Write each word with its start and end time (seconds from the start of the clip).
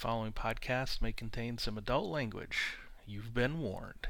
following 0.00 0.32
podcast 0.32 1.02
may 1.02 1.12
contain 1.12 1.58
some 1.58 1.76
adult 1.76 2.06
language. 2.10 2.78
You've 3.06 3.34
been 3.34 3.58
warned. 3.60 4.08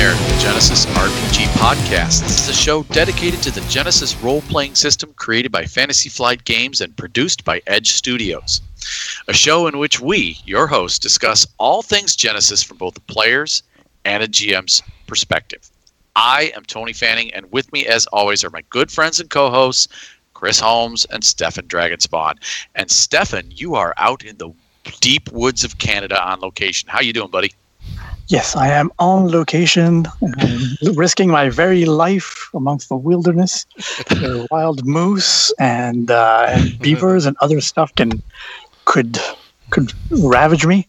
To 0.00 0.06
the 0.06 0.12
the 0.12 0.48
Genesys 0.48 0.86
RPG 0.94 1.44
podcast. 1.58 2.22
This 2.22 2.40
is 2.40 2.48
a 2.48 2.54
show 2.54 2.84
dedicated 2.84 3.42
to 3.42 3.50
the 3.50 3.60
Genesys 3.60 4.20
role 4.22 4.40
playing 4.40 4.74
system 4.74 5.12
created 5.16 5.52
by 5.52 5.66
Fantasy 5.66 6.08
Flight 6.08 6.42
Games 6.44 6.80
and 6.80 6.96
produced 6.96 7.44
by 7.44 7.60
Edge 7.66 7.92
Studios. 7.92 8.62
A 9.28 9.34
show 9.34 9.66
in 9.66 9.76
which 9.76 10.00
we, 10.00 10.38
your 10.46 10.66
hosts, 10.66 10.98
discuss 10.98 11.46
all 11.58 11.82
things 11.82 12.16
Genesys 12.16 12.64
from 12.64 12.78
both 12.78 12.94
the 12.94 13.00
players 13.00 13.62
and 14.06 14.22
a 14.22 14.26
GM's 14.26 14.82
perspective. 15.06 15.68
I 16.16 16.50
am 16.56 16.64
Tony 16.64 16.94
Fanning, 16.94 17.30
and 17.34 17.52
with 17.52 17.70
me, 17.70 17.86
as 17.86 18.06
always, 18.06 18.42
are 18.42 18.48
my 18.48 18.62
good 18.70 18.90
friends 18.90 19.20
and 19.20 19.28
co 19.28 19.50
hosts, 19.50 19.86
Chris 20.32 20.58
Holmes 20.58 21.04
and 21.10 21.22
Stefan 21.22 21.68
Dragonspawn. 21.68 22.36
And 22.74 22.90
Stefan, 22.90 23.50
you 23.50 23.74
are 23.74 23.92
out 23.98 24.24
in 24.24 24.38
the 24.38 24.50
deep 25.00 25.30
woods 25.30 25.62
of 25.62 25.76
Canada 25.76 26.26
on 26.26 26.40
location. 26.40 26.88
How 26.88 27.02
you 27.02 27.12
doing, 27.12 27.30
buddy? 27.30 27.52
Yes, 28.30 28.54
I 28.54 28.68
am 28.68 28.92
on 29.00 29.28
location, 29.28 30.06
risking 30.94 31.30
my 31.30 31.50
very 31.50 31.84
life 31.84 32.48
amongst 32.54 32.88
the 32.88 32.94
wilderness. 32.94 33.66
wild 34.52 34.86
moose 34.86 35.52
and, 35.58 36.12
uh, 36.12 36.46
and 36.48 36.78
beavers 36.80 37.26
and 37.26 37.36
other 37.40 37.60
stuff 37.60 37.92
can 37.96 38.22
could 38.84 39.18
could 39.70 39.92
ravage 40.10 40.64
me. 40.64 40.86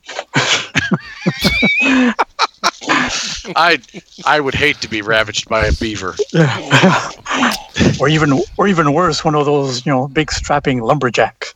I 3.55 3.79
I 4.25 4.39
would 4.39 4.53
hate 4.53 4.79
to 4.81 4.87
be 4.87 5.01
ravaged 5.01 5.49
by 5.49 5.65
a 5.65 5.71
beaver. 5.73 6.15
or 7.99 8.07
even 8.07 8.39
or 8.57 8.67
even 8.67 8.93
worse, 8.93 9.25
one 9.25 9.33
of 9.33 9.45
those 9.45 9.83
you 9.83 9.91
know 9.91 10.07
big 10.09 10.31
strapping 10.31 10.81
lumberjacks 10.81 11.55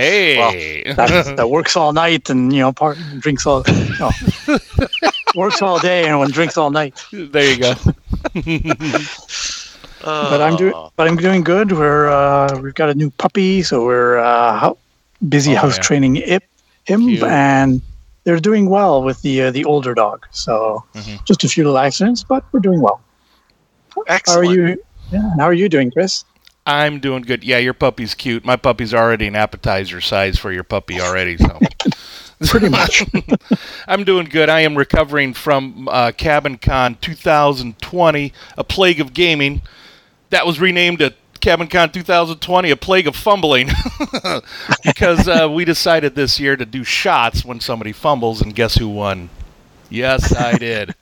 Hey! 0.00 0.82
that, 0.94 1.34
that 1.36 1.50
works 1.50 1.76
all 1.76 1.92
night 1.92 2.28
and 2.30 2.52
you 2.52 2.60
know 2.60 2.72
part 2.72 2.98
drinks 3.18 3.46
all 3.46 3.62
you 3.66 3.98
know, 3.98 4.10
works 5.34 5.60
all 5.62 5.78
day 5.78 6.06
and 6.06 6.18
one 6.18 6.30
drinks 6.30 6.56
all 6.56 6.70
night. 6.70 6.94
there 7.12 7.50
you 7.52 7.58
go. 7.58 7.74
but 10.02 10.40
I'm 10.40 10.56
doing 10.56 10.74
but 10.96 11.08
I'm 11.08 11.16
doing 11.16 11.42
good. 11.42 11.72
We're 11.72 12.08
uh, 12.08 12.60
we've 12.60 12.74
got 12.74 12.90
a 12.90 12.94
new 12.94 13.10
puppy, 13.10 13.62
so 13.62 13.84
we're 13.84 14.18
uh, 14.18 14.58
hou- 14.58 14.78
busy 15.28 15.52
Oh, 15.54 15.56
house 15.60 15.76
yeah. 15.76 15.82
training 15.82 16.16
it, 16.16 16.42
him, 16.84 17.00
Cute. 17.08 17.22
and 17.24 17.80
they're 18.24 18.40
doing 18.40 18.68
well 18.68 19.02
with 19.02 19.22
the 19.22 19.42
uh, 19.42 19.50
the 19.50 19.64
older 19.64 19.94
dog. 19.94 20.26
So 20.30 20.84
Mhm. 20.94 21.24
just 21.24 21.44
a 21.44 21.48
few 21.48 21.64
little 21.64 21.78
accidents, 21.78 22.22
but 22.22 22.44
we're 22.52 22.60
doing 22.60 22.80
well. 22.80 23.00
How 24.08 24.36
are 24.36 24.44
you? 24.44 24.76
Yeah, 25.12 25.30
how 25.38 25.44
are 25.44 25.54
you 25.54 25.68
doing, 25.68 25.90
Chris? 25.90 26.24
I'm 26.66 26.98
doing 26.98 27.22
good. 27.22 27.44
Yeah, 27.44 27.58
your 27.58 27.74
puppy's 27.74 28.14
cute. 28.14 28.44
My 28.44 28.56
puppy's 28.56 28.92
already 28.92 29.28
an 29.28 29.36
appetizer 29.36 30.00
size 30.00 30.38
for 30.38 30.52
your 30.52 30.64
puppy 30.64 31.00
already, 31.00 31.36
so. 31.36 31.60
Pretty 32.46 32.68
much. 32.68 33.04
I'm 33.88 34.04
doing 34.04 34.26
good. 34.26 34.50
I 34.50 34.60
am 34.60 34.76
recovering 34.76 35.32
from 35.32 35.88
uh, 35.88 36.12
Cabin 36.12 36.58
Con 36.58 36.96
2020, 36.96 38.32
a 38.58 38.64
plague 38.64 39.00
of 39.00 39.14
gaming. 39.14 39.62
That 40.30 40.44
was 40.44 40.60
renamed 40.60 40.98
to 40.98 41.14
Cabin 41.40 41.68
Con 41.68 41.92
2020, 41.92 42.70
a 42.70 42.76
plague 42.76 43.06
of 43.06 43.16
fumbling, 43.16 43.70
because 44.84 45.28
uh, 45.28 45.48
we 45.50 45.64
decided 45.64 46.14
this 46.14 46.38
year 46.40 46.56
to 46.56 46.66
do 46.66 46.82
shots 46.84 47.44
when 47.44 47.60
somebody 47.60 47.92
fumbles, 47.92 48.42
and 48.42 48.54
guess 48.54 48.74
who 48.74 48.88
won? 48.88 49.30
Yes, 49.88 50.34
I 50.34 50.58
did. 50.58 50.94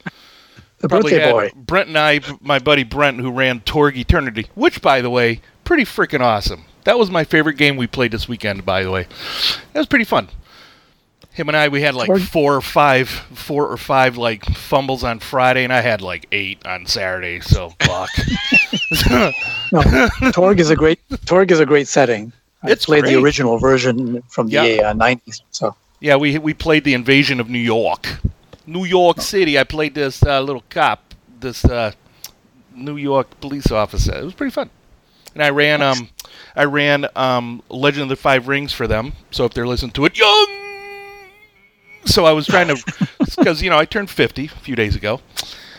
the 0.78 0.88
Probably 0.88 1.12
birthday 1.12 1.32
boy. 1.32 1.50
Brent 1.56 1.88
and 1.88 1.98
I, 1.98 2.20
my 2.40 2.58
buddy 2.58 2.84
Brent, 2.84 3.18
who 3.18 3.32
ran 3.32 3.60
Torg 3.60 3.96
Eternity, 3.96 4.46
which, 4.54 4.82
by 4.82 5.00
the 5.00 5.10
way, 5.10 5.40
pretty 5.64 5.84
freaking 5.84 6.20
awesome. 6.20 6.64
That 6.84 6.98
was 6.98 7.10
my 7.10 7.24
favorite 7.24 7.56
game 7.56 7.76
we 7.76 7.86
played 7.86 8.12
this 8.12 8.28
weekend, 8.28 8.64
by 8.66 8.82
the 8.82 8.90
way. 8.90 9.06
That 9.72 9.80
was 9.80 9.86
pretty 9.86 10.04
fun. 10.04 10.28
Him 11.30 11.48
and 11.48 11.56
I, 11.56 11.68
we 11.68 11.80
had 11.82 11.94
like 11.94 12.20
four 12.20 12.54
or 12.54 12.60
five, 12.60 13.08
four 13.08 13.66
or 13.66 13.76
five 13.76 14.16
like 14.16 14.44
fumbles 14.44 15.02
on 15.02 15.18
Friday, 15.18 15.64
and 15.64 15.72
I 15.72 15.80
had 15.80 16.00
like 16.00 16.26
eight 16.30 16.64
on 16.64 16.86
Saturday. 16.86 17.40
So 17.40 17.72
fuck. 17.80 18.10
No, 19.72 20.30
Torg 20.32 20.60
is 20.60 20.70
a 20.70 20.76
great 20.76 21.00
Torg 21.26 21.50
is 21.50 21.58
a 21.60 21.66
great 21.66 21.88
setting. 21.88 22.32
I 22.62 22.70
It's 22.70 22.86
played 22.86 23.02
great. 23.04 23.14
the 23.14 23.20
original 23.22 23.58
version 23.58 24.22
from 24.28 24.46
the 24.46 24.52
Yeah. 24.52 24.90
uh, 24.90 24.94
90s. 24.94 25.42
So 25.50 25.74
yeah, 26.00 26.16
we 26.16 26.38
we 26.38 26.54
played 26.54 26.84
the 26.84 26.94
Invasion 26.94 27.40
of 27.40 27.48
New 27.48 27.58
York, 27.58 28.18
New 28.66 28.84
York 28.84 29.20
City. 29.20 29.58
I 29.58 29.64
played 29.64 29.94
this 29.94 30.22
uh, 30.22 30.40
little 30.40 30.62
cop, 30.70 31.14
this 31.40 31.64
uh, 31.64 31.92
New 32.74 32.96
York 32.96 33.40
police 33.40 33.70
officer. 33.72 34.14
It 34.16 34.24
was 34.24 34.34
pretty 34.34 34.52
fun. 34.52 34.70
And 35.34 35.42
I 35.42 35.50
ran 35.50 35.82
um 35.82 36.08
I 36.56 36.64
ran 36.64 37.06
um 37.16 37.62
Legend 37.68 38.04
of 38.04 38.08
the 38.08 38.16
Five 38.16 38.48
Rings 38.48 38.72
for 38.72 38.86
them. 38.86 39.12
So 39.30 39.44
if 39.44 39.54
they're 39.54 39.66
listening 39.66 39.92
to 39.92 40.04
it, 40.04 40.18
young. 40.18 40.46
So 42.04 42.24
I 42.24 42.32
was 42.32 42.46
trying 42.46 42.68
to 42.68 42.76
because 43.36 43.62
you 43.62 43.70
know 43.70 43.78
I 43.78 43.84
turned 43.84 44.10
50 44.10 44.46
a 44.46 44.48
few 44.48 44.76
days 44.76 44.96
ago. 44.96 45.20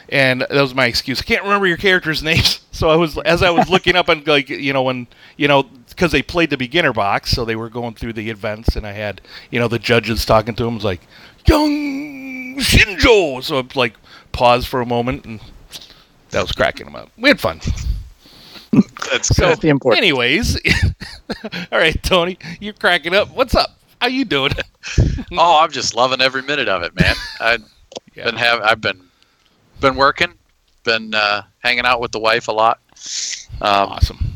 And 0.09 0.41
that 0.41 0.51
was 0.51 0.75
my 0.75 0.85
excuse. 0.85 1.19
I 1.19 1.23
can't 1.23 1.43
remember 1.43 1.65
your 1.65 1.77
characters' 1.77 2.21
names. 2.31 2.59
So 2.71 2.89
I 2.89 2.95
was, 2.95 3.17
as 3.19 3.41
I 3.41 3.49
was 3.49 3.69
looking 3.69 3.95
up 3.95 4.09
and 4.09 4.25
like, 4.27 4.49
you 4.49 4.73
know, 4.73 4.83
when, 4.83 5.07
you 5.37 5.47
know, 5.47 5.63
because 5.89 6.11
they 6.11 6.21
played 6.21 6.49
the 6.49 6.57
beginner 6.57 6.93
box, 6.93 7.31
so 7.31 7.45
they 7.45 7.55
were 7.55 7.69
going 7.69 7.95
through 7.95 8.13
the 8.13 8.29
events, 8.29 8.75
and 8.75 8.85
I 8.85 8.91
had, 8.91 9.21
you 9.49 9.59
know, 9.59 9.67
the 9.67 9.79
judges 9.79 10.25
talking 10.25 10.53
to 10.55 10.63
them, 10.63 10.75
was 10.75 10.83
like, 10.83 11.01
young 11.47 12.57
Shinjo. 12.57 13.41
So 13.43 13.59
I 13.59 13.63
like 13.75 13.95
paused 14.31 14.67
for 14.67 14.81
a 14.81 14.85
moment, 14.85 15.25
and 15.25 15.39
that 16.31 16.41
was 16.41 16.51
cracking 16.51 16.85
them 16.85 16.95
up. 16.95 17.09
We 17.17 17.29
had 17.29 17.39
fun. 17.39 17.61
That's 19.11 19.27
So, 19.35 19.47
That's 19.47 19.59
the 19.61 19.69
important. 19.69 20.03
anyways, 20.03 20.57
all 21.71 21.79
right, 21.79 22.01
Tony, 22.03 22.37
you're 22.59 22.73
cracking 22.73 23.13
up. 23.15 23.29
What's 23.35 23.55
up? 23.55 23.79
How 24.01 24.07
you 24.07 24.25
doing? 24.25 24.51
Oh, 25.31 25.59
I'm 25.63 25.71
just 25.71 25.95
loving 25.95 26.21
every 26.21 26.43
minute 26.43 26.67
of 26.69 26.83
it, 26.83 26.95
man. 26.95 27.15
I've 27.41 27.63
Yeah. 28.13 28.25
been 28.25 28.35
have 28.35 28.61
I've 28.61 28.79
been 28.81 29.01
been 29.81 29.95
working, 29.95 30.33
been 30.83 31.13
uh, 31.15 31.41
hanging 31.59 31.85
out 31.85 31.99
with 32.01 32.11
the 32.11 32.19
wife 32.19 32.47
a 32.47 32.51
lot. 32.51 32.79
Um, 33.61 33.89
Awesome. 33.89 34.33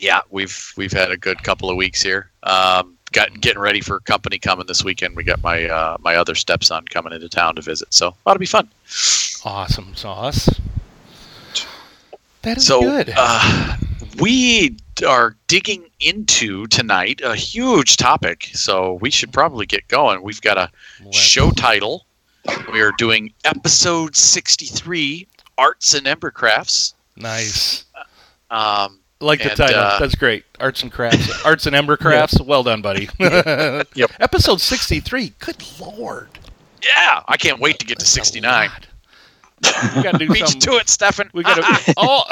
yeah, 0.00 0.20
we've 0.30 0.72
we've 0.78 0.92
had 0.92 1.10
a 1.10 1.18
good 1.18 1.42
couple 1.42 1.68
of 1.68 1.76
weeks 1.76 2.02
here. 2.02 2.30
Um, 2.44 2.96
got 3.12 3.38
getting 3.42 3.60
ready 3.60 3.82
for 3.82 4.00
company 4.00 4.38
coming 4.38 4.66
this 4.66 4.82
weekend. 4.82 5.16
We 5.16 5.22
got 5.22 5.42
my 5.42 5.64
uh, 5.68 5.96
my 6.00 6.16
other 6.16 6.34
stepson 6.34 6.86
coming 6.86 7.12
into 7.12 7.28
town 7.28 7.56
to 7.56 7.62
visit, 7.62 7.92
so 7.92 8.14
that'll 8.24 8.40
be 8.40 8.46
fun. 8.46 8.68
Awesome 9.44 9.94
sauce. 9.94 10.48
That 12.46 12.58
is 12.58 12.66
so 12.66 12.80
good. 12.80 13.12
Uh, 13.16 13.76
we 14.20 14.76
are 15.06 15.36
digging 15.48 15.90
into 16.00 16.66
tonight 16.68 17.20
a 17.24 17.34
huge 17.34 17.96
topic, 17.96 18.44
so 18.54 18.94
we 18.94 19.10
should 19.10 19.32
probably 19.32 19.66
get 19.66 19.86
going. 19.88 20.22
We've 20.22 20.40
got 20.40 20.56
a 20.56 20.70
Let's- 21.04 21.16
show 21.18 21.50
title. 21.50 22.06
We 22.72 22.80
are 22.80 22.92
doing 22.96 23.32
episode 23.44 24.14
63 24.14 25.26
Arts 25.58 25.94
and 25.94 26.06
Embercrafts. 26.06 26.94
Nice. 27.16 27.84
Um, 28.50 29.00
Like 29.20 29.40
the 29.42 29.48
And, 29.50 29.56
title. 29.56 29.80
uh, 29.80 29.98
That's 29.98 30.14
great. 30.14 30.44
Arts 30.60 30.82
and 30.84 30.92
crafts. 30.92 31.42
Arts 31.44 31.66
and 31.66 31.74
ember 31.74 31.96
crafts. 31.96 32.40
Well 32.40 32.62
done, 32.62 32.82
buddy. 32.82 33.08
Yep. 33.18 34.10
Episode 34.20 34.60
63. 34.60 35.32
Good 35.40 35.56
lord. 35.80 36.28
yeah, 36.84 37.22
I 37.26 37.36
can't 37.36 37.58
wait 37.58 37.80
to 37.80 37.86
get 37.86 37.98
to 37.98 38.06
69. 38.06 38.68
lot. 38.68 38.86
We 39.96 40.02
gotta 40.02 40.18
do 40.18 40.28
Beat 40.28 40.40
you 40.40 40.46
something. 40.46 40.60
to 40.72 40.76
it, 40.78 40.88
Stefan. 40.88 41.30
We 41.32 41.42
gotta 41.42 41.94
oh, 41.96 42.22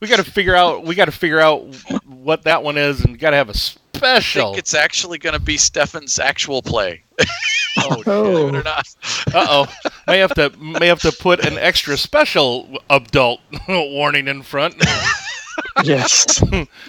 we 0.00 0.08
gotta 0.08 0.24
figure 0.24 0.54
out 0.54 0.84
we 0.84 0.94
gotta 0.94 1.12
figure 1.12 1.40
out 1.40 1.62
what 2.06 2.42
that 2.44 2.62
one 2.62 2.76
is 2.78 3.04
and 3.04 3.18
gotta 3.18 3.36
have 3.36 3.48
a 3.48 3.54
special. 3.54 4.50
think 4.52 4.58
it's 4.58 4.72
actually 4.74 5.18
going 5.18 5.34
to 5.34 5.38
be 5.40 5.56
Stefan's 5.58 6.18
actual 6.18 6.62
play. 6.62 7.02
Oh, 7.78 8.02
Believe 8.02 8.48
it 8.48 8.58
or 8.58 8.62
not. 8.64 8.88
uh 9.32 9.46
oh. 9.48 9.66
May 10.08 10.18
have 10.18 10.34
to 10.34 10.50
may 10.58 10.88
have 10.88 11.00
to 11.02 11.12
put 11.12 11.46
an 11.46 11.56
extra 11.56 11.96
special 11.96 12.78
adult 12.90 13.40
warning 13.68 14.26
in 14.26 14.42
front. 14.42 14.74
yes. 15.84 16.42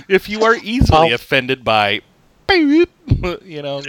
if 0.10 0.28
you 0.28 0.44
are 0.44 0.56
easily 0.56 1.08
Well- 1.10 1.14
offended 1.14 1.64
by 1.64 2.02
you 2.50 2.88
know 3.62 3.82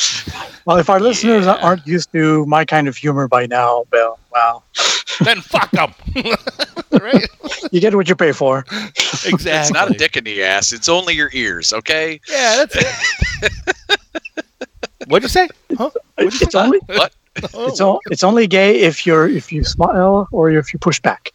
Well, 0.66 0.76
if 0.76 0.90
our 0.90 1.00
listeners 1.00 1.46
Yeah. 1.46 1.54
aren't 1.62 1.86
used 1.86 2.12
to 2.12 2.44
my 2.46 2.64
kind 2.66 2.86
of 2.86 2.94
humor 2.96 3.26
by 3.28 3.46
now, 3.46 3.84
well, 3.90 4.18
wow, 4.32 4.62
then 5.24 5.40
fuck 5.40 5.70
them. 5.70 5.94
right? 7.00 7.26
you 7.72 7.80
get 7.80 7.94
what 7.94 8.08
you 8.08 8.14
pay 8.14 8.32
for. 8.32 8.64
Exactly. 9.24 9.50
It's 9.52 9.70
not 9.72 9.90
a 9.90 9.94
dick 9.94 10.16
in 10.18 10.24
the 10.24 10.42
ass. 10.44 10.72
It's 10.72 10.88
only 10.88 11.14
your 11.14 11.30
ears, 11.32 11.72
okay? 11.72 12.20
Yeah, 12.28 12.56
that's 12.64 12.76
it. 12.76 13.50
What'd 15.08 15.22
you 15.24 15.28
say? 15.28 15.48
Huh? 15.76 15.90
What'd 16.16 16.34
you 16.40 16.44
It's 16.44 16.52
say? 16.52 16.58
only 16.60 16.78
What? 16.86 17.14
Oh. 17.54 17.68
It's 17.68 17.80
all, 17.80 18.00
it's 18.10 18.22
only 18.22 18.46
gay 18.46 18.80
if 18.80 19.06
you're 19.06 19.26
if 19.28 19.50
you 19.50 19.64
smile 19.64 20.28
or 20.30 20.50
if 20.50 20.72
you 20.72 20.78
push 20.78 21.00
back. 21.00 21.32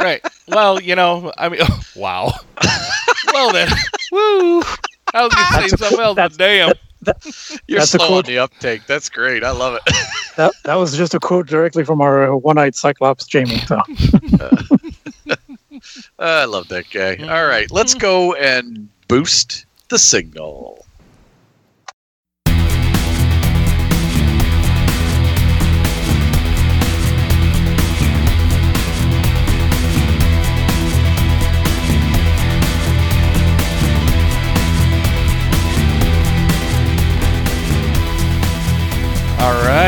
right. 0.00 0.20
Well, 0.48 0.80
you 0.82 0.94
know, 0.96 1.32
I 1.38 1.48
mean, 1.48 1.60
wow. 1.94 2.32
well 3.32 3.52
then, 3.52 3.68
woo. 4.10 4.62
I 5.14 5.22
was 5.24 5.32
gonna 5.34 5.68
say 5.68 5.76
something 5.76 6.00
else, 6.00 6.16
but 6.16 6.78
that's- 7.02 7.48
damn. 7.48 7.58
You're 7.66 7.78
That's 7.80 7.94
a 7.94 7.98
slow 7.98 8.18
on 8.18 8.24
the 8.24 8.38
uptake. 8.38 8.86
That's 8.86 9.08
great. 9.08 9.44
I 9.44 9.50
love 9.50 9.74
it. 9.84 9.94
That 10.36 10.52
that 10.64 10.76
was 10.76 10.96
just 10.96 11.12
a 11.12 11.18
quote 11.20 11.48
directly 11.48 11.84
from 11.84 12.00
our 12.00 12.34
one-eyed 12.34 12.74
Cyclops, 12.74 13.26
Jamie. 13.26 13.58
So 13.66 13.76
uh, 14.40 14.56
I 16.18 16.44
love 16.44 16.68
that 16.68 16.86
guy. 16.90 17.16
All 17.28 17.46
right, 17.46 17.70
let's 17.70 17.92
go 17.94 18.32
and 18.34 18.88
boost 19.08 19.66
the 19.88 19.98
signal. 19.98 20.86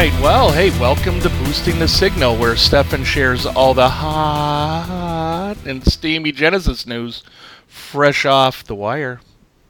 Right. 0.03 0.21
Well, 0.21 0.51
hey, 0.51 0.71
welcome 0.81 1.21
to 1.21 1.29
Boosting 1.29 1.79
the 1.79 1.87
Signal, 1.87 2.37
where 2.37 2.57
Stefan 2.57 3.05
shares 3.05 3.47
all 3.47 3.73
the 3.73 3.89
hot 3.89 5.55
and 5.65 5.87
steamy 5.87 6.33
Genesys 6.33 6.89
news 6.89 7.23
fresh 7.69 8.25
off 8.25 8.65
the 8.65 8.75
wire, 8.75 9.21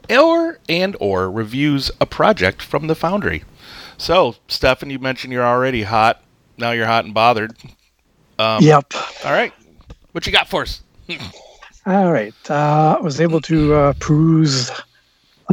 or 0.08 0.58
and 0.70 0.96
or 1.00 1.30
reviews 1.30 1.90
a 2.00 2.06
project 2.06 2.62
from 2.62 2.86
the 2.86 2.94
Foundry. 2.94 3.44
So, 3.98 4.36
Stefan, 4.48 4.88
you 4.88 4.98
mentioned 4.98 5.34
you're 5.34 5.44
already 5.44 5.82
hot. 5.82 6.24
Now 6.56 6.70
you're 6.70 6.86
hot 6.86 7.04
and 7.04 7.12
bothered. 7.12 7.54
Um, 8.38 8.64
yep. 8.64 8.86
All 9.26 9.32
right. 9.32 9.52
What 10.12 10.24
you 10.24 10.32
got 10.32 10.48
for 10.48 10.62
us? 10.62 10.82
All 11.86 12.10
right. 12.10 12.32
Uh, 12.48 12.96
I 12.98 13.02
was 13.02 13.20
able 13.20 13.42
to 13.42 13.74
uh, 13.74 13.92
peruse 14.00 14.70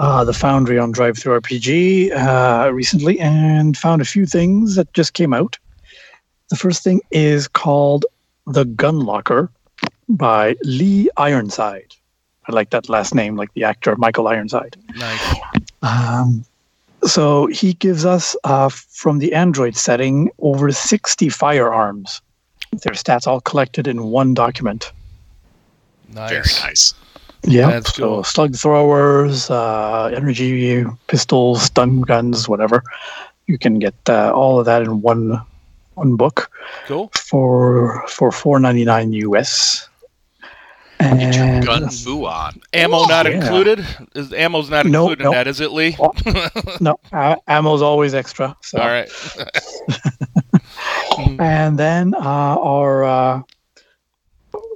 uh, 0.02 0.24
the 0.24 0.34
Foundry 0.34 0.80
on 0.80 0.94
DriveThruRPG 0.94 2.12
uh, 2.16 2.72
recently 2.74 3.20
and 3.20 3.78
found 3.78 4.02
a 4.02 4.06
few 4.06 4.26
things 4.26 4.76
that 4.76 4.92
just 4.94 5.14
came 5.14 5.34
out. 5.34 5.58
The 6.50 6.56
first 6.56 6.84
thing 6.84 7.02
is 7.12 7.48
called 7.48 8.06
The 8.48 8.66
Gun 8.66 9.02
Locker 9.02 9.52
by 10.08 10.56
Lee 10.64 11.10
Ironside. 11.18 11.96
I 12.48 12.52
like 12.52 12.72
that 12.72 12.90
last 12.90 13.14
name, 13.14 13.36
like 13.36 13.54
the 13.54 13.64
actor 13.64 13.96
Michael 13.98 14.28
Ironside. 14.28 14.76
Nice. 14.96 15.36
Um, 15.84 16.44
so 17.04 17.46
he 17.48 17.74
gives 17.74 18.06
us 18.06 18.36
uh, 18.44 18.70
from 18.70 19.20
the 19.20 19.34
Android 19.34 19.76
setting 19.76 20.32
over 20.40 20.72
60 20.72 21.30
firearms. 21.30 22.22
Their 22.72 22.94
stats 22.94 23.28
all 23.28 23.42
collected 23.42 23.88
in 23.88 24.06
one 24.06 24.34
document. 24.34 24.92
Nice. 26.14 26.30
Very 26.30 26.70
nice. 26.70 26.94
Yeah, 27.44 27.80
so 27.82 28.02
cool. 28.02 28.24
slug 28.24 28.56
throwers, 28.56 29.50
uh, 29.50 30.12
energy 30.14 30.86
pistols, 31.08 31.64
stun 31.64 32.02
guns, 32.02 32.50
whatever. 32.50 32.84
You 33.48 33.58
can 33.58 33.80
get 33.80 33.96
uh, 34.08 34.32
all 34.34 34.60
of 34.60 34.66
that 34.66 34.82
in 34.84 35.02
one 35.02 35.42
one 35.96 36.16
book 36.16 36.50
Cool. 36.88 37.12
for 37.18 38.06
for 38.08 38.32
four 38.32 38.60
ninety 38.60 38.86
nine 38.86 39.14
US. 39.14 39.88
Get 41.00 41.36
your 41.36 41.46
And 41.46 41.66
gun 41.66 41.90
foo 42.04 42.26
on. 42.26 42.60
Ammo 42.74 43.06
not 43.08 43.26
Yeah. 43.26 43.40
included? 43.40 43.86
Is 44.16 44.34
ammo's 44.34 44.70
not 44.70 44.86
No, 44.86 45.10
included 45.10 45.24
no. 45.24 45.30
in 45.32 45.38
that, 45.38 45.48
is 45.48 45.62
it, 45.62 45.72
Lee? 45.72 45.96
Oh, 45.98 46.12
no, 46.82 47.00
uh, 47.14 47.38
ammo's 47.48 47.82
always 47.82 48.14
extra. 48.14 48.56
So. 48.62 48.80
All 48.80 48.88
right. 48.88 49.10
And 51.40 51.78
then 51.78 52.14
uh, 52.16 52.58
our 52.60 53.04
uh, 53.04 53.42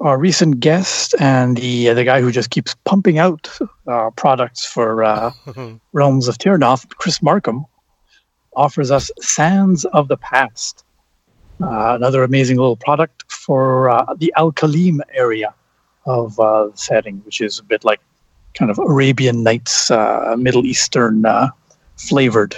our 0.03 0.17
recent 0.17 0.59
guest 0.59 1.15
and 1.19 1.57
the 1.57 1.89
uh, 1.89 1.94
the 1.94 2.03
guy 2.03 2.21
who 2.21 2.31
just 2.31 2.50
keeps 2.50 2.75
pumping 2.83 3.17
out 3.17 3.50
uh, 3.88 4.09
products 4.11 4.65
for 4.65 5.03
uh, 5.03 5.31
Realms 5.94 6.27
of 6.27 6.38
Terrinoth, 6.38 6.88
Chris 6.97 7.21
Markham, 7.21 7.65
offers 8.55 8.91
us 8.91 9.09
Sands 9.19 9.85
of 9.85 10.09
the 10.09 10.17
Past, 10.17 10.83
uh, 11.61 11.95
another 11.95 12.23
amazing 12.23 12.57
little 12.57 12.75
product 12.75 13.23
for 13.31 13.89
uh, 13.89 14.13
the 14.15 14.31
Al-Kalim 14.35 15.00
area 15.13 15.53
of 16.06 16.38
uh, 16.38 16.67
the 16.67 16.77
setting, 16.77 17.21
which 17.25 17.39
is 17.39 17.57
a 17.57 17.63
bit 17.63 17.85
like 17.85 18.01
kind 18.56 18.69
of 18.69 18.77
Arabian 18.79 19.41
Nights, 19.41 19.89
uh, 19.89 20.35
Middle 20.38 20.65
Eastern 20.65 21.25
uh, 21.25 21.49
flavored. 21.95 22.56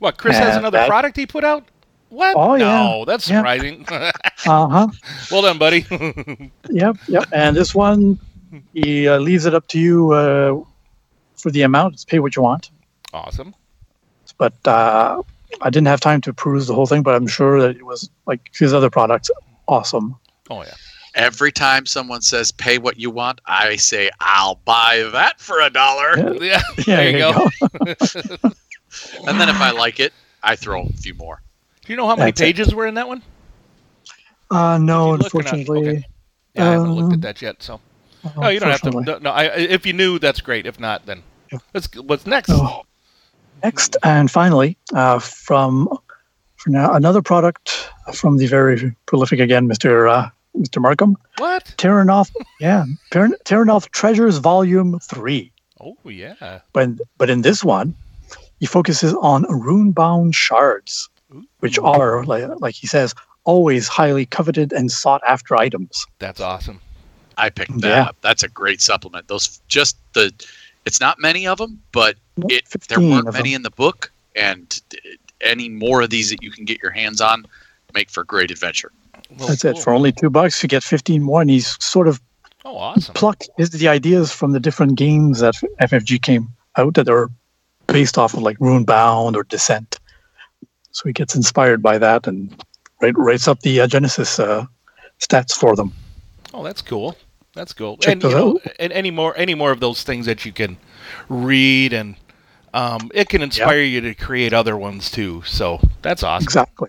What, 0.00 0.18
Chris 0.18 0.36
has 0.36 0.56
another 0.56 0.78
that- 0.78 0.88
product 0.88 1.16
he 1.16 1.26
put 1.26 1.44
out? 1.44 1.66
What? 2.10 2.36
Oh, 2.36 2.56
no, 2.56 2.98
yeah. 2.98 3.04
that's 3.06 3.28
Yeah. 3.28 3.38
surprising. 3.38 3.86
Uh 4.46 4.68
huh. 4.68 4.86
well 5.30 5.42
done, 5.42 5.58
buddy. 5.58 5.84
Yep, 6.70 6.96
yep. 7.08 7.24
And 7.32 7.56
this 7.56 7.74
one, 7.74 8.18
he 8.72 9.06
uh, 9.08 9.18
leaves 9.18 9.46
it 9.46 9.54
up 9.54 9.66
to 9.68 9.78
you 9.78 10.12
uh, 10.12 10.62
for 11.36 11.50
the 11.50 11.62
amount. 11.62 11.94
It's 11.94 12.04
pay 12.04 12.18
what 12.20 12.36
you 12.36 12.42
want. 12.42 12.70
awesome. 13.12 13.54
But 14.38 14.54
uh, 14.66 15.22
I 15.60 15.70
didn't 15.70 15.88
have 15.88 16.00
time 16.00 16.20
to 16.22 16.32
peruse 16.32 16.66
the 16.68 16.74
whole 16.74 16.86
thing, 16.86 17.02
but 17.02 17.14
I'm 17.16 17.26
sure 17.26 17.60
that 17.60 17.76
it 17.76 17.84
was 17.84 18.08
like 18.26 18.48
his 18.54 18.72
other 18.72 18.88
products, 18.90 19.30
awesome. 19.66 20.14
Oh 20.48 20.62
yeah. 20.62 20.74
Every 21.14 21.50
time 21.50 21.84
someone 21.84 22.22
says 22.22 22.52
pay 22.52 22.78
what 22.78 22.96
you 22.98 23.10
want, 23.10 23.40
I 23.46 23.74
say 23.76 24.08
I'll 24.20 24.60
buy 24.64 25.08
that 25.12 25.40
for 25.40 25.60
a 25.60 25.68
dollar. 25.68 26.16
Yeah, 26.16 26.32
Yeah. 26.40 26.62
yeah, 26.86 26.96
there 26.96 27.10
you 27.10 27.18
go. 27.18 28.50
And 29.26 29.38
then 29.40 29.48
if 29.48 29.60
I 29.60 29.70
like 29.72 30.00
it, 30.00 30.12
I 30.42 30.54
throw 30.56 30.82
a 30.86 30.92
few 30.92 31.14
more. 31.14 31.42
Do 31.88 31.94
you 31.94 31.96
know 31.96 32.06
how 32.06 32.16
many 32.16 32.30
That's 32.32 32.42
it. 32.42 32.44
pages 32.44 32.74
were 32.74 32.86
in 32.86 32.94
that 32.96 33.08
one? 33.08 33.22
Uh, 34.50 34.76
no, 34.76 35.08
You're 35.08 35.16
looking 35.16 35.40
at- 35.40 35.52
unfortunately. 35.52 35.88
okay. 35.88 36.04
Yeah, 36.54 36.68
I 36.68 36.72
haven't 36.72 36.92
looked 36.92 37.12
at 37.12 37.14
Um, 37.14 37.20
that 37.22 37.40
yet. 37.42 37.62
So 37.62 37.80
no, 38.36 38.48
you 38.50 38.60
don't 38.60 38.70
have 38.70 38.82
to. 38.82 39.20
No, 39.20 39.30
I, 39.30 39.44
if 39.56 39.86
you 39.86 39.94
knew, 39.94 40.18
that's 40.18 40.42
great. 40.42 40.66
If 40.66 40.78
not, 40.78 41.06
then 41.06 41.22
Yeah. 41.50 41.58
let's. 41.72 41.88
What's 41.96 42.26
next? 42.26 42.50
Oh. 42.50 42.82
Next 43.64 43.96
and 44.02 44.30
finally, 44.30 44.76
uh, 44.94 45.18
from 45.18 45.88
for 46.56 46.70
now 46.70 46.92
another 46.92 47.22
product 47.22 47.88
from 48.12 48.36
the 48.36 48.46
very 48.46 48.94
prolific 49.06 49.40
again, 49.40 49.66
Mr. 49.66 50.10
Uh, 50.10 50.28
Mr. 50.56 50.80
Markham, 50.82 51.16
What? 51.38 51.64
Terrinoth. 51.78 52.30
yeah, 52.60 52.84
Ter- 53.12 53.36
Terrinoth 53.46 53.90
Treasures 53.92 54.36
Volume 54.38 54.98
Three. 55.00 55.52
Oh 55.80 55.96
yeah. 56.04 56.58
but 56.74 56.90
but 57.16 57.30
in 57.30 57.40
this 57.42 57.64
one, 57.64 57.94
he 58.60 58.66
focuses 58.66 59.14
on 59.14 59.44
rune-bound 59.48 60.34
shards, 60.34 61.08
which 61.60 61.78
are 61.78 62.24
like, 62.24 62.44
like 62.60 62.74
he 62.74 62.86
says, 62.86 63.14
always 63.44 63.88
highly 63.88 64.26
coveted 64.26 64.72
and 64.72 64.90
sought-after 64.90 65.56
items. 65.56 66.06
That's 66.18 66.40
awesome. 66.40 66.80
I 67.36 67.50
picked 67.50 67.80
that 67.80 67.88
Yeah. 67.88 68.02
up. 68.04 68.16
That's 68.20 68.42
a 68.42 68.48
great 68.48 68.80
supplement. 68.80 69.28
Those 69.28 69.60
just 69.68 69.96
the 70.14 70.32
it's 70.84 71.00
not 71.00 71.18
many 71.18 71.46
of 71.46 71.58
them, 71.58 71.80
but 71.92 72.16
it 72.48 72.64
there 72.88 72.98
weren't 73.00 73.28
of 73.28 73.34
many 73.34 73.50
them. 73.50 73.56
in 73.56 73.62
the 73.62 73.70
book, 73.70 74.10
and 74.34 74.80
uh, 74.94 74.98
any 75.40 75.68
more 75.68 76.02
of 76.02 76.10
these 76.10 76.30
that 76.30 76.42
you 76.42 76.50
can 76.50 76.64
get 76.64 76.82
your 76.82 76.90
hands 76.90 77.20
on 77.20 77.44
make 77.94 78.10
for 78.10 78.24
great 78.24 78.50
adventure. 78.50 78.90
Well, 79.38 79.48
That's 79.48 79.64
it. 79.64 79.78
For 79.78 79.92
only 79.92 80.12
two 80.12 80.30
bucks, 80.30 80.62
you 80.62 80.68
get 80.68 80.82
fifteen 80.82 81.22
more, 81.22 81.40
and 81.40 81.50
he's 81.50 81.76
sort 81.84 82.08
of 82.08 82.20
Oh, 82.64 82.76
awesome. 82.76 83.14
plucked 83.14 83.48
is 83.58 83.70
the 83.70 83.86
ideas 83.88 84.32
from 84.32 84.52
the 84.52 84.60
different 84.60 84.96
games 84.96 85.40
that 85.40 85.54
FFG 85.80 86.20
came 86.20 86.48
out 86.76 86.94
that 86.94 87.08
are 87.08 87.30
based 87.86 88.18
off 88.18 88.34
of 88.34 88.42
like 88.42 88.58
Runebound 88.58 89.36
or 89.36 89.44
Descent. 89.44 89.97
So 90.98 91.04
he 91.08 91.12
gets 91.12 91.36
inspired 91.36 91.80
by 91.80 91.96
that 91.98 92.26
and 92.26 92.60
write, 93.00 93.16
writes 93.16 93.46
up 93.46 93.60
the 93.60 93.82
uh, 93.82 93.86
Genesys 93.86 94.42
uh, 94.42 94.66
stats 95.20 95.52
for 95.52 95.76
them. 95.76 95.92
Oh, 96.52 96.64
that's 96.64 96.82
cool. 96.82 97.16
That's 97.54 97.72
cool. 97.72 97.98
Check 97.98 98.14
and 98.14 98.22
you 98.24 98.30
know, 98.30 98.50
out. 98.66 98.72
and 98.80 98.92
any 98.92 99.12
more 99.12 99.32
any 99.36 99.54
more 99.54 99.70
of 99.70 99.78
those 99.78 100.02
things 100.02 100.26
that 100.26 100.44
you 100.44 100.50
can 100.50 100.76
read 101.28 101.92
and 101.92 102.16
um, 102.74 103.12
it 103.14 103.28
can 103.28 103.42
inspire 103.42 103.80
you 103.80 104.00
to 104.00 104.14
create 104.16 104.52
other 104.52 104.76
ones 104.76 105.08
too. 105.08 105.44
So 105.46 105.80
that's 106.02 106.24
awesome. 106.24 106.42
Exactly. 106.46 106.88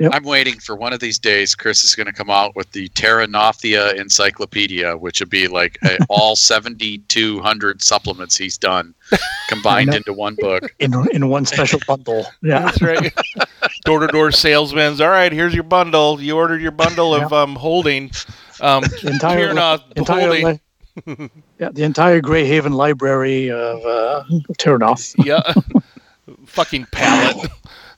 Yep. 0.00 0.12
I'm 0.14 0.24
waiting 0.24 0.58
for 0.58 0.74
one 0.76 0.92
of 0.94 1.00
these 1.00 1.18
days. 1.18 1.54
Chris 1.54 1.84
is 1.84 1.94
going 1.94 2.06
to 2.06 2.12
come 2.12 2.30
out 2.30 2.56
with 2.56 2.72
the 2.72 2.88
Terranothia 2.90 3.94
Encyclopedia, 4.00 4.96
which 4.96 5.20
would 5.20 5.28
be 5.30 5.46
like 5.46 5.78
uh, 5.84 5.96
all 6.08 6.34
7,200 6.36 7.82
supplements 7.82 8.36
he's 8.36 8.56
done 8.58 8.94
combined 9.48 9.92
into 9.94 10.12
one 10.12 10.36
book. 10.36 10.74
In 10.78 10.94
in 11.12 11.28
one 11.28 11.44
special 11.46 11.80
bundle. 11.86 12.26
Yeah. 12.42 12.60
That's 12.60 12.80
right. 12.82 13.12
Door 13.84 14.00
to 14.00 14.06
door 14.08 14.30
salesmen's. 14.32 15.00
All 15.00 15.08
right, 15.10 15.30
here's 15.32 15.52
your 15.54 15.62
bundle. 15.64 16.20
You 16.20 16.36
ordered 16.36 16.60
your 16.62 16.70
bundle 16.72 17.14
of 17.14 17.32
um, 17.32 17.54
holding. 17.54 18.10
Um, 18.60 18.82
The 19.02 19.10
entire, 19.10 19.48
Terrinoth 19.54 19.82
entire 19.96 20.20
holding. 20.26 20.60
li- 21.16 21.28
yeah, 21.58 21.68
the 21.70 21.82
entire 21.84 22.20
Greyhaven 22.20 22.72
library 22.72 23.50
of 23.50 23.84
uh, 23.84 24.24
Terrinoth. 24.58 25.14
Yeah. 25.24 25.40
Fucking 26.46 26.86
pallet. 26.92 27.50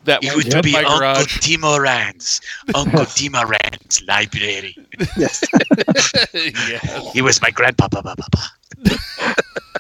That 0.04 0.24
It 0.24 0.34
would 0.34 0.62
be 0.64 0.72
my 0.72 0.80
Uncle 0.82 0.98
garage. 0.98 1.38
Timoran's, 1.38 2.40
Uncle 2.74 3.04
Timoran's 3.04 4.02
library. 4.08 4.76
Yes. 5.16 5.42
yes. 6.34 7.12
He 7.12 7.22
was 7.22 7.40
my 7.40 7.50
grandpapa. 7.50 8.02
papa, 8.02 8.16
papa. 8.22 9.36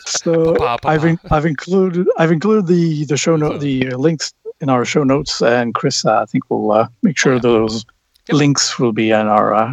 So 0.06 0.54
Papa, 0.56 0.88
I've 0.88 1.04
in, 1.04 1.18
I've 1.30 1.46
included 1.46 2.06
I've 2.18 2.32
included 2.32 2.66
the 2.66 3.04
the 3.06 3.16
show 3.16 3.36
note 3.36 3.60
the 3.60 3.92
uh, 3.92 3.96
links 3.96 4.32
in 4.60 4.68
our 4.68 4.84
show 4.84 5.02
notes, 5.04 5.40
and 5.42 5.74
Chris, 5.74 6.04
uh, 6.04 6.20
I 6.22 6.26
think 6.26 6.48
we'll 6.50 6.70
uh, 6.72 6.88
make 7.02 7.18
sure 7.18 7.32
Oh, 7.32 7.36
yeah. 7.36 7.40
those 7.42 7.84
Yep. 8.28 8.36
links 8.38 8.78
will 8.78 8.92
be 8.92 9.10
in 9.10 9.26
our 9.26 9.52
uh, 9.52 9.72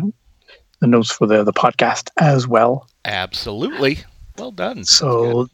the 0.79 0.87
notes 0.87 1.11
for 1.11 1.27
the 1.27 1.43
the 1.43 1.53
podcast 1.53 2.09
as 2.17 2.47
well. 2.47 2.87
Absolutely. 3.05 3.99
Well 4.39 4.51
done. 4.51 4.83
So 4.85 5.47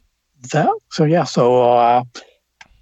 that 0.52 0.70
so 0.90 1.04
yeah, 1.04 1.24
so 1.24 1.62
uh, 1.72 2.04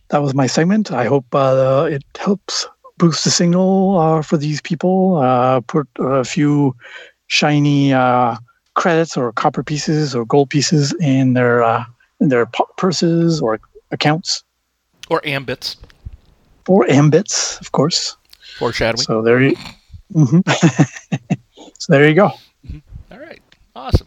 that 0.09 0.23
was 0.23 0.35
my 0.35 0.47
segment. 0.47 0.93
I 0.93 1.05
hope 1.07 1.27
uh, 1.35 1.89
it 1.91 2.05
helps 2.19 2.67
boost 2.99 3.25
the 3.25 3.31
signal 3.31 3.99
uh, 3.99 4.23
for 4.23 4.37
these 4.37 4.61
people. 4.61 5.17
Uh, 5.17 5.61
put 5.61 5.89
a 5.99 6.25
few 6.25 6.75
shiny 7.27 7.93
uh, 7.93 8.37
credits 8.75 9.17
or 9.17 9.33
copper 9.33 9.63
pieces 9.63 10.15
or 10.15 10.25
gold 10.25 10.51
pieces 10.51 10.95
in 11.01 11.33
their 11.35 11.63
uh, 11.63 11.85
in 12.21 12.29
their 12.29 12.47
purses 12.77 13.41
or 13.41 13.59
accounts 13.91 14.45
or 15.11 15.21
ambits. 15.27 15.77
or 16.69 16.89
ambits, 16.91 17.59
of 17.61 17.73
course. 17.73 18.17
Foreshadowing. 18.59 19.03
So 19.05 19.23
there 19.23 19.43
you. 19.43 19.57
Mhm. 20.13 20.43
so 21.79 21.93
there 21.93 22.09
you 22.09 22.15
go. 22.15 22.31
All 23.11 23.19
right. 23.19 23.41
Awesome. 23.75 24.07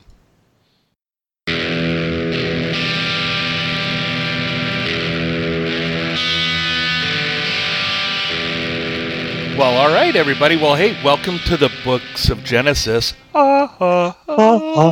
Well, 9.57 9.75
all 9.75 9.87
right, 9.87 10.15
everybody. 10.15 10.55
Well, 10.55 10.75
hey, 10.75 11.03
welcome 11.03 11.39
to 11.39 11.57
the 11.57 11.71
books 11.83 12.29
of 12.29 12.37
Genesys. 12.39 13.15
Ah, 13.33 13.75
ah, 13.79 14.15
ah. 14.27 14.91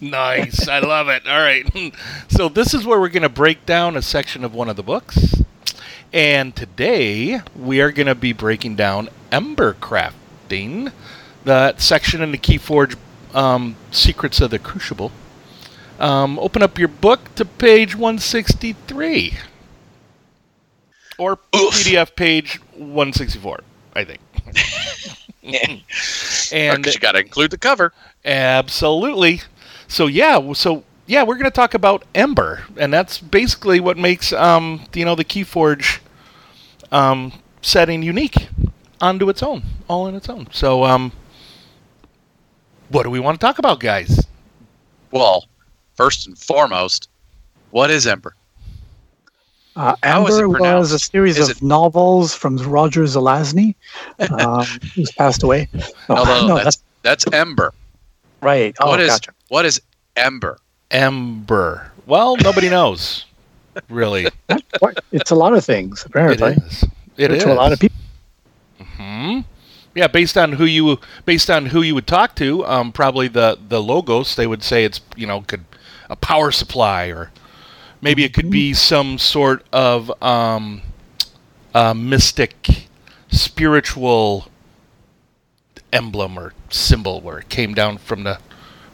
Nice. 0.00 0.66
I 0.66 0.80
love 0.80 1.08
it. 1.08 1.28
All 1.28 1.38
right. 1.38 1.64
So, 2.28 2.48
this 2.48 2.74
is 2.74 2.84
where 2.84 2.98
we're 2.98 3.10
going 3.10 3.22
to 3.22 3.28
break 3.28 3.64
down 3.64 3.96
a 3.96 4.02
section 4.02 4.42
of 4.42 4.54
one 4.54 4.68
of 4.68 4.74
the 4.74 4.82
books. 4.82 5.44
And 6.12 6.56
today 6.56 7.42
we 7.54 7.80
are 7.80 7.92
going 7.92 8.08
to 8.08 8.16
be 8.16 8.32
breaking 8.32 8.74
down 8.74 9.08
ember 9.30 9.74
crafting, 9.74 10.90
that 11.44 11.80
section 11.80 12.22
in 12.22 12.32
the 12.32 12.38
Keyforge 12.38 12.96
um, 13.34 13.76
Secrets 13.92 14.40
of 14.40 14.50
the 14.50 14.58
Crucible. 14.58 15.12
Um, 16.00 16.40
open 16.40 16.60
up 16.60 16.76
your 16.76 16.88
book 16.88 17.32
to 17.36 17.44
page 17.44 17.94
163. 17.94 19.34
Or 21.18 21.32
Oof. 21.54 21.74
PDF 21.74 22.14
page 22.16 22.60
164, 22.74 23.60
I 23.94 24.04
think. 24.04 24.20
and 26.52 26.76
Because 26.82 26.94
you 26.94 27.00
got 27.00 27.12
to 27.12 27.20
include 27.20 27.50
the 27.50 27.58
cover. 27.58 27.92
Absolutely. 28.24 29.42
So 29.88 30.06
yeah, 30.06 30.52
so 30.54 30.84
yeah, 31.06 31.22
we're 31.22 31.34
going 31.34 31.44
to 31.44 31.50
talk 31.50 31.74
about 31.74 32.04
Ember, 32.14 32.64
and 32.76 32.92
that's 32.92 33.18
basically 33.18 33.80
what 33.80 33.98
makes 33.98 34.32
um, 34.32 34.86
you 34.94 35.04
know 35.04 35.14
the 35.14 35.24
KeyForge 35.24 35.98
um, 36.90 37.32
setting 37.60 38.02
unique 38.02 38.48
onto 39.00 39.28
its 39.28 39.42
own, 39.42 39.62
all 39.88 40.06
in 40.06 40.14
its 40.14 40.28
own. 40.28 40.48
So 40.52 40.84
um, 40.84 41.12
what 42.88 43.02
do 43.02 43.10
we 43.10 43.20
want 43.20 43.38
to 43.40 43.44
talk 43.44 43.58
about, 43.58 43.80
guys? 43.80 44.26
Well, 45.10 45.46
first 45.94 46.26
and 46.26 46.38
foremost, 46.38 47.08
what 47.70 47.90
is 47.90 48.06
Ember? 48.06 48.34
Uh, 49.74 49.96
How 50.02 50.26
is 50.26 50.36
it 50.36 50.42
Amber 50.44 50.58
was 50.60 50.92
a 50.92 50.98
series 50.98 51.38
Is 51.38 51.48
of 51.48 51.56
it- 51.56 51.62
novels 51.62 52.34
from 52.34 52.56
Roger 52.58 53.02
Zelazny, 53.04 53.74
um, 54.38 54.66
who's 54.94 55.10
passed 55.12 55.42
away. 55.42 55.68
No, 56.08 56.24
no, 56.24 56.46
no, 56.46 56.62
that's 56.62 56.82
that's 57.02 57.24
Ember. 57.32 57.72
right. 58.42 58.74
Oh, 58.80 58.88
what 58.90 59.00
is 59.00 59.08
gotcha. 59.10 59.32
what 59.48 59.64
is 59.64 59.80
Ember? 60.16 60.58
Ember. 60.90 61.90
Well, 62.06 62.36
nobody 62.36 62.68
knows, 62.68 63.24
really. 63.88 64.26
It's 65.12 65.30
a 65.30 65.34
lot 65.34 65.54
of 65.54 65.64
things, 65.64 66.04
apparently. 66.04 66.52
is. 66.52 66.84
It 67.16 67.30
is. 67.32 67.42
to 67.44 67.52
a 67.52 67.54
lot 67.54 67.72
of 67.72 67.78
people. 67.80 67.96
Hmm. 68.96 69.40
Yeah, 69.94 70.06
based 70.08 70.36
on 70.38 70.52
who 70.52 70.64
you 70.64 70.98
based 71.24 71.50
on 71.50 71.66
who 71.66 71.82
you 71.82 71.94
would 71.94 72.06
talk 72.06 72.34
to, 72.36 72.64
um, 72.66 72.92
probably 72.92 73.28
the 73.28 73.58
the 73.68 73.82
logos 73.82 74.36
they 74.36 74.46
would 74.46 74.62
say 74.62 74.84
it's 74.84 75.00
you 75.16 75.26
know 75.26 75.42
could 75.42 75.64
a 76.10 76.16
power 76.16 76.50
supply 76.50 77.06
or 77.06 77.30
maybe 78.02 78.24
it 78.24 78.34
could 78.34 78.50
be 78.50 78.74
some 78.74 79.16
sort 79.16 79.64
of 79.72 80.10
um, 80.22 80.82
uh, 81.74 81.94
mystic 81.94 82.88
spiritual 83.30 84.48
emblem 85.92 86.38
or 86.38 86.52
symbol 86.70 87.20
where 87.20 87.38
it 87.38 87.48
came 87.48 87.72
down 87.74 87.96
from 87.98 88.24
the 88.24 88.38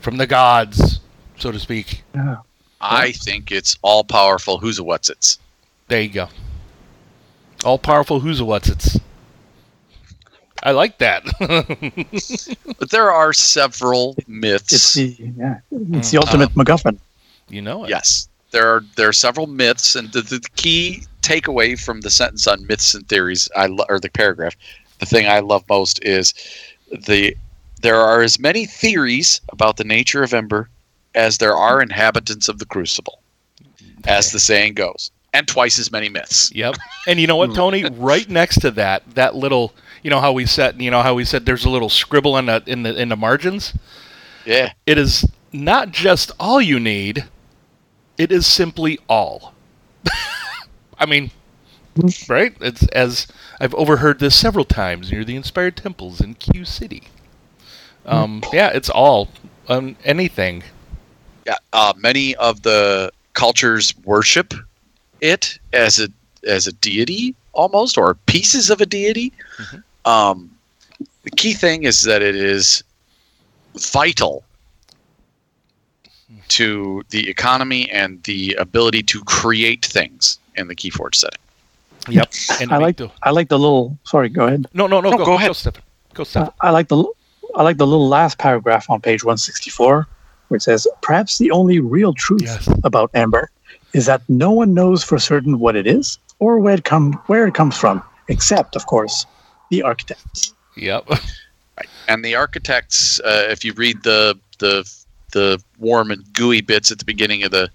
from 0.01 0.17
the 0.19 0.27
gods, 0.27 1.01
so 1.37 1.51
to 1.51 1.59
speak. 1.59 2.03
Yeah. 2.15 2.37
I 2.81 3.11
think 3.11 3.51
it's 3.51 3.77
all 3.83 4.05
powerful. 4.05 4.59
Who's 4.59 4.79
a 4.79 4.85
what's 4.85 5.09
it's? 5.11 5.39
There 5.89 6.01
you 6.01 6.11
go. 6.11 6.29
All 7.65 7.79
powerful 7.79 8.21
who's 8.21 8.39
a 8.39 8.45
what's 8.45 8.69
it's. 8.69 9.01
I 10.63 10.71
like 10.73 10.99
that. 10.99 11.25
But 12.79 12.91
there 12.91 13.11
are 13.11 13.33
several 13.33 14.17
myths. 14.29 14.73
It's 14.73 14.95
the 14.95 15.17
yeah, 15.37 15.59
it's 15.73 16.09
Mm. 16.09 16.11
the 16.13 16.19
ultimate 16.19 16.51
MacGuffin. 16.55 16.99
you 17.49 17.61
know 17.63 17.85
it. 17.85 17.91
Yes, 17.91 18.29
there 18.51 18.69
are 18.69 18.85
there 18.97 19.09
are 19.09 19.13
several 19.13 19.47
myths, 19.47 19.95
and 19.95 20.13
the, 20.13 20.23
the 20.23 20.41
key 20.57 21.05
takeaway 21.23 21.79
from 21.79 22.01
the 22.01 22.11
sentence 22.11 22.47
on 22.47 22.67
myths 22.67 22.95
and 22.95 23.07
theories, 23.09 23.49
I 23.55 23.67
lo- 23.67 23.85
or 23.89 24.01
the 24.01 24.11
paragraph, 24.11 24.57
the 24.99 25.07
thing 25.07 25.27
I 25.27 25.41
love 25.41 25.65
most 25.69 26.03
is 26.05 26.35
the 26.91 27.37
there 27.83 27.97
are 27.97 28.23
as 28.23 28.39
many 28.39 28.67
theories 28.67 29.41
about 29.51 29.77
the 29.77 29.85
nature 29.85 30.23
of 30.23 30.35
Ember 30.35 30.69
as 31.15 31.39
there 31.39 31.57
are 31.57 31.81
inhabitants 31.81 32.49
of 32.49 32.59
the 32.59 32.67
Crucible, 32.67 33.21
as 34.07 34.33
the 34.33 34.41
saying 34.41 34.75
goes, 34.75 35.11
and 35.33 35.47
twice 35.47 35.79
as 35.79 35.93
many 35.93 36.09
myths. 36.09 36.53
Yep. 36.55 36.77
And 37.07 37.21
you 37.21 37.27
know 37.27 37.37
what, 37.37 37.51
hmm. 37.51 37.57
Tony? 37.57 37.85
Right 37.91 38.29
next 38.29 38.61
to 38.63 38.71
that, 38.73 39.03
that 39.15 39.35
little, 39.35 39.75
you 40.03 40.11
know 40.11 40.21
how 40.21 40.33
we 40.33 40.47
said, 40.47 40.81
you 40.81 40.91
know 40.91 41.03
how 41.03 41.15
we 41.15 41.25
said 41.25 41.47
there's 41.47 41.65
a 41.65 41.71
little 41.71 41.89
scribble 41.89 42.37
in 42.37 42.47
the 42.47 42.63
in 42.67 42.83
the 42.83 43.01
in 43.01 43.09
the 43.09 43.17
margins. 43.17 43.75
Yeah, 44.45 44.73
It 44.87 44.97
is 44.97 45.27
not 45.53 45.91
just 45.91 46.33
all 46.41 46.61
you 46.61 46.81
need; 46.81 47.25
it 48.19 48.33
is 48.33 48.47
simply 48.47 48.99
all. 49.09 49.55
I 50.99 51.07
mean, 51.07 51.31
right? 52.29 52.55
It's 52.61 52.87
as 52.89 53.27
I've 53.61 53.75
overheard 53.75 54.19
this 54.19 54.37
several 54.39 54.65
times 54.65 55.11
near 55.11 55.25
the 55.25 55.37
inspired 55.37 55.77
temples 55.77 56.21
in 56.21 56.35
Q 56.35 56.65
City. 56.65 57.05
Um, 58.07 58.43
yeah, 58.53 58.69
it's 58.69 58.91
all 58.91 59.29
um, 59.69 59.97
anything. 60.05 60.65
yeah. 61.47 61.57
Uh, 61.73 61.93
many 61.97 62.35
of 62.37 62.63
the 62.63 63.13
cultures 63.35 63.95
worship 64.05 64.55
it 65.21 65.59
as 65.73 65.99
a 66.01 66.09
as 66.47 66.67
a 66.67 66.73
deity 66.73 67.35
almost, 67.53 67.99
or 67.99 68.15
pieces 68.27 68.71
of 68.71 68.81
a 68.81 68.87
deity. 68.87 69.33
Mhm. 69.59 69.83
Um, 70.05 70.51
the 71.25 71.31
key 71.31 71.53
thing 71.53 71.85
is 71.85 72.03
that 72.03 72.23
it 72.23 72.35
is 72.37 72.83
vital 73.77 74.45
to 76.49 77.03
the 77.11 77.29
economy 77.29 77.91
and 77.91 78.23
the 78.25 78.55
ability 78.55 79.03
to 79.05 79.23
create 79.25 79.85
things 79.85 80.39
in 80.57 80.69
the 80.69 80.75
Keyforge 80.75 81.15
setting. 81.15 81.39
Yep. 82.09 82.33
And 82.61 82.73
I 82.73 82.79
like 82.79 82.97
the- 82.97 83.11
I 83.23 83.31
like 83.31 83.49
the 83.49 83.59
little. 83.59 83.99
Sorry, 84.05 84.29
go 84.29 84.47
ahead. 84.47 84.67
no, 84.75 84.87
no, 84.87 85.01
no, 85.01 85.11
No, 85.11 85.19
go, 85.19 85.25
go 85.25 85.35
ahead. 85.35 85.49
Go, 85.49 85.53
Stefan. 85.55 85.83
Go, 86.15 86.25
Stefan. 86.25 86.49
Uh, 86.49 86.53
I 86.67 86.71
like 86.71 86.89
the 86.89 87.05
I 87.55 87.63
like 87.63 87.77
the 87.79 87.87
little 87.87 88.09
last 88.09 88.39
paragraph 88.39 88.89
on 88.91 89.01
page 89.01 89.25
164, 89.25 90.07
where 90.49 90.57
it 90.57 90.63
says, 90.63 90.87
"Perhaps 91.03 91.39
the 91.39 91.51
only 91.51 91.81
real 91.81 92.13
truth 92.13 92.43
Yes. 92.43 92.69
about 92.85 93.11
amber 93.15 93.51
is 93.95 94.05
that 94.07 94.21
no 94.29 94.51
one 94.53 94.75
knows 94.75 95.03
for 95.03 95.19
certain 95.19 95.59
what 95.59 95.75
it 95.77 95.87
is 95.87 96.19
or 96.41 96.59
where 96.59 96.75
it 96.75 96.85
come 96.85 97.13
where 97.27 97.47
it 97.47 97.55
comes 97.55 97.77
from, 97.77 98.03
except, 98.29 98.77
of 98.77 98.87
course, 98.87 99.25
the 99.71 99.83
architects." 99.83 100.53
Yep. 100.77 101.09
And 102.09 102.25
the 102.25 102.35
architects, 102.35 103.21
uh, 103.21 103.47
if 103.51 103.65
you 103.65 103.73
read 103.75 104.03
the 104.03 104.37
the 104.59 104.83
the 105.33 105.63
warm 105.79 106.11
and 106.11 106.23
gooey 106.33 106.61
bits 106.61 106.91
at 106.91 106.99
the 106.99 107.05
beginning 107.05 107.43
of 107.43 107.51
the 107.51 107.71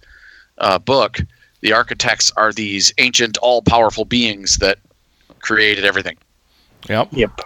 uh, 0.60 0.80
book, 0.80 1.20
the 1.62 1.74
architects 1.74 2.32
are 2.38 2.52
these 2.54 2.94
ancient, 2.98 3.38
all-powerful 3.38 4.06
beings 4.06 4.58
that 4.58 4.80
created 5.40 5.86
everything, 5.86 6.18
Yep. 6.90 7.10
Yep. 7.12 7.42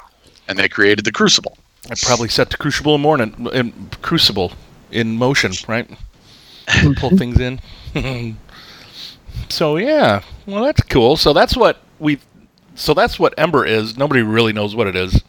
and 0.47 0.57
they 0.59 0.67
created 0.69 1.05
the 1.05 1.11
Crucible. 1.11 1.57
I 1.89 1.95
probably 2.01 2.27
set 2.27 2.49
the 2.49 2.57
crucible 2.57 2.95
in 2.95 3.01
morning 3.01 3.47
in 3.53 3.71
crucible 4.01 4.51
in 4.91 5.15
motion, 5.17 5.53
right? 5.69 5.89
Pull 6.97 7.11
things 7.17 7.39
in. 7.39 7.61
so 9.49 9.77
yeah, 9.77 10.21
well 10.45 10.63
that's 10.65 10.81
cool. 10.83 11.15
So 11.15 11.31
that's 11.31 11.55
what 11.55 11.81
we. 11.99 12.19
So 12.75 12.93
that's 12.93 13.17
what 13.17 13.33
Ember 13.37 13.65
is. 13.65 13.97
Nobody 13.97 14.21
really 14.21 14.51
knows 14.51 14.75
what 14.75 14.85
it 14.87 14.97
is, 14.97 15.23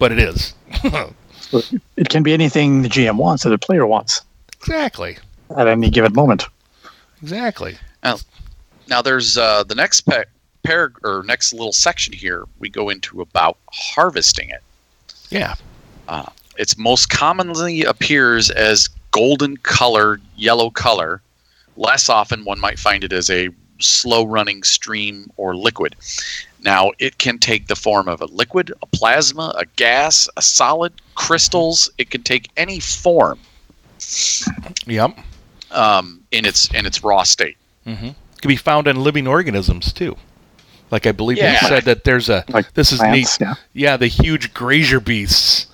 but 0.00 0.10
it 0.10 0.18
is. 0.18 0.54
So 1.52 1.62
it 1.96 2.08
can 2.08 2.22
be 2.22 2.32
anything 2.32 2.80
the 2.82 2.88
GM 2.88 3.16
wants 3.16 3.44
or 3.44 3.50
the 3.50 3.58
player 3.58 3.86
wants 3.86 4.22
exactly. 4.60 5.18
at 5.56 5.68
any 5.68 5.90
given 5.90 6.14
moment. 6.14 6.46
Exactly. 7.20 7.76
Now, 8.02 8.16
now 8.88 9.02
there's 9.02 9.36
uh, 9.36 9.62
the 9.64 9.74
next 9.74 10.00
pa- 10.02 10.24
parag- 10.64 10.96
or 11.04 11.22
next 11.24 11.52
little 11.52 11.72
section 11.72 12.14
here. 12.14 12.46
We 12.58 12.70
go 12.70 12.88
into 12.88 13.20
about 13.20 13.58
harvesting 13.70 14.48
it. 14.48 14.62
Yeah. 15.28 15.54
It's 16.56 16.76
most 16.78 17.10
commonly 17.10 17.84
appears 17.84 18.50
as 18.50 18.88
golden 19.10 19.56
color, 19.58 20.20
yellow 20.36 20.70
color. 20.70 21.20
Less 21.76 22.08
often, 22.08 22.44
one 22.44 22.60
might 22.60 22.78
find 22.78 23.04
it 23.04 23.12
as 23.12 23.30
a 23.30 23.50
slow 23.82 24.24
running 24.24 24.62
stream 24.62 25.30
or 25.36 25.54
liquid. 25.56 25.96
Now, 26.64 26.92
it 27.00 27.18
can 27.18 27.38
take 27.38 27.66
the 27.66 27.74
form 27.76 28.06
of 28.08 28.20
a 28.20 28.26
liquid, 28.26 28.72
a 28.82 28.86
plasma, 28.86 29.52
a 29.58 29.64
gas, 29.76 30.28
a 30.36 30.42
solid, 30.42 30.92
crystals. 31.16 31.90
It 31.98 32.10
can 32.10 32.22
take 32.22 32.50
any 32.56 32.78
form 32.78 33.38
Yep. 34.86 35.18
um, 35.70 36.22
in 36.30 36.44
its 36.44 36.72
in 36.74 36.86
its 36.86 37.02
raw 37.02 37.22
state. 37.22 37.56
Mm-hmm. 37.86 38.08
Can 38.40 38.48
be 38.48 38.56
found 38.56 38.86
in 38.88 38.96
living 39.02 39.26
organisms 39.26 39.92
too. 39.92 40.16
Like 40.90 41.06
I 41.06 41.12
believe 41.12 41.38
Yeah. 41.38 41.52
you 41.60 41.68
said 41.68 41.84
that 41.84 42.04
there's 42.04 42.28
a 42.28 42.44
Like 42.48 42.74
this 42.74 42.92
is 42.92 42.98
plants, 42.98 43.40
neat. 43.40 43.46
yeah. 43.46 43.54
Yeah, 43.72 43.96
the 43.96 44.08
huge 44.08 44.52
grazier 44.54 45.00
beasts 45.00 45.66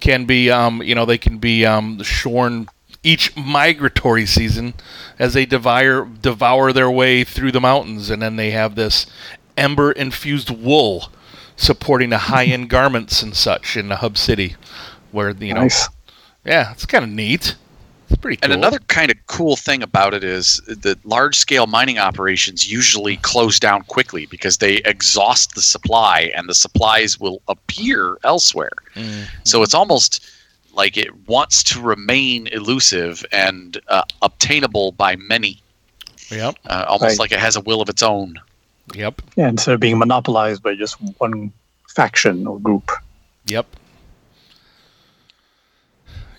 can 0.00 0.24
be 0.24 0.50
um 0.50 0.82
you 0.82 0.94
know 0.94 1.04
they 1.04 1.18
can 1.18 1.38
be 1.38 1.64
um 1.66 2.02
shorn 2.02 2.68
each 3.02 3.36
migratory 3.36 4.26
season 4.26 4.74
as 5.18 5.34
they 5.34 5.46
devour 5.46 6.04
devour 6.20 6.72
their 6.72 6.90
way 6.90 7.24
through 7.24 7.52
the 7.52 7.60
mountains 7.60 8.10
and 8.10 8.20
then 8.20 8.36
they 8.36 8.50
have 8.50 8.74
this 8.74 9.06
ember 9.56 9.92
infused 9.92 10.50
wool 10.50 11.10
supporting 11.56 12.10
the 12.10 12.18
high 12.18 12.44
end 12.44 12.68
garments 12.70 13.22
and 13.22 13.34
such 13.36 13.76
in 13.76 13.88
the 13.88 13.96
hub 13.96 14.16
city 14.18 14.56
where 15.12 15.30
you 15.30 15.54
know 15.54 15.62
Nice. 15.62 15.88
yeah 16.44 16.72
it's 16.72 16.86
kind 16.86 17.04
of 17.04 17.10
neat 17.10 17.54
it's 18.10 18.16
pretty 18.20 18.36
cool 18.38 18.44
And 18.44 18.52
another 18.54 18.78
kind 18.88 19.10
of 19.10 19.18
cool 19.26 19.54
thing 19.54 19.82
about 19.82 20.14
it 20.14 20.24
is 20.24 20.62
that 20.66 21.04
large 21.04 21.36
scale 21.36 21.66
mining 21.66 21.98
operations 21.98 22.70
usually 22.70 23.18
close 23.18 23.60
down 23.60 23.82
quickly 23.82 24.24
because 24.26 24.58
they 24.58 24.76
exhaust 24.86 25.54
the 25.54 25.60
supply 25.60 26.32
and 26.34 26.48
the 26.48 26.54
supplies 26.54 27.20
will 27.20 27.42
appear 27.48 28.16
elsewhere. 28.24 28.70
Mm. 28.94 29.26
So 29.44 29.62
it's 29.62 29.74
almost 29.74 30.24
like 30.72 30.96
it 30.96 31.26
wants 31.28 31.62
to 31.64 31.80
remain 31.80 32.46
elusive 32.48 33.24
and 33.32 33.80
uh, 33.88 34.02
obtainable 34.22 34.92
by 34.92 35.16
many, 35.16 35.60
yep 36.30 36.54
uh, 36.66 36.84
almost 36.88 37.10
Right. 37.12 37.18
like 37.18 37.32
it 37.32 37.38
has 37.40 37.56
a 37.56 37.60
will 37.60 37.80
of 37.80 37.88
its 37.88 38.02
own. 38.02 38.40
yep 38.94 39.20
Yeah, 39.36 39.48
instead 39.48 39.74
of 39.74 39.80
being 39.80 39.98
monopolized 39.98 40.62
by 40.62 40.74
just 40.74 40.94
one 41.18 41.52
faction 41.88 42.46
or 42.46 42.58
group. 42.60 42.90
Yep. 43.46 43.66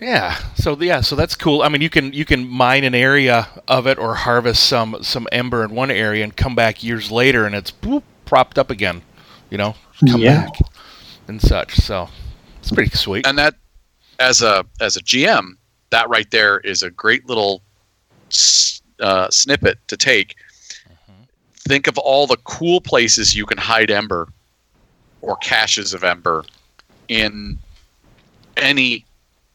Yeah. 0.01 0.35
So 0.55 0.77
yeah. 0.79 1.01
So 1.01 1.15
that's 1.15 1.35
cool. 1.35 1.61
I 1.61 1.67
mean, 1.69 1.81
you 1.81 1.89
can 1.89 2.13
you 2.13 2.23
can 2.23 2.47
mine 2.47 2.83
an 2.85 2.95
area 2.95 3.47
of 3.67 3.85
it 3.87 3.97
or 3.97 4.15
harvest 4.15 4.63
some 4.63 4.97
some 5.01 5.27
ember 5.31 5.63
in 5.63 5.71
one 5.75 5.91
area 5.91 6.23
and 6.23 6.35
come 6.35 6.55
back 6.55 6.83
years 6.83 7.11
later 7.11 7.45
and 7.45 7.53
it's 7.53 7.71
boop, 7.71 8.03
propped 8.25 8.57
up 8.57 8.69
again. 8.69 9.01
You 9.49 9.57
know, 9.57 9.75
come 10.09 10.21
Yeah. 10.21 10.45
back 10.45 10.53
and 11.27 11.41
such. 11.41 11.75
So 11.75 12.07
it's 12.61 12.71
pretty 12.71 12.95
sweet. 12.95 13.27
And 13.27 13.37
that, 13.39 13.55
as 14.19 14.41
a 14.41 14.65
as 14.79 14.95
a 14.95 15.01
GM, 15.01 15.55
that 15.89 16.07
right 16.09 16.29
there 16.31 16.59
is 16.59 16.83
a 16.83 16.89
great 16.91 17.27
little 17.27 17.61
uh, 18.99 19.29
snippet 19.29 19.79
to 19.87 19.97
take. 19.97 20.35
Think 21.67 21.87
of 21.87 21.97
all 21.97 22.25
the 22.27 22.37
cool 22.45 22.81
places 22.81 23.35
you 23.35 23.45
can 23.45 23.57
hide 23.57 23.91
ember 23.91 24.27
or 25.21 25.35
caches 25.37 25.93
of 25.93 26.03
ember 26.03 26.43
in 27.09 27.59
any 28.57 29.05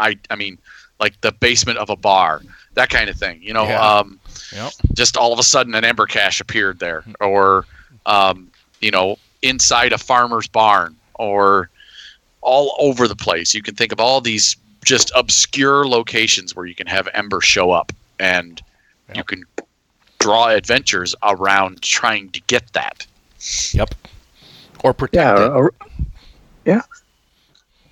I 0.01 0.17
I 0.31 0.37
mean 0.37 0.59
like 1.01 1.21
the 1.23 1.33
basement 1.33 1.79
of 1.79 1.91
a 1.91 1.97
bar, 1.97 2.41
that 2.75 2.89
kind 2.89 3.11
of 3.11 3.17
thing. 3.17 3.41
You 3.43 3.53
know, 3.53 3.65
Yeah. 3.65 3.81
um, 3.99 4.21
Yep. 4.53 4.73
just 4.95 5.17
all 5.17 5.33
of 5.33 5.39
a 5.41 5.43
sudden 5.43 5.75
an 5.75 5.85
ember 5.85 6.07
cache 6.07 6.41
appeared 6.41 6.79
there, 6.79 7.05
or 7.21 7.67
um, 8.07 8.51
you 8.81 8.91
know, 8.93 9.19
inside 9.43 9.93
a 9.93 9.99
farmer's 9.99 10.47
barn, 10.47 10.95
or 11.15 11.69
all 12.45 12.77
over 12.79 13.09
the 13.09 13.17
place. 13.17 13.55
You 13.55 13.63
can 13.63 13.75
think 13.75 13.91
of 13.91 13.99
all 13.99 14.21
these 14.21 14.57
just 14.85 15.11
obscure 15.17 15.87
locations 15.89 16.55
where 16.55 16.67
you 16.67 16.75
can 16.75 16.87
have 16.87 17.09
ember 17.15 17.41
show 17.41 17.71
up, 17.73 17.91
and 18.21 18.63
Yeah. 19.09 19.17
you 19.19 19.25
can 19.25 19.45
draw 20.19 20.49
adventures 20.49 21.15
around 21.23 21.83
trying 21.83 22.31
to 22.31 22.41
get 22.47 22.73
that. 22.75 23.07
Yep. 23.73 23.95
Or 24.83 24.93
protect 24.95 25.15
Yeah, 25.15 25.45
it. 25.47 25.49
or, 25.51 25.73
yeah. 26.65 26.83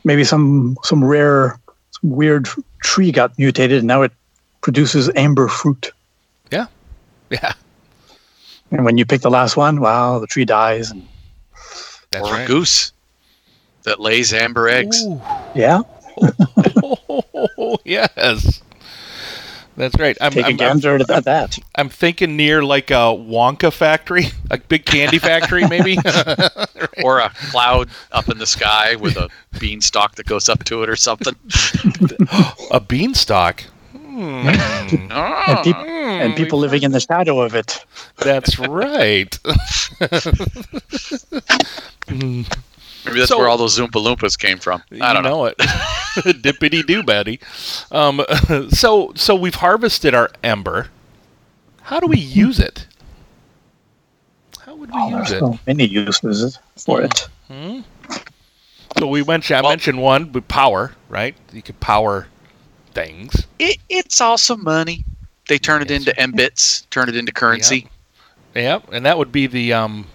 Maybe 0.04 0.25
some 0.25 0.76
some 0.82 1.02
rare, 1.04 1.59
some 2.00 2.11
weird 2.11 2.49
tree 2.82 3.12
got 3.12 3.38
mutated, 3.38 3.78
and 3.78 3.86
now 3.88 4.02
it 4.02 4.12
produces 4.60 5.10
amber 5.17 5.49
fruit. 5.49 5.93
Yeah. 6.50 6.67
Yeah. 7.30 7.52
And 8.71 8.84
when 8.84 8.99
you 8.99 9.04
pick 9.06 9.21
the 9.23 9.30
last 9.30 9.56
one, 9.56 9.80
wow, 9.80 10.19
the 10.19 10.26
tree 10.26 10.45
dies. 10.45 10.91
And 10.91 11.06
That's 12.10 12.26
or 12.26 12.41
a 12.41 12.47
goose 12.47 12.93
that 13.84 14.00
lays 14.00 14.32
amber 14.32 14.68
eggs. 14.68 15.04
Ooh. 15.04 15.21
yeah, 15.54 15.82
yes. 17.84 18.62
That's 19.76 19.99
right. 19.99 20.16
I'm, 20.21 20.32
take 20.32 20.45
a 20.45 20.64
I'm, 20.64 20.84
I'm, 20.84 21.00
at 21.10 21.25
that. 21.25 21.58
I'm 21.76 21.88
thinking 21.88 22.36
near 22.36 22.62
like 22.62 22.90
a 22.90 23.14
Wonka 23.16 23.73
factory, 23.73 24.26
a 24.50 24.58
big 24.58 24.84
candy 24.84 25.18
factory, 25.18 25.66
maybe. 25.66 25.97
or 27.02 27.21
a 27.21 27.30
cloud 27.50 27.88
up 28.12 28.28
in 28.28 28.38
the 28.38 28.47
sky 28.47 28.97
with 28.97 29.16
a 29.16 29.30
beanstalk 29.58 30.16
that 30.16 30.26
goes 30.26 30.49
up 30.49 30.64
to 30.64 30.82
it 30.82 30.88
or 30.88 30.97
something. 30.97 31.34
a 32.71 32.80
beanstalk. 32.80 33.62
Hmm. 33.92 34.49
And, 34.49 35.64
peop- 35.64 35.76
and 35.76 36.36
people 36.36 36.58
living 36.58 36.82
in 36.82 36.92
the 36.92 37.00
shadow 37.00 37.40
of 37.40 37.54
it. 37.54 37.84
That's 38.18 38.58
right. 38.58 39.38
Maybe 43.04 43.19
that's 43.19 43.30
So- 43.30 43.38
where 43.38 43.49
all 43.49 43.56
those 43.58 43.78
Zoompa 43.78 43.93
Loompas 43.93 44.38
came 44.38 44.58
from. 44.58 44.82
I 45.00 45.12
don't 45.12 45.25
you 45.25 45.30
know. 45.30 45.36
know, 45.38 45.45
it. 45.47 45.56
Dippity 46.43 46.86
doo, 46.86 47.02
Betty. 47.02 47.41
Um, 47.91 48.25
so, 48.71 49.12
so 49.17 49.34
we've 49.34 49.54
harvested 49.56 50.15
our 50.15 50.30
ember. 50.45 50.88
How 51.82 51.99
do 52.00 52.06
we 52.06 52.19
use 52.19 52.60
it? 52.60 52.86
How 54.65 54.76
would 54.76 54.91
we 54.91 54.97
Oh, 55.00 55.19
use 55.19 55.32
it? 55.32 55.41
so 55.41 55.58
many 55.67 55.86
uses 55.86 56.58
for 56.78 57.02
it. 57.02 57.28
Hmm? 57.49 57.80
So 58.99 59.06
we 59.08 59.25
mentioned. 59.25 59.58
I 59.58 59.62
Well- 59.62 59.71
mentioned 59.73 60.00
one 60.00 60.30
with 60.32 60.47
power, 60.49 60.93
right? 61.08 61.34
You 61.52 61.62
could 61.62 61.80
power 61.80 62.28
things. 62.95 63.47
It, 63.58 63.78
it's 63.88 64.21
also 64.21 64.56
money. 64.56 65.04
They 65.49 65.58
turn 65.58 65.82
it 65.82 65.91
into 65.91 66.12
mbits, 66.12 66.88
turn 66.91 67.08
it 67.08 67.17
into 67.17 67.32
currency. 67.32 67.88
Yep, 68.54 68.93
and 68.93 69.04
that 69.06 69.19
would 69.19 69.32
be 69.32 69.47
the 69.49 69.73
um, 69.73 70.06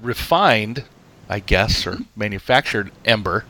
refined, 0.00 0.84
I 1.30 1.38
guess, 1.38 1.86
or 1.86 1.96
manufactured 2.16 2.90
ember. 3.04 3.44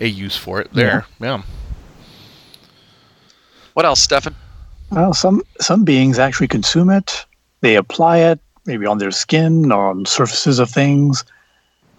A 0.00 0.06
use 0.06 0.36
for 0.36 0.60
it 0.60 0.72
there. 0.72 1.06
Yeah. 1.20 1.42
What 3.72 3.86
else, 3.86 4.02
Stefan? 4.02 4.34
Well, 4.90 5.14
some 5.14 5.42
some 5.60 5.84
beings 5.84 6.18
actually 6.18 6.48
consume 6.48 6.90
it. 6.90 7.24
They 7.62 7.76
apply 7.76 8.18
it 8.18 8.38
maybe 8.66 8.84
on 8.86 8.98
their 8.98 9.10
skin 9.10 9.72
or 9.72 9.90
on 9.90 10.04
surfaces 10.04 10.58
of 10.58 10.70
things, 10.70 11.24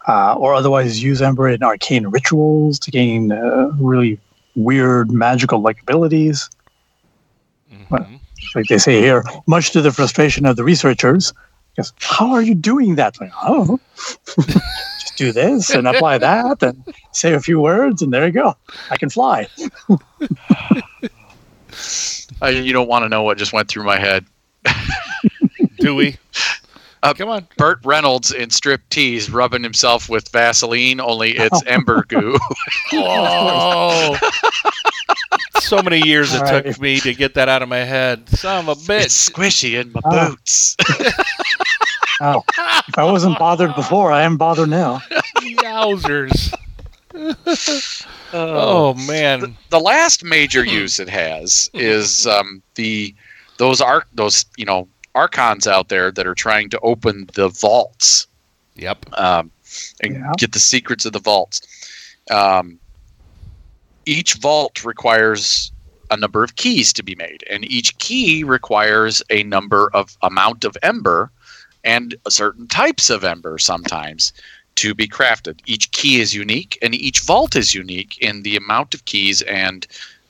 uh, 0.08 0.36
or 0.38 0.54
otherwise 0.54 1.02
use 1.02 1.22
ember 1.22 1.50
in 1.50 1.64
arcane 1.64 2.08
rituals 2.08 2.78
to 2.80 2.92
gain 2.92 3.32
uh, 3.32 3.72
really 3.80 4.20
weird 4.56 5.12
magical-like 5.12 5.82
abilities. 5.82 6.50
Mhm. 7.72 8.20
Like 8.54 8.68
they 8.68 8.78
say 8.78 9.02
here, 9.02 9.24
much 9.48 9.72
to 9.72 9.82
the 9.82 9.92
frustration 9.92 10.46
of 10.46 10.58
the 10.58 10.64
researchers, 10.64 11.34
because 11.76 11.92
how 12.00 12.32
are 12.32 12.42
you 12.44 12.54
doing 12.54 12.96
that? 12.96 13.20
Like, 13.20 13.32
I 13.42 13.48
don't 13.48 13.68
know. 13.70 13.80
Just 15.14 15.18
do 15.18 15.32
this 15.32 15.70
and 15.70 15.88
apply 15.88 16.18
that 16.20 16.62
and 16.64 16.84
say 17.12 17.34
a 17.34 17.40
few 17.40 17.60
words, 17.60 18.02
and 18.02 18.12
there 18.14 18.26
you 18.26 18.32
go. 18.32 18.56
I 18.90 18.98
can 18.98 19.10
fly. 19.10 19.48
Uh, 22.42 22.48
you 22.48 22.74
don't 22.74 22.88
want 22.88 23.04
to 23.04 23.10
know 23.10 23.24
what 23.24 23.38
just 23.38 23.54
went 23.54 23.68
through 23.68 23.84
my 23.84 24.00
head. 24.00 24.26
Do 25.80 25.96
we? 25.96 26.18
Uh, 27.02 27.14
Come 27.14 27.30
on. 27.30 27.48
Burt 27.58 27.80
Reynolds 27.84 28.32
in 28.32 28.50
strip 28.50 28.82
tease 28.90 29.30
rubbing 29.30 29.64
himself 29.64 30.08
with 30.10 30.30
Vaseline, 30.30 31.00
only 31.02 31.32
it's 31.32 31.62
ember 31.68 32.04
goo. 32.08 32.38
Oh. 32.94 34.18
so 35.60 35.82
many 35.82 36.00
years 36.08 36.34
it 36.34 36.42
All 36.42 36.62
took 36.62 36.80
me 36.80 37.00
to 37.02 37.14
get 37.14 37.34
that 37.36 37.50
out 37.50 37.62
of 37.62 37.70
my 37.70 37.80
head. 37.80 38.30
Son 38.30 38.68
of 38.68 38.90
a 38.90 38.94
it's 38.94 39.30
squishy 39.30 39.80
in 39.82 39.92
my 39.94 40.02
Oh. 40.06 40.30
boots. 40.30 40.76
Oh, 42.22 42.44
if 42.88 42.98
I 42.98 43.04
wasn't 43.04 43.40
bothered 43.40 43.76
before, 43.76 44.12
I 44.12 44.22
am 44.24 44.38
bothered 44.38 44.70
now. 44.70 45.00
Yowzers. 45.42 46.54
Oh, 48.36 48.96
man. 48.96 49.56
the 49.70 49.80
last 49.80 50.24
major 50.24 50.66
use 50.66 51.00
it 51.00 51.08
has 51.08 51.70
is 51.76 52.26
um, 52.26 52.64
the 52.74 53.14
those 53.58 53.80
arc 53.80 54.08
those 54.16 54.46
you 54.58 54.66
know 54.66 54.88
archons 55.14 55.68
out 55.68 55.90
there 55.90 56.12
that 56.12 56.26
are 56.26 56.34
trying 56.34 56.70
to 56.72 56.80
open 56.80 57.30
the 57.36 57.50
vaults 57.50 58.26
Yep. 58.76 59.06
um, 59.20 59.52
and 60.02 60.16
Yeah. 60.16 60.32
get 60.40 60.52
the 60.54 60.60
secrets 60.60 61.06
of 61.06 61.14
the 61.14 61.20
vaults. 61.20 61.62
Um, 62.32 62.80
each 64.08 64.34
vault 64.36 64.84
requires 64.84 65.72
a 66.10 66.18
number 66.18 66.44
of 66.44 66.56
keys 66.56 66.92
to 66.94 67.04
be 67.04 67.14
made, 67.14 67.44
and 67.52 67.64
each 67.72 67.96
key 68.00 68.44
requires 68.44 69.22
a 69.30 69.44
number 69.44 69.92
of 69.94 70.18
amount 70.24 70.64
of 70.66 70.76
ember 70.82 71.30
and 71.84 72.16
certain 72.30 72.68
types 72.68 73.10
of 73.10 73.24
ember 73.24 73.58
sometimes 73.58 74.34
to 74.76 74.94
be 74.94 75.08
crafted. 75.08 75.60
Each 75.66 75.92
key 75.92 76.20
is 76.20 76.34
unique, 76.34 76.78
and 76.82 76.96
each 76.96 77.22
vault 77.22 77.56
is 77.56 77.74
unique 77.74 78.18
in 78.20 78.44
the 78.44 78.56
amount 78.56 78.94
of 78.94 79.06
keys 79.06 79.42
and 79.44 79.86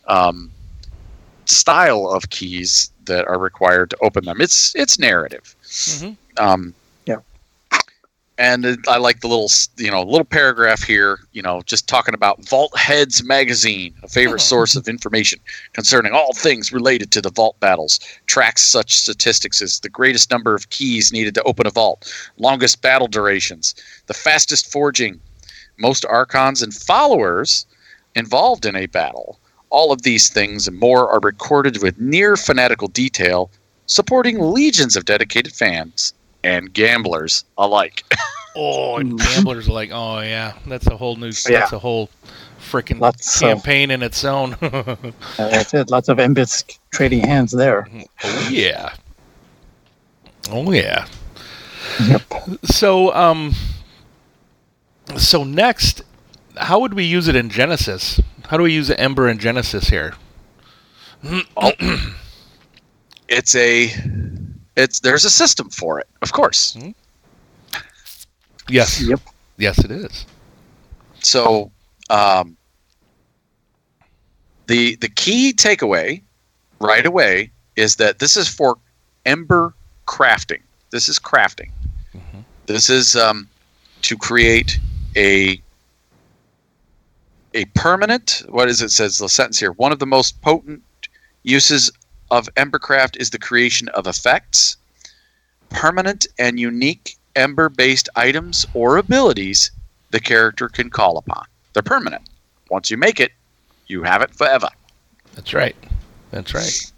um, 0.08 0.52
style 1.46 2.08
of 2.08 2.30
keys 2.30 2.92
that 3.06 3.28
are 3.28 3.39
required 3.39 3.89
to 3.92 3.98
open 4.02 4.26
them. 4.26 4.42
It's 4.42 4.74
it's 4.76 5.00
narrative. 5.00 5.56
Mhm. 5.63 6.18
Um. 6.38 6.74
And 8.38 8.65
it- 8.65 8.80
I 8.88 8.98
like 8.98 9.22
the 9.22 9.28
little, 9.28 9.52
you 9.78 9.91
know, 9.91 10.02
little 10.02 10.26
paragraph 10.26 10.82
here, 10.82 11.19
you 11.34 11.41
know, 11.43 11.62
just 11.67 11.88
talking 11.88 12.15
about 12.15 12.43
Vault 12.48 12.76
Heads 12.76 13.24
magazine, 13.24 13.93
a 14.02 14.08
favorite 14.08 14.41
Oh. 14.41 14.46
source 14.46 14.76
of 14.76 14.88
information 14.88 15.39
concerning 15.74 16.13
all 16.13 16.34
things 16.34 16.72
related 16.72 17.12
to 17.12 17.22
the 17.22 17.30
vault 17.30 17.60
battles. 17.60 18.00
Tracks 18.26 18.63
such 18.63 18.96
statistics 18.96 19.62
as 19.62 19.80
the 19.80 19.89
greatest 19.89 20.32
number 20.32 20.56
of 20.56 20.69
keys 20.72 21.12
needed 21.13 21.36
to 21.36 21.43
open 21.43 21.67
a 21.67 21.69
vault, 21.69 22.12
longest 22.38 22.82
battle 22.82 23.08
durations, 23.08 23.76
the 24.08 24.15
fastest 24.15 24.72
forging, 24.72 25.19
most 25.78 26.04
archons 26.06 26.63
and 26.63 26.74
followers 26.74 27.67
involved 28.15 28.65
in 28.65 28.76
a 28.76 28.88
battle. 28.88 29.39
All 29.69 29.91
of 29.91 30.02
these 30.02 30.30
things 30.30 30.67
and 30.67 30.80
more 30.80 31.08
are 31.12 31.19
recorded 31.19 31.84
with 31.84 32.00
near 32.00 32.36
fanatical 32.36 32.88
detail, 32.88 33.52
supporting 33.86 34.39
legions 34.39 34.96
of 34.96 35.06
dedicated 35.06 35.54
fans 35.54 36.13
and 36.44 36.72
gamblers 36.74 37.46
alike. 37.58 38.04
Oh, 38.56 38.98
and 38.98 39.18
gamblers 39.18 39.68
are 39.68 39.72
like, 39.74 39.90
oh 39.92 40.20
yeah, 40.20 40.54
that's 40.68 40.86
a 40.86 40.96
whole 40.96 41.16
new, 41.16 41.32
Yeah. 41.50 41.62
that's 41.62 41.74
a 41.74 41.80
whole 41.80 42.08
freaking 42.60 43.00
Lots 43.00 43.38
of- 43.38 43.42
campaign 43.42 43.90
in 43.90 44.04
its 44.04 44.24
own. 44.24 44.56
Uh, 44.62 44.96
that's 45.38 45.74
it. 45.74 45.90
Lots 45.90 46.08
of 46.08 46.18
MBITs 46.20 46.78
trading 46.92 47.22
hands 47.22 47.52
there. 47.52 47.88
oh 48.24 48.50
yeah, 48.52 48.94
oh 50.52 50.72
yeah. 50.72 51.08
Yep. 52.06 52.22
So, 52.66 53.12
um, 53.16 53.54
so 55.18 55.44
next, 55.44 56.04
how 56.58 56.80
would 56.80 56.94
we 56.94 57.06
use 57.06 57.28
it 57.28 57.36
in 57.36 57.50
Genesys? 57.50 58.22
How 58.50 58.58
do 58.58 58.62
we 58.62 58.72
use 58.72 58.92
Ember 58.92 59.28
in 59.30 59.40
Genesys 59.40 59.90
here? 59.90 60.14
it's 63.30 63.56
a 63.56 63.88
it's 64.76 65.00
there's 65.00 65.26
a 65.26 65.30
system 65.30 65.70
for 65.70 66.00
it, 66.00 66.08
of 66.22 66.32
course. 66.32 66.78
Yes, 68.70 69.02
Yep. 69.02 69.20
yes, 69.58 69.80
it 69.84 69.92
is. 69.92 70.26
So 71.20 71.72
um, 72.10 72.58
the 74.68 74.96
the 74.98 75.10
key 75.10 75.54
takeaway 75.54 76.22
right 76.80 77.06
away 77.06 77.52
is 77.76 77.96
that 77.98 78.20
this 78.20 78.38
is 78.38 78.48
for 78.48 78.78
ember 79.26 79.74
crafting. 80.08 80.62
This 80.92 81.10
is 81.10 81.20
crafting. 81.20 81.72
Mhm. 82.16 82.44
This 82.66 82.90
is 82.90 83.16
um, 83.16 83.50
to 84.04 84.18
create 84.18 84.80
a 85.16 85.62
a 87.54 87.66
permanent. 87.76 88.44
What 88.50 88.70
is 88.70 88.82
it? 88.82 88.90
Says 88.92 89.18
the 89.20 89.30
sentence 89.30 89.60
here. 89.60 89.72
One 89.74 89.92
of 89.92 90.00
the 90.00 90.06
most 90.08 90.42
potent 90.42 90.82
uses 91.44 91.92
of 92.34 92.50
Embercraft 92.56 93.17
is 93.17 93.30
the 93.30 93.38
creation 93.38 93.89
of 93.89 94.08
effects, 94.08 94.78
permanent 95.69 96.26
and 96.39 96.60
unique 96.60 97.15
Ember-based 97.36 98.10
items 98.15 98.65
or 98.74 98.98
abilities 98.98 99.72
the 100.12 100.19
character 100.19 100.67
can 100.67 100.89
call 100.89 101.17
upon. 101.17 101.46
They're 101.74 101.84
permanent. 101.84 102.24
Once 102.69 102.89
you 102.89 102.98
make 102.98 103.19
it, 103.19 103.32
you 103.88 104.04
have 104.04 104.22
it 104.22 104.34
forever. 104.34 104.69
That's 105.36 105.54
right. 105.54 105.76
That's 106.32 106.54
right. 106.54 106.91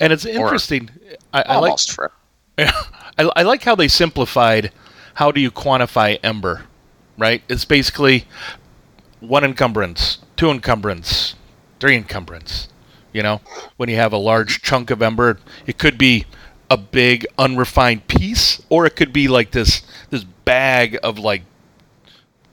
And 0.00 0.12
it's 0.12 0.24
interesting. 0.24 0.90
I, 1.32 1.42
I 1.42 1.58
like 1.58 1.70
Almost 1.70 1.92
forever. 1.92 2.14
I, 2.58 3.30
I 3.36 3.42
like 3.42 3.62
how 3.62 3.74
they 3.74 3.88
simplified 3.88 4.72
how 5.14 5.32
do 5.32 5.40
you 5.40 5.50
quantify 5.50 6.18
ember, 6.22 6.64
right? 7.18 7.42
It's 7.48 7.64
basically 7.64 8.26
one 9.20 9.44
encumbrance, 9.44 10.18
two 10.36 10.50
encumbrance, 10.50 11.34
three 11.80 11.96
encumbrance. 11.96 12.68
You 13.12 13.22
know, 13.22 13.40
when 13.76 13.88
you 13.88 13.96
have 13.96 14.12
a 14.12 14.16
large 14.18 14.62
chunk 14.62 14.90
of 14.90 15.02
ember, 15.02 15.38
it 15.66 15.78
could 15.78 15.98
be 15.98 16.24
a 16.70 16.76
big 16.76 17.26
unrefined 17.38 18.06
piece, 18.08 18.62
or 18.70 18.86
it 18.86 18.96
could 18.96 19.12
be 19.12 19.28
like 19.28 19.50
this 19.50 19.82
this 20.10 20.24
bag 20.24 20.98
of 21.02 21.18
like 21.18 21.42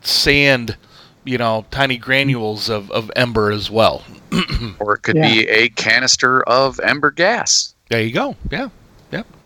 sand, 0.02 0.78
you 1.24 1.38
know, 1.38 1.66
tiny 1.72 1.98
granules 1.98 2.70
of, 2.70 2.92
of 2.92 3.12
ember 3.16 3.52
as 3.52 3.70
well. 3.70 4.04
Or 4.80 4.96
it 4.96 5.02
could 5.04 5.16
Yeah. 5.16 5.30
be 5.30 5.48
a 5.48 5.70
canister 5.70 6.44
of 6.44 6.80
ember 6.82 7.12
gas. 7.12 7.74
There 7.90 8.02
you 8.02 8.14
go. 8.14 8.36
Yeah, 8.52 8.70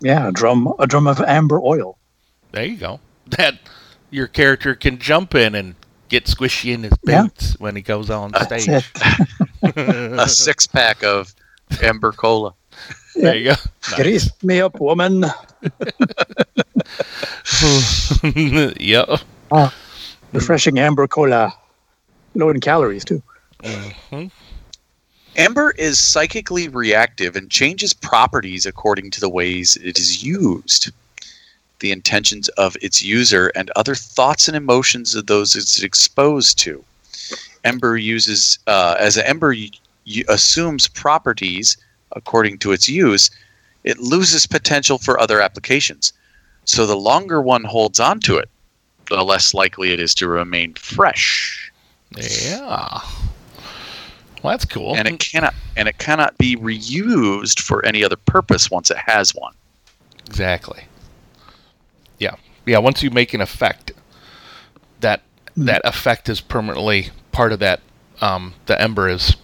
Yeah, 0.00 0.28
a 0.28 0.32
drum, 0.32 0.72
a 0.78 0.86
drum 0.86 1.06
of 1.06 1.20
amber 1.22 1.60
oil. 1.60 1.96
there 2.52 2.64
you 2.66 2.76
go. 2.76 3.00
That 3.28 3.58
your 4.10 4.26
character 4.26 4.74
can 4.74 4.98
jump 4.98 5.34
in 5.34 5.54
and 5.54 5.74
get 6.08 6.24
squishy 6.26 6.72
in 6.74 6.82
his 6.84 6.92
Yeah. 7.06 7.22
boots 7.22 7.58
when 7.58 7.76
he 7.76 7.82
goes 7.82 8.10
on 8.10 8.32
That's 8.32 8.64
stage. 8.64 8.84
it. 9.62 9.76
A 10.20 10.28
six 10.28 10.66
pack 10.66 11.02
of 11.02 11.34
ember 11.82 12.12
cola. 12.12 12.54
there 13.14 13.36
you 13.36 13.50
go. 13.50 13.54
Grease 13.96 14.30
me 14.42 14.60
up, 14.60 14.78
woman. 14.80 15.24
yep. 18.78 19.08
Refreshing 20.32 20.78
amber 20.78 21.06
cola. 21.06 21.52
Low 22.34 22.50
in 22.50 22.60
calories 22.60 23.04
too. 23.04 23.22
Mhm. 23.62 24.30
Ember 25.36 25.70
is 25.78 25.98
psychically 25.98 26.68
reactive 26.68 27.34
and 27.36 27.50
changes 27.50 27.92
properties 27.92 28.66
according 28.66 29.10
to 29.12 29.20
the 29.20 29.28
ways 29.28 29.76
it 29.82 29.98
is 29.98 30.22
used, 30.22 30.90
the 31.80 31.92
intentions 31.92 32.48
of 32.50 32.76
its 32.80 33.02
user, 33.02 33.52
and 33.54 33.70
other 33.76 33.94
thoughts 33.94 34.48
and 34.48 34.56
emotions 34.56 35.14
of 35.14 35.26
those 35.26 35.54
it's 35.56 35.82
exposed 35.82 36.58
to. 36.58 36.84
Ember 37.64 37.96
uses, 37.96 38.58
uh, 38.66 38.96
as 38.98 39.16
an 39.16 39.24
Ember 39.26 39.54
assumes 40.28 40.86
properties 40.88 41.76
according 42.12 42.58
to 42.58 42.72
its 42.72 42.88
use, 42.88 43.30
it 43.84 43.98
loses 43.98 44.46
potential 44.46 44.98
for 44.98 45.18
other 45.20 45.40
applications. 45.40 46.12
So 46.64 46.86
the 46.86 46.96
longer 46.96 47.42
one 47.42 47.64
holds 47.64 48.00
on 48.00 48.20
to 48.20 48.36
it, 48.36 48.48
the 49.08 49.22
less 49.22 49.52
likely 49.52 49.92
it 49.92 50.00
is 50.00 50.14
to 50.16 50.28
remain 50.28 50.74
fresh. 50.74 51.72
Yeah. 52.16 53.00
Well, 54.42 54.52
that's 54.52 54.64
cool. 54.66 54.94
and 54.94 55.08
it 55.08 55.18
cannot 55.20 55.54
and 55.76 55.88
it 55.88 55.98
cannot 55.98 56.36
be 56.36 56.56
reused 56.56 57.60
for 57.60 57.84
any 57.84 58.04
other 58.04 58.16
purpose 58.16 58.70
once 58.70 58.90
it 58.90 58.98
has 58.98 59.34
one. 59.34 59.54
exactly. 60.26 60.84
Yeah. 62.18 62.36
Yeah. 62.66 62.78
Once 62.78 63.02
you 63.02 63.10
make 63.10 63.34
an 63.34 63.40
effect, 63.40 63.92
that 65.00 65.22
that 65.56 65.82
effect 65.84 66.28
is 66.28 66.40
permanently 66.40 67.10
part 67.32 67.52
of 67.52 67.58
that. 67.60 67.80
Um, 68.20 68.54
the 68.66 68.80
ember 68.80 69.08
is, 69.08 69.36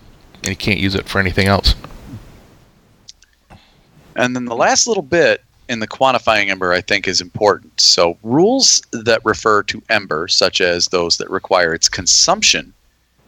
and 0.42 0.46
you 0.46 0.56
can't 0.56 0.78
use 0.78 0.94
it 0.94 1.08
for 1.08 1.18
anything 1.18 1.48
else. 1.48 1.74
And 4.16 4.34
then 4.34 4.44
the 4.44 4.56
last 4.56 4.86
little 4.86 5.02
bit 5.02 5.42
in 5.68 5.78
the 5.78 5.88
quantifying 5.88 6.48
ember 6.48 6.72
I 6.72 6.80
think 6.80 7.06
is 7.06 7.20
important. 7.20 7.80
So 7.80 8.18
rules 8.22 8.82
that 8.92 9.20
refer 9.24 9.62
to 9.64 9.82
ember, 9.88 10.28
such 10.28 10.60
as 10.60 10.88
those 10.88 11.16
that 11.18 11.30
require 11.30 11.72
its 11.74 11.88
consumption, 11.88 12.72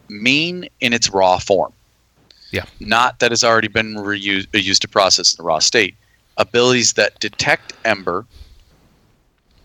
mean 0.08 0.68
in 0.80 0.92
its 0.92 1.10
raw 1.10 1.38
form. 1.38 1.72
Yeah. 2.50 2.64
Not 2.80 3.18
that 3.20 3.30
has 3.30 3.42
already 3.44 3.68
been 3.68 3.94
reused 3.94 4.48
uh, 4.54 4.58
used 4.58 4.82
to 4.82 4.88
process 4.88 5.32
in 5.32 5.38
the 5.38 5.46
raw 5.46 5.58
state. 5.58 5.94
Abilities 6.36 6.94
that 6.94 7.18
detect 7.20 7.72
ember 7.84 8.26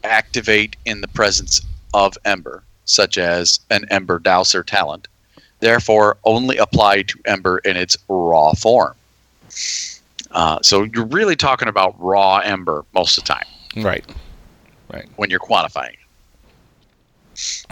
activate 0.03 0.75
in 0.85 1.01
the 1.01 1.07
presence 1.07 1.61
of 1.93 2.17
ember, 2.25 2.63
such 2.85 3.17
as 3.17 3.59
an 3.69 3.85
ember 3.89 4.19
dowser 4.19 4.63
talent, 4.63 5.07
therefore 5.59 6.17
only 6.23 6.57
apply 6.57 7.03
to 7.03 7.19
ember 7.25 7.59
in 7.59 7.77
its 7.77 7.97
raw 8.07 8.53
form. 8.53 8.95
Uh, 10.31 10.59
so 10.61 10.83
you're 10.83 11.05
really 11.05 11.35
talking 11.35 11.67
about 11.67 11.95
raw 11.99 12.37
ember 12.37 12.85
most 12.93 13.17
of 13.17 13.23
the 13.23 13.33
time 13.33 13.45
Right. 13.83 14.05
Right. 14.91 15.07
When 15.15 15.29
you're 15.29 15.39
quantifying. 15.39 15.95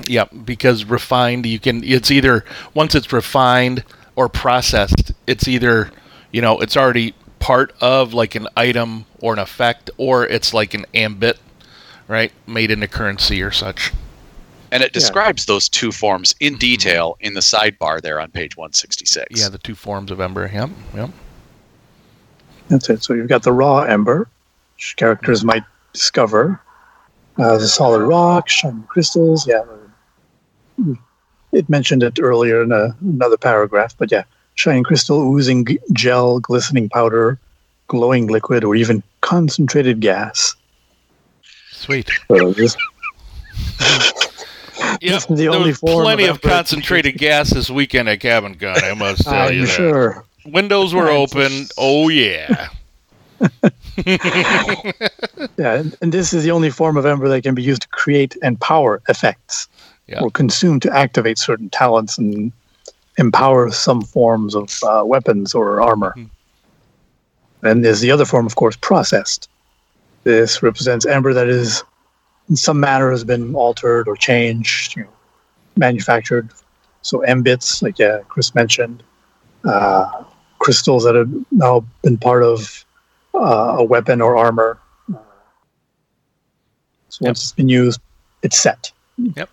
Yeah, 0.07 0.25
because 0.25 0.85
refined, 0.85 1.45
you 1.45 1.59
can. 1.59 1.83
It's 1.83 2.11
either 2.11 2.45
once 2.73 2.93
it's 2.93 3.11
refined 3.11 3.83
or 4.15 4.29
processed, 4.29 5.11
it's 5.25 5.47
either 5.47 5.91
you 6.31 6.41
know 6.41 6.59
it's 6.59 6.77
already 6.77 7.15
part 7.39 7.73
of 7.81 8.13
like 8.13 8.35
an 8.35 8.47
item 8.55 9.05
or 9.21 9.33
an 9.33 9.39
effect, 9.39 9.89
or 9.97 10.27
it's 10.27 10.53
like 10.53 10.75
an 10.75 10.85
ambit, 10.93 11.39
right, 12.07 12.31
made 12.47 12.71
into 12.71 12.87
currency 12.87 13.41
or 13.41 13.51
such. 13.51 13.91
And 14.71 14.83
it 14.83 14.91
Yeah. 14.93 14.99
describes 14.99 15.45
those 15.45 15.69
two 15.69 15.91
forms 15.91 16.35
in 16.39 16.53
mm-hmm. 16.53 16.59
detail 16.59 17.17
in 17.19 17.33
the 17.33 17.41
sidebar 17.41 18.01
there 18.01 18.19
on 18.19 18.31
page 18.31 18.57
166. 18.57 19.39
Yeah, 19.39 19.49
the 19.49 19.57
two 19.57 19.75
forms 19.75 20.11
of 20.11 20.19
ember. 20.19 20.49
Yep, 20.51 20.69
yep. 20.95 21.09
That's 22.67 22.89
it. 22.89 23.03
So 23.03 23.13
you've 23.13 23.29
got 23.29 23.43
the 23.43 23.53
raw 23.53 23.81
ember, 23.81 24.27
which 24.75 24.95
characters 24.97 25.39
mm-hmm. 25.39 25.47
might 25.47 25.63
discover. 25.93 26.59
Uh, 27.37 27.57
the 27.57 27.67
solid 27.67 28.01
rock, 28.01 28.47
shining 28.47 28.83
crystals. 28.83 29.45
Yeah. 29.45 29.63
Mm. 30.79 30.97
It 31.51 31.69
mentioned 31.69 32.01
it 32.01 32.19
earlier 32.21 32.63
in 32.63 32.71
a, 32.71 32.95
another 33.01 33.37
paragraph, 33.37 33.95
but 33.97 34.11
yeah. 34.11 34.23
Shining 34.55 34.83
crystal, 34.83 35.21
oozing 35.21 35.65
g- 35.65 35.79
gel, 35.91 36.39
glistening 36.39 36.87
powder, 36.87 37.37
glowing 37.87 38.27
liquid, 38.27 38.63
or 38.63 38.73
even 38.73 39.03
concentrated 39.19 39.99
gas. 39.99 40.54
Sweet. 41.85 42.09
So 42.27 42.35
Yep. 45.01 45.21
the 45.29 45.35
there 45.35 45.51
only 45.51 45.69
was 45.69 45.77
form 45.77 45.99
of 45.99 46.03
plenty 46.03 46.23
of 46.25 46.35
ember- 46.37 46.49
concentrated 46.49 47.17
gas 47.17 47.49
this 47.51 47.69
weekend 47.69 48.09
at 48.09 48.19
Cabin 48.19 48.55
Con. 48.55 48.75
I 48.83 48.93
must 48.93 49.21
tell 49.25 49.51
you 49.51 49.61
I'm 49.61 49.65
that. 49.67 49.71
sure. 49.73 50.25
Windows 50.45 50.93
were 50.93 51.09
open. 51.09 51.67
Oh 51.77 52.09
yeah. 52.09 52.67
Yeah, 55.57 55.73
and, 55.75 55.95
and 56.01 56.11
this 56.11 56.33
is 56.33 56.43
the 56.43 56.51
only 56.51 56.69
form 56.69 56.97
of 56.97 57.05
Ember 57.05 57.29
that 57.29 57.43
can 57.43 57.55
be 57.55 57.63
used 57.63 57.83
to 57.83 57.87
create 57.89 58.35
and 58.43 58.59
power 58.59 59.01
effects, 59.07 59.67
Yeah. 60.07 60.21
or 60.21 60.29
consume 60.29 60.79
to 60.81 60.91
activate 60.95 61.37
certain 61.37 61.69
talents 61.69 62.17
and 62.17 62.51
empower 63.17 63.71
some 63.71 64.01
forms 64.01 64.53
of 64.55 64.77
uh, 64.83 65.03
weapons 65.05 65.53
or 65.55 65.81
armor. 65.81 66.13
Mhm. 66.17 66.29
And 67.63 67.85
there's 67.85 68.01
the 68.01 68.11
other 68.11 68.25
form, 68.25 68.45
of 68.45 68.55
course, 68.55 68.75
processed. 68.75 69.47
This 70.25 70.61
represents 70.63 71.05
Ember 71.05 71.33
that 71.33 71.47
is, 71.47 71.83
in 72.49 72.55
some 72.55 72.79
manner, 72.79 73.11
has 73.11 73.23
been 73.23 73.55
altered 73.55 74.07
or 74.07 74.17
changed, 74.17 74.97
you 74.97 75.03
know, 75.03 75.09
manufactured. 75.77 76.49
So 77.03 77.21
M 77.21 77.43
bits, 77.43 77.83
like 77.83 77.99
yeah, 77.99 78.19
Chris 78.27 78.55
mentioned, 78.55 79.03
uh, 79.63 80.23
crystals 80.57 81.03
that 81.03 81.13
have 81.13 81.29
now 81.51 81.85
been 82.01 82.17
part 82.17 82.43
of 82.43 82.83
uh, 83.35 83.75
a 83.77 83.83
weapon 83.83 84.19
or 84.19 84.35
armor. 84.35 84.79
So 87.09 87.25
once 87.25 87.43
it's 87.43 87.51
been 87.51 87.69
used, 87.69 88.01
it's 88.41 88.57
set. 88.57 88.91
And 89.17 89.47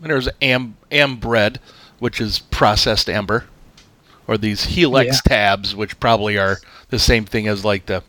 there's 0.00 0.28
am 0.40 0.76
ambred, 0.92 1.58
which 1.98 2.20
is 2.20 2.38
processed 2.38 3.10
ember, 3.10 3.44
or 4.28 4.38
these 4.38 4.64
helix 4.64 5.20
Yeah. 5.26 5.36
tabs, 5.36 5.74
which 5.74 5.98
probably 5.98 6.38
are 6.38 6.58
the 6.90 6.98
same 6.98 7.24
thing 7.24 7.48
as 7.48 7.64
like 7.64 7.86
the 7.86 8.04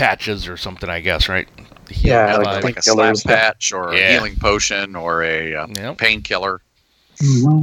patches 0.00 0.48
or 0.48 0.56
something, 0.56 0.88
I 0.88 1.00
guess, 1.00 1.28
right? 1.28 1.46
The 1.88 1.94
Yeah, 1.94 2.30
helix 2.30 2.46
like- 2.46 2.64
like 2.64 2.76
a 2.78 2.82
slap 2.82 2.96
Painkillers, 3.14 3.24
patch 3.26 3.72
or 3.72 3.92
Yeah. 3.94 4.00
a 4.00 4.12
healing 4.14 4.36
potion 4.36 4.96
or 4.96 5.22
a 5.22 5.54
uh, 5.54 5.66
Yep. 5.76 5.98
painkiller. 5.98 6.62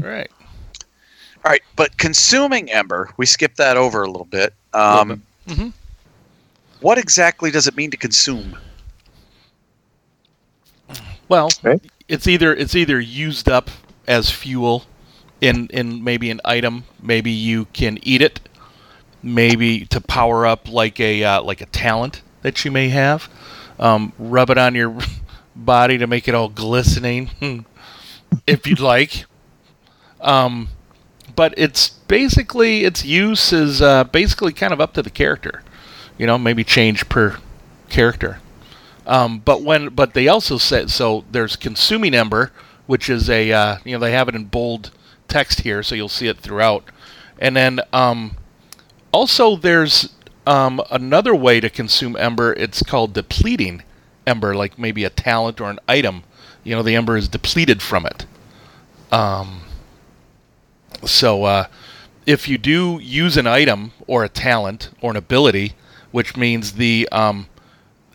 right. 0.02 0.30
All 1.44 1.52
right, 1.52 1.64
but 1.76 1.98
consuming 1.98 2.70
ember, 2.72 3.10
we 3.18 3.26
skipped 3.26 3.58
that 3.58 3.76
over 3.76 4.04
a 4.04 4.08
little 4.08 4.26
bit. 4.30 4.54
Um, 4.76 5.24
bit. 5.48 5.58
Mhm. 5.58 5.74
What 6.82 7.00
exactly 7.00 7.50
does 7.50 7.66
it 7.66 7.76
mean 7.76 7.90
to 7.90 7.98
consume? 7.98 8.56
Well, 11.30 11.50
Okay. 11.66 11.80
it's 12.08 12.28
either 12.28 12.54
it's 12.54 12.76
either 12.76 13.00
used 13.00 13.50
up 13.50 13.72
as 14.08 14.30
fuel 14.30 14.86
in 15.42 15.68
in 15.72 16.04
maybe 16.04 16.30
an 16.30 16.40
item. 16.46 16.84
Maybe 17.02 17.32
you 17.32 17.66
can 17.74 17.98
eat 18.04 18.22
it. 18.22 18.40
Maybe 19.24 19.86
to 19.88 20.00
power 20.00 20.46
up 20.46 20.70
like 20.70 21.00
a 21.00 21.24
uh, 21.24 21.42
like 21.42 21.62
a 21.62 21.66
talent 21.66 22.22
that 22.42 22.64
you 22.66 22.72
may 22.72 22.90
have. 22.90 23.30
Um, 23.80 24.14
rub 24.18 24.50
it 24.50 24.58
on 24.58 24.76
your 24.76 24.98
body 25.56 25.98
to 25.98 26.08
make 26.08 26.28
it 26.28 26.36
all 26.36 26.50
glistening, 26.50 27.30
if 28.48 28.66
you'd 28.68 28.80
like. 28.80 29.26
Um, 30.22 30.70
but 31.36 31.54
it's 31.58 31.90
basically 31.90 32.84
its 32.84 33.06
use 33.06 33.54
is 33.54 33.82
uh, 33.82 34.06
basically 34.06 34.54
kind 34.54 34.74
of 34.74 34.82
up 34.82 34.94
to 34.94 35.04
the 35.04 35.10
character. 35.10 35.64
You 36.18 36.26
know, 36.26 36.38
maybe 36.38 36.64
change 36.64 37.08
per 37.10 37.38
character. 37.90 38.40
Um, 39.06 39.40
but 39.40 39.62
when 39.62 39.90
but 39.90 40.14
they 40.14 40.28
also 40.28 40.58
said 40.58 40.90
so 40.90 41.24
there's 41.32 41.56
consuming 41.56 42.14
ember, 42.14 42.52
which 42.88 43.10
is 43.10 43.30
a 43.30 43.52
uh, 43.52 43.78
you 43.86 43.94
know 43.94 44.00
they 44.00 44.12
have 44.12 44.28
it 44.28 44.36
in 44.36 44.46
bold 44.46 44.92
text 45.28 45.62
here, 45.62 45.84
so 45.84 45.96
you'll 45.96 46.10
see 46.10 46.28
it 46.28 46.40
throughout. 46.40 46.84
And 47.40 47.56
then 47.56 47.80
um, 47.94 48.36
also 49.12 49.56
there's 49.56 50.14
um, 50.48 50.82
another 50.90 51.36
way 51.36 51.60
to 51.60 51.70
consume 51.70 52.16
ember. 52.16 52.54
It's 52.54 52.82
called 52.82 53.14
depleting 53.14 53.84
ember, 54.26 54.56
like 54.56 54.80
maybe 54.80 55.04
a 55.04 55.10
talent 55.10 55.60
or 55.60 55.70
an 55.70 55.80
item. 55.88 56.24
You 56.64 56.76
know 56.76 56.84
the 56.84 56.96
ember 56.96 57.18
is 57.18 57.28
depleted 57.28 57.82
from 57.82 58.06
it. 58.06 58.26
Um, 59.12 59.62
so 61.06 61.44
uh, 61.44 61.68
if 62.26 62.48
you 62.48 62.58
do 62.58 63.00
use 63.02 63.38
an 63.38 63.46
item 63.46 63.92
or 64.08 64.24
a 64.24 64.30
talent 64.30 64.90
or 65.02 65.12
an 65.12 65.18
ability, 65.18 65.74
which 66.12 66.36
means 66.38 66.74
the 66.74 67.08
um, 67.12 67.48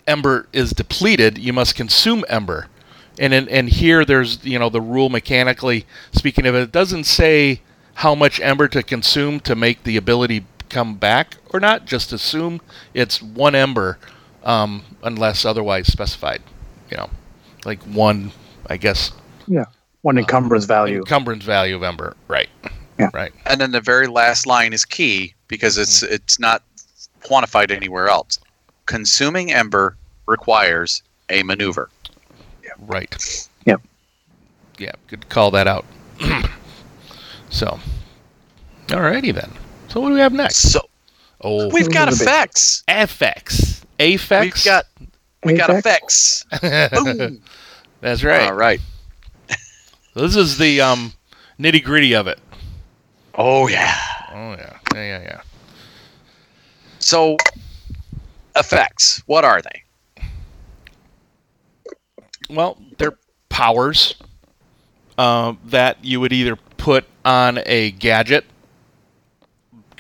ember 0.06 0.48
is 0.52 0.70
depleted, 0.70 1.38
you 1.38 1.52
must 1.52 1.74
consume 1.74 2.24
ember. 2.28 2.68
And 3.18 3.34
and 3.34 3.68
here 3.68 4.06
there's 4.06 4.42
you 4.42 4.58
know 4.58 4.70
the 4.70 4.80
rule 4.80 5.10
mechanically 5.10 5.84
speaking 6.12 6.46
of 6.46 6.54
it, 6.54 6.62
it 6.62 6.72
doesn't 6.72 7.04
say 7.04 7.60
how 7.96 8.14
much 8.14 8.40
ember 8.40 8.68
to 8.68 8.82
consume 8.82 9.38
to 9.40 9.54
make 9.54 9.84
the 9.84 9.98
ability 9.98 10.46
come 10.72 10.94
back 10.96 11.36
or 11.52 11.60
not. 11.60 11.84
Just 11.84 12.12
assume 12.12 12.60
it's 12.94 13.22
one 13.22 13.54
ember, 13.54 13.98
um, 14.42 14.82
unless 15.04 15.44
otherwise 15.44 15.86
specified. 15.86 16.42
You 16.90 16.96
know, 16.96 17.10
like 17.64 17.80
one, 17.84 18.32
I 18.68 18.76
guess, 18.76 19.12
Yeah, 19.46 19.66
One 20.02 20.18
encumbrance 20.18 20.64
value. 20.64 20.98
encumbrance 20.98 21.44
value 21.44 21.76
of 21.76 21.82
ember. 21.82 22.16
Right. 22.28 22.48
Yeah. 22.98 23.10
Right. 23.14 23.32
And 23.46 23.60
then 23.60 23.70
the 23.72 23.80
very 23.80 24.06
last 24.06 24.46
line 24.46 24.72
is 24.72 24.84
key 24.84 25.34
because 25.48 25.78
it's 25.78 26.02
it's 26.02 26.38
not 26.38 26.62
quantified 27.22 27.70
anywhere 27.70 28.08
else. 28.08 28.38
Consuming 28.86 29.52
ember 29.52 29.96
requires 30.26 31.02
a 31.30 31.42
maneuver. 31.42 31.88
Yeah. 32.64 32.70
Right. 32.80 33.48
Yep. 33.64 33.80
Yeah, 34.78 34.92
good 35.08 35.28
call 35.28 35.50
that 35.52 35.66
out. 35.68 35.84
so, 37.50 37.78
alrighty 38.88 39.32
then. 39.34 39.50
So 39.92 40.00
what 40.00 40.08
do 40.08 40.14
we 40.14 40.20
have 40.20 40.32
next? 40.32 40.72
So 40.72 40.80
Oh, 41.42 41.68
we've 41.68 41.90
got 41.90 42.08
effects. 42.10 42.82
are 42.88 42.96
the 42.96 43.02
effects. 43.02 43.84
FX. 43.98 44.18
Afex. 44.30 44.40
We've 44.40 44.64
got 44.64 44.84
we 45.44 45.52
got 45.54 45.70
effects. 45.70 46.44
Boom. 46.92 47.42
That's 48.00 48.24
right. 48.24 48.42
All 48.42 48.54
right. 48.54 48.80
This 50.14 50.36
is 50.36 50.56
the 50.56 50.80
um, 50.80 51.12
nitty 51.58 51.84
gritty 51.84 52.14
of 52.14 52.26
it. 52.26 52.38
Oh 53.34 53.68
yeah. 53.68 53.94
Oh 54.30 54.52
yeah, 54.52 54.78
yeah, 54.94 55.02
yeah, 55.02 55.22
yeah. 55.22 55.40
So 56.98 57.36
effects. 58.56 59.22
What 59.26 59.44
are 59.44 59.60
they? 59.60 59.82
Well, 62.48 62.78
they're 62.98 63.18
powers 63.50 64.14
uh, 65.18 65.54
that 65.66 66.02
you 66.02 66.20
would 66.20 66.32
either 66.32 66.56
put 66.76 67.04
on 67.24 67.60
a 67.66 67.90
gadget, 67.92 68.44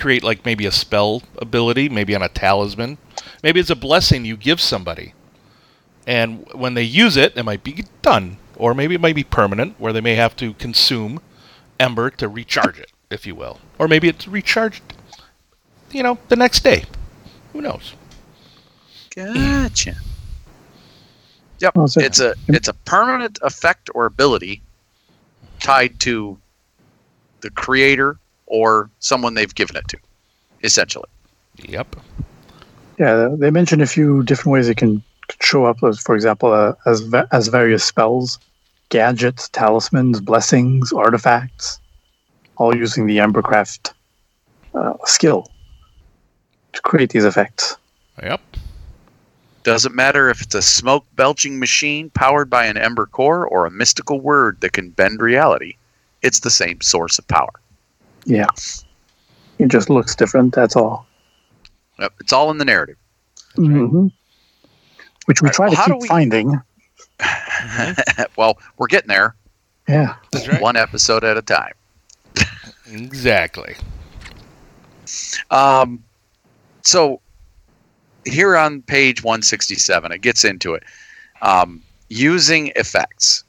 create 0.02 0.24
like 0.24 0.44
maybe 0.44 0.66
a 0.66 0.72
spell 0.72 1.22
ability, 1.38 1.88
maybe 1.88 2.12
on 2.12 2.22
a 2.22 2.28
talisman, 2.28 2.98
maybe 3.44 3.60
it's 3.60 3.70
a 3.70 3.76
blessing 3.76 4.24
you 4.24 4.36
give 4.36 4.60
somebody, 4.60 5.14
and 6.08 6.44
when 6.52 6.74
they 6.74 6.82
use 6.82 7.16
it, 7.16 7.32
it 7.36 7.44
might 7.44 7.62
be 7.62 7.84
done, 8.02 8.36
or 8.56 8.74
maybe 8.74 8.96
it 8.96 9.00
might 9.00 9.14
be 9.14 9.22
permanent, 9.22 9.78
where 9.78 9.92
they 9.92 10.00
may 10.00 10.16
have 10.16 10.34
to 10.34 10.54
consume 10.54 11.20
ember 11.78 12.10
to 12.10 12.26
recharge 12.26 12.80
it, 12.80 12.90
if 13.10 13.28
you 13.28 13.36
will, 13.36 13.60
or 13.78 13.86
maybe 13.86 14.08
it's 14.08 14.26
recharged, 14.26 14.82
you 15.92 16.02
know, 16.02 16.18
the 16.28 16.36
next 16.36 16.64
day. 16.64 16.84
Who 17.52 17.60
knows? 17.60 17.94
Gotcha. 19.14 19.94
Yep. 21.60 21.72
Oh, 21.76 21.86
It's 21.96 22.18
a 22.18 22.34
it's 22.48 22.66
a 22.66 22.74
permanent 22.74 23.38
effect 23.42 23.88
or 23.94 24.06
ability 24.06 24.62
tied 25.60 26.00
to 26.00 26.36
the 27.40 27.50
creator 27.50 28.18
or 28.52 28.90
someone 29.00 29.32
they've 29.32 29.54
given 29.54 29.76
it 29.76 29.88
to, 29.88 29.98
essentially. 30.62 31.08
Yep. 31.56 31.96
Yeah, 32.98 33.30
they 33.32 33.50
mentioned 33.50 33.80
a 33.80 33.86
few 33.86 34.22
different 34.22 34.52
ways 34.52 34.68
it 34.68 34.76
can 34.76 35.02
show 35.40 35.64
up. 35.64 35.82
As, 35.82 35.98
for 35.98 36.14
example, 36.14 36.52
uh, 36.52 36.74
as 36.86 37.02
as 37.32 37.48
various 37.48 37.82
spells, 37.82 38.38
gadgets, 38.90 39.48
talismans, 39.48 40.20
blessings, 40.20 40.92
artifacts, 40.92 41.80
all 42.56 42.76
using 42.76 43.06
the 43.06 43.18
Embercraft 43.18 43.94
uh, 44.74 44.92
skill 45.06 45.48
to 46.74 46.82
create 46.82 47.10
these 47.10 47.24
effects. 47.24 47.76
Yep. 48.22 48.40
Doesn't 49.62 49.94
matter 49.94 50.28
if 50.28 50.42
it's 50.42 50.54
a 50.54 50.62
smoke 50.62 51.06
belching 51.16 51.58
machine 51.58 52.10
powered 52.10 52.50
by 52.50 52.66
an 52.66 52.76
ember 52.76 53.06
core 53.06 53.46
or 53.46 53.64
a 53.64 53.70
mystical 53.70 54.20
word 54.20 54.60
that 54.60 54.72
can 54.72 54.90
bend 54.90 55.22
reality. 55.22 55.76
It's 56.20 56.40
the 56.40 56.50
same 56.50 56.82
source 56.82 57.18
of 57.18 57.26
power. 57.28 57.61
Yeah, 58.24 58.46
it 59.58 59.68
just 59.68 59.90
looks 59.90 60.14
different. 60.14 60.54
That's 60.54 60.76
all. 60.76 61.06
Yep, 61.98 62.12
It's 62.20 62.32
all 62.32 62.50
in 62.50 62.58
the 62.58 62.64
narrative. 62.64 62.96
hmm 63.56 64.06
Which 65.26 65.42
we 65.42 65.46
Right, 65.48 65.54
try 65.54 65.68
well, 65.68 65.76
to 65.76 65.82
do 65.86 65.92
keep 65.94 66.02
we- 66.02 66.08
finding. 66.08 66.60
well, 68.36 68.58
we're 68.78 68.86
getting 68.88 69.08
there, 69.08 69.34
Yeah. 69.88 70.16
That's 70.32 70.48
right. 70.48 70.60
one 70.60 70.76
episode 70.76 71.22
at 71.24 71.36
a 71.36 71.42
time. 71.42 71.72
Exactly. 72.90 73.74
Um, 75.50 76.02
so 76.82 77.20
here 78.24 78.56
on 78.56 78.82
page 78.82 79.22
167, 79.22 80.12
it 80.12 80.20
gets 80.20 80.44
into 80.44 80.74
it. 80.74 80.82
Um, 81.42 81.82
using 82.08 82.72
effects. 82.76 83.44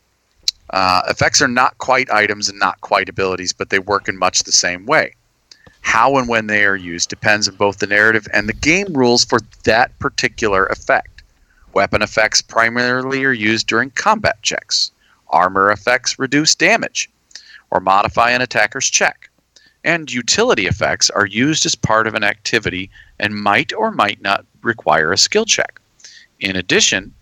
Uh, 0.70 1.02
effects 1.08 1.42
are 1.42 1.48
not 1.48 1.78
quite 1.78 2.10
items 2.10 2.50
and 2.50 2.60
not 2.60 2.82
quite 2.82 3.10
abilities, 3.10 3.54
but 3.54 3.70
they 3.70 3.80
work 3.80 4.08
in 4.08 4.18
much 4.18 4.44
the 4.44 4.52
same 4.52 4.86
way. 4.86 5.14
How 5.82 6.18
and 6.18 6.28
when 6.28 6.48
they 6.48 6.66
are 6.66 6.76
used 6.78 7.10
depends 7.10 7.48
on 7.48 7.56
both 7.56 7.80
the 7.80 7.88
narrative 7.88 8.28
and 8.34 8.48
the 8.48 8.54
game 8.54 8.94
rules 8.94 9.26
for 9.26 9.40
that 9.66 9.98
particular 10.00 10.66
effect. 10.68 11.24
Weapon 11.74 12.02
effects 12.02 12.42
primarily 12.42 13.26
are 13.26 13.34
used 13.34 13.68
during 13.68 13.90
combat 13.92 14.42
checks. 14.42 14.92
Armor 15.30 15.72
effects 15.72 16.18
reduce 16.18 16.56
damage 16.56 17.10
or 17.70 17.80
modify 17.80 18.32
an 18.32 18.42
attacker's 18.42 18.90
check. 18.90 19.30
and 19.84 20.12
utility 20.12 20.66
effects 20.66 21.10
are 21.10 21.26
used 21.26 21.66
as 21.66 21.76
part 21.76 22.08
of 22.08 22.14
an 22.14 22.24
activity 22.24 22.90
and 23.20 23.36
might 23.36 23.74
or 23.74 23.92
might 23.92 24.22
not 24.22 24.46
require 24.62 25.12
a 25.12 25.18
skill 25.18 25.46
check. 25.46 25.80
In 26.40 26.56
addition, 26.56 27.14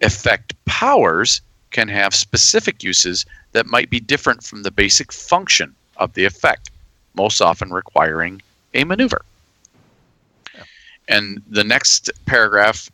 effect 0.00 0.52
powers 0.64 1.40
can 1.70 1.88
have 1.88 2.14
specific 2.14 2.82
uses 2.82 3.26
that 3.52 3.66
might 3.66 3.90
be 3.90 4.00
different 4.00 4.42
from 4.42 4.62
the 4.62 4.70
basic 4.70 5.12
function 5.12 5.74
of 5.96 6.12
the 6.14 6.24
effect, 6.24 6.70
most 7.14 7.40
often 7.40 7.72
requiring 7.72 8.40
a 8.74 8.84
maneuver. 8.84 9.22
And 11.08 11.42
the 11.48 11.64
next 11.64 12.10
paragraph 12.26 12.90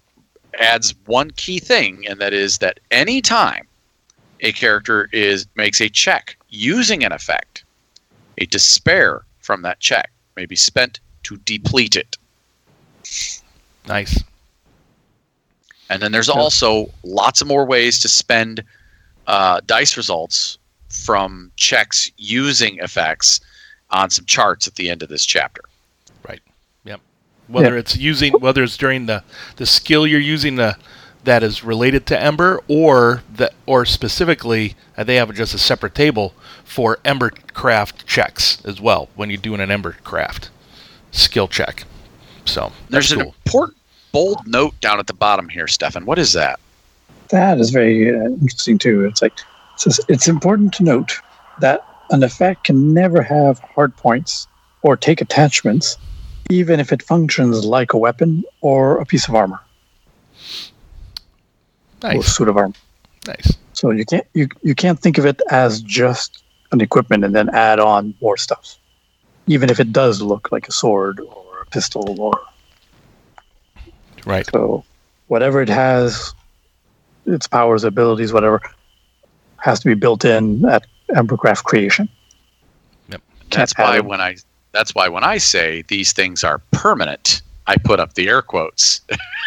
adds 0.58 0.94
one 1.06 1.30
key 1.32 1.58
thing, 1.58 2.06
and 2.08 2.20
that 2.20 2.32
is 2.32 2.58
that 2.58 2.78
any 2.90 3.20
time 3.20 3.66
a 4.40 4.52
character 4.52 5.08
is 5.12 5.46
makes 5.56 5.80
a 5.80 5.88
check 5.88 6.37
using 6.48 7.04
an 7.04 7.12
effect, 7.12 7.64
a 8.38 8.46
despair 8.46 9.22
from 9.40 9.62
that 9.62 9.80
check 9.80 10.10
may 10.37 10.46
be 10.46 10.56
spent 10.56 11.00
to 11.24 11.37
deplete 11.38 11.96
it. 11.96 12.16
Nice. 13.87 14.22
And 15.94 16.02
then 16.02 16.11
there's 16.11 16.26
Yeah. 16.26 16.35
also 16.35 16.90
lots 17.04 17.40
of 17.40 17.46
more 17.46 17.64
ways 17.64 18.00
to 18.00 18.09
spend 18.09 18.64
uh, 19.28 19.61
dice 19.64 19.96
results 19.96 20.59
from 20.88 21.52
checks 21.57 22.11
using 22.18 22.78
effects 22.78 23.40
on 23.90 24.11
some 24.11 24.24
charts 24.24 24.66
at 24.66 24.74
the 24.74 24.90
end 24.90 25.02
of 25.04 25.09
this 25.09 25.24
chapter. 25.24 25.62
Right. 26.28 26.40
Yep. 26.85 27.00
Whether 27.46 27.78
it's 27.78 27.96
using 27.96 28.33
whether 28.35 28.64
it's 28.64 28.76
during 28.76 29.07
the 29.07 29.22
the 29.57 29.66
skill 29.66 30.04
you're 30.07 30.18
using 30.20 30.57
the 30.57 30.76
that 31.22 31.42
is 31.44 31.62
related 31.64 32.07
to 32.07 32.20
Ember 32.20 32.61
or 32.68 33.22
that 33.37 33.54
or 33.66 33.87
specifically 33.87 34.74
uh, 34.98 35.04
they 35.04 35.14
have 35.14 35.33
just 35.33 35.54
a 35.54 35.59
separate 35.59 35.94
table 35.94 36.35
for 36.64 36.98
Ember 37.04 37.30
craft 37.54 38.04
checks 38.07 38.59
as 38.66 38.80
well 38.80 39.09
when 39.14 39.30
you're 39.30 39.40
doing 39.40 39.61
an 39.61 39.70
Ember 39.70 39.92
craft 40.04 40.50
skill 41.12 41.46
check. 41.48 41.85
So 42.44 42.72
There's 42.90 43.09
that's 43.09 43.12
an 43.12 43.20
cool. 43.26 43.35
important 43.46 43.78
bold 44.14 44.46
note 44.46 44.81
down 44.81 44.98
at 45.00 45.09
the 45.09 45.12
bottom 45.12 45.48
here, 45.48 45.66
Stefan. 45.66 46.07
What 46.07 46.18
is 46.20 46.33
that? 46.35 46.61
That 47.31 47.59
is 47.59 47.70
very 47.70 48.09
uh, 48.14 48.29
interesting 48.40 48.79
too. 48.79 49.05
It's 49.05 49.20
like 49.20 49.33
it 49.33 49.44
says, 49.81 50.00
it's 50.09 50.29
important 50.29 50.72
to 50.74 50.85
note 50.85 51.12
that 51.61 51.85
an 52.11 52.22
effect 52.22 52.64
can 52.64 52.94
never 52.94 53.22
have 53.22 53.59
hard 53.59 53.96
points 53.96 54.46
or 54.83 54.96
take 54.96 55.20
attachments, 55.20 55.96
even 56.48 56.79
if 56.79 56.92
it 56.92 57.03
functions 57.03 57.64
like 57.64 57.92
a 57.92 57.98
weapon 57.98 58.44
or 58.61 59.00
a 59.00 59.05
piece 59.05 59.27
of 59.29 59.35
armor 59.35 59.59
or 62.05 62.14
Nice, 62.14 62.37
suit 62.37 62.48
of 62.48 62.57
armor. 62.57 62.74
nice. 63.27 63.57
So 63.72 63.90
you 63.90 64.05
can't 64.05 64.27
you, 64.35 64.48
you 64.62 64.74
can't 64.77 65.00
think 65.00 65.18
of 65.18 65.27
it 65.27 65.40
as 65.50 65.81
just 65.83 66.44
an 66.70 66.81
equipment 66.81 67.24
and 67.24 67.35
then 67.35 67.48
add 67.50 67.81
on 67.81 68.14
more 68.20 68.37
stuff, 68.37 68.77
even 69.48 69.70
if 69.70 69.81
it 69.81 69.92
does 69.92 70.22
look 70.22 70.53
like 70.53 70.68
a 70.68 70.72
sword 70.72 71.18
or 71.18 71.62
a 71.62 71.66
pistol 71.66 72.20
or 72.20 72.40
Right. 74.26 74.46
so 74.52 74.84
whatever 75.28 75.60
it 75.62 75.68
has, 75.68 76.34
its 77.26 77.46
powers, 77.46 77.84
abilities, 77.84 78.32
whatever, 78.32 78.60
has 79.58 79.80
to 79.80 79.87
be 79.87 79.94
built 79.94 80.24
in 80.24 80.64
at 80.66 80.87
Embercraft 81.10 81.64
creation. 81.64 82.08
Yep. 83.08 83.20
Can't 83.50 83.50
That's 83.50 83.72
why 83.78 83.92
add 83.94 83.96
it. 83.96 84.04
when 84.06 84.20
I 84.20 84.37
that's 84.72 84.94
why 84.94 85.08
when 85.08 85.24
I 85.24 85.38
say 85.38 85.82
these 85.88 86.12
things 86.12 86.42
are 86.44 86.58
permanent, 86.72 87.42
I 87.66 87.76
put 87.76 88.00
up 88.00 88.14
the 88.14 88.28
air 88.28 88.42
quotes 88.42 89.00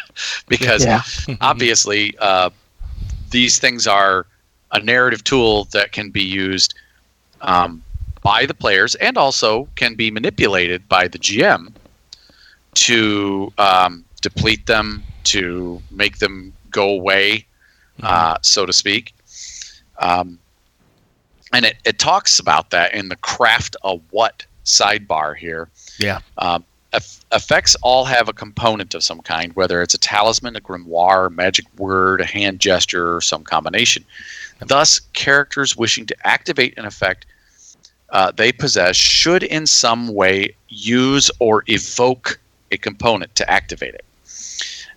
because 0.48 0.86
Yeah. 0.86 1.02
obviously 1.42 2.16
uh, 2.20 2.50
these 3.32 3.60
things 3.60 3.86
are 3.88 4.26
a 4.72 4.80
narrative 4.80 5.24
tool 5.24 5.66
that 5.66 5.92
can 5.92 6.10
be 6.12 6.24
used 6.24 6.74
um, 7.42 7.84
by 8.24 8.46
the 8.46 8.54
players 8.54 8.96
and 8.96 9.18
also 9.18 9.68
can 9.76 9.96
be 9.96 10.10
manipulated 10.12 10.88
by 10.90 11.08
the 11.08 11.20
GM 11.20 11.74
to 12.76 13.52
um, 13.58 14.04
deplete 14.28 14.66
them, 14.66 15.04
to 15.24 15.82
make 15.92 16.18
them 16.18 16.54
go 16.72 16.90
away, 16.90 17.46
uh, 18.04 18.38
so 18.42 18.66
to 18.66 18.74
speak. 18.74 19.14
Um, 20.00 20.40
and 21.54 21.66
it, 21.66 21.78
it 21.86 22.00
talks 22.00 22.40
about 22.40 22.70
that 22.72 22.94
in 22.94 23.10
the 23.10 23.16
craft 23.18 23.76
of 23.84 24.02
what 24.12 24.46
sidebar 24.66 25.36
here. 25.36 25.70
Yeah. 25.98 26.20
Um, 26.38 26.66
eff- 26.94 27.22
effects 27.32 27.76
all 27.82 28.06
have 28.06 28.28
a 28.28 28.34
component 28.34 28.94
of 28.94 29.04
some 29.04 29.22
kind, 29.22 29.54
whether 29.56 29.82
it's 29.82 29.94
a 29.94 29.98
talisman, 29.98 30.56
a 30.56 30.62
grimoire, 30.62 31.28
a 31.28 31.30
magic 31.30 31.66
word, 31.78 32.22
a 32.22 32.26
hand 32.26 32.60
gesture, 32.60 33.16
or 33.16 33.22
some 33.22 33.44
combination. 33.44 34.04
Thus, 34.60 35.00
characters 35.14 35.78
wishing 35.78 36.06
to 36.08 36.16
activate 36.28 36.78
an 36.78 36.86
effect 36.86 37.26
uh, 38.10 38.32
they 38.32 38.52
possess 38.52 38.96
should 38.96 39.44
in 39.44 39.68
some 39.68 40.08
way 40.10 40.56
use 40.70 41.30
or 41.40 41.64
evoke 41.68 42.40
a 42.72 42.78
component 42.78 43.36
to 43.36 43.50
activate 43.50 43.94
it. 43.94 44.06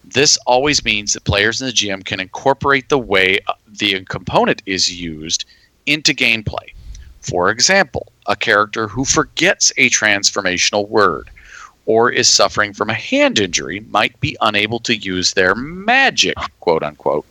This 0.04 0.38
always 0.46 0.84
means 0.84 1.12
that 1.12 1.24
players 1.24 1.60
in 1.60 1.66
the 1.66 1.72
GM 1.72 2.04
can 2.04 2.20
incorporate 2.20 2.88
the 2.88 2.98
way 2.98 3.38
uh, 3.46 3.54
the 3.68 4.04
component 4.06 4.62
is 4.66 5.00
used 5.00 5.44
into 5.86 6.14
gameplay. 6.14 6.72
For 7.20 7.50
example, 7.50 8.12
a 8.26 8.34
character 8.34 8.88
who 8.88 9.04
forgets 9.04 9.72
a 9.76 9.90
transformational 9.90 10.88
word 10.88 11.30
or 11.86 12.10
is 12.10 12.28
suffering 12.28 12.72
from 12.72 12.88
a 12.88 12.94
hand 12.94 13.38
injury 13.38 13.80
might 13.90 14.18
be 14.20 14.36
unable 14.40 14.78
to 14.80 14.96
use 14.96 15.32
their 15.32 15.54
magic, 15.54 16.36
quote 16.60 16.82
unquote, 16.82 17.26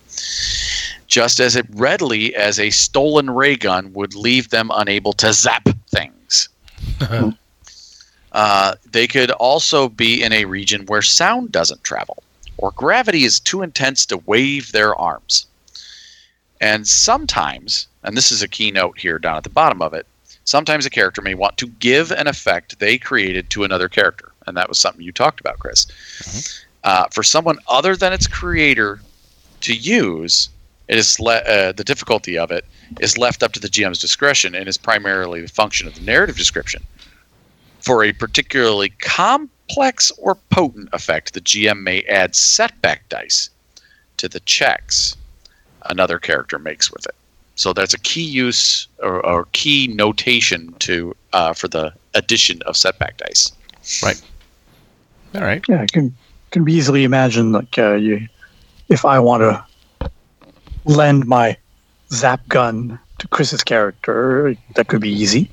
just 1.08 1.40
as 1.40 1.56
it 1.56 1.66
readily 1.72 2.36
as 2.36 2.60
a 2.60 2.70
stolen 2.70 3.30
ray 3.30 3.56
gun 3.56 3.94
would 3.94 4.16
leave 4.16 4.50
them 4.50 4.70
unable 4.76 5.14
to 5.14 5.34
zap 5.34 5.68
things. 5.90 6.50
Uh, 8.32 8.76
they 8.92 9.08
could 9.08 9.32
also 9.32 9.90
be 9.90 10.22
in 10.22 10.32
a 10.32 10.46
region 10.46 10.86
where 10.86 11.02
sound 11.02 11.52
doesn't 11.52 11.84
travel, 11.84 12.22
or 12.60 12.72
gravity 12.72 13.24
is 13.24 13.40
too 13.40 13.62
intense 13.62 14.06
to 14.06 14.18
wave 14.26 14.72
their 14.72 14.94
arms. 14.96 15.46
And 16.60 16.86
sometimes, 16.88 17.88
and 18.04 18.18
this 18.18 18.32
is 18.32 18.42
a 18.42 18.48
key 18.48 18.70
note 18.70 19.00
here 19.00 19.18
down 19.18 19.38
at 19.38 19.44
the 19.44 19.50
bottom 19.50 19.82
of 19.82 19.94
it, 19.94 20.06
sometimes 20.44 20.86
a 20.86 20.90
character 20.90 21.22
may 21.22 21.36
want 21.36 21.58
to 21.58 21.68
give 21.68 22.12
an 22.12 22.28
effect 22.28 22.80
they 22.80 22.98
created 22.98 23.50
to 23.52 23.64
another 23.64 23.88
character. 23.88 24.34
And 24.46 24.58
that 24.58 24.68
was 24.68 24.78
something 24.78 25.02
you 25.02 25.14
talked 25.14 25.40
about, 25.40 25.60
Chris. 25.60 25.86
Uh, 26.84 27.06
for 27.12 27.24
someone 27.24 27.60
other 27.68 27.96
than 27.96 28.12
its 28.12 28.28
creator 28.28 29.00
to 29.62 29.74
use, 29.74 30.50
it 30.90 30.98
is 30.98 31.20
le- 31.20 31.36
uh, 31.36 31.72
the 31.72 31.84
difficulty 31.84 32.38
of 32.38 32.52
it 32.52 32.66
is 33.00 33.18
left 33.18 33.42
up 33.42 33.54
to 33.54 33.60
the 33.60 33.70
GM's 33.70 34.00
discretion 34.00 34.54
and 34.54 34.68
is 34.68 34.78
primarily 34.78 35.42
the 35.42 35.48
function 35.48 35.88
of 35.88 35.96
the 35.96 36.02
narrative 36.02 36.36
description. 36.36 36.84
For 37.80 38.04
a 38.04 38.12
particularly 38.12 38.92
complex 39.70 40.12
or 40.18 40.36
potent 40.50 40.90
effect, 40.94 41.34
the 41.34 41.42
GM 41.42 41.82
may 41.82 42.02
add 42.04 42.36
setback 42.36 43.08
dice 43.10 43.50
to 44.18 44.28
the 44.28 44.40
checks 44.42 45.16
another 45.90 46.20
character 46.20 46.60
makes 46.60 46.92
with 46.92 47.06
it. 47.06 47.16
So 47.56 47.74
that's 47.74 47.94
a 47.94 48.00
key 48.00 48.24
use 48.24 48.88
or, 49.02 49.26
or 49.26 49.46
key 49.52 49.88
notation 49.88 50.74
to 50.80 51.16
uh, 51.34 51.54
for 51.54 51.68
the 51.68 51.94
addition 52.14 52.62
of 52.64 52.76
setback 52.78 53.18
dice. 53.18 53.52
Right. 54.02 54.22
All 55.36 55.42
right. 55.42 55.64
Yeah, 55.68 55.84
it 55.84 55.92
can 55.92 56.16
can 56.52 56.64
be 56.64 56.74
easily 56.74 57.04
imagined 57.04 57.52
like 57.52 57.78
uh, 57.78 57.94
you, 57.94 58.28
if 58.88 59.06
I 59.06 59.20
want 59.20 59.42
to 59.42 60.10
lend 60.86 61.28
my 61.28 61.56
zap 62.12 62.48
gun 62.48 62.98
to 63.20 63.28
Chris's 63.28 63.64
character, 63.64 64.56
that 64.76 64.88
could 64.88 65.02
be 65.02 65.12
easy. 65.12 65.50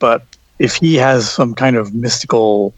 But 0.00 0.24
if 0.58 0.74
he 0.74 0.96
has 0.96 1.30
some 1.30 1.54
kind 1.54 1.76
of 1.76 1.94
mystical, 1.94 2.74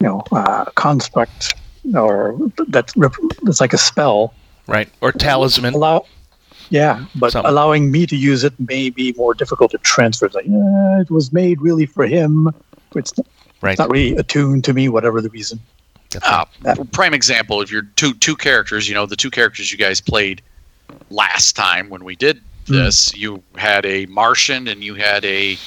you 0.00 0.06
know, 0.08 0.22
uh, 0.32 0.64
construct 0.74 1.54
or 1.94 2.36
that 2.68 2.92
rep- 2.96 3.14
that's 3.42 3.60
like 3.60 3.72
a 3.72 3.78
spell, 3.78 4.34
Right. 4.66 4.88
Or 5.00 5.12
talisman. 5.12 5.74
allow. 5.74 6.04
Yeah, 6.70 7.04
but 7.16 7.32
Something. 7.32 7.50
allowing 7.50 7.90
me 7.90 8.06
to 8.06 8.16
use 8.16 8.44
it 8.44 8.52
may 8.60 8.90
be 8.90 9.12
more 9.16 9.34
difficult 9.34 9.72
to 9.72 9.78
transfer. 9.78 10.26
It's 10.26 10.34
like, 10.36 10.46
"Uh, 10.46 11.00
it 11.00 11.10
was 11.10 11.32
made 11.32 11.60
really 11.60 11.84
for 11.86 12.06
him. 12.06 12.48
It's 12.94 13.12
Right. 13.60 13.76
not 13.78 13.90
really 13.90 14.14
attuned 14.16 14.62
to 14.64 14.72
me, 14.72 14.88
whatever 14.88 15.20
the 15.20 15.30
reason. 15.30 15.58
Uh, 16.22 16.44
That- 16.62 16.92
prime 16.92 17.12
example 17.14 17.60
if 17.60 17.70
you're 17.72 17.86
two 17.96 18.14
two 18.14 18.36
characters, 18.36 18.88
you 18.88 18.94
know 18.94 19.04
the 19.06 19.16
two 19.16 19.30
characters 19.30 19.72
you 19.72 19.78
guys 19.78 20.00
played 20.00 20.42
last 21.10 21.56
time 21.56 21.88
when 21.88 22.04
we 22.04 22.14
did 22.16 22.40
Hmm. 22.68 22.74
this, 22.74 23.12
you 23.16 23.42
had 23.56 23.84
a 23.84 24.06
Martian 24.06 24.68
and 24.68 24.82
you 24.84 24.94
had 24.94 25.24
a 25.24 25.58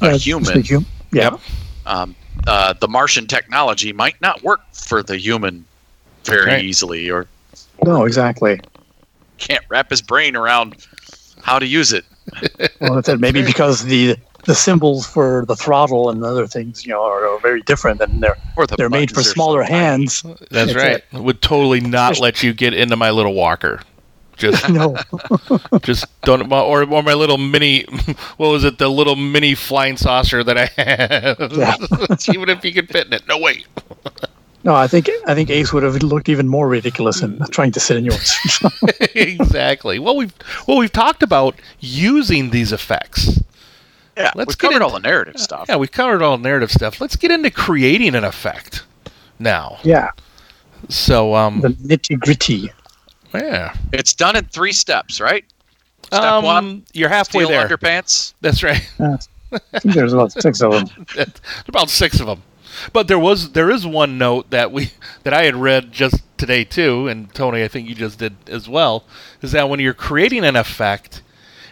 a 0.00 0.10
Uh, 0.14 0.18
human. 0.18 0.62
hum- 0.64 0.86
yeah. 1.12 1.22
Yep. 1.30 1.40
Um, 1.86 2.14
uh, 2.48 2.72
the 2.72 2.88
Martian 2.88 3.26
technology 3.26 3.92
might 3.92 4.20
not 4.20 4.42
work 4.42 4.60
for 4.72 5.02
the 5.02 5.16
human 5.18 5.64
very 6.24 6.46
Right. 6.46 6.64
easily, 6.64 7.10
or 7.10 7.26
No, 7.84 8.04
exactly. 8.04 8.60
can't 9.38 9.64
wrap 9.68 9.90
his 9.90 10.02
brain 10.02 10.34
around 10.36 10.76
how 11.42 11.58
to 11.58 11.66
use 11.66 11.92
it. 11.92 12.04
Well, 12.80 12.94
that's 12.94 13.08
it. 13.08 13.20
maybe 13.20 13.42
because 13.42 13.84
the 13.84 14.16
the 14.44 14.54
symbols 14.54 15.06
for 15.06 15.44
the 15.46 15.56
throttle 15.56 16.10
and 16.10 16.22
other 16.24 16.46
things, 16.46 16.84
you 16.86 16.92
know, 16.92 17.02
are, 17.02 17.26
are 17.26 17.38
very 17.40 17.60
different, 17.62 18.00
and 18.00 18.22
they're 18.22 18.36
the 18.56 18.76
they're 18.76 18.88
made 18.88 19.10
for 19.10 19.16
buttons 19.16 19.26
so 19.28 19.32
smaller 19.34 19.62
hands. 19.62 20.22
That's 20.22 20.48
That's 20.50 20.74
right. 20.74 21.02
Would 21.12 21.42
totally 21.42 21.80
not 21.80 22.18
let 22.20 22.42
you 22.42 22.52
get 22.52 22.72
into 22.74 22.96
my 22.96 23.10
little 23.10 23.34
walker. 23.34 23.80
Just 24.38 24.68
no. 24.70 24.96
just 25.82 26.06
don't 26.22 26.50
or 26.52 26.84
or 26.84 27.02
my 27.02 27.14
little 27.14 27.38
mini 27.38 27.82
what 28.36 28.48
was 28.48 28.64
it 28.64 28.78
the 28.78 28.88
little 28.88 29.16
mini 29.16 29.54
flying 29.54 29.96
saucer 29.96 30.42
that 30.44 30.56
I 30.56 30.66
have. 30.80 31.52
Yeah. 31.52 31.74
even 32.32 32.48
if 32.48 32.64
you 32.64 32.72
could 32.72 32.88
fit 32.88 33.06
in 33.08 33.12
it 33.12 33.26
no 33.28 33.36
way 33.38 33.64
No, 34.64 34.74
I 34.74 34.86
think 34.86 35.08
I 35.26 35.34
think 35.34 35.50
Ace 35.50 35.72
would 35.72 35.82
have 35.82 36.02
looked 36.02 36.28
even 36.28 36.46
more 36.48 36.68
ridiculous 36.68 37.20
in 37.22 37.38
trying 37.50 37.72
to 37.72 37.80
sit 37.80 37.96
in 37.96 38.04
yours. 38.04 38.32
exactly 39.14 39.98
well 39.98 40.16
we've 40.16 40.34
well 40.66 40.78
we've 40.78 40.92
talked 40.92 41.22
about 41.22 41.54
using 41.80 42.50
these 42.50 42.72
effects 42.72 43.40
Yeah, 44.16 44.30
Let's 44.34 44.48
we've 44.50 44.58
get 44.58 44.68
covered 44.68 44.76
in- 44.76 44.82
all 44.82 44.90
the 44.92 45.00
narrative 45.00 45.38
stuff. 45.40 45.66
yeah 45.68 45.76
we've 45.76 45.92
covered 45.92 46.22
all 46.22 46.36
the 46.36 46.42
narrative 46.42 46.70
stuff 46.72 47.00
let's 47.00 47.16
get 47.16 47.30
into 47.30 47.50
creating 47.50 48.14
an 48.14 48.24
effect 48.24 48.84
now 49.38 49.78
yeah, 49.84 50.10
so 50.88 51.34
um 51.34 51.60
the 51.60 51.68
nitty 51.68 52.18
gritty. 52.20 52.70
Yeah 53.34 53.74
It's 53.92 54.14
done 54.14 54.36
in 54.36 54.44
three 54.46 54.72
steps, 54.72 55.20
right? 55.20 55.44
Step 56.04 56.22
um, 56.22 56.44
one, 56.44 56.84
you're 56.92 57.08
halfway 57.08 57.44
Steel 57.44 57.48
there 57.48 57.68
underpants. 57.68 58.34
that's 58.40 58.62
right 58.62 58.88
I 59.52 59.78
think 59.80 59.94
there's 59.94 60.12
about 60.12 60.32
six 60.32 60.60
of 60.60 60.72
them. 60.72 61.06
There's 61.14 61.30
about 61.66 61.88
six 61.88 62.20
of 62.20 62.26
them. 62.26 62.42
But 62.92 63.08
there 63.08 63.18
was 63.18 63.52
there 63.52 63.70
is 63.70 63.86
one 63.86 64.18
note 64.18 64.50
that 64.50 64.70
we 64.72 64.92
that 65.22 65.32
I 65.32 65.44
had 65.44 65.56
read 65.56 65.90
just 65.90 66.22
today 66.36 66.64
too, 66.64 67.08
and 67.08 67.32
Tony, 67.34 67.64
I 67.64 67.68
think 67.68 67.88
you 67.88 67.94
just 67.94 68.18
did 68.18 68.36
as 68.46 68.68
well, 68.68 69.04
is 69.42 69.52
that 69.52 69.68
when 69.68 69.80
you're 69.80 69.94
creating 69.94 70.44
an 70.44 70.54
effect, 70.54 71.22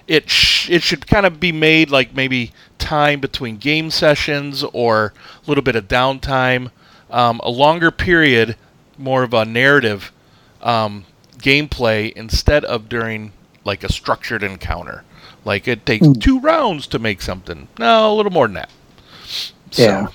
it 0.08 0.30
sh- 0.30 0.70
it 0.70 0.82
should 0.82 1.06
kind 1.06 1.26
of 1.26 1.38
be 1.38 1.52
made 1.52 1.90
like 1.90 2.14
maybe 2.14 2.52
time 2.78 3.20
between 3.20 3.58
game 3.58 3.90
sessions 3.90 4.64
or 4.72 5.12
a 5.44 5.48
little 5.48 5.62
bit 5.62 5.76
of 5.76 5.86
downtime, 5.86 6.70
um, 7.10 7.40
a 7.44 7.50
longer 7.50 7.90
period, 7.90 8.56
more 8.98 9.22
of 9.22 9.34
a 9.34 9.44
narrative 9.44 10.12
um, 10.62 11.04
gameplay 11.38 12.12
instead 12.12 12.64
of 12.64 12.88
during 12.88 13.32
like 13.64 13.82
a 13.84 13.92
structured 13.92 14.42
encounter. 14.42 15.04
Like 15.44 15.66
it 15.68 15.86
takes 15.86 16.06
Mm. 16.06 16.20
two 16.20 16.40
rounds 16.40 16.86
to 16.88 16.98
make 16.98 17.20
something. 17.22 17.68
No, 17.78 18.12
a 18.12 18.14
little 18.14 18.32
more 18.32 18.46
than 18.46 18.54
that. 18.54 18.70
So, 19.70 19.82
Yeah. 19.82 20.06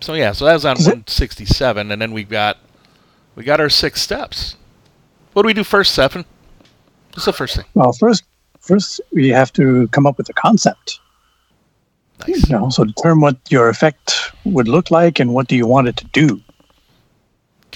So 0.00 0.14
yeah, 0.14 0.32
so 0.32 0.44
that 0.44 0.52
was 0.54 0.64
on 0.64 0.76
167, 0.76 1.90
and 1.90 2.00
then 2.00 2.12
we 2.12 2.22
got 2.22 2.58
we 3.34 3.44
got 3.44 3.60
our 3.60 3.68
six 3.70 4.00
steps. 4.02 4.56
What 5.32 5.42
do 5.42 5.46
we 5.46 5.54
do 5.54 5.64
first, 5.64 5.92
Stefan? 5.92 6.24
What's 7.12 7.24
the 7.24 7.32
first 7.32 7.56
thing? 7.56 7.64
Well, 7.74 7.92
first, 7.92 8.24
first 8.60 9.00
we 9.12 9.28
have 9.30 9.52
to 9.54 9.88
come 9.88 10.06
up 10.06 10.16
with 10.18 10.28
a 10.28 10.32
concept. 10.34 11.00
Nice. 12.26 12.48
You 12.48 12.56
know, 12.58 12.68
so 12.70 12.84
determine 12.84 13.20
what 13.20 13.36
your 13.50 13.68
effect 13.68 14.32
would 14.44 14.68
look 14.68 14.90
like 14.90 15.18
and 15.18 15.34
what 15.34 15.48
do 15.48 15.56
you 15.56 15.66
want 15.66 15.88
it 15.88 15.96
to 15.98 16.04
do. 16.06 16.40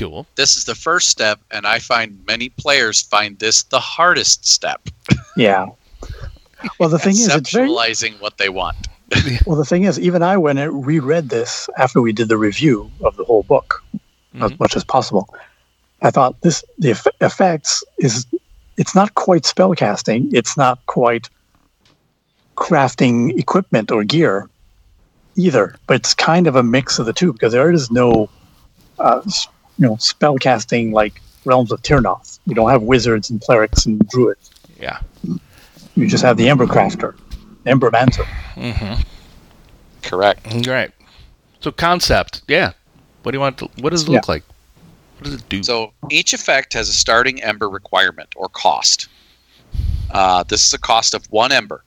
Cool. 0.01 0.27
This 0.37 0.57
is 0.57 0.65
the 0.65 0.75
first 0.75 1.09
step, 1.09 1.41
and 1.51 1.67
I 1.67 1.79
find 1.79 2.19
many 2.27 2.49
players 2.49 3.03
find 3.03 3.39
this 3.39 3.63
the 3.65 3.81
hardest 3.81 4.47
step. 4.47 4.81
Yeah. 5.37 5.67
Well, 6.79 6.89
the 6.89 6.99
thing 6.99 7.13
is, 7.13 7.29
it's 7.29 7.53
very 7.53 7.69
conceptualizing 7.69 8.21
what 8.21 8.37
they 8.39 8.49
want. 8.49 8.89
well. 9.47 9.57
The 9.57 9.65
thing 9.65 9.85
is, 9.85 9.99
even 9.99 10.23
I, 10.23 10.37
when 10.37 10.59
I 10.59 10.65
reread 10.65 11.29
this 11.31 11.69
after 11.79 12.03
we 12.03 12.13
did 12.13 12.29
the 12.29 12.37
review 12.37 12.91
of 13.03 13.17
the 13.17 13.25
whole 13.25 13.45
book, 13.45 13.83
as 14.41 14.51
Mhm. 14.51 14.61
much 14.61 14.77
as 14.77 14.85
possible, 14.85 15.33
I 16.03 16.11
thought 16.11 16.41
this 16.43 16.65
the 16.79 16.91
eff- 16.91 17.07
effects 17.21 17.83
is 17.99 18.27
it's 18.77 18.95
not 18.95 19.15
quite 19.15 19.45
spellcasting. 19.45 20.29
It's 20.33 20.57
not 20.57 20.85
quite 20.87 21.29
crafting 22.57 23.39
equipment 23.39 23.91
or 23.91 24.05
gear 24.05 24.49
either, 25.37 25.77
but 25.87 25.95
it's 25.97 26.13
kind 26.15 26.47
of 26.47 26.57
a 26.57 26.63
mix 26.63 26.99
of 26.99 27.07
the 27.07 27.13
two 27.13 27.33
because 27.33 27.53
there 27.53 27.71
is 27.71 27.91
no, 27.91 28.29
uh, 28.99 29.21
s- 29.27 29.49
you 29.81 29.87
know, 29.87 29.97
spellcasting 29.97 30.93
like 30.93 31.21
Realms 31.47 31.73
of 31.73 31.83
Terrinoth. 31.83 32.39
You 32.47 32.55
don't 32.55 32.69
have 32.69 32.83
wizards 32.83 33.31
and 33.31 33.41
clerics 33.41 33.87
and 33.87 33.99
druids. 34.09 34.51
Yeah. 34.79 35.01
You 35.97 36.07
just 36.07 36.23
have 36.23 36.37
the 36.37 36.49
Ember 36.51 36.67
Crafter, 36.67 37.17
Ember 37.67 37.91
Mancer. 37.91 38.25
Mm-hmm. 38.55 39.01
Correct. 40.03 40.67
Right. 40.67 40.93
So 41.61 41.73
concept, 41.73 42.43
yeah. 42.47 42.73
What 43.23 43.33
do 43.33 43.37
you 43.37 43.41
want? 43.41 43.59
To, 43.59 43.69
what 43.81 43.91
does 43.91 44.03
it 44.03 44.11
Yeah. 44.11 44.17
look 44.17 44.29
like? 44.29 44.45
What 45.19 45.25
does 45.25 45.35
it 45.35 45.49
do? 45.49 45.63
So 45.63 45.93
each 46.11 46.33
effect 46.35 46.75
has 46.75 46.89
a 46.89 46.93
starting 46.93 47.43
ember 47.43 47.69
requirement 47.69 48.29
or 48.37 48.49
cost. 48.49 49.09
Uh, 50.11 50.43
this 50.45 50.65
is 50.67 50.73
a 50.75 50.79
cost 50.79 51.15
of 51.15 51.25
one 51.31 51.53
ember. 51.53 51.85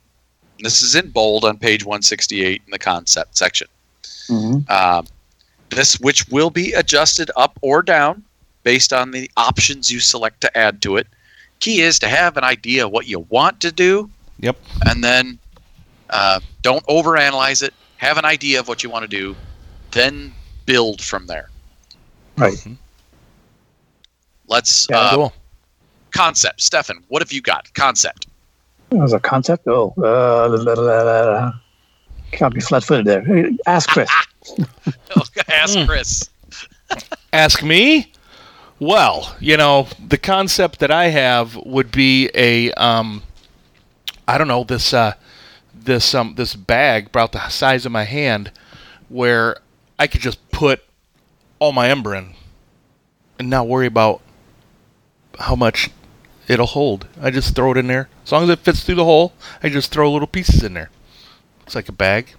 This 0.60 0.82
is 0.82 0.94
in 0.94 1.10
bold 1.10 1.44
on 1.44 1.58
page 1.58 1.84
168 1.84 2.62
in 2.64 2.70
the 2.70 2.78
concept 2.78 3.36
section. 3.36 3.68
Mm-hmm. 4.28 4.70
Um, 4.70 5.06
this 5.70 5.98
which 6.00 6.28
will 6.28 6.50
be 6.50 6.72
adjusted 6.72 7.30
up 7.36 7.58
or 7.62 7.82
down 7.82 8.22
based 8.62 8.92
on 8.92 9.10
the 9.10 9.30
options 9.36 9.90
you 9.90 10.00
select 10.00 10.40
to 10.40 10.56
add 10.56 10.80
to 10.82 10.96
it. 10.96 11.06
Key 11.60 11.80
is 11.82 11.98
to 12.00 12.08
have 12.08 12.36
an 12.36 12.44
idea 12.44 12.88
what 12.88 13.06
you 13.06 13.20
want 13.30 13.60
to 13.60 13.72
do. 13.72 14.10
Yep. 14.40 14.56
And 14.86 15.02
then 15.04 15.38
uh, 16.10 16.40
don't 16.62 16.84
overanalyze 16.86 17.62
it. 17.62 17.72
Have 17.98 18.18
an 18.18 18.24
idea 18.24 18.60
of 18.60 18.68
what 18.68 18.82
you 18.82 18.90
want 18.90 19.02
to 19.02 19.08
do, 19.08 19.34
then 19.92 20.32
build 20.66 21.00
from 21.00 21.26
there. 21.26 21.48
Right. 22.36 22.56
Let's 24.48 24.86
Yeah, 24.90 24.98
uh, 24.98 25.14
cool. 25.14 25.32
concept. 26.10 26.60
Stefan, 26.60 27.02
what 27.08 27.22
have 27.22 27.32
you 27.32 27.40
got? 27.40 27.72
Concept. 27.74 28.26
As 29.02 29.12
a 29.12 29.20
concept, 29.20 29.66
oh, 29.66 29.94
uh, 29.98 30.48
la, 30.48 30.72
la, 30.72 30.72
la, 30.74 31.02
la, 31.02 31.20
la. 31.30 31.52
can't 32.32 32.54
be 32.54 32.60
flat-footed 32.60 33.06
there. 33.06 33.50
Ask 33.66 33.88
Chris. 33.90 34.10
Ask 35.48 35.78
Hmm. 35.78 35.86
Chris. 35.86 36.28
Ask 37.32 37.62
me. 37.62 38.12
Well, 38.78 39.34
you 39.40 39.56
know, 39.56 39.88
the 40.04 40.18
concept 40.18 40.80
that 40.80 40.90
I 40.90 41.06
have 41.06 41.56
would 41.56 41.90
be 41.90 42.28
a, 42.34 42.72
um, 42.72 43.22
I 44.28 44.36
don't 44.36 44.48
know, 44.48 44.64
this, 44.64 44.92
uh, 44.92 45.14
this, 45.72 46.14
um, 46.14 46.34
this 46.34 46.54
bag 46.54 47.06
about 47.06 47.32
the 47.32 47.48
size 47.48 47.86
of 47.86 47.92
my 47.92 48.04
hand, 48.04 48.50
where 49.08 49.56
I 49.98 50.06
could 50.06 50.20
just 50.20 50.50
put 50.50 50.82
all 51.58 51.72
my 51.72 51.88
ember 51.88 52.14
in, 52.14 52.34
and 53.38 53.48
not 53.48 53.68
worry 53.68 53.86
about 53.86 54.20
how 55.38 55.54
much 55.54 55.90
it'll 56.48 56.66
hold. 56.66 57.06
I 57.20 57.30
just 57.30 57.54
throw 57.54 57.70
it 57.72 57.78
in 57.78 57.86
there. 57.86 58.08
As 58.24 58.32
long 58.32 58.42
as 58.44 58.48
it 58.50 58.58
fits 58.58 58.82
through 58.84 58.96
the 58.96 59.04
hole, 59.04 59.32
I 59.62 59.68
just 59.68 59.90
throw 59.90 60.12
little 60.12 60.28
pieces 60.28 60.62
in 60.62 60.74
there. 60.74 60.90
Looks 61.60 61.74
like 61.74 61.88
a 61.88 61.92
bag. 61.92 62.34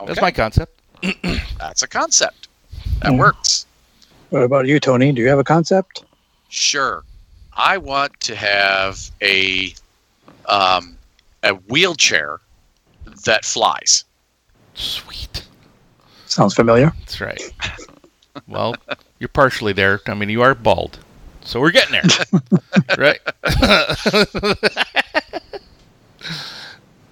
Right. 0.00 0.08
That's 0.08 0.20
my 0.22 0.30
concept. 0.30 0.80
That's 1.58 1.82
a 1.82 1.88
concept. 1.88 2.48
That 3.02 3.12
Yeah. 3.12 3.18
works. 3.18 3.66
What 4.30 4.42
about 4.42 4.66
you, 4.66 4.80
Tony? 4.80 5.12
Do 5.12 5.20
you 5.20 5.28
have 5.28 5.38
a 5.38 5.44
concept? 5.44 6.04
Sure. 6.48 7.04
I 7.56 7.76
want 7.78 8.18
to 8.20 8.34
have 8.36 8.98
a 9.22 9.74
um, 10.46 10.96
a 11.42 11.52
wheelchair 11.68 12.40
that 13.24 13.44
flies. 13.44 14.04
Sweet. 14.74 15.44
Sounds 16.26 16.54
familiar. 16.54 16.92
That's 17.00 17.20
right. 17.20 17.42
Well, 18.46 18.74
you're 19.18 19.28
partially 19.28 19.72
there. 19.72 20.00
I 20.06 20.14
mean, 20.14 20.28
you 20.30 20.42
are 20.42 20.54
bald, 20.54 20.98
so 21.44 21.60
we're 21.60 21.72
getting 21.72 21.92
there, 21.92 22.04
right? 22.98 23.20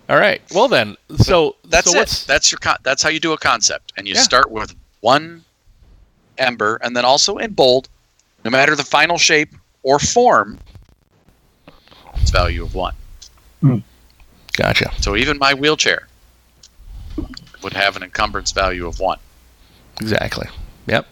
All 0.08 0.16
right. 0.18 0.40
Well 0.54 0.68
then, 0.68 0.96
so 1.16 1.56
That's 1.64 1.90
so 1.90 2.00
it. 2.00 2.24
That's 2.26 2.50
your 2.50 2.58
con- 2.58 2.78
that's 2.82 3.02
how 3.02 3.10
you 3.10 3.20
do 3.20 3.32
a 3.32 3.38
concept, 3.38 3.92
and 3.96 4.08
you 4.08 4.14
Yeah. 4.14 4.22
start 4.22 4.50
with 4.50 4.74
one 5.00 5.44
ember, 6.38 6.78
and 6.82 6.96
then 6.96 7.04
also 7.04 7.36
in 7.36 7.52
bold, 7.52 7.88
no 8.44 8.50
matter 8.50 8.74
the 8.74 8.84
final 8.84 9.18
shape 9.18 9.54
or 9.82 9.98
form, 9.98 10.58
its 12.14 12.30
value 12.30 12.62
of 12.62 12.74
one. 12.74 12.94
Hmm. 13.60 13.78
Gotcha. 14.54 14.90
So 15.00 15.14
even 15.16 15.38
my 15.38 15.52
wheelchair 15.54 16.08
would 17.62 17.72
have 17.74 17.96
an 17.96 18.02
encumbrance 18.02 18.52
value 18.52 18.86
of 18.86 19.00
one. 19.00 19.18
Exactly. 20.00 20.46
Yep. 20.86 21.06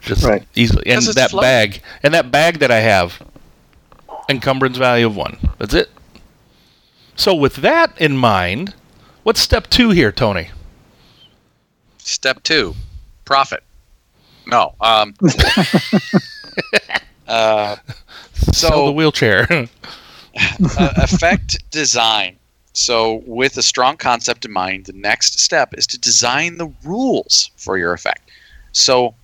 Just 0.00 0.24
Right. 0.24 0.46
easily, 0.54 0.84
and 0.86 1.02
that 1.02 1.30
floating. 1.30 1.44
bag, 1.46 1.82
and 2.02 2.14
that 2.14 2.30
bag 2.30 2.60
that 2.60 2.70
I 2.70 2.80
have, 2.80 3.20
encumbrance 4.28 4.76
value 4.78 5.06
of 5.06 5.16
one. 5.16 5.36
That's 5.58 5.74
it. 5.74 5.90
So 7.18 7.34
with 7.34 7.56
that 7.56 8.00
in 8.00 8.16
mind, 8.16 8.74
what's 9.24 9.40
step 9.40 9.68
two 9.68 9.90
here, 9.90 10.12
Tony? 10.12 10.50
Step 11.98 12.44
two, 12.44 12.76
profit. 13.24 13.64
No. 14.46 14.74
Um, 14.80 15.14
uh, 17.26 17.76
Sell 18.34 18.70
So- 18.70 18.86
the 18.86 18.92
wheelchair. 18.92 19.48
uh, 19.50 19.66
effect 20.96 21.68
design. 21.72 22.36
So, 22.72 23.24
with 23.26 23.56
a 23.56 23.62
strong 23.62 23.96
concept 23.96 24.44
in 24.44 24.52
mind, 24.52 24.86
the 24.86 24.92
next 24.92 25.40
step 25.40 25.74
is 25.76 25.84
to 25.88 25.98
design 25.98 26.58
the 26.58 26.72
rules 26.84 27.50
for 27.56 27.76
your 27.76 27.92
effect. 27.92 28.30
So, 28.70 29.16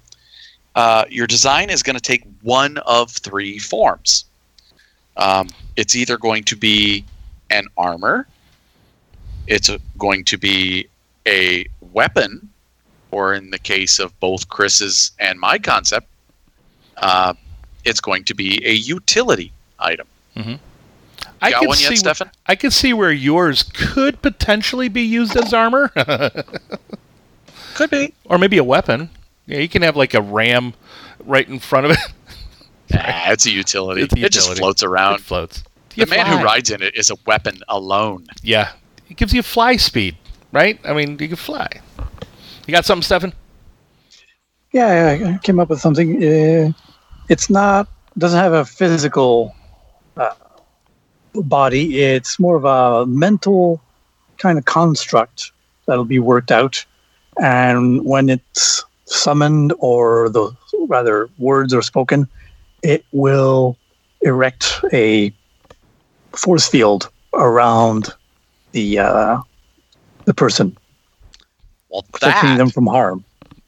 uh, 0.75 1.05
your 1.09 1.29
design 1.29 1.71
is 1.71 1.81
going 1.85 1.95
to 1.95 2.03
take 2.03 2.25
one 2.43 2.79
of 2.79 3.13
three 3.13 3.61
forms. 3.61 4.25
Um, 5.17 5.51
it's 5.77 5.95
either 5.95 6.19
going 6.19 6.43
to 6.45 6.57
be 6.57 7.05
an 7.51 7.67
armor, 7.77 8.27
it's 9.47 9.71
going 9.99 10.25
to 10.25 10.39
be 10.39 10.87
a 11.27 11.67
weapon, 11.93 12.49
or 13.11 13.35
in 13.35 13.51
the 13.51 13.59
case 13.59 13.99
of 13.99 14.19
both 14.21 14.49
Chris's 14.49 15.13
and 15.21 15.39
my 15.39 15.59
concept, 15.59 16.07
uh, 16.97 17.35
it's 17.85 18.01
going 18.01 18.25
to 18.25 18.35
be 18.35 18.65
a 18.67 18.73
utility 18.73 19.53
item. 19.79 20.07
I 21.43 21.51
Got 21.51 21.61
could 21.61 21.69
one 21.69 21.77
see. 21.77 21.85
yet, 21.91 21.99
Stefan? 21.99 22.31
I 22.47 22.55
could 22.57 22.73
see 22.73 22.93
where 22.93 23.13
yours 23.13 23.63
could 23.63 24.21
potentially 24.23 24.89
be 24.89 25.03
used 25.03 25.37
as 25.37 25.53
armor, 25.53 25.91
Could 27.75 27.91
be. 27.91 28.15
or 28.27 28.39
maybe 28.39 28.59
a 28.59 28.65
weapon. 28.65 29.11
Yeah, 29.47 29.59
you 29.59 29.69
can 29.69 29.83
have 29.83 29.97
like 29.97 30.15
a 30.15 30.23
ram 30.23 30.75
right 31.25 31.47
in 31.49 31.59
front 31.59 31.87
of 31.87 31.93
it. 31.93 31.99
Nah, 32.91 33.31
it's 33.33 33.47
a 33.47 33.51
utility. 33.51 34.03
It's 34.03 34.15
a 34.15 34.19
It 34.19 34.31
just 34.31 34.47
utility. 34.47 34.61
floats 34.61 34.83
It 34.83 34.87
around. 34.87 35.19
floats. 35.21 35.65
The 35.97 36.01
You 36.05 36.07
man 36.11 36.27
fly. 36.27 36.37
who 36.39 36.45
rides 36.45 36.71
in 36.71 36.83
it 36.83 36.95
is 36.97 37.11
a 37.11 37.17
weapon 37.27 37.63
alone. 37.69 38.27
Yeah, 38.43 38.71
it 39.09 39.17
gives 39.17 39.33
you 39.33 39.43
fly 39.43 39.77
speed, 39.77 40.17
right? 40.53 40.79
I 40.85 40.93
mean, 40.93 41.19
you 41.21 41.29
can 41.29 41.37
fly. 41.37 41.69
You 42.67 42.73
got 42.73 42.85
something, 42.85 43.03
Stefan? 43.03 43.33
Yeah, 44.73 45.35
I 45.35 45.39
came 45.45 45.61
up 45.61 45.69
with 45.71 45.81
something. 45.81 46.17
Uh, 46.23 46.73
it's 47.29 47.49
not 47.49 47.89
doesn't 48.19 48.39
have 48.39 48.53
a 48.53 48.65
physical 48.65 49.55
uh, 50.17 50.35
body. 51.35 52.01
It's 52.03 52.39
more 52.41 52.57
of 52.57 52.65
a 52.65 53.07
mental 53.07 53.81
kind 54.39 54.59
of 54.59 54.65
construct 54.65 55.53
that'll 55.87 56.05
be 56.05 56.19
worked 56.19 56.51
out, 56.51 56.85
and 57.41 58.05
when 58.05 58.29
it's 58.29 58.85
summoned 59.05 59.73
or 59.79 60.29
the 60.29 60.51
rather 60.89 61.29
words 61.39 61.73
are 61.73 61.83
spoken, 61.83 62.29
it 62.83 63.05
will 63.13 63.77
erect 64.23 64.81
a 64.93 65.33
force 66.37 66.69
field 66.69 67.11
around 67.35 68.11
the 68.73 68.99
uh, 68.99 69.39
the 70.25 70.35
person, 70.35 70.77
Well, 71.89 72.05
protecting 72.13 72.57
them 72.57 72.71
from 72.71 72.87
harm. 72.87 73.25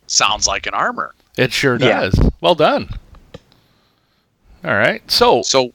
sounds 0.07 0.47
like 0.47 0.67
an 0.67 0.75
armor. 0.75 1.15
It 1.37 1.53
sure 1.53 1.77
Yeah. 1.79 2.01
does. 2.01 2.19
Well 2.41 2.55
done. 2.55 2.89
All 4.65 4.75
right. 4.75 5.03
So, 5.11 5.43
So, 5.43 5.73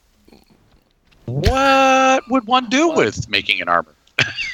what 1.26 2.22
would 2.28 2.46
one 2.46 2.68
do 2.68 2.90
with 2.90 3.28
making 3.28 3.60
an 3.62 3.68
armor? 3.68 3.94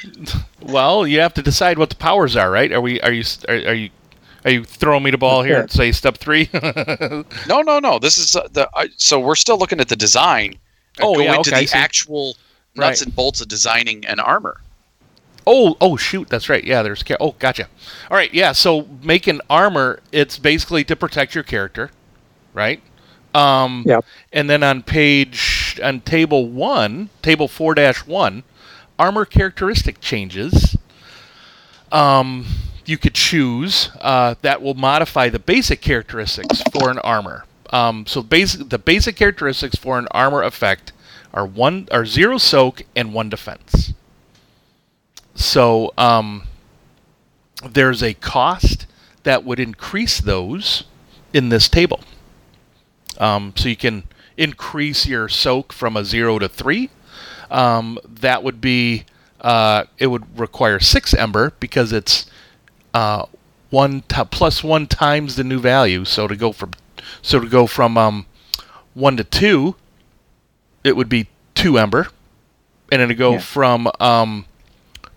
well, 0.61 1.05
you 1.05 1.19
have 1.19 1.33
to 1.33 1.41
decide 1.41 1.77
what 1.77 1.89
the 1.89 1.95
powers 1.95 2.35
are, 2.35 2.49
right? 2.49 2.71
Are 2.71 2.81
we? 2.81 3.01
Are 3.01 3.11
you? 3.11 3.23
Are, 3.47 3.55
are 3.55 3.73
you? 3.73 3.89
Are 4.45 4.51
you 4.51 4.63
throwing 4.63 5.03
me 5.03 5.11
the 5.11 5.17
ball 5.17 5.43
here 5.43 5.59
and 5.61 5.69
say 5.71 5.91
step 5.91 6.17
three? 6.17 6.49
No, 7.47 7.61
no, 7.61 7.79
no. 7.79 7.99
This 7.99 8.17
is 8.17 8.35
uh, 8.35 8.47
the. 8.53 8.69
I 8.75 8.89
so 8.97 9.19
we're 9.19 9.35
still 9.35 9.57
looking 9.57 9.79
at 9.81 9.89
the 9.89 9.95
design. 9.95 10.57
And 10.99 11.07
Oh, 11.07 11.15
go 11.15 11.21
yeah, 11.21 11.35
into 11.35 11.49
okay, 11.53 11.65
the 11.65 11.75
actual 11.77 12.35
nuts 12.75 13.01
Right. 13.01 13.07
and 13.07 13.15
bolts 13.15 13.41
of 13.41 13.47
designing 13.47 14.05
an 14.05 14.19
armor. 14.19 14.61
Oh, 15.47 15.75
oh, 15.81 15.95
shoot, 15.97 16.29
that's 16.29 16.47
right. 16.49 16.63
Yeah, 16.63 16.83
there's. 16.83 17.01
Ca- 17.01 17.17
oh, 17.19 17.33
gotcha. 17.39 17.67
All 18.11 18.17
right, 18.17 18.31
yeah. 18.33 18.51
So 18.51 18.87
making 19.01 19.39
armor, 19.49 19.99
it's 20.11 20.37
basically 20.37 20.83
to 20.83 20.95
protect 20.95 21.33
your 21.33 21.43
character, 21.43 21.89
right? 22.53 22.81
Um, 23.33 23.83
Yep. 23.87 24.05
And 24.33 24.49
then 24.49 24.61
on 24.63 24.83
page 24.83 25.79
on 25.83 26.01
table 26.01 26.47
one, 26.47 27.09
table 27.21 27.47
four 27.47 27.73
dash 27.73 28.05
one, 28.05 28.43
armor 28.99 29.25
characteristic 29.25 29.99
changes. 30.01 30.75
Um, 31.91 32.45
you 32.85 32.97
could 32.97 33.13
choose 33.15 33.89
uh, 34.01 34.35
that 34.41 34.61
will 34.61 34.73
modify 34.75 35.29
the 35.29 35.39
basic 35.39 35.81
characteristics 35.81 36.61
for 36.71 36.89
an 36.89 36.99
armor. 36.99 37.45
Um, 37.69 38.05
so 38.07 38.21
basic, 38.21 38.69
the 38.69 38.79
basic 38.79 39.15
characteristics 39.15 39.75
for 39.75 39.99
an 39.99 40.07
armor 40.11 40.43
effect 40.43 40.91
are 41.33 41.45
one 41.45 41.87
are 41.91 42.05
zero 42.05 42.37
soak 42.37 42.83
and 42.95 43.13
one 43.13 43.29
defense. 43.29 43.93
So 45.35 45.93
um, 45.97 46.47
there's 47.63 48.01
a 48.01 48.13
cost 48.15 48.87
that 49.23 49.43
would 49.43 49.59
increase 49.59 50.19
those 50.19 50.85
in 51.33 51.49
this 51.49 51.69
table. 51.69 52.01
Um, 53.19 53.53
so 53.55 53.69
you 53.69 53.75
can 53.75 54.03
increase 54.37 55.05
your 55.05 55.29
soak 55.29 55.71
from 55.73 55.95
a 55.95 56.03
zero 56.03 56.39
to 56.39 56.49
three. 56.49 56.89
Um, 57.51 57.99
that 58.05 58.43
would 58.43 58.61
be 58.61 59.05
uh, 59.41 59.85
it 59.97 60.07
would 60.07 60.39
require 60.39 60.79
six 60.79 61.13
ember 61.13 61.53
because 61.59 61.91
it's 61.91 62.25
uh, 62.93 63.25
one 63.69 64.01
t- 64.07 64.23
plus 64.31 64.63
one 64.63 64.87
times 64.87 65.35
the 65.35 65.43
new 65.43 65.59
value. 65.59 66.05
So 66.05 66.27
to 66.27 66.35
go 66.35 66.51
from 66.51 66.71
so 67.21 67.39
to 67.39 67.47
go 67.47 67.67
from 67.67 67.97
um, 67.97 68.25
one 68.93 69.17
to 69.17 69.23
two, 69.23 69.75
it 70.83 70.95
would 70.95 71.09
be 71.09 71.27
two 71.55 71.77
ember, 71.77 72.07
and 72.91 73.01
then 73.01 73.09
to 73.09 73.15
go 73.15 73.33
Yeah. 73.33 73.39
from 73.39 73.91
um, 73.99 74.45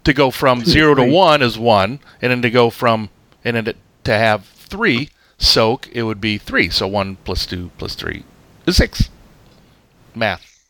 to 0.05 0.12
go 0.12 0.30
from 0.30 0.61
Two 0.61 0.64
to 0.64 0.70
zero 0.70 0.95
to 0.95 1.03
three. 1.03 1.12
one 1.12 1.43
is 1.43 1.59
one, 1.59 2.01
and 2.20 2.30
then 2.30 2.43
to 2.43 2.51
go 2.51 2.70
from 2.70 3.09
and 3.45 3.57
then 3.57 3.64
to, 3.66 3.74
to 4.05 4.12
have 4.18 4.45
three 4.47 5.09
soak, 5.38 5.88
it 5.93 6.03
would 6.05 6.20
be 6.20 6.38
three. 6.38 6.68
So 6.70 6.86
one 6.88 7.16
plus 7.24 7.47
two 7.47 7.70
plus 7.78 7.95
three 7.95 8.24
is 8.66 8.76
six. 8.76 9.09
Math. 10.14 10.68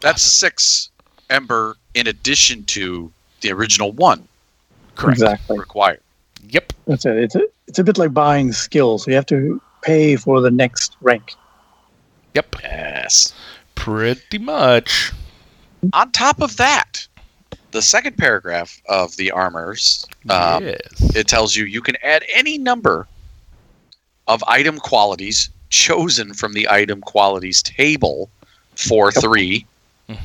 That's 0.00 0.22
six 0.22 0.90
ember 1.30 1.76
in 1.94 2.06
addition 2.06 2.64
to 2.64 3.12
the 3.40 3.50
original 3.52 3.92
one 3.92 4.28
Correct. 4.94 5.16
Exactly. 5.18 5.58
required. 5.58 6.00
Yep. 6.48 6.72
That's 6.86 7.04
it. 7.06 7.16
It's 7.16 7.34
a, 7.34 7.42
it's 7.66 7.78
a 7.78 7.84
bit 7.84 7.98
like 7.98 8.12
buying 8.14 8.52
skills. 8.52 9.06
You 9.08 9.14
have 9.14 9.26
to 9.26 9.60
pay 9.86 10.16
for 10.16 10.40
the 10.40 10.50
next 10.50 10.96
rank. 11.00 11.34
Yep. 12.34 12.56
Yes. 12.62 13.32
Pretty 13.76 14.38
much. 14.38 15.12
On 15.92 16.10
top 16.12 16.40
of 16.42 16.56
that, 16.56 17.06
the 17.70 17.80
second 17.80 18.18
paragraph 18.18 18.80
of 18.88 19.16
the 19.16 19.30
armors, 19.30 20.04
um, 20.28 20.64
yes. 20.64 20.80
it 21.14 21.28
tells 21.28 21.54
you 21.54 21.64
you 21.64 21.80
can 21.80 21.96
add 22.02 22.24
any 22.34 22.58
number 22.58 23.06
of 24.26 24.42
item 24.48 24.78
qualities 24.78 25.50
chosen 25.70 26.34
from 26.34 26.52
the 26.52 26.68
item 26.68 27.00
qualities 27.00 27.62
table 27.62 28.28
for 28.74 29.12
Yep. 29.14 29.22
three 29.22 29.66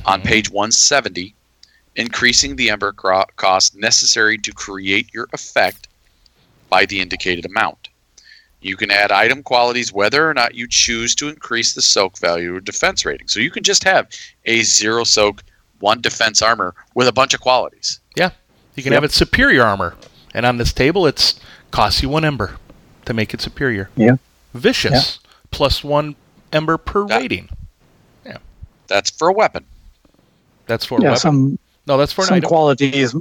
on 0.04 0.20
Mhm. 0.22 0.24
page 0.24 0.50
170, 0.50 1.34
increasing 1.96 2.56
the 2.56 2.70
ember 2.70 2.92
cro- 2.92 3.24
cost 3.36 3.74
necessary 3.76 4.38
to 4.38 4.52
create 4.52 5.12
your 5.14 5.28
effect 5.32 5.88
by 6.68 6.84
the 6.86 7.00
indicated 7.00 7.44
amount. 7.44 7.81
You 8.62 8.76
can 8.76 8.90
add 8.90 9.10
item 9.12 9.42
qualities 9.42 9.92
whether 9.92 10.28
or 10.28 10.34
not 10.34 10.54
you 10.54 10.66
choose 10.68 11.14
to 11.16 11.28
increase 11.28 11.74
the 11.74 11.82
soak 11.82 12.18
value 12.18 12.54
or 12.56 12.60
defense 12.60 13.04
rating. 13.04 13.26
So 13.28 13.40
you 13.40 13.50
can 13.50 13.62
just 13.64 13.82
have 13.84 14.08
a 14.44 14.62
zero 14.62 15.02
soak, 15.04 15.42
one 15.80 16.00
defense 16.00 16.40
armor 16.42 16.74
with 16.94 17.08
a 17.08 17.12
bunch 17.12 17.34
of 17.34 17.40
qualities. 17.40 17.98
Yeah. 18.16 18.30
You 18.76 18.82
can 18.82 18.92
Yep. 18.92 18.98
have 19.02 19.04
it 19.04 19.12
superior 19.12 19.64
armor, 19.64 19.96
and 20.32 20.46
on 20.46 20.56
this 20.58 20.72
table, 20.72 21.06
it's 21.06 21.38
costs 21.72 22.02
you 22.02 22.08
one 22.08 22.24
ember 22.24 22.56
to 23.04 23.12
make 23.12 23.34
it 23.34 23.40
superior. 23.40 23.90
Yeah. 23.96 24.16
Vicious 24.54 25.18
plus 25.50 25.82
one 25.82 26.14
ember 26.52 26.78
per 26.78 27.06
That- 27.06 27.20
rating. 27.20 27.48
Yeah. 28.24 28.38
That's 28.86 29.10
for 29.10 29.28
a 29.28 29.32
weapon. 29.32 29.64
That's 30.66 30.84
for 30.86 30.98
a 30.98 31.02
weapon. 31.02 31.18
some 31.18 31.58
no, 31.86 31.96
that's 31.98 32.12
for 32.12 32.22
an 32.22 32.28
some 32.28 32.36
item. 32.36 32.48
qualities. 32.48 33.14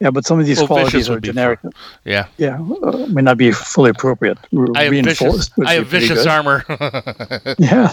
Yeah, 0.00 0.10
but 0.10 0.26
some 0.26 0.40
of 0.40 0.46
these 0.46 0.58
Well, 0.58 0.66
qualities 0.66 1.08
are 1.08 1.12
would 1.14 1.22
be 1.22 1.28
generic. 1.28 1.60
yeah, 2.04 2.26
yeah, 2.36 2.58
uh, 2.82 3.06
may 3.08 3.22
not 3.22 3.38
be 3.38 3.52
fully 3.52 3.90
appropriate. 3.90 4.36
Re- 4.52 4.68
I 4.74 4.84
have 4.84 4.92
vicious. 4.92 5.20
Reinforced. 5.20 5.56
would 5.56 5.66
I 5.68 5.74
have 5.74 5.86
vicious 5.86 6.26
armor. 6.26 6.64
Yeah, 7.58 7.92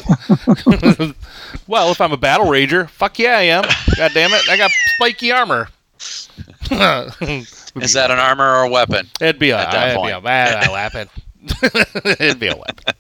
well, 1.67 1.91
if 1.91 2.01
I'm 2.01 2.11
a 2.11 2.17
battle 2.17 2.47
rager, 2.47 2.89
fuck 2.89 3.19
yeah, 3.19 3.37
I 3.37 3.41
am. 3.43 3.63
God 3.97 4.11
damn 4.13 4.31
it, 4.33 4.49
I 4.49 4.57
got 4.57 4.71
spiky 4.95 5.31
armor. 5.31 5.69
Is 6.71 7.93
that 7.93 8.09
an 8.09 8.19
armor 8.19 8.43
or 8.45 8.63
a 8.63 8.69
weapon? 8.69 9.07
It'd 9.21 9.39
be 9.39 9.51
a, 9.51 9.57
at 9.59 9.71
that 9.71 9.89
it'd 9.91 10.03
be 10.03 10.09
a, 10.09 10.19
point? 10.19 10.67
a 10.67 10.71
weapon. 10.71 11.09
it'd 12.19 12.39
be 12.39 12.47
a 12.47 12.55
weapon. 12.55 12.95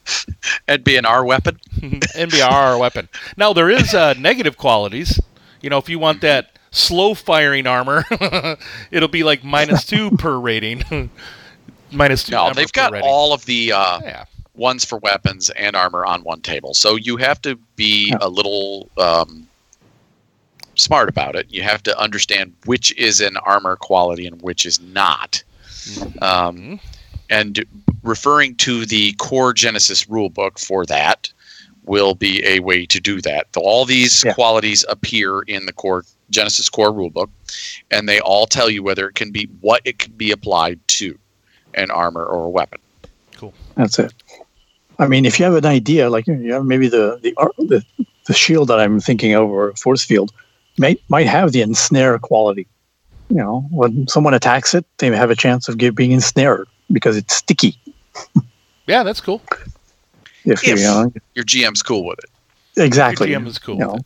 It'd 0.67 0.83
be 0.83 0.95
an 0.97 1.05
R 1.05 1.25
weapon. 1.25 1.59
NBR 1.79 2.79
weapon. 2.79 3.09
Now 3.37 3.53
there 3.53 3.69
is 3.69 3.93
uh, 3.93 4.13
negative 4.17 4.57
qualities. 4.57 5.19
You 5.61 5.69
know, 5.69 5.77
if 5.77 5.89
you 5.89 5.99
want 5.99 6.21
that 6.21 6.57
slow 6.71 7.13
firing 7.13 7.67
armor, 7.67 8.03
it'll 8.91 9.09
be 9.09 9.23
like 9.23 9.43
minus 9.43 9.85
two 9.85 10.11
per 10.17 10.37
rating. 10.39 10.83
minus 11.91 12.23
two. 12.23 12.31
No, 12.31 12.51
they've 12.53 12.67
per 12.71 12.81
got 12.81 12.91
rating. 12.93 13.07
all 13.09 13.33
of 13.33 13.45
the 13.45 13.73
uh, 13.73 13.99
Yeah. 14.01 14.25
ones 14.55 14.85
for 14.85 14.97
weapons 14.99 15.49
and 15.51 15.75
armor 15.75 16.05
on 16.05 16.23
one 16.23 16.41
table. 16.41 16.73
So 16.73 16.95
you 16.95 17.17
have 17.17 17.41
to 17.43 17.55
be 17.75 18.09
Yeah. 18.09 18.17
a 18.21 18.29
little 18.29 18.89
um, 18.97 19.47
smart 20.75 21.09
about 21.09 21.35
it. 21.35 21.47
You 21.49 21.61
have 21.63 21.83
to 21.83 21.99
understand 21.99 22.53
which 22.65 22.95
is 22.97 23.19
an 23.21 23.37
armor 23.37 23.75
quality 23.75 24.25
and 24.25 24.41
which 24.41 24.65
is 24.65 24.79
not. 24.79 25.43
Um, 26.21 26.79
and 27.29 27.63
referring 28.03 28.55
to 28.57 28.85
the 28.85 29.13
core 29.13 29.53
Genesys 29.53 30.07
rulebook 30.07 30.59
for 30.59 30.85
that 30.85 31.31
will 31.85 32.15
be 32.15 32.45
a 32.45 32.59
way 32.59 32.85
to 32.85 32.99
do 32.99 33.21
that. 33.21 33.47
All 33.57 33.85
these 33.85 34.23
Yeah. 34.23 34.33
qualities 34.33 34.85
appear 34.89 35.41
in 35.41 35.65
the 35.65 35.73
core 35.73 36.03
Genesys 36.31 36.71
core 36.71 36.91
rulebook, 36.91 37.29
and 37.89 38.07
they 38.07 38.19
all 38.19 38.47
tell 38.47 38.69
you 38.69 38.83
whether 38.83 39.07
it 39.09 39.15
can 39.15 39.31
be 39.31 39.49
what 39.59 39.81
it 39.83 39.97
can 39.99 40.13
be 40.13 40.31
applied 40.31 40.79
to, 40.87 41.17
an 41.73 41.91
armor 41.91 42.23
or 42.23 42.45
a 42.45 42.49
weapon. 42.49 42.79
Cool. 43.35 43.53
That's 43.75 43.99
it. 43.99 44.13
I 44.99 45.07
mean, 45.07 45.25
if 45.25 45.39
you 45.39 45.45
have 45.45 45.55
an 45.55 45.65
idea, 45.65 46.09
like 46.09 46.27
you 46.27 46.53
have 46.53 46.65
maybe 46.65 46.87
the 46.87 47.19
the 47.21 47.33
ar- 47.37 47.51
the, 47.57 47.83
the 48.27 48.33
shield 48.33 48.67
that 48.69 48.79
I'm 48.79 48.99
thinking 48.99 49.33
of 49.33 49.49
or 49.49 49.73
force 49.73 50.03
field, 50.05 50.31
might 50.77 51.01
might 51.09 51.27
have 51.27 51.51
the 51.51 51.61
ensnare 51.61 52.17
quality. 52.19 52.67
You 53.29 53.37
know, 53.37 53.65
when 53.71 54.07
someone 54.07 54.33
attacks 54.33 54.73
it, 54.73 54.85
they 54.97 55.07
have 55.07 55.31
a 55.31 55.35
chance 55.35 55.67
of 55.69 55.77
get, 55.77 55.95
being 55.95 56.11
ensnared 56.11 56.67
because 56.91 57.17
it's 57.17 57.33
sticky. 57.33 57.77
Yeah, 58.87 59.03
that's 59.03 59.21
cool. 59.21 59.41
If, 60.45 60.65
you 60.65 60.73
If- 60.73 60.79
know, 60.81 61.13
Your 61.35 61.45
GM's 61.45 61.81
cool 61.83 62.05
with 62.05 62.19
it. 62.19 62.81
exactly. 62.81 63.29
Your 63.31 63.39
GM 63.39 63.47
is 63.47 63.57
cool 63.59 63.75
You 63.77 63.87
with 63.87 63.87
know, 63.87 63.95
it. 63.95 64.05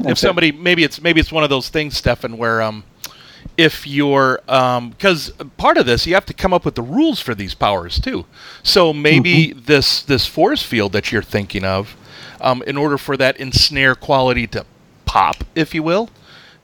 if 0.00 0.06
That's 0.06 0.22
it. 0.22 0.26
somebody 0.26 0.52
maybe 0.52 0.84
it's 0.84 1.00
maybe 1.00 1.20
it's 1.20 1.32
one 1.32 1.44
of 1.44 1.50
those 1.50 1.68
things 1.70 1.96
stefan 1.96 2.36
where 2.36 2.60
um 2.62 2.84
if 3.56 3.86
you're 3.86 4.40
um 4.48 4.90
because 4.90 5.30
part 5.56 5.78
of 5.78 5.86
this 5.86 6.06
you 6.06 6.12
have 6.14 6.26
to 6.26 6.34
come 6.34 6.52
up 6.52 6.64
with 6.66 6.74
the 6.74 6.82
rules 6.82 7.18
for 7.20 7.34
these 7.34 7.54
powers 7.54 7.98
too 8.00 8.24
so 8.62 8.92
maybe 8.92 9.48
Mm-hmm. 9.48 9.60
this 9.64 10.02
this 10.02 10.26
force 10.26 10.62
field 10.62 10.92
that 10.92 11.10
you're 11.12 11.22
thinking 11.22 11.64
of 11.64 11.96
um, 12.42 12.62
in 12.66 12.76
order 12.76 12.98
for 12.98 13.16
that 13.16 13.38
ensnare 13.38 13.94
quality 13.94 14.46
to 14.48 14.64
pop 15.06 15.44
if 15.54 15.74
you 15.74 15.82
will 15.82 16.10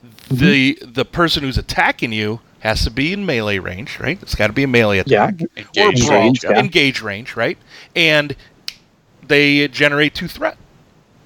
Mm-hmm. 0.05 0.37
the 0.37 0.79
the 0.83 1.05
person 1.05 1.43
who's 1.43 1.57
attacking 1.59 2.13
you 2.13 2.41
has 2.61 2.85
to 2.85 2.91
be 2.91 3.13
in 3.13 3.25
melee 3.25 3.59
range 3.59 3.99
right 4.01 4.19
it's 4.23 4.35
got 4.35 4.49
to 4.49 4.53
be 4.53 4.63
a 4.65 4.69
melee 4.69 5.03
Yeah, 5.07 5.29
attack 5.29 5.43
or 5.43 5.49
Engage 5.57 6.07
brawl, 6.07 6.21
range, 6.21 6.45
yeah. 6.45 6.59
engage 6.59 7.01
range 7.03 7.35
right 7.37 7.57
and 7.97 8.37
they 9.23 9.69
generate 9.69 10.15
two 10.15 10.29
threat 10.29 10.57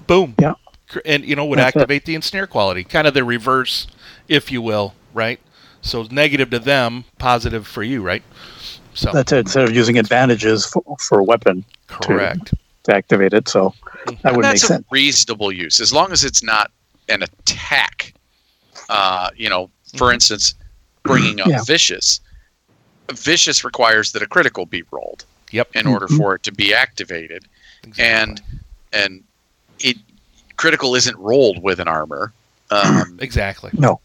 boom 0.07 0.35
yeah, 0.39 0.55
and 1.05 1.25
you 1.25 1.35
know 1.35 1.45
would 1.45 1.59
That's 1.59 1.75
it. 1.77 1.81
activate 1.81 2.05
the 2.05 2.15
ensnare 2.15 2.47
quality 2.47 2.85
kind 2.85 3.07
of 3.07 3.15
the 3.15 3.25
reverse 3.25 3.87
if 4.29 4.53
you 4.53 4.63
will 4.63 4.95
right 5.15 5.41
so 5.81 6.03
negative 6.11 6.51
to 6.51 6.59
them 6.59 7.05
positive 7.19 7.67
for 7.67 7.83
you 7.83 8.03
right 8.03 8.23
so 8.95 9.13
that's 9.13 9.33
it. 9.33 9.41
Instead 9.41 9.65
of 9.69 9.75
using 9.75 9.99
advantages 9.99 10.65
for, 10.67 10.83
for 11.01 11.19
a 11.19 11.25
weapon 11.25 11.65
correct 11.87 12.55
to 12.85 12.95
activate 12.95 13.35
it, 13.35 13.47
so 13.49 13.75
that 14.07 14.17
And 14.25 14.37
would 14.37 14.43
make 14.43 14.53
that's 14.53 14.63
a 14.63 14.67
sense. 14.69 14.87
reasonable 14.91 15.53
use 15.53 15.81
as 15.81 15.93
long 15.93 16.13
as 16.13 16.25
it's 16.25 16.43
not 16.43 16.71
an 17.11 17.23
attack. 17.23 18.15
Uh, 18.89 19.29
you 19.37 19.51
know, 19.51 19.69
for 19.99 20.13
instance, 20.13 20.55
bringing 21.03 21.41
up 21.41 21.49
Yeah. 21.49 21.63
vicious. 21.65 22.21
Vicious 23.13 23.65
requires 23.65 24.13
that 24.13 24.23
a 24.23 24.27
critical 24.27 24.65
be 24.65 24.83
rolled 24.91 25.25
yep 25.51 25.69
in 25.75 25.87
order 25.87 26.07
Mhm. 26.07 26.17
for 26.17 26.35
it 26.37 26.43
to 26.45 26.53
be 26.53 26.73
activated, 26.73 27.45
and 27.99 28.41
and 28.93 29.23
it 29.81 29.97
critical 30.57 30.95
isn't 30.95 31.17
rolled 31.19 31.63
with 31.63 31.81
an 31.81 31.89
armor, 31.89 32.33
um, 32.71 33.19
exactly 33.21 33.71
No, 33.75 34.01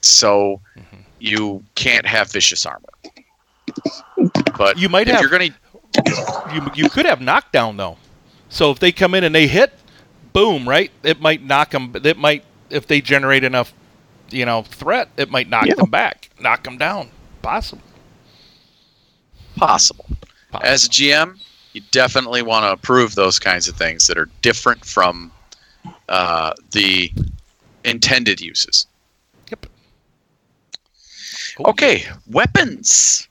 so 0.00 0.60
Mhm. 0.76 1.04
you 1.20 1.64
can't 1.74 2.06
have 2.06 2.30
vicious 2.30 2.66
armor. 2.66 2.88
But 4.56 4.78
You 4.78 4.88
might 4.88 5.08
if 5.08 5.14
have- 5.14 5.20
you're 5.22 5.30
going 5.30 5.52
to 5.52 6.52
you, 6.52 6.70
you 6.74 6.90
could 6.90 7.06
have 7.06 7.20
knockdown 7.20 7.76
though 7.76 7.96
so 8.48 8.70
if 8.72 8.78
they 8.80 8.90
come 8.92 9.14
in 9.14 9.22
and 9.24 9.32
they 9.34 9.46
hit 9.46 9.72
boom 10.32 10.68
right 10.68 10.90
it 11.04 11.20
might 11.20 11.40
knock 11.42 11.70
them 11.70 11.92
it 12.04 12.16
might 12.18 12.44
if 12.68 12.86
they 12.88 13.00
generate 13.00 13.44
enough 13.44 13.72
you 14.30 14.44
know 14.44 14.62
threat 14.62 15.08
it 15.16 15.30
might 15.30 15.48
knock 15.48 15.66
Yeah. 15.66 15.74
them 15.74 15.90
back 15.90 16.30
knock 16.40 16.64
them 16.64 16.76
down 16.78 17.10
possible 17.42 17.82
possible. 19.56 20.04
Possible. 20.50 20.68
As 20.68 20.86
a 20.86 20.88
GM, 20.88 21.38
you 21.74 21.82
definitely 21.90 22.40
want 22.42 22.64
to 22.64 22.72
approve 22.72 23.14
those 23.14 23.38
kinds 23.38 23.68
of 23.68 23.76
things 23.76 24.06
that 24.06 24.16
are 24.16 24.28
different 24.42 24.84
from 24.84 25.30
uh, 26.08 26.52
the 26.72 27.12
intended 27.84 28.40
uses. 28.40 28.86
yep. 29.50 29.66
Oh, 31.58 31.70
Okay, 31.70 32.04
weapons. 32.26 33.28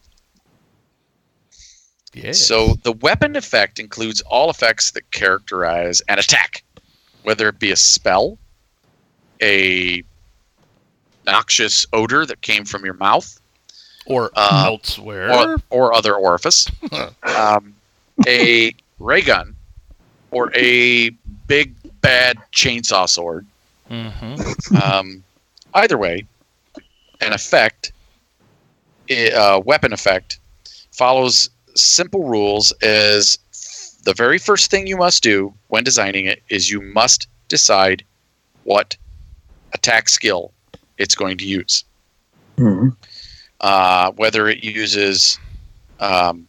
yeah 2.13 2.31
So 2.31 2.75
the 2.83 2.91
weapon 2.93 3.35
effect 3.35 3.79
includes 3.79 4.21
all 4.21 4.49
effects 4.49 4.91
that 4.91 5.09
characterize 5.11 6.01
an 6.09 6.19
attack, 6.19 6.63
whether 7.23 7.47
it 7.49 7.59
be 7.59 7.71
a 7.71 7.75
spell, 7.75 8.37
a 9.41 10.03
noxious 11.25 11.85
odor 11.93 12.25
that 12.25 12.41
came 12.41 12.65
from 12.65 12.83
your 12.85 12.93
mouth, 12.95 13.39
or 14.05 14.31
uh, 14.35 14.65
elsewhere. 14.67 15.31
or, 15.31 15.57
or 15.69 15.93
other 15.93 16.13
orifice, 16.15 16.69
um, 17.23 17.73
a 18.27 18.73
ray 18.99 19.21
gun, 19.21 19.55
or 20.31 20.51
a 20.55 21.09
big 21.47 21.75
bad 22.01 22.37
chainsaw 22.51 23.07
sword. 23.07 23.45
hmm 23.87 24.35
Um, 24.81 25.23
either 25.73 25.97
way, 25.97 26.25
an 27.21 27.33
effect, 27.33 27.91
a 29.09 29.31
uh, 29.31 29.59
weapon 29.59 29.93
effect, 29.93 30.39
follows 30.91 31.49
simple 31.75 32.25
rules 32.25 32.71
as 32.81 33.37
the 34.03 34.13
very 34.13 34.37
first 34.37 34.69
thing 34.69 34.85
you 34.87 34.97
must 34.97 35.23
do 35.23 35.53
when 35.69 35.83
designing 35.83 36.25
it 36.25 36.43
is 36.49 36.69
you 36.69 36.81
must 36.81 37.27
decide 37.47 38.03
what 38.63 38.95
attack 39.73 40.09
skill 40.09 40.51
it's 40.97 41.15
going 41.15 41.37
to 41.37 41.45
use. 41.45 41.83
Mhm. 42.57 42.95
Uh, 43.59 44.11
whether 44.11 44.47
it 44.49 44.63
uses, 44.63 45.39
um, 45.99 46.47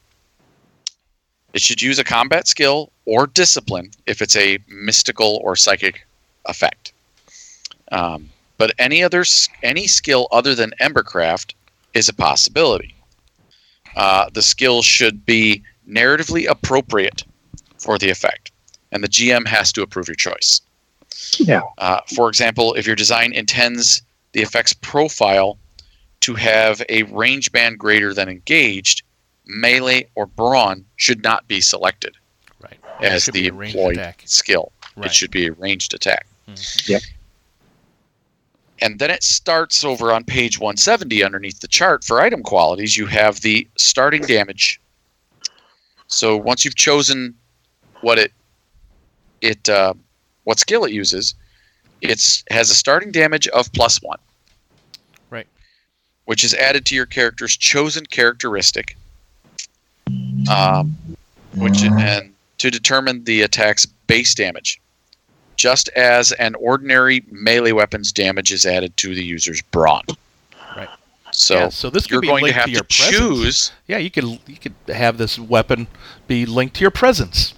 it 1.55 1.63
should 1.63 1.81
use 1.81 1.99
a 1.99 2.05
combat 2.05 2.47
skill 2.47 2.91
or 3.07 3.27
discipline 3.29 3.91
if 4.07 4.21
it's 4.21 4.37
a 4.37 4.59
mystical 4.69 5.41
or 5.43 5.57
psychic 5.57 6.07
effect. 6.47 6.93
Um, 7.93 8.29
but 8.59 8.75
any 8.79 9.03
other 9.03 9.25
any 9.63 9.87
skill 9.87 10.29
other 10.33 10.55
than 10.55 10.73
Embercraft 10.81 11.55
is 11.95 12.09
a 12.09 12.13
possibility. 12.13 12.95
Uh, 13.97 14.29
the 14.35 14.43
skill 14.43 14.83
should 14.83 15.25
be 15.25 15.63
narratively 15.89 16.49
appropriate 16.49 17.23
for 17.79 17.99
the 17.99 18.11
effect, 18.11 18.51
and 18.91 19.03
the 19.05 19.09
GM 19.09 19.47
has 19.47 19.73
to 19.73 19.83
approve 19.83 20.09
your 20.09 20.17
choice. 20.17 20.61
Yeah. 21.39 21.63
Uh, 21.79 22.01
for 22.15 22.29
example, 22.29 22.75
if 22.75 22.87
your 22.87 22.97
design 22.97 23.33
intends 23.33 24.03
the 24.33 24.43
effect's 24.43 24.73
profile 24.73 25.59
to 26.21 26.35
have 26.35 26.83
a 26.89 27.05
range 27.05 27.53
band 27.53 27.79
greater 27.79 28.13
than 28.13 28.29
engaged, 28.29 29.03
melee 29.47 30.09
or 30.15 30.27
brawn 30.27 30.85
should 30.97 31.23
not 31.23 31.47
be 31.49 31.61
selected 31.61 32.17
right 32.61 32.79
as 33.01 33.27
the 33.27 33.33
be 33.33 33.47
employed 33.49 33.97
attack. 33.97 34.23
skill. 34.25 34.73
Right. 34.97 35.07
It 35.07 35.15
should 35.15 35.31
be 35.31 35.47
a 35.47 35.53
ranged 35.53 35.93
attack. 35.95 36.27
Mhm. 36.49 37.03
And 38.81 38.99
then 38.99 39.11
it 39.11 39.23
starts 39.23 39.85
over 39.85 40.13
on 40.13 40.25
page 40.25 40.59
170 40.59 41.23
underneath 41.23 41.61
the 41.61 41.69
chart 41.69 42.05
for 42.05 42.21
item 42.21 42.43
qualities. 42.43 42.97
You 42.97 43.07
have 43.07 43.41
the 43.41 43.67
starting 43.77 44.23
damage. 44.23 44.81
So 46.07 46.37
once 46.37 46.65
you've 46.65 46.75
chosen 46.75 47.35
what 48.03 48.19
it 48.19 48.33
it 49.41 49.69
uh, 49.69 49.95
what 50.45 50.59
skill 50.59 50.85
it 50.85 50.93
uses, 50.93 51.35
it's 52.01 52.45
has 52.51 52.71
a 52.71 52.75
starting 52.75 53.11
damage 53.13 53.49
of 53.49 53.73
plus 53.73 54.03
one. 54.03 54.19
Right. 55.31 55.47
Which 56.25 56.45
is 56.45 56.53
added 56.55 56.85
to 56.87 56.95
your 56.95 57.07
character's 57.07 57.57
chosen 57.57 58.07
characteristic. 58.07 58.97
Um, 60.49 60.97
which 61.57 61.83
and 61.85 62.33
to 62.59 62.71
determine 62.71 63.25
the 63.25 63.43
attack's 63.43 63.87
base 63.87 64.35
damage 64.35 64.81
just 65.57 65.89
as 65.91 66.33
an 66.33 66.55
ordinary 66.57 67.25
melee 67.31 67.73
weapon's 67.73 68.11
damage 68.13 68.53
is 68.53 68.67
added 68.67 68.97
to 68.99 69.15
the 69.15 69.23
user's 69.25 69.63
brawn. 69.63 70.03
Right. 70.77 70.89
So, 71.31 71.55
Yeah, 71.55 71.69
so 71.69 71.91
this 71.91 72.05
could 72.05 72.11
you're 72.13 72.21
be 72.23 72.27
going 72.27 72.45
to 72.47 72.53
have 72.53 72.65
to 72.65 72.71
to, 72.71 72.75
your 72.75 72.83
presence. 72.85 73.17
choose. 73.19 73.73
Yeah, 73.87 73.99
you 73.99 74.11
could 74.11 74.25
you 74.47 74.57
could 74.61 74.75
have 74.89 75.17
this 75.19 75.39
weapon 75.39 75.87
be 76.27 76.45
linked 76.47 76.75
to 76.77 76.81
your 76.81 76.91
presence. 76.91 77.55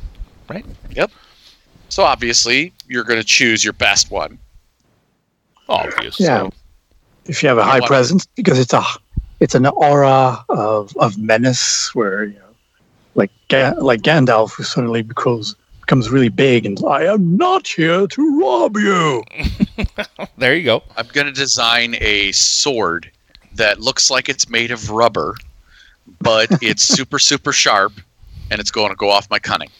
Right? 0.48 0.64
Yep. 0.90 1.10
So 1.88 2.02
obviously, 2.04 2.72
you're 2.88 3.04
going 3.04 3.18
to 3.20 3.24
choose 3.26 3.64
your 3.64 3.72
best 3.72 4.10
one. 4.10 4.38
Obviously. 5.68 6.26
Yeah. 6.26 6.48
If 7.26 7.42
you 7.42 7.48
have 7.48 7.58
a 7.58 7.62
You 7.62 7.66
high 7.66 7.80
want- 7.80 7.88
presence, 7.88 8.26
because 8.36 8.58
it's 8.58 8.72
a 8.72 8.82
it's 9.40 9.54
an 9.54 9.66
aura 9.66 10.44
of 10.48 10.96
of 10.98 11.18
menace 11.18 11.94
where 11.94 12.24
you 12.24 12.34
know, 12.34 12.45
like 13.16 13.32
Ga- 13.48 13.74
like 13.78 14.02
Gandalf, 14.02 14.52
who 14.52 14.62
suddenly 14.62 15.02
becomes 15.02 15.56
becomes 15.80 16.10
really 16.10 16.28
big 16.28 16.66
and 16.66 16.78
I 16.86 17.04
am 17.04 17.36
not 17.36 17.66
here 17.66 18.06
to 18.06 18.40
rob 18.40 18.76
you. 18.76 19.24
There 20.38 20.54
you 20.54 20.64
go. 20.64 20.82
I'm 20.96 21.06
going 21.12 21.26
to 21.26 21.32
design 21.32 21.96
a 22.00 22.30
sword 22.32 23.10
that 23.54 23.80
looks 23.80 24.10
like 24.10 24.28
it's 24.28 24.50
made 24.50 24.70
of 24.70 24.90
rubber, 24.90 25.34
but 26.20 26.48
it's 26.62 26.82
super 26.82 27.18
super 27.18 27.52
sharp, 27.52 27.92
and 28.50 28.60
it's 28.60 28.70
going 28.70 28.90
to 28.90 28.96
go 28.96 29.10
off 29.10 29.30
my 29.30 29.38
cunning. 29.38 29.70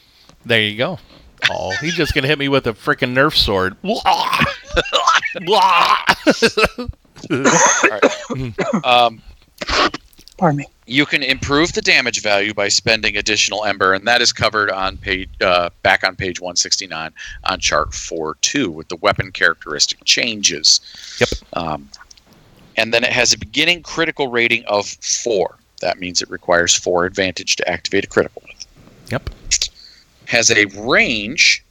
There 0.47 0.61
you 0.61 0.78
go. 0.78 0.99
Oh, 1.51 1.72
he's 1.80 1.95
just 1.95 2.14
gonna 2.14 2.28
hit 2.28 2.39
me 2.39 2.49
with 2.49 2.66
a 2.66 2.72
freaking 2.72 3.12
Nerf 3.12 3.34
sword. 3.34 3.76
Um, 8.84 9.20
Pardon 10.39 10.59
me. 10.59 10.66
You 10.89 11.05
can 11.05 11.22
improve 11.22 11.72
the 11.72 11.82
damage 11.82 12.22
value 12.22 12.55
by 12.55 12.68
spending 12.68 13.16
additional 13.16 13.64
ember, 13.64 13.93
and 13.93 14.07
that 14.07 14.22
is 14.22 14.32
covered 14.32 14.70
on 14.70 14.97
page 14.97 15.28
uh, 15.41 15.70
back 15.82 16.05
on 16.05 16.14
page 16.14 16.41
169 16.41 17.12
on 17.45 17.61
chart 17.61 17.91
4-2 17.91 18.68
with 18.68 18.89
the 18.89 18.97
weapon 18.97 19.32
characteristic 19.32 20.05
changes. 20.05 20.80
Yep. 21.18 21.28
Um, 21.55 21.89
and 22.76 22.95
then 22.95 23.03
it 23.03 23.12
has 23.12 23.32
a 23.32 23.39
beginning 23.39 23.82
critical 23.82 24.28
rating 24.28 24.64
of 24.66 24.87
four. 24.87 25.57
That 25.80 25.99
means 25.99 26.22
it 26.22 26.30
requires 26.30 26.74
four 26.74 27.05
advantage 27.05 27.57
to 27.57 27.68
activate 27.68 28.05
a 28.05 28.09
critical 28.09 28.43
with. 28.47 28.66
Yep. 29.11 29.30
Has 30.26 30.51
a 30.51 30.66
range. 30.66 31.62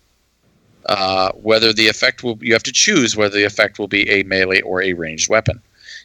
Uh, 0.87 1.31
whether 1.31 1.73
the 1.73 1.87
effect 1.87 2.23
will 2.23 2.37
you 2.41 2.53
have 2.53 2.61
to 2.61 2.71
choose 2.71 3.17
whether 3.17 3.35
the 3.35 3.43
effect 3.43 3.79
will 3.79 3.87
be 3.87 4.07
a 4.07 4.21
melee 4.21 4.61
or 4.61 4.83
a 4.83 4.93
ranged 4.93 5.27
weapon. 5.29 5.59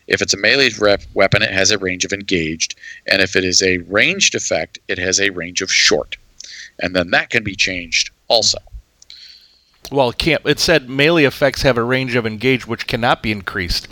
If 0.07 0.21
it's 0.23 0.35
a 0.35 0.37
melee 0.39 0.71
rep 0.79 1.03
weapon, 1.15 1.43
it 1.43 1.51
has 1.53 1.71
a 1.71 1.79
range 1.79 2.05
of 2.05 2.13
engaged, 2.13 2.75
and 3.07 3.23
if 3.23 3.37
it 3.37 3.45
is 3.45 3.63
a 3.63 3.79
ranged 3.79 4.35
effect, 4.35 4.79
it 4.89 4.99
has 4.99 5.21
a 5.21 5.31
range 5.31 5.63
of 5.63 5.71
short. 5.73 6.17
and 6.83 6.97
then 6.97 7.11
that 7.11 7.29
can 7.31 7.45
be 7.45 7.55
changed 7.55 8.11
also. 8.29 8.59
Well, 9.93 10.11
it 10.11 10.19
can't. 10.19 10.41
It 10.47 10.59
said 10.61 10.89
melee 10.89 11.25
effects 11.25 11.63
have 11.63 11.77
a 11.77 11.83
range 11.83 12.15
of 12.15 12.25
engage 12.27 12.67
which 12.67 12.87
cannot 12.87 13.23
be 13.23 13.33
increased. 13.33 13.89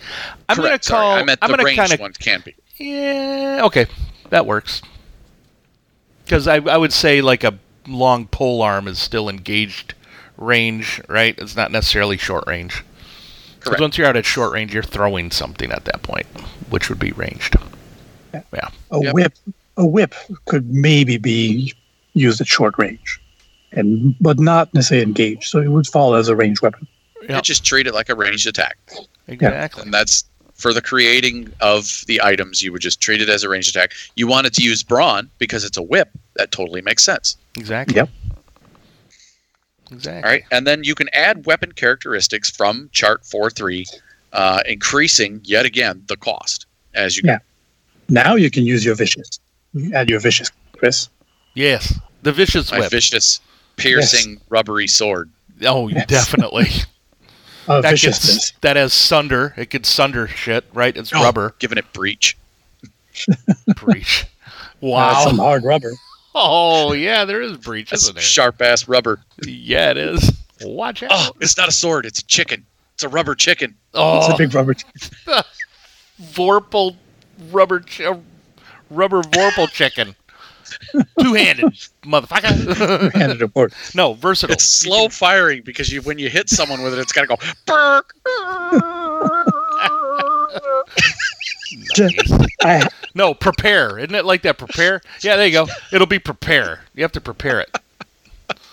I'm 0.49 0.57
going 0.57 0.67
to 0.67 0.71
Correct, 0.71 0.85
sorry. 0.85 1.01
call. 1.03 1.11
I 1.17 1.23
meant 1.25 1.39
I'm 1.43 1.51
the 1.51 1.57
going 1.59 1.75
to 1.75 1.81
kind 1.81 1.93
of. 1.93 2.01
ones 2.01 2.17
can 2.17 2.41
be. 2.45 2.55
Yeah. 2.79 3.63
Okay, 3.65 3.87
that 4.31 4.47
works. 4.47 4.81
Because 6.25 6.47
I, 6.47 6.57
I 6.57 6.77
would 6.77 6.93
say 6.93 7.21
like 7.21 7.43
a 7.45 7.59
long 7.87 8.27
pole 8.27 8.63
arm 8.63 8.87
is 8.87 8.99
still 8.99 9.29
engaged 9.29 9.95
range, 10.37 11.01
right? 11.09 11.35
It's 11.39 11.57
not 11.57 11.73
necessarily 11.73 12.17
short 12.17 12.45
range. 12.47 12.85
'Cause 13.61 13.71
Correct. 13.71 13.81
once 13.81 13.99
you're 13.99 14.07
out 14.07 14.17
at 14.17 14.25
short 14.25 14.53
range, 14.53 14.73
you're 14.73 14.83
throwing 14.83 15.31
something 15.31 15.71
at 15.73 15.85
that 15.85 16.03
point, 16.03 16.27
which 16.71 16.89
would 16.89 16.99
be 16.99 17.13
ranged. 17.13 17.57
Yeah. 18.33 18.43
Yeah. 18.55 18.69
A 18.93 19.01
Yep. 19.03 19.15
whip, 19.15 19.33
a 19.77 19.87
whip 19.87 20.15
could 20.47 20.73
maybe 20.73 21.17
be 21.19 21.75
used 22.15 22.41
at 22.41 22.47
short 22.47 22.75
range, 22.79 23.21
and 23.73 24.15
but 24.21 24.39
not 24.39 24.73
necessarily 24.75 25.05
engaged. 25.07 25.45
So 25.49 25.61
it 25.61 25.69
would 25.69 25.87
fall 25.87 26.15
as 26.15 26.29
a 26.29 26.37
ranged 26.37 26.63
weapon. 26.63 26.87
Yeah. 27.29 27.37
You 27.37 27.43
just 27.43 27.65
treat 27.65 27.87
it 27.87 27.95
like 27.95 28.09
a 28.09 28.15
ranged 28.15 28.47
attack. 28.47 28.77
Exactly. 29.27 29.83
And 29.83 29.93
that's 29.93 30.25
for 30.55 30.73
the 30.73 30.81
creating 30.83 31.53
of 31.61 32.03
the 32.07 32.21
items, 32.23 32.63
you 32.63 32.73
would 32.73 32.83
just 32.83 33.01
treat 33.01 33.21
it 33.21 33.29
as 33.29 33.43
a 33.45 33.49
ranged 33.49 33.69
attack. 33.71 33.93
You 34.17 34.27
wanted 34.27 34.55
to 34.55 34.63
use 34.63 34.83
brawn 34.83 35.31
because 35.39 35.65
it's 35.65 35.77
a 35.77 35.83
whip. 35.83 36.09
That 36.37 36.51
totally 36.53 36.81
makes 36.83 37.03
sense. 37.05 37.37
Exactly. 37.57 37.97
Yep. 37.97 38.09
Exactly. 39.91 40.23
All 40.23 40.31
right. 40.31 40.43
And 40.51 40.67
then 40.67 40.85
you 40.85 40.95
can 40.95 41.09
add 41.13 41.47
weapon 41.47 41.73
characteristics 41.73 42.51
from 42.51 42.89
chart 42.93 43.25
4 43.25 43.51
3, 43.51 43.87
uh, 44.33 44.61
increasing 44.67 45.41
yet 45.45 45.65
again 45.67 46.03
the 46.09 46.17
cost 46.17 46.67
as 46.95 47.17
you 47.17 47.23
Yeah. 47.27 47.39
Now 48.09 48.35
you 48.37 48.51
can 48.51 48.65
use 48.65 48.85
your 48.85 48.95
vicious. 48.95 49.41
You 49.75 49.93
Add 49.95 50.09
your 50.11 50.21
vicious, 50.21 50.51
Chris. 50.73 51.09
Yes. 51.55 51.99
The 52.23 52.33
vicious 52.33 52.71
My 52.73 52.81
whip. 52.81 52.91
vicious, 52.91 53.41
piercing, 53.77 54.41
rubbery 54.49 54.87
sword. 54.87 55.31
oh, 55.65 55.89
Yes. 55.89 56.07
definitely. 56.07 56.69
Uh, 57.69 57.81
that 57.83 57.91
viciousness. 57.91 58.51
gets 58.51 58.53
that 58.63 58.77
has 58.77 58.93
sunder. 58.95 59.53
It 59.57 59.67
could 59.71 59.85
sunder 59.87 60.27
shit, 60.27 60.65
right? 60.73 60.97
It's 60.97 61.13
Oh, 61.15 61.23
rubber. 61.23 61.55
Giving 61.59 61.77
it 61.79 61.93
breach. 61.93 62.37
Breach. 63.77 64.25
Uh, 64.81 64.87
Wow. 64.87 65.25
some 65.25 65.39
hard 65.39 65.65
rubber. 65.65 65.93
Oh 66.35 66.93
yeah, 66.93 67.25
there 67.25 67.41
is 67.43 67.57
breach, 67.57 67.91
That's 67.91 68.03
isn't 68.05 68.15
there? 68.17 68.23
sharp 68.23 68.61
ass 68.63 68.87
rubber. 68.89 69.21
Yeah, 69.45 69.91
it 69.91 69.97
is. 69.97 70.33
Watch 70.63 71.03
oh, 71.03 71.07
out. 71.07 71.13
Oh, 71.13 71.31
it's 71.41 71.57
not 71.57 71.69
a 71.69 71.73
sword. 71.73 72.07
It's 72.07 72.21
a 72.21 72.25
chicken. 72.27 72.65
It's 72.95 73.03
a 73.05 73.09
rubber 73.09 73.35
chicken. 73.35 73.75
Oh, 73.95 74.19
It's 74.19 74.29
Oh, 74.31 74.35
a 74.35 74.39
big 74.39 74.55
rubber. 74.55 74.75
Vorpal 76.23 76.97
rubber 77.51 77.81
ch- 77.81 78.03
rubber 78.91 79.23
Vorpal 79.23 79.71
chicken. 79.71 80.15
Two 81.21 81.33
handed, 81.35 81.65
motherfucker. 82.05 83.13
handed 83.15 83.41
report. 83.41 83.73
no, 83.95 84.13
versatile. 84.15 84.53
It's 84.53 84.65
slow 84.65 85.09
firing 85.09 85.63
because 85.63 85.91
you 85.93 86.03
when 86.03 86.19
you 86.19 86.29
hit 86.29 86.49
someone 86.51 86.83
with 86.83 86.93
it, 86.93 86.99
it's 86.99 87.13
got 87.13 87.27
to 87.27 87.29
go. 87.29 87.37
Burk. 91.77 92.11
Just, 92.13 92.33
I, 92.63 92.89
No, 93.15 93.35
prepare. 93.35 93.99
Isn't 93.99 94.15
it 94.15 94.25
like 94.25 94.43
that? 94.43 94.59
Prepare. 94.59 95.01
Yeah, 95.23 95.37
there 95.37 95.47
you 95.47 95.53
go. 95.53 95.67
It'll 95.93 96.07
be 96.07 96.19
prepare. 96.19 96.81
You 96.95 97.03
have 97.03 97.13
to 97.13 97.21
prepare 97.21 97.61
it. 97.61 97.77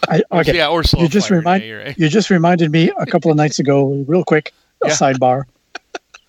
I, 0.08 0.22
okay. 0.32 0.56
Yeah, 0.58 0.68
or 0.70 0.84
slow. 0.84 1.02
you 1.02 1.10
just 1.10 1.30
fire. 1.30 1.40
remind 1.40 1.64
Yeah, 1.64 1.70
you're 1.70 1.84
right. 1.84 1.98
you 1.98 2.10
just 2.10 2.30
reminded 2.30 2.72
me 2.72 2.92
a 3.00 3.06
couple 3.06 3.32
of 3.32 3.38
nights 3.38 3.58
ago, 3.60 4.04
real 4.08 4.24
quick, 4.24 4.54
a 4.84 4.88
Yeah. 4.88 4.94
sidebar. 4.94 5.44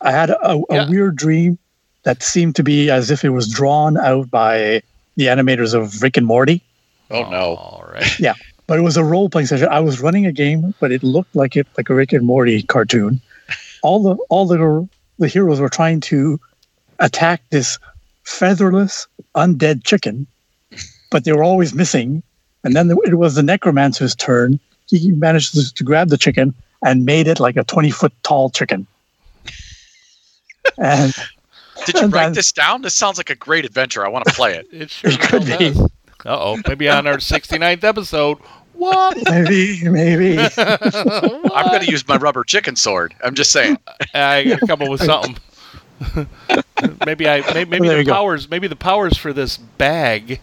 I 0.00 0.10
had 0.12 0.30
a, 0.30 0.56
a 0.56 0.62
Yeah. 0.70 0.88
weird 0.88 1.16
dream 1.16 1.58
that 2.04 2.22
seemed 2.22 2.56
to 2.56 2.62
be 2.62 2.90
as 2.90 3.10
if 3.10 3.24
it 3.24 3.30
was 3.30 3.48
drawn 3.50 3.96
out 3.98 4.30
by 4.30 4.82
the 5.16 5.26
animators 5.26 5.74
of 5.74 6.02
Rick 6.02 6.16
and 6.16 6.26
Morty, 6.26 6.62
Oh 7.10 7.28
no. 7.30 7.54
All 7.56 7.84
right. 7.92 8.18
Yeah, 8.18 8.34
but 8.66 8.78
it 8.78 8.82
was 8.82 8.96
a 8.96 9.04
role 9.04 9.28
playing 9.28 9.46
session. 9.46 9.68
I 9.68 9.80
was 9.80 10.00
running 10.00 10.26
a 10.26 10.32
game, 10.32 10.74
but 10.80 10.90
it 10.90 11.02
looked 11.02 11.34
like 11.36 11.54
it 11.56 11.66
like 11.76 11.88
a 11.90 11.94
Rick 11.94 12.12
and 12.12 12.24
Morty 12.26 12.62
cartoon. 12.64 13.20
All 13.82 14.02
the 14.02 14.16
all 14.28 14.46
the 14.46 14.88
the 15.18 15.28
heroes 15.28 15.60
were 15.60 15.68
trying 15.68 16.00
to 16.00 16.40
attack 16.98 17.42
this 17.50 17.78
featherless 18.24 19.06
undead 19.34 19.84
chicken, 19.84 20.26
but 21.10 21.24
they 21.24 21.32
were 21.32 21.44
always 21.44 21.74
missing. 21.74 22.22
And 22.64 22.74
then 22.74 22.90
it 23.04 23.14
was 23.18 23.34
the 23.36 23.42
necromancer's 23.42 24.14
turn. 24.14 24.58
He 24.88 25.10
managed 25.12 25.54
to, 25.54 25.72
to 25.74 25.84
grab 25.84 26.08
the 26.08 26.18
chicken 26.18 26.54
and 26.84 27.04
made 27.04 27.26
it 27.28 27.38
like 27.40 27.56
a 27.56 27.64
twenty 27.64 27.90
foot 27.90 28.12
tall 28.22 28.50
chicken. 28.50 28.86
And 30.78 31.14
Did 31.86 31.94
you 31.94 32.00
And 32.02 32.12
write 32.12 32.24
then- 32.24 32.32
this 32.34 32.50
down? 32.52 32.82
This 32.82 32.94
sounds 32.94 33.18
like 33.18 33.30
a 33.30 33.34
great 33.36 33.64
adventure. 33.64 34.04
I 34.04 34.08
want 34.08 34.24
to 34.26 34.34
play 34.34 34.56
it. 34.56 34.66
It 34.72 34.90
sure 34.90 35.10
It 35.12 35.20
could 35.20 35.44
be. 35.46 35.70
Uh 36.24 36.38
oh. 36.38 36.60
Maybe 36.66 36.88
on 36.88 37.06
our 37.06 37.18
69th 37.18 37.84
episode. 37.84 38.38
What? 38.72 39.16
maybe, 39.30 39.88
maybe. 39.88 40.38
I'm 40.38 41.66
going 41.68 41.80
to 41.82 41.90
use 41.90 42.06
my 42.08 42.16
rubber 42.16 42.42
chicken 42.44 42.74
sword. 42.76 43.14
I'm 43.24 43.34
just 43.34 43.52
saying. 43.52 43.78
I 44.12 44.44
gotta 44.44 44.66
come 44.66 44.82
up 44.82 44.88
with 44.90 45.02
something. 45.04 45.36
Maybe 47.04 47.28
I 47.28 47.40
maybe, 47.54 47.70
maybe 47.70 47.88
There 47.88 47.96
the 47.96 48.02
you 48.02 48.06
go. 48.06 48.12
powers 48.14 48.48
maybe 48.50 48.66
the 48.68 48.76
powers 48.76 49.16
for 49.16 49.32
this 49.32 49.56
bag, 49.56 50.40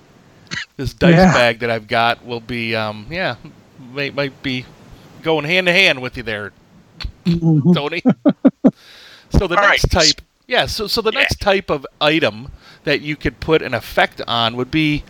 this 0.78 0.94
dice 0.94 1.16
Yeah. 1.16 1.34
bag 1.34 1.60
that 1.60 1.70
I've 1.70 1.88
got 1.88 2.26
will 2.26 2.40
be 2.40 2.76
um 2.76 3.08
yeah 3.10 3.36
might 3.92 4.16
might 4.16 4.42
be 4.44 4.66
going 5.22 5.46
hand 5.46 5.68
to 5.68 5.74
hand 5.74 6.02
with 6.02 6.18
you 6.18 6.24
there, 6.24 6.52
Mhm. 7.26 7.74
Tony. 7.74 8.02
so 9.30 9.48
the 9.48 9.56
All 9.56 9.68
next 9.70 9.94
right. 9.94 10.06
type, 10.08 10.22
yeah. 10.48 10.66
So 10.66 10.88
so 10.88 11.02
the 11.02 11.12
Yeah. 11.14 11.20
next 11.20 11.40
type 11.40 11.70
of 11.70 11.86
item 12.02 12.50
that 12.84 13.02
you 13.02 13.16
could 13.16 13.40
put 13.40 13.62
an 13.62 13.74
effect 13.74 14.22
on 14.28 14.56
would 14.58 14.70
be, 14.72 15.04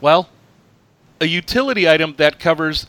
well, 0.00 0.28
a 1.20 1.26
utility 1.26 1.88
item 1.88 2.14
that 2.16 2.38
covers 2.40 2.86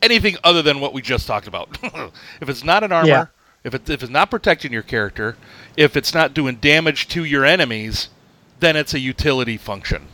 anything 0.00 0.36
other 0.42 0.62
than 0.62 0.80
what 0.80 0.94
we 0.94 1.02
just 1.02 1.26
talked 1.26 1.46
about. 1.46 1.76
if 2.40 2.48
it's 2.48 2.64
not 2.64 2.82
an 2.82 2.92
armor, 2.92 3.08
Yeah. 3.08 3.26
If 3.64 3.74
it 3.74 3.88
if 3.88 4.02
it's 4.02 4.10
not 4.10 4.30
protecting 4.30 4.72
your 4.72 4.82
character, 4.82 5.36
if 5.76 5.96
it's 5.96 6.14
not 6.14 6.34
doing 6.34 6.56
damage 6.56 7.08
to 7.08 7.24
your 7.24 7.44
enemies, 7.44 8.08
then 8.60 8.76
it's 8.76 8.94
a 8.94 8.98
utility 9.00 9.56
function. 9.56 10.08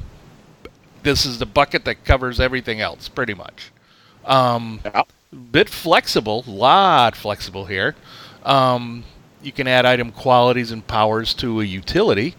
This 1.03 1.25
is 1.25 1.39
the 1.39 1.47
bucket 1.47 1.85
that 1.85 2.05
covers 2.05 2.41
everything 2.41 2.81
else, 2.81 3.09
pretty 3.09 3.35
much. 3.35 3.71
Um, 4.25 4.81
Yeah. 4.85 5.03
bit 5.53 5.69
flexible, 5.69 6.45
lot 6.47 7.15
flexible 7.17 7.67
here. 7.67 7.95
Um, 8.45 9.05
you 9.43 9.53
can 9.53 9.69
add 9.69 9.87
item 9.87 10.11
qualities 10.11 10.73
and 10.73 10.85
powers 10.87 11.35
to 11.35 11.61
a 11.61 11.65
utility, 11.65 12.35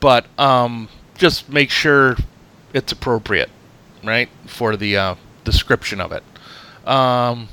but 0.00 0.26
um, 0.38 0.88
just 1.16 1.48
make 1.48 1.70
sure 1.70 2.16
it's 2.72 2.90
appropriate, 2.90 3.50
right, 4.02 4.28
for 4.46 4.76
the 4.76 4.96
uh, 4.96 5.14
description 5.44 6.00
of 6.00 6.10
it. 6.12 6.24
Um, 6.88 7.48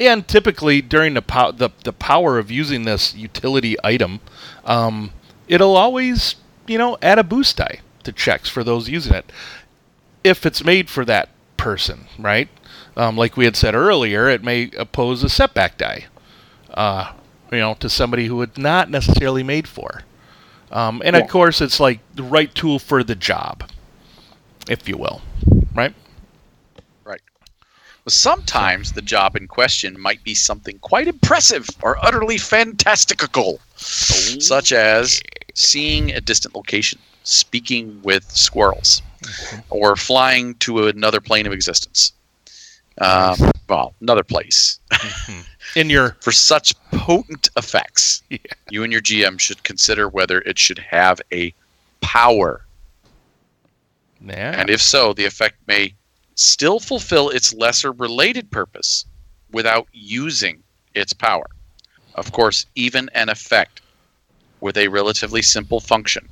and 0.00 0.26
typically 0.26 0.80
during 0.82 1.14
the, 1.14 1.22
the 1.56 1.70
the 1.84 1.92
power 1.92 2.38
of 2.38 2.50
using 2.50 2.84
this 2.84 3.14
utility 3.14 3.76
item, 3.84 4.20
um, 4.64 5.12
it'll 5.48 5.76
always 5.76 6.36
you 6.66 6.78
know 6.78 6.96
add 7.02 7.18
a 7.18 7.24
boost 7.24 7.56
die 7.56 7.80
to 8.02 8.12
checks 8.12 8.48
for 8.48 8.62
those 8.64 8.88
using 8.88 9.14
it 9.14 9.30
if 10.24 10.46
it's 10.46 10.64
made 10.64 10.88
for 10.88 11.04
that 11.04 11.28
person, 11.56 12.06
right? 12.18 12.48
Um, 12.96 13.16
like 13.16 13.36
we 13.36 13.44
had 13.44 13.56
said 13.56 13.74
earlier, 13.74 14.28
it 14.28 14.42
may 14.42 14.70
oppose 14.76 15.22
a 15.22 15.28
setback 15.28 15.78
die, 15.78 16.06
uh, 16.72 17.12
you 17.52 17.58
know, 17.58 17.74
to 17.74 17.88
somebody 17.88 18.26
who 18.26 18.40
it's 18.42 18.56
not 18.58 18.90
necessarily 18.90 19.42
made 19.42 19.68
for. 19.68 20.02
Um, 20.72 21.02
and 21.04 21.14
Yeah. 21.14 21.22
of 21.22 21.28
course, 21.28 21.60
it's 21.60 21.78
like 21.78 22.00
the 22.14 22.22
right 22.22 22.52
tool 22.54 22.78
for 22.78 23.04
the 23.04 23.14
job, 23.14 23.64
if 24.68 24.88
you 24.88 24.96
will? 24.96 25.22
Right. 25.74 25.94
Sometimes 28.06 28.92
the 28.92 29.02
job 29.02 29.34
in 29.34 29.48
question 29.48 29.98
might 29.98 30.22
be 30.22 30.34
something 30.34 30.78
quite 30.80 31.08
impressive 31.08 31.66
or 31.82 31.96
utterly 32.04 32.36
fantastical, 32.36 33.60
such 33.76 34.72
as 34.72 35.22
seeing 35.54 36.10
a 36.12 36.20
distant 36.20 36.54
location, 36.54 36.98
speaking 37.22 38.00
with 38.02 38.30
squirrels, 38.30 39.00
or 39.70 39.96
flying 39.96 40.54
to 40.56 40.86
another 40.88 41.20
plane 41.20 41.46
of 41.46 41.52
existence. 41.52 42.12
Um, 42.98 43.36
well, 43.68 43.94
another 44.02 44.22
place. 44.22 44.78
In 45.74 45.88
your 45.88 46.16
For 46.20 46.30
such 46.30 46.74
potent 46.90 47.48
effects, 47.56 48.22
Yeah. 48.28 48.38
you 48.70 48.82
and 48.84 48.92
your 48.92 49.02
GM 49.02 49.40
should 49.40 49.62
consider 49.64 50.08
whether 50.08 50.40
it 50.42 50.58
should 50.58 50.78
have 50.78 51.20
a 51.32 51.54
power 52.02 52.64
yeah, 54.26 54.58
and 54.58 54.70
if 54.70 54.80
so, 54.80 55.12
the 55.12 55.24
effect 55.26 55.56
may 55.66 55.94
still 56.34 56.80
fulfill 56.80 57.30
its 57.30 57.54
lesser 57.54 57.92
related 57.92 58.50
purpose 58.50 59.04
without 59.52 59.86
using 59.92 60.62
its 60.94 61.12
power. 61.12 61.46
Of 62.14 62.32
course, 62.32 62.66
even 62.74 63.08
an 63.14 63.28
effect 63.28 63.80
with 64.60 64.76
a 64.76 64.88
relatively 64.88 65.42
simple 65.42 65.80
function 65.80 66.28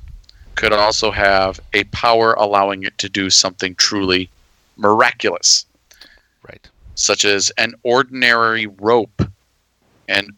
could 0.55 0.71
also 0.71 1.11
have 1.11 1.59
a 1.73 1.83
power 1.85 2.33
allowing 2.33 2.83
it 2.83 2.97
to 2.99 3.09
do 3.09 3.29
something 3.29 3.75
truly 3.75 4.29
miraculous, 4.77 5.65
right, 6.47 6.67
such 6.95 7.25
as 7.25 7.51
an 7.57 7.73
ordinary 7.83 8.67
rope 8.67 9.21
and 10.07 10.31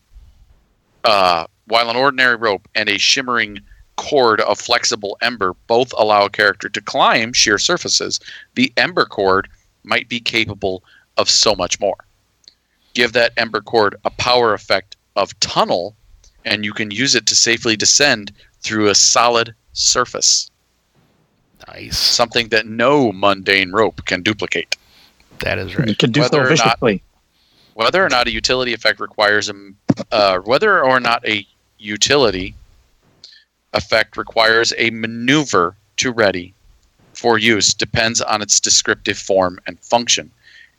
uh, 1.03 1.45
while 1.68 1.89
an 1.89 1.95
ordinary 1.95 2.36
rope 2.36 2.68
and 2.76 2.89
a 2.89 2.97
shimmering 2.97 3.59
cord 3.97 4.41
of 4.41 4.59
flexible 4.59 5.17
ember 5.21 5.53
both 5.67 5.93
allow 5.97 6.25
a 6.25 6.29
character 6.29 6.69
to 6.69 6.81
climb 6.81 7.33
sheer 7.33 7.57
surfaces, 7.57 8.19
the 8.55 8.71
ember 8.77 9.05
cord 9.05 9.47
might 9.83 10.09
be 10.09 10.19
capable 10.19 10.83
of 11.17 11.29
so 11.29 11.55
much 11.55 11.79
more. 11.79 11.95
Give 12.93 13.13
that 13.13 13.33
Ember 13.37 13.61
Cord 13.61 13.95
a 14.05 14.09
power 14.09 14.53
effect 14.53 14.95
of 15.15 15.37
tunnel, 15.39 15.95
and 16.45 16.63
you 16.65 16.73
can 16.73 16.91
use 16.91 17.13
it 17.15 17.25
to 17.27 17.35
safely 17.35 17.75
descend 17.75 18.31
through 18.61 18.87
a 18.87 18.95
solid 18.95 19.53
surface, 19.73 20.49
Nice. 21.67 21.97
something 21.97 22.49
that 22.49 22.65
no 22.65 23.11
mundane 23.11 23.71
rope 23.71 24.05
can 24.05 24.21
duplicate. 24.23 24.75
That 25.39 25.57
is 25.59 25.73
You 25.73 25.79
right. 25.79 25.97
can 25.97 26.11
do 26.11 26.21
Whether 26.21 26.55
so 26.55 26.63
or 26.63 26.65
not- 26.65 27.01
Whether 27.73 28.05
or 28.05 28.09
not 28.09 28.27
a 28.27 28.31
utility 28.31 28.73
effect 28.73 28.99
requires 29.01 29.49
a, 29.49 29.53
uh, 30.11 30.37
whether 30.39 30.81
or 30.81 30.99
not 31.01 31.25
a 31.27 31.45
utility 31.77 32.55
effect 33.76 34.17
requires 34.17 34.73
a 34.78 34.89
maneuver 34.89 35.76
to 35.97 36.11
ready 36.11 36.53
for 37.13 37.38
use 37.38 37.73
depends 37.73 38.19
on 38.21 38.41
its 38.41 38.59
descriptive 38.59 39.17
form 39.17 39.59
and 39.67 39.80
function, 39.80 40.32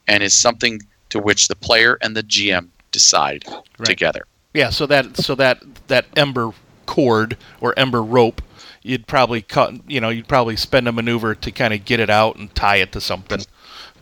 and 0.09 0.23
is 0.23 0.35
something 0.35 0.81
to 1.11 1.19
which 1.19 1.49
the 1.49 1.57
player 1.57 1.97
and 2.03 2.17
the 2.17 2.23
GM 2.23 2.69
decide 2.93 3.45
Right. 3.79 3.87
together. 3.87 4.27
Yeah. 4.55 4.71
So 4.71 4.87
that 4.87 5.17
so 5.17 5.35
that 5.37 5.63
that 5.89 6.07
ember 6.17 6.51
cord 6.87 7.37
or 7.61 7.73
ember 7.79 8.03
rope, 8.03 8.43
you'd 8.83 9.07
probably 9.07 9.43
cut. 9.43 9.75
You 9.89 10.01
know, 10.01 10.09
you'd 10.11 10.29
probably 10.29 10.57
spend 10.57 10.89
a 10.89 10.93
maneuver 10.93 11.35
to 11.35 11.51
kind 11.51 11.73
of 11.75 11.85
get 11.85 12.01
it 12.01 12.11
out 12.11 12.37
and 12.37 12.55
tie 12.55 12.77
it 12.77 12.93
to 12.93 13.01
something 13.01 13.41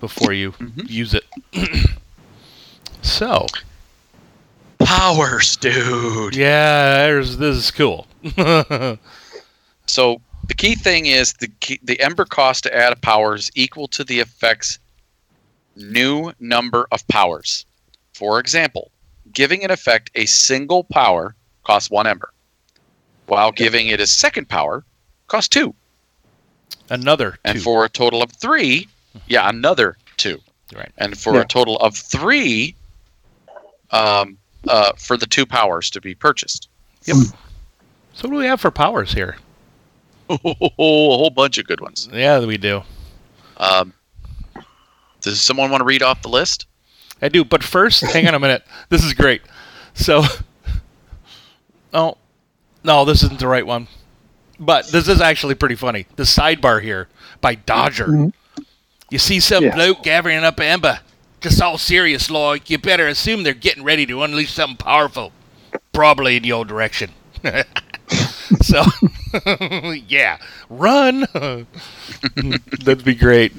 before 0.00 0.32
you 0.32 0.52
Mhm. 0.52 0.88
use 0.90 1.14
it. 1.14 1.24
so 3.02 3.46
Powers, 4.78 5.56
dude. 5.56 6.34
yeah, 6.36 7.04
there's, 7.06 7.36
this 7.38 7.56
is 7.56 7.70
cool. 7.70 8.06
So 9.86 10.20
the 10.48 10.54
key 10.54 10.74
thing 10.76 11.06
is 11.06 11.34
the 11.34 11.48
key, 11.60 11.78
the 11.82 12.00
ember 12.00 12.24
cost 12.24 12.64
to 12.64 12.74
add 12.74 12.94
a 12.94 12.96
power 12.96 13.34
is 13.34 13.50
equal 13.54 13.86
to 13.88 14.02
the 14.02 14.18
effect's 14.20 14.78
new 15.76 16.32
number 16.40 16.86
of 16.90 17.06
powers. 17.08 17.66
For 18.14 18.40
example, 18.40 18.90
giving 19.32 19.62
an 19.62 19.70
effect 19.70 20.10
a 20.14 20.24
single 20.24 20.84
power 20.84 21.34
costs 21.64 21.90
one 21.90 22.06
ember, 22.06 22.30
while 23.26 23.52
giving 23.52 23.88
it 23.88 24.00
a 24.00 24.06
second 24.06 24.48
power 24.48 24.84
costs 25.28 25.48
two, 25.48 25.74
Another 26.88 27.38
and 27.44 27.62
for 27.62 27.84
a 27.84 27.88
total 27.90 28.22
of 28.22 28.32
three, 28.32 28.88
yeah, 29.28 29.48
another 29.50 29.98
two, 30.16 30.40
Right. 30.74 30.90
and 30.96 31.16
for 31.18 31.34
Yeah. 31.34 31.42
a 31.42 31.44
total 31.44 31.76
of 31.76 31.94
three, 31.94 32.74
um, 33.90 34.38
uh, 34.68 34.92
for 34.96 35.16
the 35.16 35.26
two 35.26 35.46
powers 35.46 35.90
to 35.90 36.00
be 36.00 36.14
purchased. 36.14 36.68
Yep. 37.04 37.16
So 38.14 38.28
what 38.28 38.30
do 38.30 38.36
we 38.36 38.46
have 38.46 38.60
for 38.60 38.70
powers 38.70 39.12
here? 39.12 39.36
Oh, 40.30 40.38
a 40.44 40.68
whole 40.76 41.30
bunch 41.30 41.58
of 41.58 41.66
good 41.66 41.80
ones. 41.80 42.08
Yeah, 42.12 42.44
we 42.44 42.56
do. 42.56 42.82
Um, 43.56 43.92
does 45.20 45.40
someone 45.40 45.70
want 45.70 45.80
to 45.80 45.84
read 45.84 46.02
off 46.02 46.22
the 46.22 46.28
list? 46.28 46.66
I 47.22 47.28
do, 47.28 47.44
but 47.44 47.62
first, 47.62 48.02
hang 48.02 48.26
on 48.28 48.34
a 48.34 48.38
minute. 48.40 48.64
This 48.88 49.04
is 49.04 49.14
great. 49.14 49.42
So, 49.94 50.22
oh, 51.92 52.16
no, 52.82 53.04
this 53.04 53.22
isn't 53.22 53.40
the 53.40 53.48
right 53.48 53.66
one. 53.66 53.88
But 54.58 54.88
this 54.88 55.08
is 55.08 55.20
actually 55.20 55.54
pretty 55.56 55.74
funny. 55.74 56.06
The 56.16 56.22
sidebar 56.22 56.80
here 56.82 57.08
by 57.40 57.56
Dodger. 57.56 58.06
Mhm. 58.06 58.32
You 59.10 59.18
see 59.18 59.40
some 59.40 59.64
Yeah. 59.64 59.74
bloke 59.74 60.02
gathering 60.02 60.38
up 60.44 60.60
amber, 60.60 61.00
just 61.44 61.60
all 61.60 61.76
serious 61.76 62.30
like. 62.30 62.70
You 62.70 62.78
better 62.78 63.06
assume 63.06 63.42
they're 63.42 63.52
getting 63.52 63.84
ready 63.84 64.06
to 64.06 64.22
unleash 64.22 64.54
something 64.54 64.78
powerful, 64.78 65.30
probably 65.92 66.36
in 66.38 66.44
your 66.44 66.64
direction. 66.64 67.10
so, 68.62 68.82
yeah, 70.08 70.38
run. 70.70 71.26
That'd 72.34 73.04
be 73.04 73.14
great. 73.14 73.52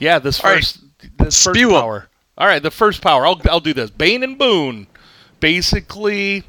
Yeah, 0.00 0.18
this 0.18 0.40
All 0.40 0.50
right. 0.50 0.56
first, 0.56 0.80
this 1.18 1.40
first 1.40 1.56
Spew 1.56 1.68
power. 1.68 2.08
All 2.36 2.48
right, 2.48 2.62
the 2.62 2.72
first 2.72 3.00
power. 3.00 3.24
I'll 3.24 3.40
I'll 3.48 3.60
do 3.60 3.72
this. 3.72 3.90
Bane 3.90 4.24
and 4.24 4.36
Boon. 4.36 4.88
Basically, 5.38 6.42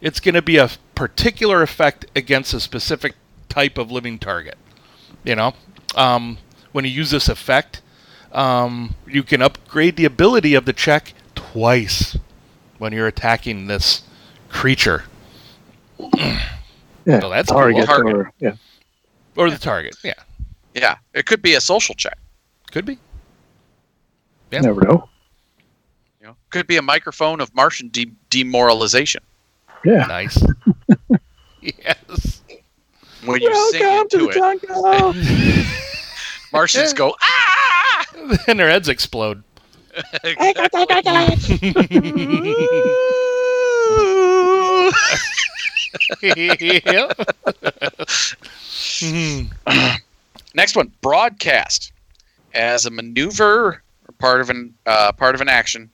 it's 0.00 0.18
going 0.18 0.34
to 0.34 0.42
be 0.42 0.56
a 0.56 0.70
particular 0.94 1.62
effect 1.62 2.06
against 2.16 2.54
a 2.54 2.60
specific 2.60 3.14
type 3.50 3.76
of 3.76 3.90
living 3.90 4.18
target. 4.18 4.56
You 5.24 5.36
know, 5.36 5.52
um, 5.94 6.38
when 6.72 6.86
you 6.86 6.90
use 6.90 7.10
this 7.10 7.28
effect, 7.28 7.82
um, 8.32 8.94
you 9.06 9.22
can 9.22 9.40
upgrade 9.42 9.96
the 9.96 10.04
ability 10.04 10.54
of 10.54 10.64
the 10.64 10.72
check 10.72 11.14
twice 11.34 12.16
when 12.78 12.92
you're 12.92 13.06
attacking 13.06 13.66
this 13.66 14.02
creature 14.48 15.04
Yeah, 15.98 17.20
So 17.20 17.28
that's 17.30 17.48
target, 17.48 17.76
cool. 17.78 17.86
Target. 17.86 18.14
or 18.16 18.32
yeah, 18.38 18.52
or 19.36 19.50
the 19.50 19.58
target. 19.58 19.96
Yeah, 20.04 20.14
Yeah, 20.74 20.96
it 21.14 21.26
could 21.26 21.42
be 21.42 21.54
a 21.54 21.60
social 21.60 21.94
check. 21.94 22.18
could 22.70 22.84
be. 22.84 22.98
Yeah. 24.50 24.60
never 24.60 24.80
know. 24.82 25.08
You 26.20 26.28
know, 26.28 26.36
could 26.50 26.66
be 26.66 26.76
a 26.76 26.82
microphone 26.82 27.40
of 27.40 27.54
Martian 27.54 27.88
de- 27.88 28.10
demoralization. 28.30 29.22
Yeah. 29.84 30.04
Nice. 30.06 30.42
yes. 31.60 32.42
When 33.24 33.40
you 33.42 33.70
sing 33.72 33.82
into 33.98 34.28
it, 34.30 34.34
jungle. 34.34 35.14
Martians 36.52 36.92
go 36.92 37.14
ah. 37.20 37.97
and 38.46 38.58
their 38.58 38.68
heads 38.68 38.88
explode. 38.88 39.42
Next 50.54 50.76
one, 50.76 50.92
broadcast. 51.00 51.92
As 52.54 52.86
a 52.86 52.90
maneuver 52.90 53.82
or 54.06 54.12
part 54.18 54.40
of 54.40 54.50
an 54.50 54.74
uh, 54.86 55.12
part 55.12 55.34
of 55.34 55.40
an 55.40 55.48
action, 55.48 55.90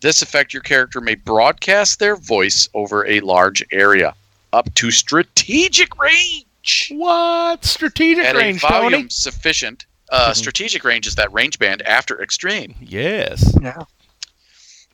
this 0.00 0.22
effect 0.22 0.52
your 0.52 0.62
character 0.62 1.00
may 1.00 1.14
broadcast 1.14 1.98
their 1.98 2.16
voice 2.16 2.68
over 2.74 3.06
a 3.06 3.20
large 3.20 3.64
area, 3.72 4.14
up 4.52 4.72
to 4.74 4.90
strategic 4.90 5.96
range. 5.98 6.88
What 6.90 7.64
strategic 7.64 8.24
At 8.24 8.36
range, 8.36 8.64
a 8.64 8.68
volume 8.68 8.92
Tony? 8.92 9.06
sufficient. 9.10 9.86
Uh, 10.12 10.30
Mhm. 10.30 10.36
Strategic 10.36 10.84
range 10.84 11.06
is 11.06 11.14
that 11.16 11.32
range 11.32 11.58
band 11.58 11.80
after 11.82 12.22
extreme. 12.22 12.74
Yes. 12.80 13.54
Yeah. 13.60 13.82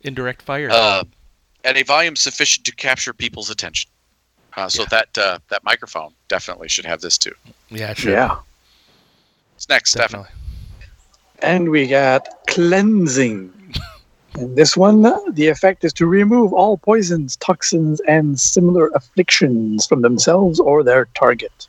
Indirect 0.03 0.41
fire. 0.43 0.71
Uh, 0.71 1.03
at 1.65 1.77
a 1.77 1.83
volume 1.83 2.15
sufficient 2.15 2.65
to 2.67 2.73
capture 2.75 3.13
people's 3.13 3.51
attention. 3.51 3.91
Uh, 4.57 4.69
so 4.69 4.83
Yeah. 4.83 4.89
that 4.91 5.19
uh, 5.19 5.39
that 5.49 5.65
microphone 5.65 6.15
definitely 6.29 6.69
should 6.69 6.85
have 6.87 7.01
this 7.01 7.19
too. 7.19 7.35
yeah, 7.69 7.95
sure. 7.95 8.13
Yeah. 8.13 8.37
It's 9.57 9.69
next, 9.69 9.91
Stefan. 9.91 10.21
Definitely. 10.23 10.35
And 11.41 11.69
we 11.71 11.87
got 11.89 12.29
cleansing. 12.47 13.53
And 14.35 14.55
this 14.57 14.77
one, 14.77 15.03
the 15.35 15.49
effect 15.49 15.83
is 15.85 15.93
to 15.95 16.07
remove 16.07 16.53
all 16.53 16.77
poisons, 16.79 17.35
toxins, 17.39 17.99
and 18.07 18.39
similar 18.39 18.89
afflictions 18.95 19.85
from 19.87 20.03
themselves 20.03 20.61
or 20.61 20.85
their 20.85 21.07
target. 21.15 21.67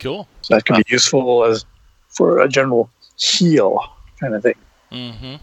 Cool. 0.00 0.26
So 0.44 0.54
that 0.54 0.64
can 0.64 0.76
be 0.76 0.84
useful 0.88 1.44
as 1.44 1.64
for 2.08 2.40
a 2.40 2.48
general 2.48 2.90
heal 3.18 3.80
kind 4.20 4.34
of 4.34 4.42
thing. 4.42 4.54
Mm-hmm. 4.92 5.34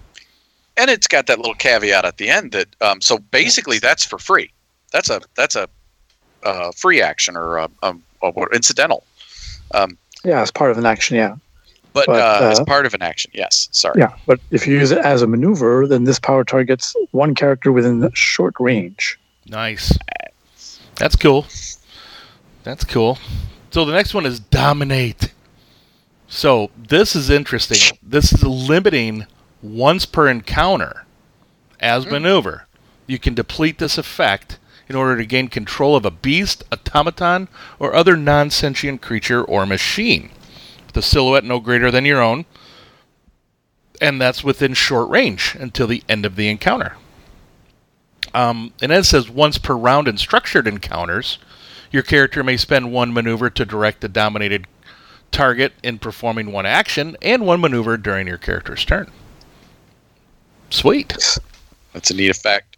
and 0.77 0.89
it's 0.89 1.07
got 1.07 1.27
that 1.27 1.37
little 1.37 1.55
caveat 1.55 2.05
at 2.05 2.15
the 2.17 2.29
end 2.29 2.53
that 2.53 2.67
um, 2.79 3.01
so 3.01 3.17
basically 3.17 3.79
that's 3.79 4.05
for 4.05 4.17
free. 4.17 4.49
That's 4.93 5.09
a 5.09 5.19
that's 5.35 5.57
a 5.57 5.67
uh, 6.43 6.71
free 6.71 7.01
action 7.01 7.35
or 7.35 7.57
a, 7.57 7.69
a, 7.83 7.95
a 8.23 8.45
incidental, 8.53 9.03
um, 9.73 9.97
Yeah, 10.23 10.41
as 10.41 10.51
part 10.51 10.71
of 10.71 10.77
an 10.77 10.85
action, 10.85 11.17
yeah. 11.17 11.35
but, 11.93 12.05
But, 12.07 12.21
uh, 12.21 12.49
as 12.49 12.59
uh, 12.59 12.65
part 12.65 12.85
of 12.85 12.93
an 12.93 13.01
action. 13.01 13.31
Yes, 13.33 13.67
sorry. 13.71 13.99
Yeah, 13.99 14.13
but 14.25 14.39
if 14.51 14.65
you 14.65 14.73
use 14.73 14.91
it 14.91 14.99
as 14.99 15.21
a 15.21 15.27
maneuver, 15.27 15.87
then 15.87 16.05
this 16.05 16.19
power 16.19 16.43
targets 16.43 16.95
one 17.11 17.35
character 17.35 17.71
within 17.71 18.09
short 18.13 18.55
range. 18.59 19.19
Nice. 19.47 19.97
That's 20.95 21.15
cool. 21.15 21.45
That's 22.63 22.83
cool. 22.83 23.17
So 23.72 23.86
the 23.86 23.93
next 23.93 24.13
one 24.13 24.26
is 24.26 24.39
dominate. 24.39 25.34
So 26.28 26.72
this 26.78 27.15
is 27.15 27.30
interesting. 27.30 27.97
This 28.03 28.34
is 28.34 28.43
limiting 28.43 29.26
once 29.61 30.05
per 30.05 30.28
encounter 30.28 31.05
as 31.80 32.05
maneuver. 32.05 32.67
You 33.07 33.17
can 33.17 33.34
deplete 33.34 33.80
this 33.80 33.97
effect 33.97 34.59
in 34.88 34.95
order 34.95 35.17
to 35.17 35.26
gain 35.26 35.47
control 35.47 35.95
of 35.95 36.05
a 36.05 36.11
beast, 36.11 36.65
automaton, 36.72 37.47
or 37.80 37.95
other 37.95 38.17
non 38.17 38.49
sentient 38.49 39.01
creature 39.01 39.41
or 39.41 39.65
machine 39.65 40.30
with 40.86 40.97
a 40.97 41.01
silhouette 41.01 41.45
no 41.45 41.59
greater 41.61 41.89
than 41.89 42.05
your 42.05 42.22
own. 42.22 42.45
And 44.01 44.19
that's 44.19 44.43
within 44.43 44.74
short 44.74 45.09
range 45.09 45.55
until 45.57 45.88
the 45.88 46.03
end 46.09 46.26
of 46.26 46.36
the 46.36 46.49
encounter. 46.49 46.97
Um, 48.34 48.74
and 48.82 48.91
then 48.91 48.99
it 48.99 49.05
says 49.05 49.30
once 49.30 49.57
per 49.57 49.76
round 49.76 50.07
in 50.07 50.17
structured 50.17 50.67
encounters, 50.67 51.38
your 51.91 52.03
character 52.03 52.43
may 52.43 52.57
spend 52.57 52.91
one 52.91 53.13
maneuver 53.13 53.49
to 53.49 53.65
direct 53.65 54.01
the 54.01 54.09
dominated 54.09 54.65
target 55.31 55.73
in 55.83 55.99
performing 55.99 56.51
one 56.51 56.65
action 56.65 57.15
and 57.21 57.45
one 57.45 57.61
maneuver 57.61 57.97
during 57.97 58.27
your 58.27 58.37
character's 58.37 58.83
turn. 58.83 59.09
Sweet. 60.69 61.37
That's 61.93 62.11
a 62.11 62.15
neat 62.15 62.29
effect. 62.29 62.77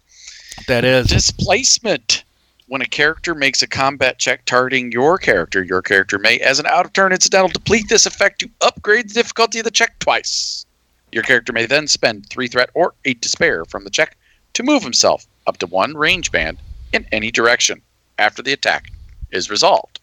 That 0.68 0.84
is. 0.84 1.06
Displacement. 1.08 2.24
when 2.66 2.80
a 2.80 2.86
character 2.86 3.34
makes 3.34 3.62
a 3.62 3.66
combat 3.66 4.18
check 4.18 4.44
targeting 4.46 4.90
your 4.90 5.18
character, 5.18 5.62
your 5.62 5.82
character 5.82 6.18
may, 6.18 6.38
as 6.38 6.58
an 6.58 6.66
out 6.66 6.86
of 6.86 6.92
turn 6.92 7.12
incidental, 7.12 7.48
deplete 7.48 7.88
this 7.88 8.06
effect 8.06 8.40
to 8.40 8.50
upgrade 8.62 9.10
the 9.10 9.14
difficulty 9.14 9.58
of 9.58 9.64
the 9.64 9.70
check 9.70 9.98
twice. 9.98 10.64
Your 11.12 11.22
character 11.22 11.52
may 11.52 11.66
then 11.66 11.86
spend 11.86 12.26
three 12.26 12.48
threat 12.48 12.70
or 12.74 12.94
eight 13.04 13.20
despair 13.20 13.64
from 13.66 13.84
the 13.84 13.90
check 13.90 14.16
to 14.54 14.62
move 14.62 14.82
himself 14.82 15.26
up 15.46 15.58
to 15.58 15.66
one 15.66 15.94
range 15.94 16.32
band 16.32 16.58
in 16.92 17.06
any 17.12 17.30
direction 17.30 17.82
after 18.18 18.42
the 18.42 18.52
attack 18.52 18.90
is 19.34 19.50
resolved. 19.50 20.00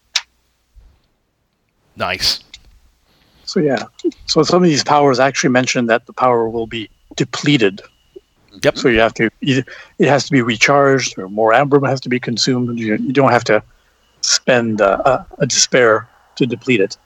Nice. 1.96 2.42
So 3.44 3.60
yeah. 3.60 3.84
So 4.26 4.42
some 4.42 4.62
of 4.62 4.68
these 4.68 4.84
powers 4.84 5.18
actually 5.20 5.50
mention 5.50 5.86
that 5.86 6.06
the 6.06 6.12
power 6.12 6.48
will 6.48 6.66
be 6.66 6.88
depleted. 7.16 7.82
Yep. 8.62 8.78
So 8.78 8.88
you 8.88 9.00
have 9.00 9.14
to 9.14 9.30
either 9.40 9.64
it 9.98 10.08
has 10.08 10.24
to 10.26 10.32
be 10.32 10.42
recharged 10.42 11.18
or 11.18 11.28
more 11.28 11.52
amber 11.52 11.84
has 11.86 12.00
to 12.02 12.08
be 12.08 12.20
consumed. 12.20 12.78
You, 12.78 12.96
you 12.96 13.12
don't 13.12 13.30
have 13.30 13.44
to 13.44 13.62
spend 14.20 14.80
uh, 14.80 15.02
a, 15.04 15.26
a 15.38 15.46
despair 15.46 16.08
to 16.36 16.46
deplete 16.46 16.80
it. 16.80 16.96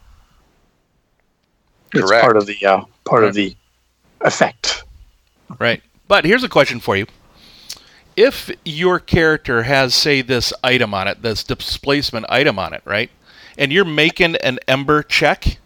It's 1.94 2.06
Correct. 2.06 2.22
part 2.22 2.36
of 2.36 2.46
the 2.46 2.64
uh, 2.64 2.84
part 3.04 3.24
of 3.24 3.34
the 3.34 3.56
effect. 4.20 4.84
Right. 5.58 5.82
But 6.08 6.24
here's 6.24 6.44
a 6.44 6.48
question 6.48 6.80
for 6.80 6.96
you. 6.96 7.06
If 8.16 8.50
your 8.64 8.98
character 8.98 9.64
has, 9.64 9.94
say, 9.94 10.22
this 10.22 10.52
item 10.64 10.94
on 10.94 11.06
it, 11.06 11.22
this 11.22 11.44
displacement 11.44 12.26
item 12.28 12.58
on 12.58 12.72
it, 12.72 12.82
right? 12.84 13.10
And 13.58 13.70
you're 13.72 13.84
making 13.84 14.36
an 14.36 14.58
ember 14.66 15.02
check, 15.02 15.58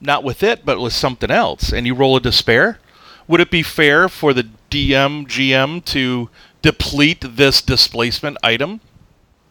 not 0.00 0.22
with 0.22 0.42
it, 0.42 0.64
but 0.64 0.80
with 0.80 0.92
something 0.92 1.30
else, 1.30 1.72
and 1.72 1.86
you 1.86 1.94
roll 1.94 2.16
a 2.16 2.20
despair, 2.20 2.78
would 3.26 3.40
it 3.40 3.50
be 3.50 3.62
fair 3.62 4.08
for 4.08 4.34
the 4.34 4.48
DM, 4.70 5.26
GM 5.26 5.84
to 5.86 6.28
deplete 6.62 7.24
this 7.26 7.62
displacement 7.62 8.36
item? 8.42 8.80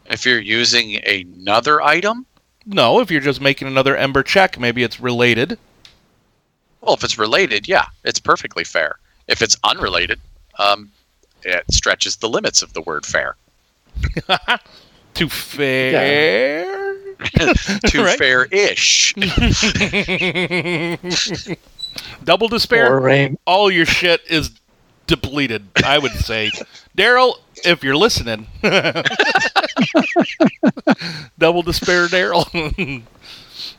If 0.06 0.24
you're 0.24 0.40
using 0.40 0.96
another 1.04 1.80
item, 1.82 2.26
No, 2.66 3.00
if 3.00 3.10
you're 3.10 3.20
just 3.20 3.40
making 3.40 3.66
another 3.68 3.96
ember 3.96 4.22
check, 4.22 4.58
maybe 4.58 4.82
it's 4.84 5.00
related. 5.00 5.58
well, 6.80 6.94
if 6.94 7.02
it's 7.02 7.18
related, 7.18 7.66
yeah, 7.66 7.86
it's 8.04 8.20
perfectly 8.20 8.64
fair. 8.64 8.98
If 9.28 9.42
it's 9.42 9.56
unrelated, 9.64 10.20
um, 10.58 10.90
it 11.44 11.64
stretches 11.72 12.16
the 12.16 12.28
limits 12.28 12.62
of 12.62 12.72
the 12.72 12.82
word 12.82 13.04
fair. 13.06 13.36
To 15.14 15.28
fair. 15.28 16.64
Too 17.88 18.06
fair-ish. 18.16 19.12
Double 22.24 22.48
despair. 22.48 22.96
Or 22.96 23.30
all 23.44 23.70
your 23.70 23.86
shit 23.86 24.20
is 24.30 24.52
depleted. 25.08 25.66
I 25.84 25.98
would 25.98 26.12
say, 26.12 26.50
Daryl, 26.96 27.34
if 27.64 27.82
you're 27.82 27.96
listening, 27.96 28.46
double 31.38 31.62
despair, 31.62 32.06
Daryl. 32.06 33.02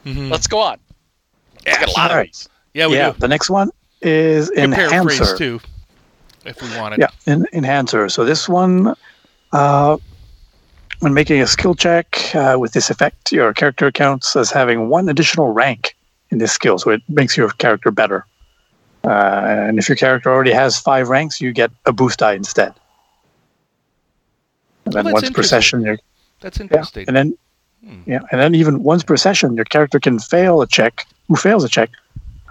Let's 0.05 0.47
go 0.47 0.59
on. 0.59 0.77
I 1.65 1.71
got 1.71 1.87
a 1.87 1.91
lot 1.91 2.05
of 2.05 2.11
Alright. 2.11 2.27
these. 2.27 2.49
yeah, 2.73 2.87
we 2.87 2.95
yeah. 2.95 3.11
do. 3.11 3.19
The 3.19 3.27
next 3.29 3.49
one 3.49 3.69
is 4.01 4.49
Can 4.49 4.71
paraphrase 4.73 5.19
enhancer. 5.19 5.37
too, 5.37 5.59
if 6.45 6.61
we 6.61 6.69
wanted. 6.77 6.99
Yeah, 6.99 7.09
en- 7.27 7.47
enhancer. 7.53 8.09
So 8.09 8.25
this 8.25 8.49
one, 8.49 8.95
uh, 9.51 9.97
when 10.99 11.13
making 11.13 11.41
a 11.41 11.47
skill 11.47 11.75
check 11.75 12.33
uh, 12.35 12.57
with 12.59 12.73
this 12.73 12.89
effect, 12.89 13.31
your 13.31 13.53
character 13.53 13.91
counts 13.91 14.35
as 14.35 14.51
having 14.51 14.89
one 14.89 15.09
additional 15.09 15.49
rank 15.49 15.95
in 16.29 16.37
this 16.37 16.51
skill, 16.51 16.77
so 16.77 16.91
it 16.91 17.01
makes 17.09 17.35
your 17.35 17.49
character 17.49 17.91
better. 17.91 18.25
Uh, 19.03 19.09
and 19.09 19.79
if 19.79 19.89
your 19.89 19.95
character 19.95 20.31
already 20.31 20.51
has 20.51 20.79
five 20.79 21.09
ranks, 21.09 21.41
you 21.41 21.51
get 21.51 21.71
a 21.85 21.91
boost 21.91 22.19
die 22.19 22.33
instead. 22.33 22.73
And 24.85 24.93
then 24.93 25.11
once 25.11 25.29
per 25.29 25.43
session, 25.43 25.81
you're, 25.81 25.97
That's 26.39 26.59
yeah, 26.59 26.63
interesting. 26.63 27.05
and 27.07 27.15
then 27.15 27.37
Hmm. 27.83 28.01
yeah, 28.05 28.19
and 28.31 28.39
then 28.39 28.53
even 28.53 28.83
once 28.83 29.01
per 29.03 29.17
session, 29.17 29.55
your 29.55 29.65
character 29.65 29.99
can 29.99 30.19
fail 30.19 30.61
a 30.61 30.67
check. 30.67 31.07
Who 31.27 31.35
fails 31.35 31.63
a 31.63 31.69
check 31.69 31.89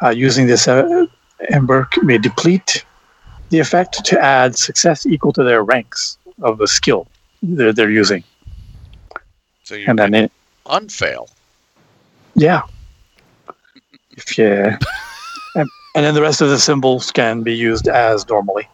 uh, 0.02 0.08
using 0.08 0.48
this 0.48 0.66
uh, 0.66 1.06
ember 1.50 1.88
may 2.02 2.18
deplete 2.18 2.84
the 3.50 3.58
effect 3.58 4.04
to 4.06 4.18
add 4.20 4.56
success 4.56 5.06
equal 5.06 5.32
to 5.32 5.44
their 5.44 5.62
ranks 5.62 6.18
of 6.42 6.58
the 6.58 6.66
skill 6.68 7.06
they're, 7.42 7.72
they're 7.72 7.90
using. 7.90 8.24
So 9.64 9.74
you 9.74 9.86
And 9.88 9.98
then, 9.98 10.14
it, 10.14 10.32
unfail. 10.66 11.28
yeah, 12.34 12.62
if 14.12 14.36
you, 14.38 14.46
and, 15.54 15.68
and 15.94 16.04
then 16.04 16.14
the 16.14 16.22
rest 16.22 16.40
of 16.40 16.48
the 16.48 16.58
symbols 16.58 17.10
can 17.10 17.42
be 17.42 17.54
used 17.54 17.88
as 17.88 18.28
normally. 18.28 18.68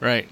right. 0.00 0.28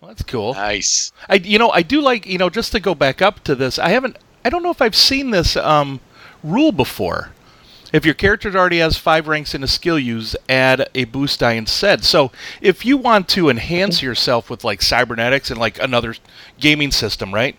Well, 0.00 0.08
that's 0.10 0.22
cool. 0.22 0.54
Nice. 0.54 1.12
I, 1.28 1.34
you 1.34 1.58
know, 1.58 1.70
I 1.70 1.82
do 1.82 2.00
like, 2.00 2.24
you 2.26 2.38
know, 2.38 2.48
just 2.48 2.72
to 2.72 2.80
go 2.80 2.94
back 2.94 3.20
up 3.20 3.42
to 3.44 3.54
this. 3.54 3.78
I 3.78 3.88
haven't. 3.90 4.16
I 4.44 4.48
don't 4.50 4.62
know 4.62 4.70
if 4.70 4.80
I've 4.80 4.94
seen 4.96 5.30
this 5.32 5.56
um, 5.56 6.00
rule 6.44 6.70
before. 6.72 7.30
If 7.92 8.04
your 8.04 8.14
character 8.14 8.54
already 8.56 8.78
has 8.78 8.98
five 8.98 9.28
ranks 9.28 9.54
in 9.54 9.62
a 9.62 9.66
skill 9.66 9.98
use, 9.98 10.36
add 10.48 10.88
a 10.94 11.04
boost 11.04 11.40
die 11.40 11.52
instead. 11.52 12.04
So 12.04 12.30
if 12.60 12.84
you 12.84 12.96
want 12.98 13.28
to 13.30 13.48
enhance 13.48 14.02
yourself 14.02 14.50
with 14.50 14.62
like 14.64 14.82
cybernetics 14.82 15.50
and 15.50 15.58
like 15.58 15.80
another 15.82 16.14
gaming 16.60 16.90
system, 16.90 17.32
right? 17.32 17.56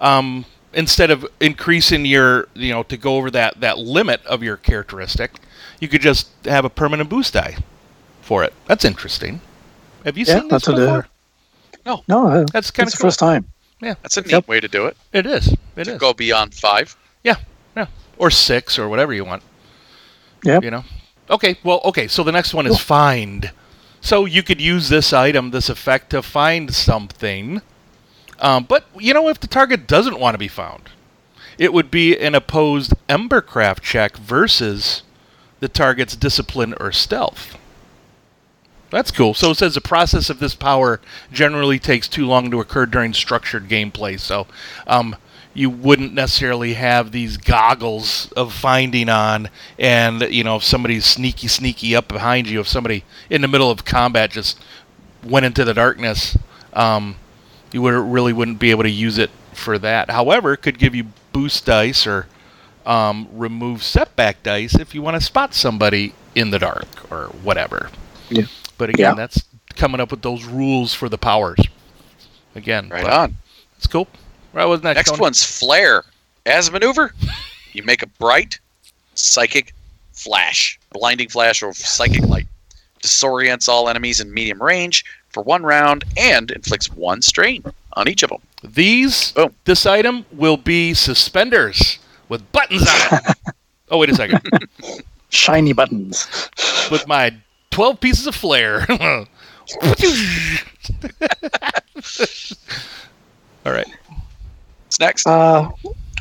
Um, 0.00 0.46
instead 0.72 1.10
of 1.10 1.26
increasing 1.40 2.04
your, 2.04 2.48
you 2.54 2.72
know, 2.72 2.82
to 2.84 2.96
go 2.96 3.16
over 3.16 3.30
that 3.30 3.60
that 3.60 3.78
limit 3.78 4.24
of 4.26 4.42
your 4.42 4.56
characteristic, 4.56 5.32
you 5.80 5.86
could 5.88 6.02
just 6.02 6.28
have 6.44 6.64
a 6.64 6.70
permanent 6.70 7.08
boost 7.08 7.34
die 7.34 7.56
for 8.20 8.42
it. 8.44 8.52
That's 8.66 8.84
interesting. 8.84 9.40
Have 10.04 10.18
you 10.18 10.24
Yeah, 10.26 10.40
seen 10.40 10.48
this 10.48 10.64
that's 10.64 10.66
before? 10.66 11.06
the, 11.84 12.00
no, 12.08 12.28
uh, 12.28 12.46
That's 12.52 12.70
kind 12.70 12.86
of 12.86 12.92
the 12.92 12.98
cool. 12.98 13.06
first 13.08 13.18
time. 13.18 13.46
Yeah, 13.80 13.94
That's 14.02 14.16
a 14.16 14.22
neat 14.22 14.32
Yep. 14.32 14.48
way 14.48 14.60
to 14.60 14.68
do 14.68 14.86
it. 14.86 14.96
It 15.12 15.24
is. 15.26 15.54
It 15.76 15.84
to 15.84 15.92
is. 15.92 15.98
go 15.98 16.12
beyond 16.12 16.52
five. 16.54 16.96
Yeah, 17.22 17.36
yeah, 17.76 17.86
or 18.18 18.30
six 18.30 18.78
or 18.78 18.88
whatever 18.88 19.12
you 19.14 19.24
want. 19.24 19.42
Yep. 20.44 20.64
You 20.64 20.70
know. 20.70 20.84
Okay. 21.30 21.58
Well. 21.62 21.80
Okay. 21.84 22.08
So 22.08 22.22
the 22.22 22.32
next 22.32 22.54
one 22.54 22.66
is 22.66 22.78
find. 22.78 23.52
So 24.00 24.24
you 24.24 24.42
could 24.42 24.60
use 24.60 24.88
this 24.88 25.12
item, 25.12 25.50
this 25.50 25.68
effect, 25.68 26.10
to 26.10 26.22
find 26.22 26.72
something. 26.72 27.62
Um, 28.38 28.64
but 28.64 28.86
you 28.98 29.12
know, 29.12 29.28
if 29.28 29.40
the 29.40 29.48
target 29.48 29.86
doesn't 29.86 30.20
want 30.20 30.34
to 30.34 30.38
be 30.38 30.48
found, 30.48 30.90
it 31.58 31.72
would 31.72 31.90
be 31.90 32.16
an 32.16 32.34
opposed 32.34 32.94
Embercraft 33.08 33.80
check 33.80 34.16
versus 34.16 35.02
the 35.60 35.68
target's 35.68 36.14
discipline 36.14 36.74
or 36.78 36.92
stealth. 36.92 37.56
That's 38.90 39.10
cool. 39.10 39.34
So 39.34 39.50
it 39.50 39.56
says 39.56 39.74
the 39.74 39.80
process 39.80 40.30
of 40.30 40.38
this 40.38 40.54
power 40.54 41.00
generally 41.30 41.78
takes 41.78 42.08
too 42.08 42.26
long 42.26 42.50
to 42.50 42.60
occur 42.60 42.86
during 42.86 43.12
structured 43.12 43.68
gameplay. 43.68 44.18
So 44.18 44.46
um, 44.86 45.16
you 45.58 45.68
wouldn't 45.68 46.14
necessarily 46.14 46.74
have 46.74 47.10
these 47.10 47.36
goggles 47.36 48.30
of 48.36 48.54
finding 48.54 49.08
on, 49.08 49.48
and 49.76 50.22
you 50.22 50.44
know 50.44 50.54
if 50.56 50.62
somebody's 50.62 51.04
sneaky, 51.04 51.48
sneaky 51.48 51.96
up 51.96 52.06
behind 52.06 52.48
you, 52.48 52.60
if 52.60 52.68
somebody 52.68 53.02
in 53.28 53.42
the 53.42 53.48
middle 53.48 53.68
of 53.68 53.84
combat 53.84 54.30
just 54.30 54.60
went 55.24 55.44
into 55.44 55.64
the 55.64 55.74
darkness, 55.74 56.38
um, 56.74 57.16
you 57.72 57.82
would 57.82 57.92
really 57.92 58.32
wouldn't 58.32 58.60
be 58.60 58.70
able 58.70 58.84
to 58.84 58.90
use 58.90 59.18
it 59.18 59.30
for 59.52 59.80
that. 59.80 60.10
However, 60.10 60.52
it 60.52 60.58
could 60.58 60.78
give 60.78 60.94
you 60.94 61.06
boost 61.32 61.66
dice 61.66 62.06
or 62.06 62.28
um, 62.86 63.28
remove 63.32 63.82
setback 63.82 64.44
dice 64.44 64.76
if 64.76 64.94
you 64.94 65.02
want 65.02 65.16
to 65.16 65.20
spot 65.20 65.54
somebody 65.54 66.14
in 66.36 66.52
the 66.52 66.60
dark 66.60 67.10
or 67.10 67.26
whatever. 67.42 67.90
Yeah. 68.30 68.44
But 68.78 68.90
again, 68.90 69.10
Yeah. 69.10 69.14
that's 69.14 69.42
coming 69.74 70.00
up 70.00 70.12
with 70.12 70.22
those 70.22 70.44
rules 70.44 70.94
for 70.94 71.08
the 71.08 71.18
powers. 71.18 71.58
Again, 72.54 72.88
Right 72.90 73.02
but 73.02 73.12
on. 73.12 73.36
It's 73.76 73.88
cool. 73.88 74.06
Right, 74.58 74.64
was 74.64 74.82
next, 74.82 74.96
Next 74.96 75.10
Tony? 75.10 75.20
one's 75.20 75.44
flare. 75.44 76.02
As 76.44 76.66
a 76.66 76.72
maneuver, 76.72 77.14
you 77.74 77.84
make 77.84 78.02
a 78.02 78.08
bright 78.08 78.58
psychic 79.14 79.72
flash, 80.10 80.80
blinding 80.90 81.28
flash 81.28 81.62
or 81.62 81.72
psychic 81.72 82.24
light. 82.26 82.48
Disorients 83.00 83.68
all 83.68 83.88
enemies 83.88 84.20
in 84.20 84.34
medium 84.34 84.60
range 84.60 85.04
for 85.28 85.44
one 85.44 85.62
round 85.62 86.02
and 86.16 86.50
inflicts 86.50 86.90
one 86.90 87.22
strain 87.22 87.62
on 87.92 88.08
each 88.08 88.24
of 88.24 88.30
them. 88.30 88.40
These, 88.64 89.30
Boom. 89.30 89.54
this 89.64 89.86
item 89.86 90.26
will 90.32 90.56
be 90.56 90.92
suspenders 90.92 92.00
with 92.28 92.50
buttons 92.50 92.82
on 93.12 93.20
it. 93.20 93.36
oh, 93.92 93.98
wait 93.98 94.10
a 94.10 94.14
second. 94.16 94.40
Shiny 95.28 95.72
buttons. 95.72 96.26
with 96.90 97.06
my 97.06 97.32
12 97.70 98.00
pieces 98.00 98.26
of 98.26 98.34
flair. 98.34 98.84
All 103.64 103.72
right. 103.72 103.86
What's 104.98 105.24
next? 105.24 105.26
Uh, 105.26 105.70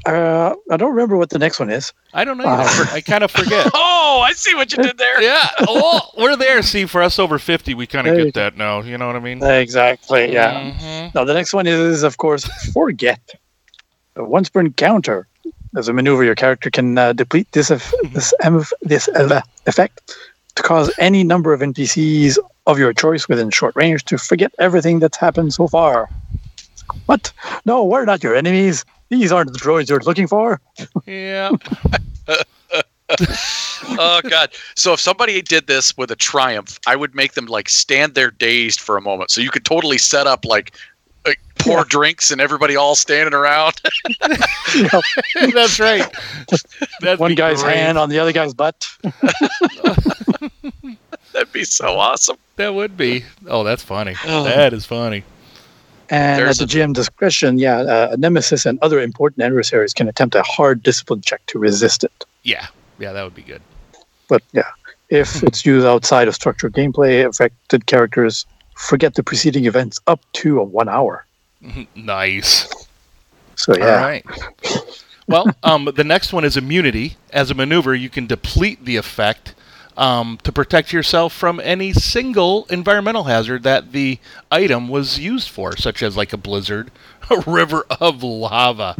uh, 0.06 0.56
I 0.72 0.78
don't 0.78 0.92
remember 0.92 1.18
what 1.18 1.30
the 1.32 1.40
next 1.40 1.60
one 1.60 1.70
is. 1.72 1.92
I 2.14 2.24
don't 2.24 2.38
know. 2.38 2.44
Uh, 2.46 2.86
I 2.92 3.02
kind 3.02 3.24
of 3.24 3.32
forget. 3.32 3.70
oh, 3.74 4.22
I 4.26 4.34
see 4.34 4.54
what 4.56 4.72
you 4.72 4.82
did 4.84 4.98
there. 4.98 5.22
yeah. 5.22 5.50
Oh, 5.68 6.02
we're 6.18 6.36
there. 6.36 6.62
See, 6.62 6.86
for 6.86 7.02
us 7.02 7.18
over 7.20 7.40
50, 7.40 7.74
we 7.74 7.88
kind 7.88 8.08
of 8.08 8.16
get 8.16 8.34
that 8.36 8.56
now. 8.56 8.82
You 8.82 8.98
know 8.98 9.08
what 9.08 9.16
I 9.16 9.20
mean? 9.20 9.44
Exactly. 9.44 10.32
Yeah. 10.32 10.72
Mhm. 10.72 11.16
Now 11.16 11.24
the 11.24 11.34
next 11.34 11.54
one 11.54 11.66
is, 11.68 12.04
of 12.04 12.18
course, 12.18 12.46
forget. 12.72 13.20
A 14.16 14.24
once 14.24 14.50
per 14.50 14.60
encounter, 14.62 15.28
as 15.76 15.88
a 15.88 15.94
maneuver, 15.94 16.24
your 16.24 16.36
character 16.36 16.70
can 16.70 16.98
uh, 16.98 17.14
deplete 17.14 17.52
this 17.52 17.70
eff- 17.72 17.94
this 18.14 18.34
em- 18.44 18.64
this 18.82 19.10
effect 19.66 20.16
to 20.56 20.64
cause 20.64 20.92
any 21.00 21.24
number 21.24 21.54
of 21.54 21.62
NPCs 21.62 22.38
of 22.68 22.80
your 22.80 22.94
choice 22.94 23.28
within 23.28 23.50
short 23.50 23.76
range 23.76 24.06
to 24.06 24.18
forget 24.18 24.52
everything 24.60 25.00
that's 25.00 25.18
happened 25.18 25.54
so 25.54 25.68
far. 25.68 26.10
What? 27.06 27.32
No, 27.66 27.84
we're 27.84 28.06
not 28.06 28.24
your 28.24 28.36
enemies. 28.36 28.86
These 29.10 29.32
aren't 29.32 29.54
the 29.54 29.60
droids 29.60 29.90
you're 29.90 30.00
looking 30.02 30.28
for. 30.28 30.60
Yeah. 31.06 31.52
oh 33.98 34.20
god 34.30 34.50
so 34.76 34.92
if 34.92 35.00
somebody 35.00 35.42
did 35.42 35.66
this 35.68 35.96
with 35.96 36.12
a 36.12 36.16
triumph 36.18 36.78
i 36.88 36.94
would 36.94 37.16
make 37.16 37.36
them 37.36 37.46
like 37.46 37.70
stand 37.70 38.16
there 38.16 38.32
dazed 38.32 38.82
for 38.82 38.98
a 38.98 39.02
moment 39.02 39.32
so 39.32 39.40
you 39.40 39.50
could 39.50 39.64
totally 39.64 39.98
set 39.98 40.28
up 40.28 40.44
like, 40.44 40.74
like 41.26 41.40
pour 41.58 41.78
Yeah. 41.78 41.84
drinks 41.88 42.32
and 42.32 42.42
everybody 42.42 42.76
all 42.76 42.96
standing 42.96 43.34
around 43.34 43.80
That's 45.54 45.80
right. 45.80 46.06
That'd 47.00 47.20
one 47.20 47.36
guy's 47.36 47.64
great. 47.64 47.78
hand 47.78 47.98
on 47.98 48.10
the 48.10 48.20
other 48.20 48.34
guy's 48.34 48.54
butt. 48.54 48.86
that'd 51.32 51.54
be 51.54 51.64
so 51.64 51.98
awesome 51.98 52.36
That 52.58 52.74
would 52.76 52.98
be. 52.98 53.24
Oh, 53.48 53.64
that's 53.64 53.84
funny. 53.84 54.16
Oh. 54.26 54.44
That 54.44 54.74
is 54.74 54.86
funny. 54.86 55.24
And 56.10 56.40
There's 56.40 56.62
at 56.62 56.70
the 56.70 56.82
a- 56.82 56.84
GM 56.84 56.94
discretion, 56.94 57.58
yeah, 57.58 57.80
uh, 57.80 58.10
a 58.12 58.18
nemesis 58.18 58.66
and 58.66 58.80
other 58.82 59.02
important 59.02 59.44
adversaries 59.44 59.94
can 59.94 60.08
attempt 60.08 60.36
a 60.36 60.44
hard 60.44 60.84
discipline 60.84 61.22
check 61.22 61.46
to 61.48 61.60
resist 61.60 62.04
it. 62.04 62.26
Yeah. 62.44 62.68
Yeah, 63.00 63.14
that 63.14 63.24
would 63.24 63.36
be 63.36 63.42
good. 63.42 63.62
But 64.28 64.44
yeah, 64.54 64.70
if 65.10 65.44
it's 65.44 65.66
used 65.66 65.86
outside 65.86 66.28
of 66.28 66.36
structured 66.36 66.74
gameplay, 66.74 67.26
affected 67.26 67.86
characters 67.86 68.46
forget 68.76 69.16
the 69.16 69.24
preceding 69.24 69.66
events 69.66 70.00
up 70.08 70.22
to 70.34 70.60
a 70.60 70.64
one 70.64 70.90
hour. 70.90 71.26
nice. 71.96 72.68
So 73.56 73.76
yeah, 73.76 74.02
right. 74.02 74.26
Well, 75.28 75.48
um, 75.64 75.90
the 75.96 76.04
next 76.04 76.32
one 76.32 76.46
is 76.46 76.56
immunity. 76.56 77.18
As 77.32 77.52
a 77.52 77.54
maneuver, 77.54 77.94
you 77.94 78.10
can 78.10 78.28
deplete 78.28 78.86
the 78.86 78.96
effect 78.96 79.54
um, 79.98 80.38
to 80.44 80.52
protect 80.52 80.94
yourself 80.94 81.34
from 81.34 81.60
any 81.60 81.92
single 81.92 82.66
environmental 82.70 83.24
hazard 83.26 83.64
that 83.64 83.92
the 83.92 84.20
item 84.52 84.88
was 84.88 85.20
used 85.20 85.50
for, 85.50 85.76
such 85.76 86.02
as 86.04 86.16
like 86.16 86.32
a 86.34 86.38
blizzard, 86.38 86.92
a 87.30 87.42
river 87.50 87.86
of 88.00 88.24
lava, 88.24 88.96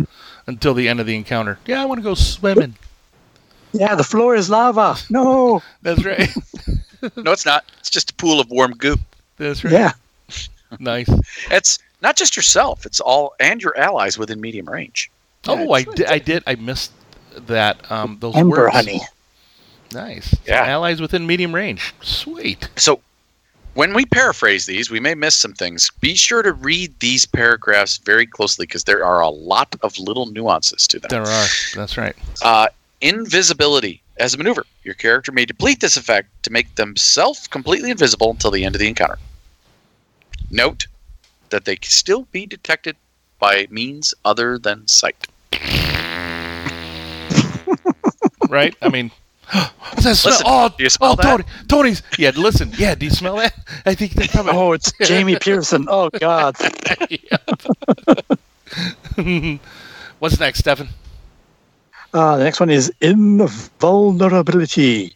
until 0.48 0.74
the 0.74 0.90
end 0.90 1.00
of 1.00 1.06
the 1.06 1.16
encounter. 1.16 1.60
Yeah, 1.66 1.82
I 1.82 1.86
want 1.86 2.00
to 2.00 2.04
go 2.04 2.14
swimming. 2.16 2.76
yeah, 3.74 3.96
the 3.96 4.04
floor 4.04 4.36
is 4.36 4.50
lava. 4.50 4.96
No, 5.10 5.62
That's 5.82 6.04
right. 6.04 6.30
no 7.16 7.32
it's 7.32 7.46
not 7.46 7.64
it's 7.80 7.92
just 7.92 8.10
a 8.10 8.14
pool 8.16 8.40
of 8.40 8.50
warm 8.50 8.72
goop 8.72 9.00
That's 9.38 9.64
right. 9.64 9.72
yeah, 9.72 9.92
Nice. 10.80 11.08
it's 11.52 11.78
not 12.02 12.16
just 12.16 12.36
yourself 12.36 12.88
it's 12.88 13.00
all 13.00 13.36
and 13.40 13.62
your 13.62 13.78
allies 13.78 14.18
within 14.18 14.42
medium 14.42 14.68
range 14.68 15.12
Oh, 15.48 15.72
I 15.74 15.84
did. 15.84 16.08
I 16.08 16.18
did. 16.20 16.44
I 16.48 16.56
missed 16.56 16.92
that. 17.46 17.90
Um, 17.92 18.18
those 18.20 18.36
ember 18.36 18.64
words. 18.64 18.76
honey. 18.76 19.00
Nice. 19.94 20.36
Yeah. 20.46 20.66
Allies 20.66 21.02
within 21.02 21.26
medium 21.26 21.54
range. 21.54 21.94
Sweet. 22.02 22.70
So, 22.76 23.02
when 23.74 23.94
we 23.94 24.06
paraphrase 24.06 24.66
these, 24.66 24.90
we 24.90 25.00
may 25.00 25.14
miss 25.14 25.36
some 25.36 25.54
things. 25.54 25.92
Be 26.02 26.16
sure 26.16 26.42
to 26.42 26.52
read 26.52 27.00
these 27.00 27.26
paragraphs 27.26 27.98
very 27.98 28.26
closely 28.26 28.66
because 28.66 28.86
there 28.86 29.06
are 29.06 29.22
a 29.22 29.30
lot 29.30 29.76
of 29.84 30.00
little 30.00 30.26
nuances 30.26 30.88
to 30.88 31.00
them. 31.00 31.10
There 31.10 31.22
are. 31.22 31.46
That's 31.76 31.96
right. 31.96 32.16
Uh, 32.42 32.70
invisibility 33.02 34.02
as 34.18 34.34
a 34.34 34.38
maneuver. 34.38 34.66
Your 34.84 34.96
character 34.96 35.32
may 35.32 35.46
deplete 35.46 35.80
this 35.80 35.96
effect 35.96 36.30
to 36.44 36.52
make 36.52 36.74
themselves 36.76 37.48
completely 37.48 37.92
invisible 37.92 38.32
until 38.32 38.52
the 38.52 38.66
end 38.66 38.74
of 38.76 38.80
the 38.80 38.88
encounter. 38.88 39.20
Note 40.50 40.88
that 41.50 41.66
they 41.66 41.76
can 41.76 41.92
still 41.92 42.24
be 42.32 42.46
detected 42.46 42.96
by 43.40 43.68
means 43.70 44.14
other 44.26 44.58
than 44.58 44.88
sight. 44.88 45.28
right? 48.50 48.76
I 48.82 48.90
mean, 48.90 49.12
what's 49.54 50.04
that 50.04 50.16
smell? 50.16 50.34
Listen, 50.34 50.46
oh, 50.48 50.70
do 50.78 50.84
you 50.84 50.90
smell 50.90 51.14
oh, 51.14 51.16
that? 51.16 51.24
Tony, 51.24 51.44
Tony's. 51.68 52.04
Yeah, 52.18 52.32
listen. 52.36 52.72
Yeah, 52.78 52.96
do 52.96 53.06
you 53.06 53.12
smell 53.12 53.38
that? 53.38 53.54
I 53.86 53.96
think 53.96 54.14
they're 54.14 54.28
coming. 54.28 54.56
Oh, 54.56 54.74
it's 54.74 54.92
Jamie 55.04 55.36
Pearson. 55.42 55.88
Oh 55.90 56.10
God. 56.10 56.56
What's 60.20 60.40
next, 60.40 60.60
Stefan? 60.60 60.90
Uh, 62.14 62.38
the 62.38 62.44
next 62.44 62.60
one 62.60 62.70
is 62.70 62.92
invulnerability. 63.02 65.14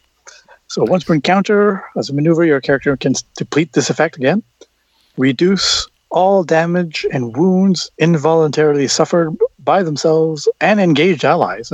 So 0.68 0.84
once 0.84 1.04
per 1.04 1.14
encounter, 1.14 1.84
as 1.96 2.08
a 2.08 2.14
maneuver, 2.14 2.44
your 2.44 2.60
character 2.60 2.96
can 2.96 3.14
s- 3.14 3.24
deplete 3.36 3.72
this 3.72 3.90
effect 3.90 4.16
again. 4.16 4.42
Reduce 5.18 5.86
all 6.10 6.44
damage 6.44 7.04
and 7.12 7.36
wounds 7.36 7.90
involuntarily 7.98 8.88
suffered 8.88 9.36
by 9.58 9.82
themselves 9.82 10.48
and 10.60 10.80
engaged 10.80 11.24
allies 11.24 11.72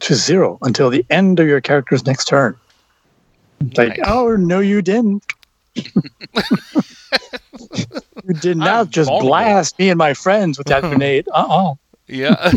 to 0.00 0.14
zero 0.14 0.58
until 0.62 0.90
the 0.90 1.04
end 1.10 1.40
of 1.40 1.46
your 1.46 1.60
character's 1.60 2.04
next 2.06 2.26
turn. 2.26 2.56
Like, 3.76 3.98
Nice. 3.98 4.06
oh 4.06 4.36
no, 4.36 4.60
you 4.60 4.82
didn't. 4.82 5.24
you 5.74 5.84
did 8.40 8.56
not 8.56 8.86
I'm 8.86 8.88
just 8.90 9.08
vulnerable. 9.08 9.28
blast 9.28 9.78
me 9.78 9.90
and 9.90 9.98
my 9.98 10.14
friends 10.14 10.58
with 10.58 10.66
that 10.68 10.82
grenade. 10.88 11.28
Uh-uh. 11.32 11.74
Yeah. 12.06 12.52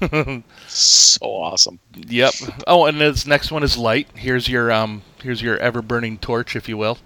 So 0.66 1.24
awesome. 1.26 1.78
yep. 1.94 2.32
Oh, 2.66 2.86
and 2.86 3.00
this 3.00 3.24
next 3.24 3.52
one 3.52 3.62
is 3.62 3.78
light. 3.78 4.08
Here's 4.14 4.48
your 4.48 4.72
um. 4.72 5.02
Here's 5.22 5.40
your 5.40 5.56
ever 5.58 5.80
burning 5.80 6.18
torch, 6.18 6.56
if 6.56 6.68
you 6.68 6.76
will. 6.76 6.98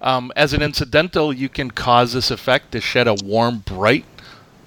Um, 0.00 0.30
as 0.36 0.52
an 0.52 0.62
incidental, 0.62 1.32
you 1.32 1.48
can 1.48 1.72
cause 1.72 2.12
this 2.12 2.30
effect 2.30 2.70
to 2.72 2.80
shed 2.80 3.08
a 3.08 3.14
warm, 3.24 3.58
bright 3.60 4.04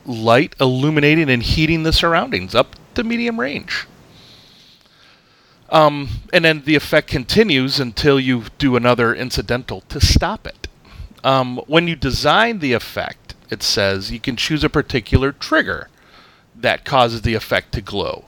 light, 0.05 0.53
illuminating 0.59 1.29
and 1.29 1.41
heating 1.41 1.83
the 1.83 1.93
surroundings 1.93 2.53
up 2.55 2.75
to 2.95 3.05
medium 3.05 3.39
range. 3.39 3.85
Um, 5.69 6.09
and 6.31 6.45
then 6.45 6.63
the 6.65 6.75
effect 6.75 7.07
continues 7.09 7.79
until 7.79 8.19
you 8.19 8.45
do 8.57 8.75
another 8.75 9.13
incidental 9.13 9.81
to 9.89 9.99
stop 9.99 10.47
it. 10.47 10.67
Um, 11.23 11.57
when 11.67 11.87
you 11.87 11.95
design 11.95 12.59
the 12.59 12.73
effect, 12.73 13.35
it 13.49 13.61
says 13.63 14.11
you 14.11 14.19
can 14.19 14.35
choose 14.37 14.63
a 14.63 14.69
particular 14.69 15.31
trigger 15.33 15.89
that 16.55 16.85
causes 16.85 17.21
the 17.23 17.33
effect 17.33 17.73
to 17.73 17.81
glow, 17.81 18.25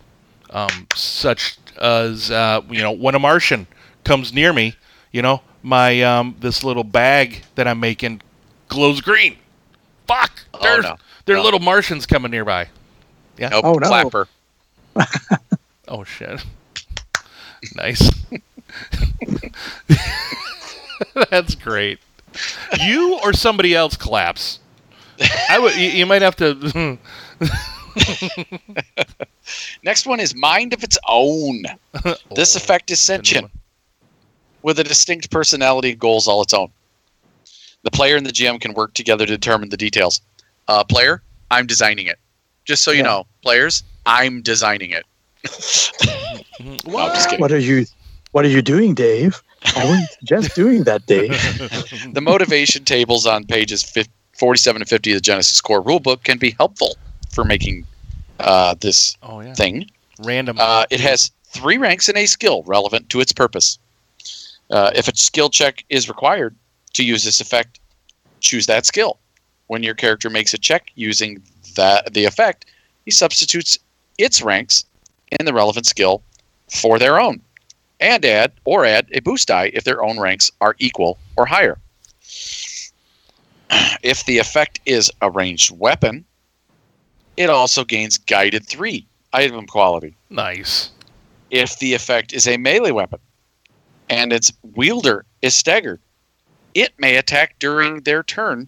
um, 0.49 0.87
such 0.95 1.57
as 1.81 2.29
uh, 2.29 2.61
you 2.69 2.81
know 2.81 2.91
when 2.91 3.15
a 3.15 3.19
Martian 3.19 3.67
comes 4.03 4.33
near 4.33 4.51
me, 4.51 4.75
you 5.11 5.21
know 5.21 5.41
my 5.63 6.01
um, 6.01 6.35
this 6.39 6.63
little 6.63 6.83
bag 6.83 7.43
that 7.55 7.67
I'm 7.67 7.79
making 7.79 8.21
glows 8.67 8.99
green. 9.01 9.37
Fuck! 10.07 10.41
Oh, 10.53 10.59
There's 10.61 10.83
no. 10.83 10.97
there 11.25 11.35
are 11.35 11.39
No. 11.39 11.43
little 11.45 11.59
Martians 11.59 12.05
coming 12.05 12.31
nearby. 12.31 12.67
Nope. 13.39 13.51
Oh, 13.63 13.73
no. 13.75 13.87
Clapper. 13.87 14.27
Oh 15.87 16.03
shit! 16.03 16.43
Nice. 17.75 18.09
That's 21.29 21.55
great. 21.55 21.99
You 22.79 23.19
or 23.23 23.33
somebody 23.33 23.75
else 23.75 23.95
claps. 23.97 24.59
I 25.49 25.59
would. 25.59 25.75
You, 25.75 25.89
you 25.89 26.05
might 26.05 26.21
have 26.21 26.35
to. 26.37 26.97
Next 29.83 30.05
one 30.05 30.19
is 30.19 30.35
Mind 30.35 30.73
of 30.73 30.83
its 30.83 30.97
Own. 31.07 31.63
This 32.35 32.55
Oh, 32.55 32.59
effect 32.59 32.91
is 32.91 32.99
that's 33.05 33.09
a 33.09 33.13
new 33.13 33.17
sentient, 33.17 33.51
with 34.61 34.79
a 34.79 34.83
distinct 34.83 35.31
personality 35.31 35.91
and 35.91 35.99
goals 35.99 36.27
all 36.27 36.41
its 36.41 36.53
own. 36.53 36.69
The 37.83 37.91
player 37.91 38.15
and 38.15 38.25
the 38.25 38.31
GM 38.31 38.61
can 38.61 38.73
work 38.73 38.93
together 38.93 39.25
to 39.25 39.31
determine 39.37 39.69
the 39.69 39.77
details. 39.77 40.21
Uh, 40.67 40.83
player, 40.83 41.21
I'm 41.49 41.65
designing 41.65 42.07
it. 42.07 42.19
Just 42.65 42.83
so 42.83 42.91
you 42.91 43.01
know, 43.03 43.25
players, 43.41 43.83
I'm 44.05 44.41
designing 44.41 44.91
it. 44.91 45.05
No, 46.59 47.09
just. 47.09 47.39
What 47.39 47.51
are 47.51 47.57
you 47.59 47.85
what 48.31 48.45
are 48.45 48.49
you 48.49 48.61
doing, 48.61 48.93
Dave? 48.93 49.41
I 49.75 49.85
wouldn't 49.85 50.09
suggest 50.11 50.55
doing 50.55 50.83
that, 50.83 51.05
Dave. 51.05 51.31
The 52.13 52.21
motivation 52.21 52.85
tables 52.85 53.25
on 53.25 53.45
pages 53.45 53.83
50, 53.83 54.11
47 54.37 54.81
and 54.81 54.89
50 54.89 55.11
of 55.13 55.21
the 55.23 55.31
Genesys 55.31 55.61
Core 55.61 55.83
rulebook 55.83 56.23
can 56.23 56.37
be 56.37 56.51
helpful 56.51 56.95
for 57.31 57.43
making 57.43 57.85
uh, 58.39 58.75
this 58.79 59.17
Oh 59.23 59.41
yeah. 59.41 59.53
thing. 59.53 59.89
Random. 60.19 60.57
Uh, 60.59 60.85
it 60.89 60.99
has 60.99 61.31
three 61.45 61.77
ranks 61.77 62.07
and 62.09 62.17
a 62.17 62.25
skill 62.25 62.63
relevant 62.63 63.09
to 63.09 63.19
its 63.19 63.33
purpose. 63.33 63.77
Uh, 64.69 64.91
if 64.95 65.07
a 65.07 65.15
skill 65.15 65.49
check 65.49 65.83
is 65.89 66.07
required 66.07 66.55
to 66.93 67.03
use 67.03 67.23
this 67.23 67.41
effect, 67.41 67.79
choose 68.39 68.65
that 68.67 68.85
skill. 68.85 69.19
When 69.67 69.83
your 69.83 69.95
character 69.95 70.29
makes 70.29 70.53
a 70.53 70.57
check 70.57 70.91
using 70.95 71.41
that 71.75 72.13
the 72.13 72.25
effect, 72.25 72.65
he 73.05 73.11
substitutes 73.11 73.77
its 74.17 74.41
ranks 74.41 74.83
in 75.37 75.45
the 75.45 75.53
relevant 75.53 75.85
skill 75.85 76.23
for 76.69 76.99
their 76.99 77.19
own, 77.19 77.41
and 77.99 78.23
add 78.25 78.51
or 78.65 78.85
add 78.85 79.07
a 79.11 79.21
boost 79.21 79.47
die 79.47 79.71
if 79.73 79.83
their 79.83 80.03
own 80.03 80.19
ranks 80.19 80.51
are 80.61 80.75
equal 80.79 81.17
or 81.37 81.45
higher. 81.45 81.77
If 84.01 84.25
the 84.25 84.39
effect 84.39 84.79
is 84.85 85.11
a 85.21 85.29
ranged 85.29 85.77
weapon, 85.77 86.25
it 87.37 87.49
also 87.49 87.83
gains 87.83 88.17
guided 88.17 88.67
three 88.67 89.05
item 89.31 89.67
quality 89.67 90.15
nice. 90.29 90.89
if 91.51 91.77
the 91.77 91.93
effect 91.93 92.33
is 92.33 92.47
a 92.47 92.57
melee 92.57 92.91
weapon 92.91 93.19
and 94.09 94.33
its 94.33 94.51
wielder 94.75 95.25
is 95.41 95.53
staggered, 95.53 96.01
it 96.73 96.93
may 96.97 97.15
attack 97.15 97.57
during 97.59 98.01
their 98.01 98.23
turn 98.23 98.67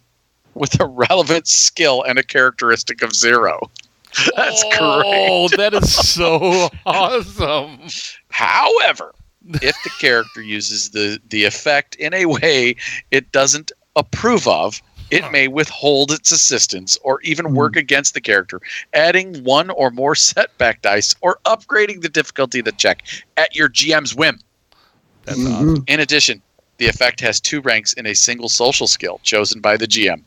with 0.53 0.79
a 0.79 0.85
relevant 1.09 1.47
skill 1.47 2.03
and 2.03 2.19
a 2.19 2.23
characteristic 2.23 3.01
of 3.01 3.15
zero. 3.15 3.59
That's 4.35 4.63
Oh, 4.79 5.49
great. 5.49 5.57
that 5.57 5.73
is 5.73 5.93
so 5.93 6.69
awesome. 6.85 7.79
However, 8.29 9.13
if 9.61 9.81
the 9.81 9.89
character 9.89 10.41
uses 10.41 10.89
the, 10.91 11.19
the 11.29 11.45
effect 11.45 11.95
in 11.95 12.13
a 12.13 12.25
way 12.25 12.75
it 13.11 13.31
doesn't 13.31 13.71
approve 13.95 14.47
of, 14.47 14.81
It 15.11 15.29
may 15.29 15.47
withhold 15.49 16.11
its 16.11 16.31
assistance 16.31 16.97
or 17.03 17.19
even 17.21 17.53
work 17.53 17.75
against 17.75 18.13
the 18.13 18.21
character, 18.21 18.61
adding 18.93 19.43
one 19.43 19.69
or 19.69 19.91
more 19.91 20.15
setback 20.15 20.81
dice 20.81 21.13
or 21.21 21.39
upgrading 21.45 22.01
the 22.01 22.07
difficulty 22.09 22.59
of 22.59 22.65
the 22.65 22.71
check 22.71 23.03
at 23.35 23.53
your 23.53 23.67
GM's 23.67 24.15
whim. 24.15 24.39
That's 25.25 25.39
Mhm. 25.39 25.51
awesome. 25.51 25.83
In 25.87 25.99
addition, 25.99 26.41
the 26.77 26.87
effect 26.87 27.19
has 27.19 27.41
two 27.41 27.59
ranks 27.61 27.91
in 27.93 28.05
a 28.05 28.15
single 28.15 28.47
social 28.47 28.87
skill 28.87 29.19
chosen 29.23 29.59
by 29.59 29.75
the 29.75 29.85
GM. 29.87 30.23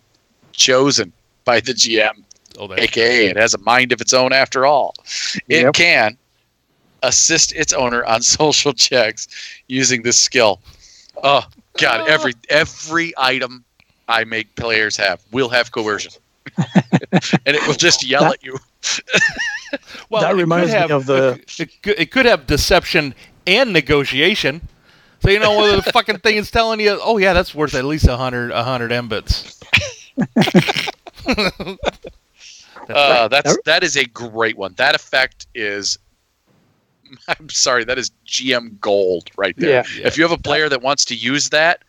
Chosen 0.52 1.12
by 1.46 1.60
the 1.60 1.72
GM, 1.72 2.24
Oh, 2.58 2.66
that's 2.68 2.82
aka 2.82 3.26
it 3.26 3.36
has 3.36 3.54
a 3.54 3.58
mind 3.58 3.92
of 3.92 4.00
its 4.00 4.12
own 4.12 4.32
after 4.32 4.64
all. 4.66 4.94
It 5.48 5.62
Yep. 5.62 5.74
can 5.74 6.18
assist 7.02 7.52
its 7.52 7.72
owner 7.72 8.04
on 8.04 8.22
social 8.40 8.72
checks 8.72 9.28
using 9.68 10.02
this 10.02 10.18
skill. 10.18 10.60
Oh 11.22 11.42
god, 11.78 12.08
every 12.08 12.34
every 12.48 13.12
item 13.16 13.64
I 14.08 14.24
make 14.24 14.54
players 14.56 14.96
have 14.96 15.20
will 15.32 15.48
have 15.48 15.72
coercion. 15.72 16.12
and 16.58 17.56
it 17.56 17.66
will 17.66 17.74
just 17.74 18.04
yell 18.06 18.24
at 18.24 18.42
you. 18.44 18.56
Well, 20.08 20.22
That 20.22 20.28
it 20.28 20.32
could 20.34 20.40
reminds 20.40 20.72
me 20.72 20.78
have- 20.78 20.90
of 20.92 21.06
the- 21.06 21.40
It 21.58 21.82
could, 21.82 21.98
it 21.98 22.10
could 22.12 22.26
have 22.26 22.46
deception 22.46 23.12
and 23.44 23.72
negotiation. 23.72 24.60
So 25.20 25.30
you 25.30 25.40
know 25.40 25.58
whether 25.58 25.80
the 25.80 25.90
fucking 25.90 26.18
thing 26.18 26.36
is 26.36 26.48
telling 26.50 26.78
you, 26.78 26.96
oh 27.02 27.18
yeah, 27.18 27.32
that's 27.32 27.54
worth 27.56 27.74
at 27.74 27.84
least 27.84 28.06
a 28.06 28.16
hundred, 28.16 28.52
a 28.52 28.62
hundred 28.62 28.92
mbits. 28.92 29.58
Uh, 32.88 33.28
that's 33.28 33.56
that 33.64 33.82
is 33.82 33.96
a 33.96 34.04
great 34.06 34.56
one. 34.56 34.74
That 34.76 34.94
effect 34.94 35.46
is 35.54 35.98
I'm 37.28 37.48
sorry, 37.48 37.84
that 37.84 37.98
is 37.98 38.10
GM 38.26 38.78
gold 38.80 39.30
right 39.36 39.54
there. 39.56 39.70
Yeah. 39.70 39.82
Yeah. 39.96 40.06
If 40.06 40.16
you 40.16 40.22
have 40.24 40.32
a 40.32 40.38
player 40.42 40.68
that 40.68 40.82
wants 40.82 41.04
to 41.06 41.14
use 41.14 41.50
that, 41.50 41.82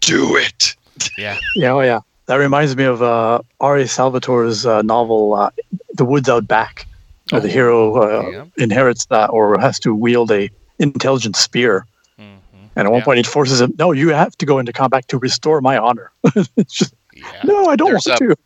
do 0.00 0.36
it. 0.36 0.74
Yeah, 1.16 1.38
Yeah, 1.54 1.72
oh 1.72 1.80
yeah. 1.80 2.00
That 2.26 2.36
reminds 2.36 2.76
me 2.76 2.84
of 2.84 3.00
uh, 3.02 3.40
R.A. 3.60 3.84
Salvatore's 3.84 4.66
uh, 4.66 4.82
novel, 4.82 5.32
uh, 5.34 5.50
The 5.94 6.04
Woods 6.04 6.28
Out 6.28 6.46
Back, 6.46 6.86
where 7.30 7.40
the 7.40 7.48
Oh, 7.48 7.50
hero 7.50 7.94
uh, 8.02 8.28
yeah. 8.30 8.44
inherits 8.58 9.06
that 9.06 9.28
or 9.30 9.58
has 9.58 9.78
to 9.80 9.94
wield 9.94 10.30
a 10.30 10.50
intelligent 10.78 11.36
spear. 11.36 11.86
Mhm. 12.20 12.36
And 12.76 12.86
at 12.86 12.90
one 12.90 12.98
Yeah. 13.00 13.04
point, 13.06 13.18
it 13.20 13.26
forces 13.26 13.62
him, 13.62 13.72
no, 13.78 13.92
you 13.92 14.10
have 14.10 14.36
to 14.38 14.44
go 14.44 14.58
into 14.58 14.74
combat 14.74 15.08
to 15.08 15.16
restore 15.18 15.62
my 15.62 15.78
honor. 15.78 16.12
it's 16.56 16.74
just, 16.74 16.94
yeah. 17.14 17.24
no, 17.44 17.64
I 17.66 17.76
don't 17.76 17.92
There's 17.92 18.06
want 18.06 18.20
a- 18.20 18.26
to. 18.26 18.36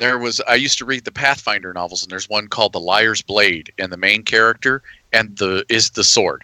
There 0.00 0.18
was 0.18 0.40
I 0.48 0.54
used 0.54 0.78
to 0.78 0.86
read 0.86 1.04
the 1.04 1.12
Pathfinder 1.12 1.72
novels, 1.74 2.02
and 2.02 2.10
there's 2.10 2.28
one 2.28 2.48
called 2.48 2.72
The 2.72 2.80
Liar's 2.80 3.20
Blade, 3.20 3.70
and 3.78 3.92
the 3.92 3.98
main 3.98 4.22
character 4.22 4.82
and 5.12 5.36
the 5.36 5.64
is 5.68 5.90
the 5.90 6.04
sword 6.04 6.42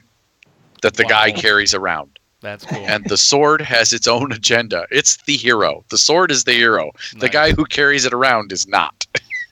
that 0.82 0.94
the 0.94 1.04
guy 1.04 1.32
carries 1.32 1.72
around. 1.72 2.18
That's 2.42 2.66
cool. 2.66 2.84
And 2.86 3.04
the 3.08 3.16
sword 3.16 3.62
has 3.62 3.94
its 3.94 4.06
own 4.06 4.30
agenda. 4.30 4.86
It's 4.90 5.16
the 5.24 5.36
hero. 5.36 5.84
The 5.88 5.96
sword 5.96 6.30
is 6.30 6.44
the 6.44 6.52
hero. 6.52 6.92
The 7.18 7.30
guy 7.30 7.52
who 7.52 7.64
carries 7.64 8.04
it 8.04 8.12
around 8.12 8.52
is 8.52 8.68
not. 8.68 9.06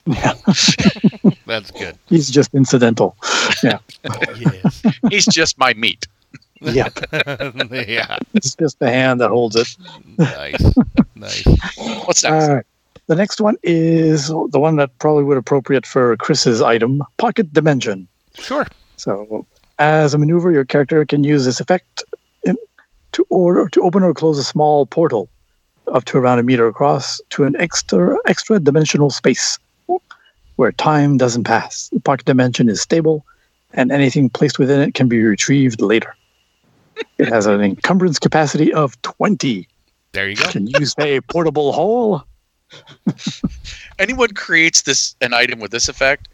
Yeah. 0.05 0.33
That's 1.47 1.71
good. 1.71 1.97
He's 2.05 2.29
just 2.29 2.53
incidental. 2.53 3.17
Yes. 3.63 3.81
He's 5.09 5.25
just 5.25 5.57
my 5.57 5.73
meat. 5.73 6.07
yeah, 6.61 6.89
yeah. 7.11 8.17
it's 8.33 8.55
just 8.55 8.79
the 8.79 8.89
hand 8.89 9.19
that 9.19 9.29
holds 9.29 9.55
it. 9.55 9.75
Nice. 10.17 10.63
Nice. 11.15 11.45
What's 12.05 12.23
next? 12.23 12.47
All 12.47 12.55
right. 12.55 12.65
The 13.07 13.15
next 13.15 13.39
one 13.39 13.57
is 13.61 14.27
the 14.27 14.59
one 14.59 14.77
that 14.77 14.97
probably 14.97 15.23
would 15.23 15.37
appropriate 15.37 15.85
for 15.85 16.17
Chris's 16.17 16.61
item, 16.61 17.03
Pocket 17.17 17.53
Dimension. 17.53 18.07
Sure. 18.33 18.65
So, 18.97 19.45
as 19.77 20.13
a 20.13 20.17
maneuver, 20.17 20.51
your 20.51 20.65
character 20.65 21.05
can 21.05 21.23
use 21.23 21.45
this 21.45 21.59
effect 21.59 22.03
in, 22.43 22.57
to 23.11 23.25
order 23.29 23.69
to 23.69 23.81
open 23.81 24.01
or 24.03 24.13
close 24.13 24.39
a 24.39 24.43
small 24.43 24.85
portal 24.85 25.29
up 25.93 26.05
to 26.05 26.17
around 26.17 26.39
a 26.39 26.43
meter 26.43 26.67
across 26.67 27.21
to 27.29 27.43
an 27.43 27.55
extra 27.57 28.17
extra 28.25 28.59
dimensional 28.59 29.11
space 29.11 29.59
where 30.55 30.71
time 30.71 31.17
doesn't 31.17 31.43
pass. 31.43 31.89
The 31.89 31.99
pocket 31.99 32.25
dimension 32.25 32.69
is 32.69 32.81
stable, 32.81 33.25
and 33.73 33.91
anything 33.91 34.29
placed 34.29 34.57
within 34.57 34.79
it 34.81 34.93
can 34.93 35.07
be 35.07 35.21
retrieved 35.21 35.81
later. 35.81 36.15
It 37.17 37.27
has 37.27 37.45
an 37.45 37.61
encumbrance 37.61 38.19
capacity 38.19 38.73
of 38.73 39.01
20. 39.01 39.67
There 40.13 40.29
you 40.29 40.35
go. 40.37 40.49
Can 40.49 40.67
use 40.67 40.95
a 40.97 41.19
portable 41.21 41.73
hole. 41.73 42.23
Anyone 43.99 44.29
creates 44.33 44.81
this 44.81 45.15
an 45.21 45.33
item 45.33 45.59
with 45.59 45.71
this 45.71 45.87
effect, 45.87 46.27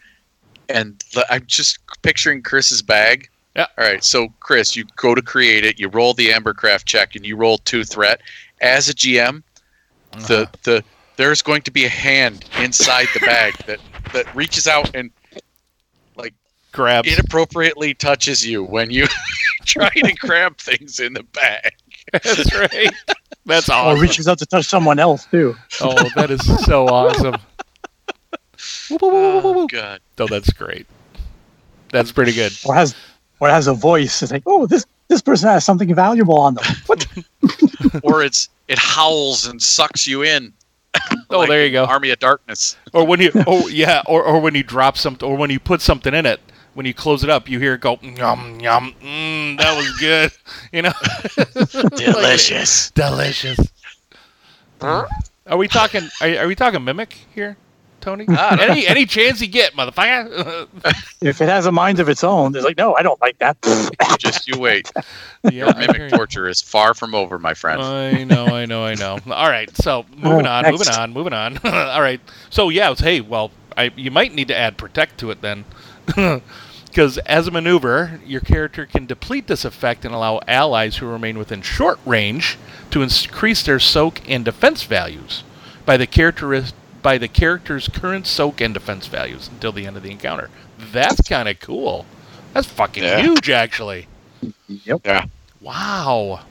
and 0.70 1.04
the, 1.14 1.26
I'm 1.32 1.46
just 1.46 1.80
picturing 2.02 2.42
Chris's 2.42 2.82
bag. 2.82 3.30
Yeah. 3.56 3.68
All 3.78 3.86
right. 3.86 4.04
So 4.04 4.30
Chris, 4.40 4.76
you 4.76 4.86
go 4.96 5.14
to 5.14 5.22
create 5.22 5.66
it. 5.66 5.80
You 5.80 5.90
roll 5.90 6.14
the 6.14 6.30
Ambercraft 6.30 6.86
check, 6.86 7.16
and 7.16 7.26
you 7.26 7.36
roll 7.36 7.58
two 7.60 7.84
threat. 7.84 8.22
As 8.62 8.90
a 8.90 8.94
GM, 8.94 9.44
the 10.28 10.42
Uh-huh. 10.44 10.46
the 10.64 10.84
there's 11.18 11.42
going 11.42 11.62
to 11.64 11.72
be 11.72 11.86
a 11.86 11.90
hand 11.90 12.46
inside 12.60 13.08
the 13.14 13.20
bag 13.20 13.54
that 13.68 13.80
that 14.14 14.34
reaches 14.36 14.68
out 14.68 14.90
and 14.96 15.12
like 16.16 16.34
grabs. 16.72 17.12
inappropriately 17.12 17.94
touches 17.94 18.46
you 18.46 18.64
when 18.64 18.90
you 18.90 19.06
try 19.66 19.90
to 19.90 20.14
grab 20.20 20.58
things 20.58 21.00
in 21.00 21.14
the 21.14 21.24
bag. 21.24 21.74
That's 22.12 22.54
right. 22.56 22.94
That's 23.46 23.70
awesome. 23.70 23.98
Or 23.98 24.02
reaches 24.02 24.28
out 24.28 24.40
to 24.40 24.46
touch 24.46 24.66
someone 24.66 25.00
else, 25.00 25.26
too. 25.26 25.56
Oh, 25.82 25.96
that 26.16 26.30
is 26.32 26.42
so 26.66 26.88
awesome. 26.88 27.36
Oh. 28.92 29.68
God. 29.68 30.00
Oh, 30.20 30.28
that's 30.28 30.54
great. 30.54 30.86
That's 31.92 32.12
pretty 32.12 32.34
good. 32.34 32.54
Or 32.66 32.76
has 32.76 32.96
or 33.40 33.50
has 33.50 33.68
a 33.68 33.74
voice. 33.74 34.22
It's 34.22 34.32
like, 34.32 34.44
oh, 34.46 34.68
this 34.68 34.86
this 35.08 35.22
person 35.22 35.50
has 35.50 35.66
something 35.66 35.94
valuable 35.94 36.38
on 36.38 36.56
them. 36.56 36.64
What? 36.86 37.08
Or 38.04 38.24
it's 38.24 38.50
it 38.68 38.78
howls 38.78 39.48
and 39.48 39.62
sucks 39.62 40.06
you 40.08 40.24
in. 40.24 40.54
Oh, 41.30 41.40
Like 41.40 41.50
there 41.50 41.66
you 41.66 41.72
go. 41.72 41.86
Army 41.86 42.12
of 42.12 42.20
Darkness. 42.20 42.78
Or 42.94 43.06
when 43.06 43.20
you, 43.20 43.32
oh 43.48 43.68
yeah, 43.68 44.04
or, 44.06 44.24
or 44.24 44.40
when 44.40 44.54
you 44.56 44.64
drop 44.64 44.98
something, 44.98 45.28
or 45.28 45.36
when 45.36 45.50
you 45.50 45.60
put 45.60 45.82
something 45.82 46.14
in 46.14 46.26
it, 46.26 46.40
when 46.74 46.86
you 46.86 46.94
close 46.94 47.24
it 47.24 47.30
up, 47.30 47.50
you 47.50 47.60
hear 47.60 47.74
it 47.76 47.82
go 47.82 47.98
yum 48.02 48.60
yum. 48.60 48.94
Mm, 49.02 49.58
that 49.58 49.76
was 49.78 49.90
good. 50.00 50.32
You 50.74 50.84
know, 50.84 50.94
Delicious. 51.98 52.92
delicious. 52.96 53.60
Are 54.82 55.08
we 55.58 55.68
talking? 55.68 56.04
Are, 56.22 56.30
are 56.40 56.48
we 56.48 56.56
talking 56.56 56.84
mimic 56.84 57.14
here, 57.36 57.58
Tony? 58.00 58.26
Any 58.30 58.88
any 58.88 59.06
chance 59.06 59.42
you 59.42 59.48
get, 59.48 59.74
motherfucker? 59.74 60.68
If 61.22 61.42
it 61.42 61.50
has 61.50 61.66
a 61.66 61.72
mind 61.72 62.00
of 62.00 62.08
its 62.10 62.24
own, 62.24 62.56
it's 62.56 62.64
like, 62.66 62.78
no, 62.78 62.96
I 62.96 63.04
don't 63.04 63.20
like 63.22 63.38
that. 63.40 63.58
Just 64.18 64.48
you 64.48 64.60
wait. 64.60 64.92
yeah, 65.44 65.52
Your 65.52 65.74
mimic 65.76 66.12
torture 66.14 66.48
is 66.48 66.62
far 66.62 66.94
from 66.94 67.14
over, 67.14 67.38
my 67.38 67.54
friend. 67.54 67.82
I 67.82 68.24
know, 68.24 68.46
I 68.46 68.66
know, 68.66 68.86
I 68.86 68.96
know. 68.96 69.20
All 69.30 69.50
right, 69.50 69.70
so 69.76 70.06
moving 70.16 70.48
Uh, 70.48 70.52
on, 70.52 70.64
next. 70.64 70.80
moving 70.80 70.94
on, 70.94 71.14
moving 71.14 71.34
on. 71.34 71.58
All 71.66 72.02
right, 72.02 72.22
so 72.50 72.70
yeah, 72.70 72.92
it's, 72.92 73.02
hey, 73.02 73.20
well, 73.22 73.52
I, 73.78 73.92
you 73.96 74.10
might 74.12 74.34
need 74.34 74.48
to 74.48 74.56
add 74.58 74.78
protect 74.78 75.20
to 75.20 75.32
it 75.32 75.42
then, 75.42 75.66
because 76.86 77.18
as 77.20 77.48
a 77.48 77.52
maneuver, 77.52 78.20
your 78.26 78.42
character 78.42 78.86
can 78.86 79.06
deplete 79.06 79.48
this 79.48 79.64
effect 79.66 80.04
and 80.06 80.14
allow 80.14 80.42
allies 80.48 80.98
who 80.98 81.06
remain 81.08 81.38
within 81.38 81.62
short 81.62 82.00
range 82.06 82.58
to 82.92 83.02
increase 83.02 83.64
their 83.64 83.80
soak 83.80 84.22
and 84.30 84.44
defense 84.46 84.84
values 84.84 85.44
by 85.86 85.98
the 85.98 86.08
character 86.08 86.64
by 87.02 87.18
the 87.18 87.28
character's 87.28 87.88
current 87.88 88.28
soak 88.28 88.62
and 88.62 88.74
defense 88.74 89.08
values 89.08 89.48
until 89.48 89.72
the 89.72 89.88
end 89.88 89.98
of 89.98 90.04
the 90.04 90.12
encounter. 90.12 90.50
That's 90.78 91.22
kind 91.28 91.50
of 91.50 91.60
cool. 91.60 92.06
That's 92.54 92.68
fucking 92.68 93.04
Yeah. 93.04 93.22
huge, 93.22 93.50
actually. 93.50 94.08
yep. 94.68 95.02
Yeah. 95.06 95.26
Wow. 95.60 96.42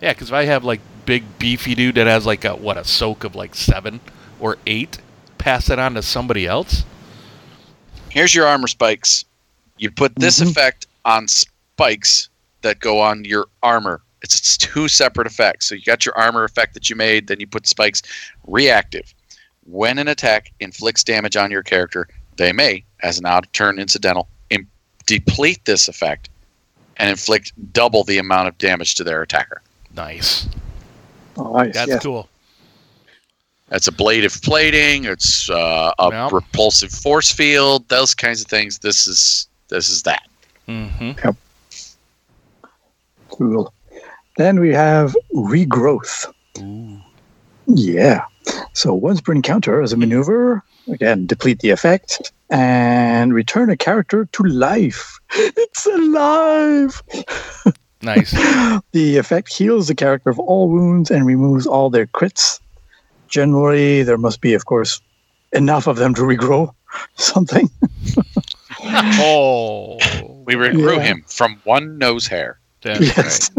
Yeah, 0.00 0.12
because 0.12 0.28
if 0.28 0.34
I 0.34 0.44
have 0.46 0.64
like 0.64 0.80
big 1.06 1.38
beefy 1.38 1.74
dude 1.74 1.94
that 1.96 2.06
has 2.06 2.26
like 2.26 2.44
a 2.44 2.56
what 2.56 2.76
a 2.76 2.84
soak 2.84 3.24
of 3.24 3.34
like 3.34 3.54
seven 3.54 4.00
or 4.40 4.58
eight, 4.66 4.98
pass 5.38 5.68
it 5.70 5.78
on 5.78 5.94
to 5.94 6.02
somebody 6.02 6.46
else. 6.46 6.84
Here's 8.14 8.32
your 8.32 8.46
armor 8.46 8.68
spikes. 8.68 9.24
You 9.76 9.90
put 9.90 10.14
this 10.14 10.38
Mhm. 10.38 10.50
effect 10.50 10.86
on 11.04 11.26
spikes 11.26 12.28
that 12.62 12.78
go 12.78 13.00
on 13.00 13.24
your 13.24 13.46
armor. 13.64 14.02
It's, 14.22 14.36
it's 14.38 14.56
two 14.56 14.86
separate 14.86 15.26
effects. 15.26 15.66
So 15.66 15.74
you 15.74 15.82
got 15.82 16.06
your 16.06 16.16
armor 16.16 16.44
effect 16.44 16.74
that 16.74 16.88
you 16.88 16.94
made, 16.94 17.26
then 17.26 17.40
you 17.40 17.48
put 17.48 17.66
spikes 17.66 18.02
reactive. 18.46 19.12
When 19.66 19.98
an 19.98 20.06
attack 20.06 20.52
inflicts 20.60 21.02
damage 21.02 21.36
on 21.36 21.50
your 21.50 21.64
character, 21.64 22.06
they 22.36 22.52
may, 22.52 22.84
as 23.02 23.18
an 23.18 23.26
out 23.26 23.46
of 23.46 23.52
turn 23.52 23.80
incidental, 23.80 24.28
im- 24.50 24.70
deplete 25.06 25.64
this 25.64 25.88
effect 25.88 26.28
and 26.98 27.10
inflict 27.10 27.52
double 27.72 28.04
the 28.04 28.18
amount 28.18 28.46
of 28.46 28.56
damage 28.58 28.94
to 28.94 29.02
their 29.04 29.22
attacker. 29.22 29.60
Nice. 29.96 30.46
Oh, 31.36 31.52
nice. 31.56 31.74
That's 31.74 31.88
yes. 31.88 32.02
cool. 32.02 32.28
That's 33.68 33.88
ablative 33.88 34.40
plating. 34.42 35.04
It's 35.04 35.48
uh, 35.50 35.92
a 35.98 36.08
Yep. 36.10 36.32
repulsive 36.32 36.90
force 36.92 37.32
field. 37.32 37.88
Those 37.88 38.14
kinds 38.14 38.40
of 38.40 38.46
things. 38.46 38.78
This 38.80 39.06
is 39.06 39.48
this 39.68 39.88
is 39.88 40.02
that. 40.02 40.22
Mm-hmm. 40.68 41.30
Cool. 43.30 43.72
Then 44.36 44.60
we 44.60 44.72
have 44.72 45.16
regrowth. 45.34 46.26
Ooh. 46.60 46.98
Yeah. 47.66 48.24
So 48.74 48.92
once 48.92 49.20
per 49.20 49.32
encounter 49.32 49.80
as 49.80 49.92
a 49.92 49.96
maneuver, 49.96 50.62
again, 50.88 51.26
deplete 51.26 51.60
the 51.60 51.70
effect 51.70 52.30
and 52.50 53.32
return 53.32 53.70
a 53.70 53.76
character 53.76 54.26
to 54.26 54.42
life. 54.44 55.18
It's 55.36 55.86
alive. 55.86 57.02
Nice. 58.02 58.32
The 58.92 59.16
effect 59.16 59.50
heals 59.56 59.88
the 59.88 59.94
character 59.94 60.28
of 60.28 60.38
all 60.38 60.68
wounds 60.68 61.10
and 61.10 61.24
removes 61.24 61.66
all 61.66 61.88
their 61.88 62.04
crits, 62.06 62.60
generally 63.34 64.04
there 64.04 64.16
must 64.18 64.40
be, 64.40 64.54
of 64.54 64.64
course, 64.66 65.00
enough 65.52 65.88
of 65.88 65.96
them 65.96 66.14
to 66.14 66.22
regrow 66.22 66.72
something. 67.16 67.68
Oh, 69.26 69.98
We 70.46 70.54
regrew 70.54 70.96
Yeah. 70.96 71.02
him 71.02 71.24
from 71.26 71.60
one 71.64 71.98
nose 71.98 72.26
hair. 72.28 72.58
that's 72.82 73.00
yes. 73.00 73.50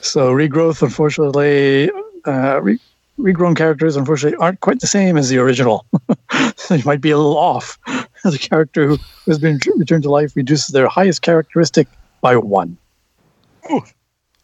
so 0.00 0.30
regrowth, 0.32 0.82
unfortunately, 0.82 1.90
uh, 2.26 2.60
re- 2.62 2.80
regrown 3.18 3.56
characters, 3.56 3.96
unfortunately, 3.96 4.36
aren't 4.38 4.60
quite 4.60 4.80
the 4.80 4.86
same 4.86 5.16
as 5.16 5.28
the 5.28 5.38
original. 5.38 5.86
they 6.68 6.82
might 6.82 7.00
be 7.00 7.10
a 7.12 7.16
little 7.16 7.38
off. 7.38 7.78
The 8.24 8.38
character 8.38 8.86
who 8.88 8.98
has 9.26 9.38
been 9.38 9.60
returned 9.76 10.02
to 10.04 10.10
life 10.10 10.34
reduces 10.34 10.68
their 10.68 10.88
highest 10.88 11.22
characteristic 11.22 11.86
by 12.20 12.36
one. 12.36 12.76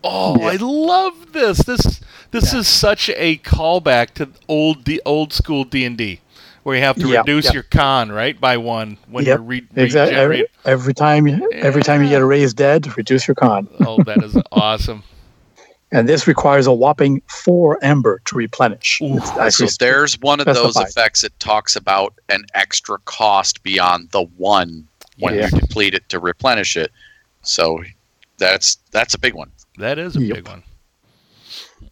Oh, 0.04 0.40
I 0.42 0.56
love 0.56 1.32
this. 1.32 1.58
This 1.64 2.00
this 2.30 2.52
is 2.52 2.66
such 2.66 3.08
a 3.10 3.36
callback 3.38 4.10
to 4.14 4.30
old 4.48 4.84
the 4.84 5.00
old 5.04 5.32
school 5.32 5.64
D 5.64 5.84
and 5.84 5.96
D, 5.96 6.20
where 6.62 6.76
you 6.76 6.82
have 6.82 6.96
to 6.96 7.08
Yeah, 7.08 7.18
reduce 7.20 7.46
yeah. 7.46 7.52
your 7.52 7.62
con 7.64 8.10
right 8.10 8.40
by 8.40 8.56
one 8.56 8.96
when 9.08 9.24
Yep, 9.24 9.38
you 9.38 9.44
re- 9.44 9.68
Exactly. 9.76 10.16
Every, 10.16 10.46
every 10.64 10.94
time, 10.94 11.26
you 11.28 11.50
every 11.52 11.82
time 11.82 12.02
you 12.02 12.08
get 12.08 12.20
a 12.22 12.24
raised 12.24 12.56
dead, 12.56 12.96
reduce 12.96 13.28
your 13.28 13.34
con. 13.34 13.68
Oh, 13.80 14.02
that 14.04 14.22
is 14.22 14.36
awesome. 14.52 15.02
And 15.94 16.08
this 16.08 16.26
requires 16.26 16.66
a 16.66 16.72
whopping 16.72 17.20
four 17.28 17.78
ember 17.84 18.22
to 18.24 18.34
replenish. 18.34 18.98
Ooh. 19.02 19.20
So 19.50 19.66
there's 19.78 20.18
one 20.20 20.40
of 20.40 20.46
those 20.46 20.74
effects 20.74 21.20
that 21.20 21.38
talks 21.38 21.76
about 21.76 22.14
an 22.30 22.46
extra 22.54 22.96
cost 23.04 23.62
beyond 23.62 24.08
the 24.12 24.22
one 24.38 24.88
when 25.18 25.34
Yeah. 25.34 25.50
you 25.52 25.60
deplete 25.60 25.92
it 25.92 26.08
to 26.08 26.18
replenish 26.18 26.78
it. 26.78 26.90
So 27.42 27.82
that's 28.38 28.78
that's 28.90 29.12
a 29.12 29.18
big 29.18 29.34
one. 29.34 29.50
That 29.78 29.98
is 29.98 30.16
a 30.16 30.20
Yep. 30.22 30.34
big 30.36 30.48
one. 30.48 30.62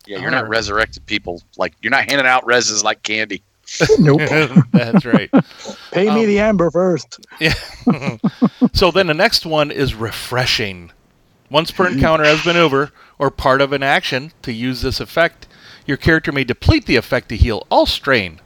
Yeah, 0.06 0.18
you're 0.20 0.30
not 0.30 0.38
Alright. 0.44 0.50
resurrected 0.50 1.06
people 1.06 1.42
like 1.56 1.74
you're 1.82 1.90
not 1.90 2.08
handing 2.08 2.26
out 2.26 2.44
reses 2.46 2.82
like 2.82 3.02
candy. 3.02 3.42
nope. 3.98 4.20
That's 4.72 5.04
right. 5.04 5.30
Pay 5.92 6.04
me 6.06 6.20
Um, 6.22 6.26
the 6.26 6.38
amber 6.40 6.70
first. 6.70 7.20
Yeah. 7.40 7.54
so 8.72 8.90
then 8.90 9.06
the 9.06 9.14
next 9.14 9.46
one 9.46 9.70
is 9.70 9.94
refreshing. 9.94 10.92
Once 11.50 11.70
per 11.70 11.88
encounter 11.88 12.24
has 12.24 12.42
been 12.44 12.56
over, 12.56 12.92
or 13.18 13.30
part 13.30 13.60
of 13.60 13.72
an 13.72 13.82
action 13.82 14.32
to 14.42 14.52
use 14.52 14.82
this 14.82 15.00
effect, 15.00 15.46
your 15.86 15.96
character 15.96 16.30
may 16.32 16.44
deplete 16.44 16.86
the 16.86 16.96
effect 16.96 17.28
to 17.28 17.36
heal 17.36 17.66
all 17.70 17.86
strain 17.86 18.40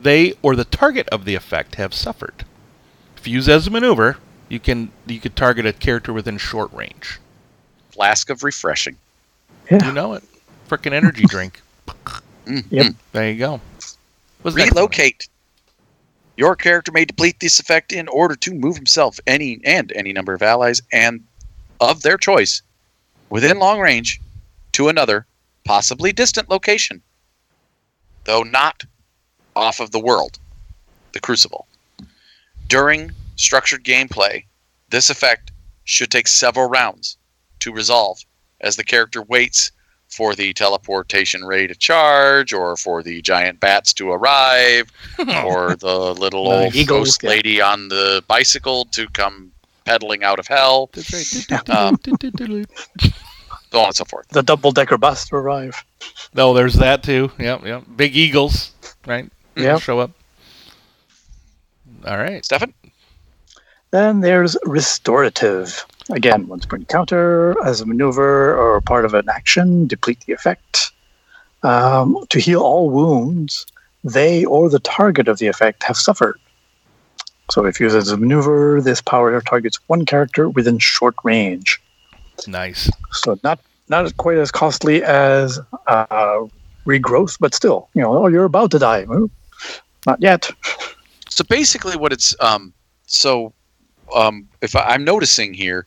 they 0.00 0.32
or 0.42 0.54
the 0.54 0.64
target 0.64 1.08
of 1.08 1.24
the 1.24 1.34
effect 1.34 1.74
have 1.74 1.92
suffered. 1.92 2.44
If 3.16 3.26
used 3.26 3.48
as 3.48 3.66
a 3.66 3.70
maneuver, 3.70 4.18
you 4.48 4.60
can 4.60 4.92
you 5.06 5.18
could 5.20 5.34
target 5.36 5.66
a 5.66 5.72
character 5.72 6.12
within 6.12 6.38
short 6.38 6.72
range. 6.72 7.18
Flask 7.98 8.30
of 8.30 8.44
refreshing. 8.44 8.96
You 9.68 9.92
know 9.92 10.12
it. 10.12 10.22
Frickin' 10.68 10.92
energy 10.92 11.24
drink. 11.28 11.60
Mm, 12.46 12.64
Yep. 12.70 12.94
There 13.10 13.28
you 13.28 13.36
go. 13.36 13.60
What's? 14.42 14.56
Relocate. 14.56 15.28
Your 16.36 16.54
character 16.54 16.92
may 16.92 17.04
deplete 17.04 17.40
this 17.40 17.58
effect 17.58 17.90
in 17.92 18.06
order 18.06 18.36
to 18.36 18.54
move 18.54 18.76
himself 18.76 19.18
any 19.26 19.60
and 19.64 19.90
any 19.96 20.12
number 20.12 20.32
of 20.32 20.42
allies 20.42 20.80
and 20.92 21.24
of 21.80 22.02
their 22.02 22.16
choice 22.16 22.62
within 23.30 23.58
long 23.58 23.80
range 23.80 24.20
to 24.74 24.88
another, 24.88 25.26
possibly 25.64 26.12
distant 26.12 26.48
location, 26.48 27.02
though 28.26 28.44
not 28.44 28.84
off 29.56 29.80
of 29.80 29.90
the 29.90 29.98
world, 29.98 30.38
the 31.14 31.18
Crucible. 31.20 31.66
During 32.68 33.10
structured 33.34 33.82
gameplay, 33.82 34.44
this 34.88 35.10
effect 35.10 35.50
should 35.82 36.12
take 36.12 36.28
several 36.28 36.68
rounds 36.68 37.16
to 37.60 37.72
resolve 37.72 38.18
as 38.60 38.76
the 38.76 38.84
character 38.84 39.22
waits 39.22 39.72
for 40.08 40.34
the 40.34 40.52
teleportation 40.54 41.44
ray 41.44 41.66
to 41.66 41.74
charge 41.74 42.52
or 42.52 42.76
for 42.76 43.02
the 43.02 43.20
giant 43.22 43.60
bats 43.60 43.92
to 43.92 44.10
arrive 44.10 44.90
or 45.44 45.76
the 45.76 46.14
little 46.18 46.48
old 46.48 46.74
eagles, 46.74 47.18
ghost 47.18 47.22
yeah. 47.22 47.30
lady 47.30 47.60
on 47.60 47.88
the 47.88 48.22
bicycle 48.26 48.86
to 48.86 49.06
come 49.08 49.52
pedaling 49.84 50.22
out 50.22 50.38
of 50.38 50.46
hell, 50.46 50.90
That's. 50.92 51.50
Um, 51.70 51.98
so 53.70 53.80
on 53.80 53.86
and 53.86 53.94
so 53.94 54.04
forth. 54.04 54.28
The 54.28 54.42
double 54.42 54.72
decker 54.72 54.98
bus 54.98 55.28
to 55.28 55.36
arrive. 55.36 55.84
oh, 56.36 56.54
there's 56.54 56.74
that 56.74 57.02
too. 57.02 57.30
Yep, 57.38 57.64
yep. 57.64 57.84
Big 57.96 58.16
eagles, 58.16 58.72
right? 59.06 59.30
Yeah. 59.56 59.78
Show 59.78 59.98
up. 59.98 60.10
All 62.06 62.16
right. 62.16 62.44
Stefan? 62.44 62.72
Then 63.90 64.20
there's 64.20 64.56
restorative. 64.64 65.84
Again, 66.10 66.46
once 66.48 66.64
per 66.64 66.76
encounter, 66.76 67.54
as 67.64 67.80
a 67.80 67.86
maneuver 67.86 68.56
or 68.56 68.80
part 68.80 69.04
of 69.04 69.14
an 69.14 69.28
action, 69.28 69.86
deplete 69.86 70.20
the 70.26 70.32
effect. 70.32 70.92
Um, 71.62 72.24
to 72.30 72.38
heal 72.38 72.60
all 72.60 72.88
wounds, 72.88 73.66
they 74.04 74.44
or 74.44 74.70
the 74.70 74.78
target 74.78 75.28
of 75.28 75.38
the 75.38 75.48
effect 75.48 75.82
have 75.82 75.96
suffered. 75.96 76.40
So 77.50 77.64
if 77.64 77.80
used 77.80 77.96
as 77.96 78.10
a 78.10 78.16
maneuver, 78.16 78.80
this 78.80 79.00
power 79.00 79.40
targets 79.40 79.78
one 79.86 80.06
character 80.06 80.48
within 80.48 80.78
short 80.78 81.14
range. 81.24 81.80
Nice. 82.46 82.90
So 83.12 83.38
not 83.42 83.60
not 83.88 84.16
quite 84.18 84.38
as 84.38 84.50
costly 84.50 85.02
as 85.02 85.58
uh, 85.86 86.46
regrowth, 86.86 87.38
but 87.40 87.54
still, 87.54 87.88
you 87.94 88.02
know, 88.02 88.24
oh, 88.24 88.26
you're 88.28 88.44
about 88.44 88.70
to 88.72 88.78
die. 88.78 89.04
Well, 89.04 89.30
not 90.06 90.20
yet. 90.20 90.50
So 91.30 91.42
basically, 91.44 91.96
what 91.96 92.12
it's 92.12 92.34
um, 92.40 92.72
so 93.06 93.52
um, 94.14 94.48
if 94.62 94.74
I, 94.76 94.80
I'm 94.82 95.04
noticing 95.04 95.54
here, 95.54 95.86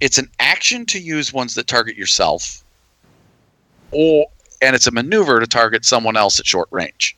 it's 0.00 0.18
an 0.18 0.30
action 0.40 0.86
to 0.86 0.98
use 1.00 1.32
ones 1.32 1.54
that 1.56 1.66
target 1.66 1.96
yourself, 1.96 2.62
or 3.90 4.26
and 4.62 4.74
it's 4.74 4.86
a 4.86 4.90
maneuver 4.90 5.40
to 5.40 5.46
target 5.46 5.84
someone 5.84 6.16
else 6.16 6.38
at 6.40 6.46
short 6.46 6.68
range. 6.70 7.16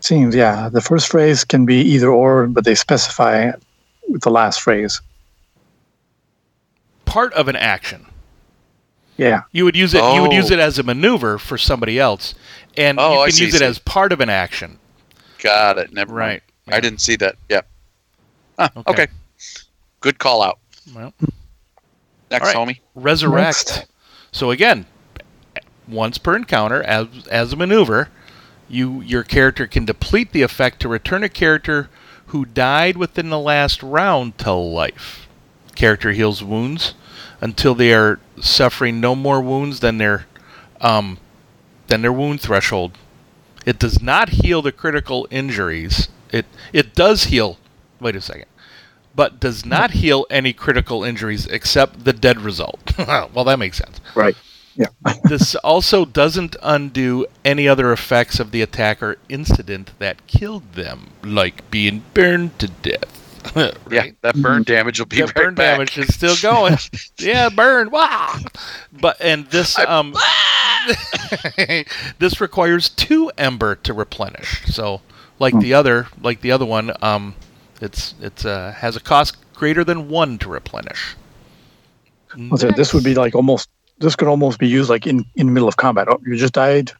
Seems, 0.00 0.34
yeah. 0.34 0.68
The 0.68 0.80
first 0.80 1.08
phrase 1.10 1.44
can 1.44 1.66
be 1.66 1.76
either 1.80 2.08
or, 2.08 2.46
but 2.46 2.64
they 2.64 2.74
specify 2.74 3.50
with 4.08 4.22
the 4.22 4.30
last 4.30 4.60
phrase. 4.60 5.00
Part 7.04 7.32
of 7.34 7.48
an 7.48 7.56
action. 7.56 8.06
Yeah. 9.16 9.42
You 9.52 9.64
would 9.64 9.74
use 9.76 9.94
it. 9.94 10.02
You 10.14 10.22
would 10.22 10.32
use 10.32 10.50
Oh. 10.50 10.54
it 10.54 10.60
as 10.60 10.78
a 10.78 10.82
maneuver 10.82 11.38
for 11.38 11.58
somebody 11.58 11.98
else, 11.98 12.34
and 12.76 12.98
Oh, 13.00 13.20
you 13.20 13.24
can 13.24 13.32
see, 13.32 13.44
use 13.46 13.54
it 13.54 13.58
see. 13.58 13.64
as 13.64 13.78
part 13.80 14.12
of 14.12 14.20
an 14.20 14.28
action. 14.28 14.78
Got 15.42 15.78
it. 15.78 15.92
Never 15.92 16.12
mind. 16.14 16.20
Right. 16.20 16.42
I 16.76 16.80
didn't 16.80 17.00
see 17.00 17.16
that. 17.16 17.36
Yep. 17.48 17.66
Ah, 18.58 18.70
Okay. 18.76 18.90
okay. 19.04 19.06
Good 20.00 20.18
call 20.18 20.42
out. 20.42 20.58
Well, 20.94 21.12
Next, 22.30 22.54
All 22.54 22.64
right. 22.64 22.76
homie. 22.76 22.80
resurrect. 22.94 23.44
Next. 23.68 23.86
So 24.32 24.50
again, 24.50 24.86
once 25.86 26.18
per 26.18 26.36
encounter, 26.36 26.82
as 26.82 27.06
as 27.30 27.52
a 27.52 27.56
maneuver, 27.56 28.08
you 28.68 29.00
your 29.00 29.22
character 29.22 29.66
can 29.66 29.84
deplete 29.86 30.32
the 30.32 30.42
effect 30.42 30.80
to 30.80 30.88
return 30.88 31.24
a 31.24 31.28
character 31.28 31.88
who 32.26 32.44
died 32.44 32.96
within 32.98 33.30
the 33.30 33.38
last 33.38 33.82
round 33.82 34.36
to 34.38 34.52
life. 34.52 35.26
Character 35.74 36.12
heals 36.12 36.42
wounds 36.44 36.94
until 37.40 37.74
they 37.74 37.94
are 37.94 38.20
suffering 38.40 39.00
no 39.00 39.14
more 39.14 39.40
wounds 39.40 39.80
than 39.80 39.96
their 39.98 40.26
um, 40.82 41.18
than 41.86 42.02
their 42.02 42.12
wound 42.12 42.40
threshold. 42.42 42.98
It 43.64 43.78
does 43.78 44.02
not 44.02 44.28
heal 44.30 44.60
the 44.60 44.72
critical 44.72 45.26
injuries. 45.30 46.08
It 46.30 46.44
it 46.74 46.94
does 46.94 47.24
heal. 47.24 47.58
Wait 48.00 48.14
a 48.16 48.20
second. 48.20 48.46
But 49.18 49.40
does 49.40 49.66
not 49.66 49.90
heal 49.90 50.26
any 50.30 50.52
critical 50.52 51.02
injuries 51.02 51.48
except 51.48 52.04
the 52.04 52.12
dead 52.12 52.40
result. 52.40 52.96
well, 52.98 53.42
that 53.42 53.58
makes 53.58 53.76
sense. 53.78 54.00
Right. 54.14 54.36
Yeah. 54.76 54.86
This 55.24 55.56
also 55.56 56.04
doesn't 56.04 56.54
undo 56.62 57.26
any 57.44 57.66
other 57.66 57.90
effects 57.92 58.38
of 58.38 58.52
the 58.52 58.62
attack 58.62 59.02
or 59.02 59.16
incident 59.28 59.90
that 59.98 60.24
killed 60.28 60.74
them, 60.74 61.08
like 61.24 61.68
being 61.68 62.04
burned 62.14 62.60
to 62.60 62.68
death. 62.68 63.52
right? 63.56 63.74
Yeah, 63.90 64.06
that 64.22 64.36
burn 64.36 64.62
damage 64.62 65.00
will 65.00 65.06
be 65.06 65.16
That 65.16 65.26
right 65.26 65.34
burn 65.34 65.54
back. 65.56 65.74
damage 65.78 65.98
is 65.98 66.14
still 66.14 66.36
going. 66.40 66.78
yeah, 67.18 67.48
burn. 67.48 67.90
Wow. 67.90 68.36
But 68.92 69.16
and 69.20 69.46
this 69.46 69.76
um 69.80 70.14
this 72.20 72.40
requires 72.40 72.88
two 72.88 73.32
ember 73.36 73.74
to 73.74 73.92
replenish. 73.92 74.64
So 74.66 75.00
like 75.40 75.58
the 75.58 75.74
other 75.74 76.06
like 76.22 76.40
the 76.40 76.52
other 76.52 76.66
one, 76.66 76.92
um 77.02 77.34
it's 77.82 78.14
it's 78.20 78.44
uh 78.44 78.72
has 78.76 78.96
a 78.96 79.00
cost 79.00 79.36
greater 79.54 79.84
than 79.84 80.08
one 80.08 80.38
to 80.38 80.48
replenish. 80.48 81.14
So 82.56 82.70
this 82.70 82.92
would 82.94 83.04
be 83.04 83.14
like 83.14 83.34
almost. 83.34 83.68
This 83.98 84.14
could 84.14 84.28
almost 84.28 84.58
be 84.58 84.68
used 84.68 84.88
like 84.90 85.06
in 85.06 85.24
in 85.36 85.46
the 85.46 85.52
middle 85.52 85.68
of 85.68 85.76
combat. 85.76 86.08
Oh, 86.08 86.20
you 86.26 86.36
just 86.36 86.52
died. 86.52 86.92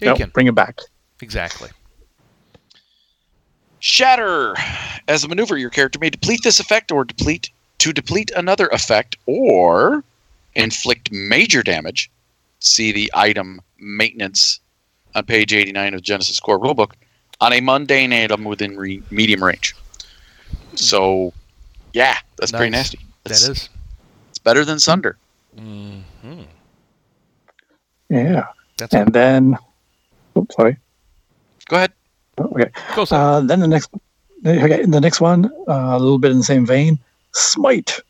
You 0.00 0.08
No, 0.08 0.16
can. 0.16 0.30
bring 0.30 0.48
it 0.48 0.54
back. 0.54 0.80
Exactly. 1.20 1.70
Shatter. 3.80 4.54
As 5.08 5.24
a 5.24 5.28
maneuver, 5.28 5.56
your 5.56 5.70
character 5.70 5.98
may 5.98 6.10
deplete 6.10 6.40
this 6.44 6.60
effect 6.60 6.92
or 6.92 7.04
deplete 7.04 7.50
to 7.78 7.92
deplete 7.92 8.30
another 8.36 8.68
effect 8.68 9.16
or 9.26 10.04
inflict 10.54 11.10
major 11.10 11.62
damage. 11.62 12.10
See 12.60 12.92
the 12.92 13.10
item 13.14 13.60
maintenance 13.78 14.60
on 15.14 15.24
page 15.24 15.52
89 15.52 15.94
of 15.94 16.02
Genesys 16.02 16.40
Core 16.40 16.58
Rulebook 16.60 16.92
on 17.40 17.52
a 17.52 17.60
mundane 17.60 18.12
item 18.12 18.44
within 18.44 18.76
re- 18.76 19.02
medium 19.10 19.42
range. 19.42 19.74
So, 20.74 21.32
yeah, 21.92 22.18
that's 22.36 22.52
pretty 22.52 22.70
nasty. 22.70 22.98
That's, 23.24 23.46
It's, 23.48 23.68
it's 24.30 24.38
better 24.38 24.64
than 24.64 24.78
Sunder. 24.78 25.16
hmm 25.56 26.00
Yeah. 28.08 28.46
That's 28.78 28.94
And 28.94 29.12
then 29.12 29.56
Oops, 30.36 30.54
sorry. 30.54 30.76
Go 31.68 31.76
ahead. 31.76 31.92
Okay. 32.38 32.70
Go 32.96 33.02
Uh, 33.10 33.40
then 33.40 33.60
the 33.60 33.68
next, 33.68 33.90
okay, 34.46 34.84
the 34.84 35.00
next 35.00 35.20
one, 35.20 35.46
uh, 35.68 35.92
a 35.96 35.98
little 35.98 36.18
bit 36.18 36.30
in 36.30 36.38
the 36.38 36.44
same 36.44 36.64
vein, 36.66 36.98
smite. 37.32 38.00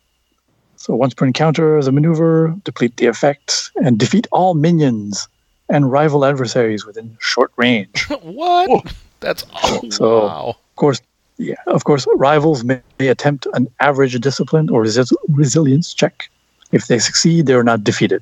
So 0.77 0.95
once 0.95 1.13
per 1.13 1.25
encounter, 1.25 1.77
as 1.77 1.87
a 1.87 1.91
maneuver, 1.91 2.55
deplete 2.63 2.97
the 2.97 3.07
effect 3.07 3.71
and 3.75 3.97
defeat 3.97 4.27
all 4.31 4.53
minions 4.53 5.27
and 5.69 5.91
rival 5.91 6.25
adversaries 6.25 6.85
within 6.85 7.17
short 7.19 7.51
range. 7.57 8.07
what? 8.21 8.93
That's 9.19 9.45
oh, 9.63 9.81
So- 9.89 10.27
wow. 10.27 10.49
Of 10.49 10.75
course, 10.75 11.01
yeah, 11.43 11.55
of 11.67 11.83
course, 11.83 12.07
rivals 12.15 12.63
may, 12.63 12.79
may 12.99 13.07
attempt 13.09 13.47
an 13.53 13.67
average 13.79 14.19
discipline 14.21 14.69
or 14.69 14.83
resi- 14.83 15.15
resilience 15.29 15.93
check. 15.93 16.29
If 16.71 16.87
they 16.87 16.99
succeed, 16.99 17.45
they 17.47 17.53
are 17.53 17.63
not 17.63 17.83
defeated. 17.83 18.21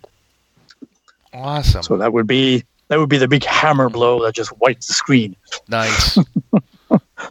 Awesome. 1.34 1.84
So 1.84 1.98
that 1.98 2.12
would 2.14 2.28
be 2.28 2.64
that 2.90 3.00
would 3.00 3.08
be 3.10 3.18
the 3.18 3.28
big 3.28 3.46
hammer 3.46 3.90
blow 3.90 4.22
that 4.26 4.36
just 4.36 4.52
wipes 4.60 4.88
the 4.88 4.94
screen. 4.94 5.36
nice. 5.70 6.18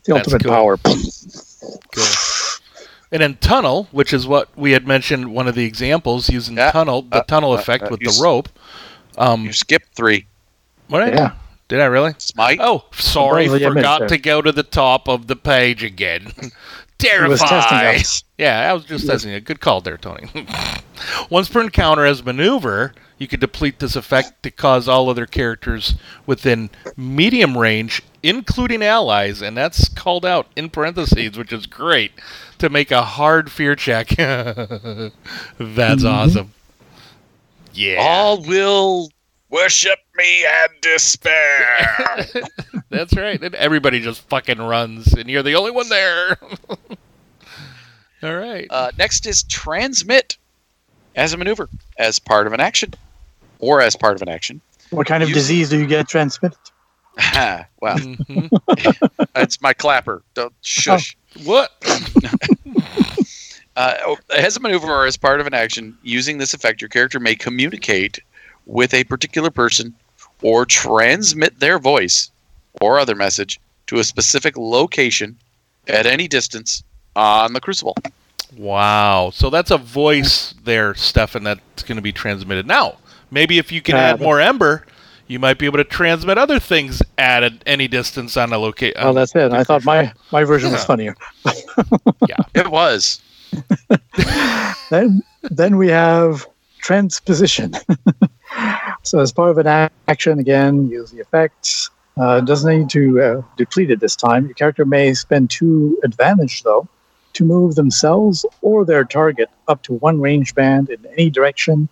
The 0.05 0.15
ultimate 0.15 0.43
cool. 0.45 0.53
power. 0.53 0.77
Cool. 0.79 2.05
And 3.13 3.21
then 3.21 3.35
tunnel, 3.41 3.89
which 3.91 4.15
is 4.15 4.25
what 4.27 4.49
we 4.57 4.71
had 4.71 4.87
mentioned, 4.87 5.35
one 5.35 5.49
of 5.49 5.55
the 5.57 5.65
examples 5.65 6.31
using 6.31 6.57
Yeah. 6.57 6.71
tunnel, 6.71 7.03
the 7.03 7.17
Uh, 7.19 7.23
tunnel 7.25 7.53
uh, 7.53 7.57
effect 7.59 7.85
uh, 7.85 7.89
with 7.91 8.01
the 8.01 8.09
s- 8.09 8.21
rope. 8.21 8.49
Um, 9.19 9.45
You 9.47 9.53
skipped 9.53 9.95
three. 9.97 10.27
what 10.89 11.05
did 11.05 11.15
Yeah. 11.15 11.33
Did 11.71 11.81
I 11.81 11.85
really? 11.85 12.17
Smite. 12.19 12.59
Oh, 12.61 12.85
sorry, 12.91 13.47
Above 13.47 13.61
the 13.61 13.69
forgot 13.69 14.09
to 14.09 14.19
go 14.19 14.43
to 14.43 14.51
the 14.51 14.65
top 14.65 15.09
of 15.09 15.29
the 15.29 15.37
page 15.37 15.85
again. 15.85 16.33
It 17.03 17.29
was 17.31 17.41
testing 17.41 17.79
Terrified. 17.79 18.07
Yeah, 18.37 18.71
I 18.71 18.75
was 18.75 18.85
just 18.85 19.07
testing 19.07 19.33
it. 19.33 19.47
Good 19.47 19.61
call 19.61 19.81
there, 19.81 19.97
Tony. 19.97 20.29
Once 21.31 21.49
per 21.49 21.63
encounter 21.63 22.05
as 22.05 22.23
maneuver, 22.23 22.93
you 23.17 23.27
could 23.27 23.41
deplete 23.41 23.79
this 23.79 23.97
effect 23.97 24.43
to 24.43 24.51
cause 24.51 24.87
all 24.87 25.09
other 25.09 25.25
characters 25.25 25.95
within 26.27 26.69
medium 26.99 27.57
range, 27.57 28.03
including 28.23 28.83
allies, 28.83 29.41
and 29.41 29.57
that's 29.57 29.89
called 29.89 30.27
out 30.27 30.49
in 30.57 30.69
parentheses, 30.69 31.39
which 31.39 31.55
is 31.55 31.65
great, 31.65 32.13
to 32.59 32.69
make 32.69 32.91
a 32.91 33.01
hard 33.01 33.51
fear 33.51 33.75
check. 33.75 34.09
that's 35.59 36.05
awesome. 36.05 36.53
Yeah. 37.73 37.97
All 37.99 38.43
will 38.43 39.09
worship 39.49 39.99
me 40.21 40.45
and 40.47 40.81
despair. 40.81 42.27
That's 42.91 43.15
right. 43.17 43.43
And 43.43 43.55
everybody 43.55 44.01
just 44.01 44.21
fucking 44.29 44.59
runs, 44.59 45.13
and 45.15 45.29
you're 45.29 45.43
the 45.43 45.55
only 45.55 45.71
one 45.71 45.89
there. 45.89 46.37
All 48.23 48.37
right. 48.37 48.67
uh, 48.71 48.91
next 48.99 49.27
is 49.27 49.43
transmit 49.45 50.37
as 51.17 51.33
a 51.33 51.37
maneuver, 51.39 51.69
as 51.99 52.19
part 52.19 52.47
of 52.47 52.53
an 52.53 52.61
action, 52.61 52.93
or 53.59 53.81
as 53.81 53.97
part 53.97 54.15
of 54.15 54.23
an 54.23 54.29
action. 54.29 54.61
What 54.91 55.07
kind 55.07 55.23
of 55.23 55.29
You- 55.31 55.35
disease 55.35 55.71
do 55.71 55.79
you 55.79 55.87
get 55.87 56.09
transmitted? 56.09 56.59
Ah, 57.19 57.67
well, 57.81 57.97
Mhm. 57.99 58.51
it's 59.37 59.61
my 59.61 59.73
clapper. 59.73 60.23
Don't 60.35 60.53
shush. 60.63 61.17
What? 61.45 61.71
Uh, 63.77 64.17
as 64.37 64.57
a 64.57 64.61
maneuver 64.61 64.89
or 64.89 65.07
as 65.07 65.17
part 65.17 65.41
of 65.41 65.47
an 65.47 65.55
action, 65.55 65.97
using 66.03 66.39
this 66.39 66.53
effect, 66.53 66.83
your 66.83 66.89
character 66.89 67.19
may 67.21 67.35
communicate 67.35 68.19
with 68.67 68.93
a 68.93 69.05
particular 69.05 69.51
person 69.51 69.95
or 70.43 70.65
transmit 70.67 71.59
their 71.61 71.79
voice 71.79 72.31
or 72.81 72.99
other 72.99 73.15
message 73.15 73.61
to 73.87 73.99
a 73.99 74.05
specific 74.05 74.57
location 74.57 75.37
at 75.89 76.07
any 76.07 76.29
distance 76.29 76.83
on 77.17 77.53
the 77.53 77.61
crucible. 77.61 77.97
Wow. 78.57 79.31
So 79.33 79.51
that's 79.51 79.71
a 79.71 79.79
voice 79.79 80.55
there, 80.65 80.95
Stefan, 80.95 81.45
that's 81.45 81.83
going 81.83 81.97
to 81.97 82.03
be 82.03 82.13
transmitted. 82.13 82.67
Now, 82.67 82.97
maybe 83.31 83.59
if 83.59 83.71
you 83.73 83.81
can 83.81 83.97
Uh, 83.97 83.99
add 83.99 84.21
more 84.21 84.41
Ember, 84.41 84.87
you 85.27 85.39
might 85.39 85.59
be 85.59 85.67
able 85.67 85.79
to 85.79 85.85
transmit 85.85 86.39
other 86.39 86.59
things 86.59 87.03
at 87.19 87.45
a, 87.45 87.53
any 87.67 87.87
distance 87.87 88.37
on 88.37 88.53
a 88.53 88.59
location. 88.59 89.01
Well, 89.03 89.15
that's 89.15 89.35
it. 89.37 89.53
I 89.53 89.63
thought 89.63 89.85
my, 89.85 90.13
my 90.33 90.45
version 90.45 90.73
was 90.73 90.85
funnier. 90.85 91.15
Yeah. 92.29 92.37
It 92.55 92.69
was. 92.71 93.21
Then 94.91 95.23
then 95.43 95.77
we 95.77 95.89
have 95.89 96.47
transposition. 96.79 97.73
so 99.03 99.19
as 99.21 99.33
part 99.33 99.51
of 99.51 99.59
an 99.59 99.91
action, 100.09 100.39
again, 100.39 100.89
use 100.89 101.11
the 101.11 101.21
effects. 101.21 101.91
Uh, 102.19 102.41
doesn't 102.41 102.79
need 102.79 102.91
to 102.91 103.21
uh, 103.23 103.43
deplete 103.57 103.91
it 103.91 104.01
this 104.01 104.17
time. 104.17 104.45
Your 104.45 104.55
character 104.55 104.85
may 104.85 105.15
spend 105.15 105.49
two 105.51 105.99
advantage 106.05 106.63
though 106.63 106.87
to 107.35 107.45
move 107.45 107.77
themselves 107.77 108.45
or 108.61 108.85
their 108.85 109.05
target 109.05 109.49
up 109.69 109.83
to 109.85 109.95
one 109.95 110.21
range 110.21 110.55
band 110.55 110.91
in 110.91 111.05
any 111.13 111.31
direction 111.31 111.89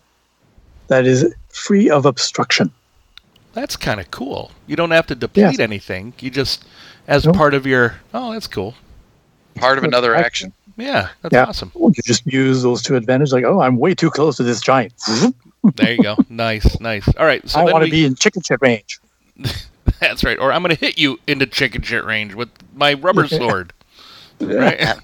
that 0.89 1.07
is 1.07 1.33
free 1.51 1.89
of 1.89 2.05
obstruction. 2.05 2.73
That's 3.55 3.77
kind 3.77 4.01
of 4.01 4.11
cool. 4.11 4.51
You 4.67 4.77
don't 4.77 4.91
have 4.91 5.07
to 5.07 5.15
deplete 5.15 5.45
Yes. 5.53 5.59
anything. 5.61 6.13
You 6.19 6.31
just, 6.31 6.65
as 7.07 7.25
Nope. 7.25 7.37
part 7.37 7.55
of 7.55 7.67
your. 7.67 7.95
Oh, 8.13 8.33
that's 8.33 8.47
cool. 8.49 8.75
Part 9.55 9.79
of 9.79 9.85
another 9.85 10.15
action. 10.15 10.53
Yeah, 10.77 11.09
that's 11.23 11.33
Yeah. 11.33 11.45
awesome. 11.45 11.73
You 11.75 11.93
just 12.05 12.27
use 12.27 12.63
those 12.63 12.83
two 12.83 12.97
advantage, 12.97 13.33
like, 13.33 13.45
oh, 13.45 13.61
I'm 13.61 13.77
way 13.79 13.95
too 13.95 14.11
close 14.11 14.37
to 14.37 14.43
this 14.43 14.61
giant. 14.61 14.93
There 15.77 15.93
you 15.93 16.03
go. 16.03 16.17
nice, 16.29 16.81
nice. 16.81 17.09
All 17.17 17.27
right. 17.27 17.47
So 17.49 17.61
I 17.61 17.65
want 17.65 17.85
to 17.85 17.91
we, 17.91 17.91
be 17.91 18.05
in 18.05 18.15
chicken 18.15 18.43
shit 18.43 18.61
range. 18.61 19.01
That's 20.01 20.25
right. 20.25 20.39
Or 20.39 20.53
I'm 20.53 20.63
going 20.63 20.75
to 20.75 20.81
hit 20.81 20.99
you 20.99 21.19
into 21.27 21.47
chicken 21.47 21.83
shit 21.83 22.05
range 22.05 22.35
with 22.35 22.51
my 22.75 22.95
rubber 22.95 23.27
sword. 23.29 23.73
Right? 24.41 24.99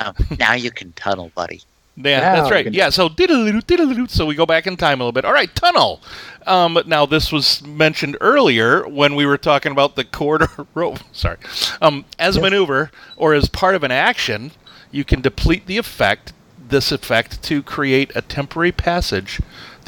Oh, 0.00 0.12
now 0.38 0.54
you 0.54 0.70
can 0.70 0.92
tunnel, 0.92 1.30
buddy. 1.34 1.62
Yeah, 1.96 2.20
Now 2.20 2.36
that's 2.36 2.50
right. 2.50 2.72
Yeah, 2.72 2.88
so 2.88 3.08
diddle 3.08 3.60
diddle 3.60 4.06
So 4.06 4.24
we 4.24 4.34
go 4.34 4.46
back 4.46 4.66
in 4.66 4.76
time 4.76 5.00
a 5.00 5.04
little 5.04 5.12
bit. 5.12 5.24
All 5.24 5.32
right, 5.32 5.54
tunnel. 5.54 6.00
Um, 6.46 6.78
now 6.86 7.04
this 7.04 7.30
was 7.30 7.62
mentioned 7.62 8.16
earlier 8.20 8.88
when 8.88 9.14
we 9.14 9.26
were 9.26 9.36
talking 9.36 9.72
about 9.72 9.96
the 9.96 10.04
corridor 10.04 10.48
rope. 10.74 11.00
Sorry. 11.12 11.36
Um, 11.82 12.04
as 12.18 12.36
a 12.36 12.40
maneuver 12.40 12.90
or 13.16 13.34
as 13.34 13.48
part 13.48 13.74
of 13.74 13.82
an 13.82 13.90
action, 13.90 14.52
you 14.90 15.04
can 15.04 15.20
deplete 15.20 15.66
the 15.66 15.76
effect. 15.76 16.32
This 16.58 16.92
effect 16.92 17.42
to 17.44 17.64
create 17.64 18.12
a 18.14 18.22
temporary 18.22 18.70
passage 18.70 19.40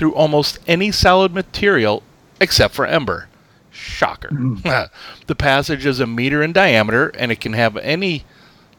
through 0.03 0.15
almost 0.15 0.59
any 0.67 0.91
solid 0.91 1.33
material 1.33 2.03
except 2.41 2.75
for 2.75 2.85
ember. 2.85 3.29
Shocker. 3.71 4.31
the 5.29 5.37
passage 5.37 5.87
is 5.87 6.01
a 6.01 6.09
meter 6.09 6.43
in 6.43 6.53
diameter 6.53 7.13
and 7.17 7.31
it 7.31 7.41
can 7.41 7.53
have 7.53 7.77
any 7.77 8.25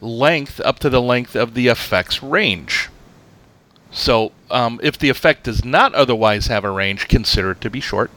length 0.01 0.59
up 0.65 0.79
to 0.79 0.89
the 0.89 1.01
length 1.01 1.33
of 1.33 1.53
the 1.53 1.69
effect's 1.69 2.21
range. 2.21 2.89
So, 3.89 4.33
um, 4.51 4.81
if 4.83 4.97
the 4.97 5.07
effect 5.07 5.45
does 5.45 5.63
not 5.63 5.95
otherwise 5.95 6.47
have 6.47 6.65
a 6.65 6.69
range, 6.69 7.07
consider 7.07 7.51
it 7.51 7.61
to 7.61 7.69
be 7.69 7.79
short. 7.79 8.11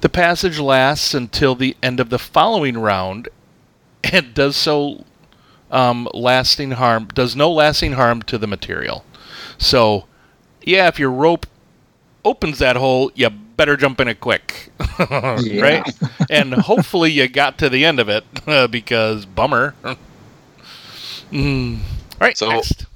The 0.00 0.08
passage 0.08 0.58
lasts 0.58 1.14
until 1.14 1.54
the 1.54 1.76
end 1.84 2.00
of 2.00 2.10
the 2.10 2.18
following 2.18 2.78
round, 2.78 3.28
and 4.02 4.34
does 4.34 4.56
so 4.56 5.04
um, 5.70 6.08
lasting 6.12 6.72
harm 6.72 7.06
does 7.14 7.36
no 7.36 7.48
lasting 7.48 7.92
harm 7.92 8.22
to 8.22 8.38
the 8.38 8.48
material. 8.48 9.04
So, 9.56 10.06
yeah, 10.62 10.88
if 10.88 10.98
your 10.98 11.12
rope 11.12 11.46
opens 12.28 12.58
that 12.58 12.76
hole, 12.76 13.10
you 13.14 13.28
better 13.30 13.76
jump 13.76 14.00
in 14.00 14.08
it 14.08 14.20
quick, 14.20 14.70
right? 15.10 15.82
and 16.30 16.54
hopefully 16.54 17.10
you 17.10 17.28
got 17.28 17.58
to 17.58 17.68
the 17.68 17.84
end 17.84 17.98
of 17.98 18.08
it 18.08 18.24
because 18.70 19.26
bummer. 19.26 19.74
Mm. 21.32 21.78
All 21.78 21.82
right, 22.20 22.38
So- 22.38 22.50
next. 22.50 22.86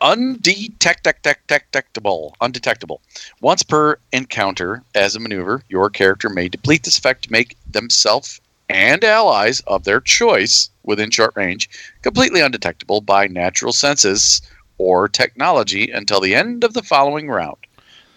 undetectable 0.00 2.36
undetectable 2.40 3.00
once 3.40 3.62
per 3.64 3.98
encounter 4.12 4.82
as 4.94 5.16
a 5.16 5.20
maneuver 5.20 5.62
your 5.68 5.90
character 5.90 6.28
may 6.28 6.48
deplete 6.48 6.84
this 6.84 6.96
effect 6.98 7.24
to 7.24 7.32
make 7.32 7.56
themselves 7.68 8.40
and 8.68 9.02
allies 9.02 9.60
of 9.66 9.82
their 9.84 10.00
choice 10.00 10.70
within 10.84 11.10
short 11.10 11.32
range 11.34 11.68
completely 12.02 12.40
undetectable 12.40 13.00
by 13.00 13.26
natural 13.26 13.72
senses 13.72 14.40
or 14.78 15.08
technology 15.08 15.90
until 15.90 16.20
the 16.20 16.34
end 16.34 16.62
of 16.62 16.74
the 16.74 16.82
following 16.82 17.28
round 17.28 17.56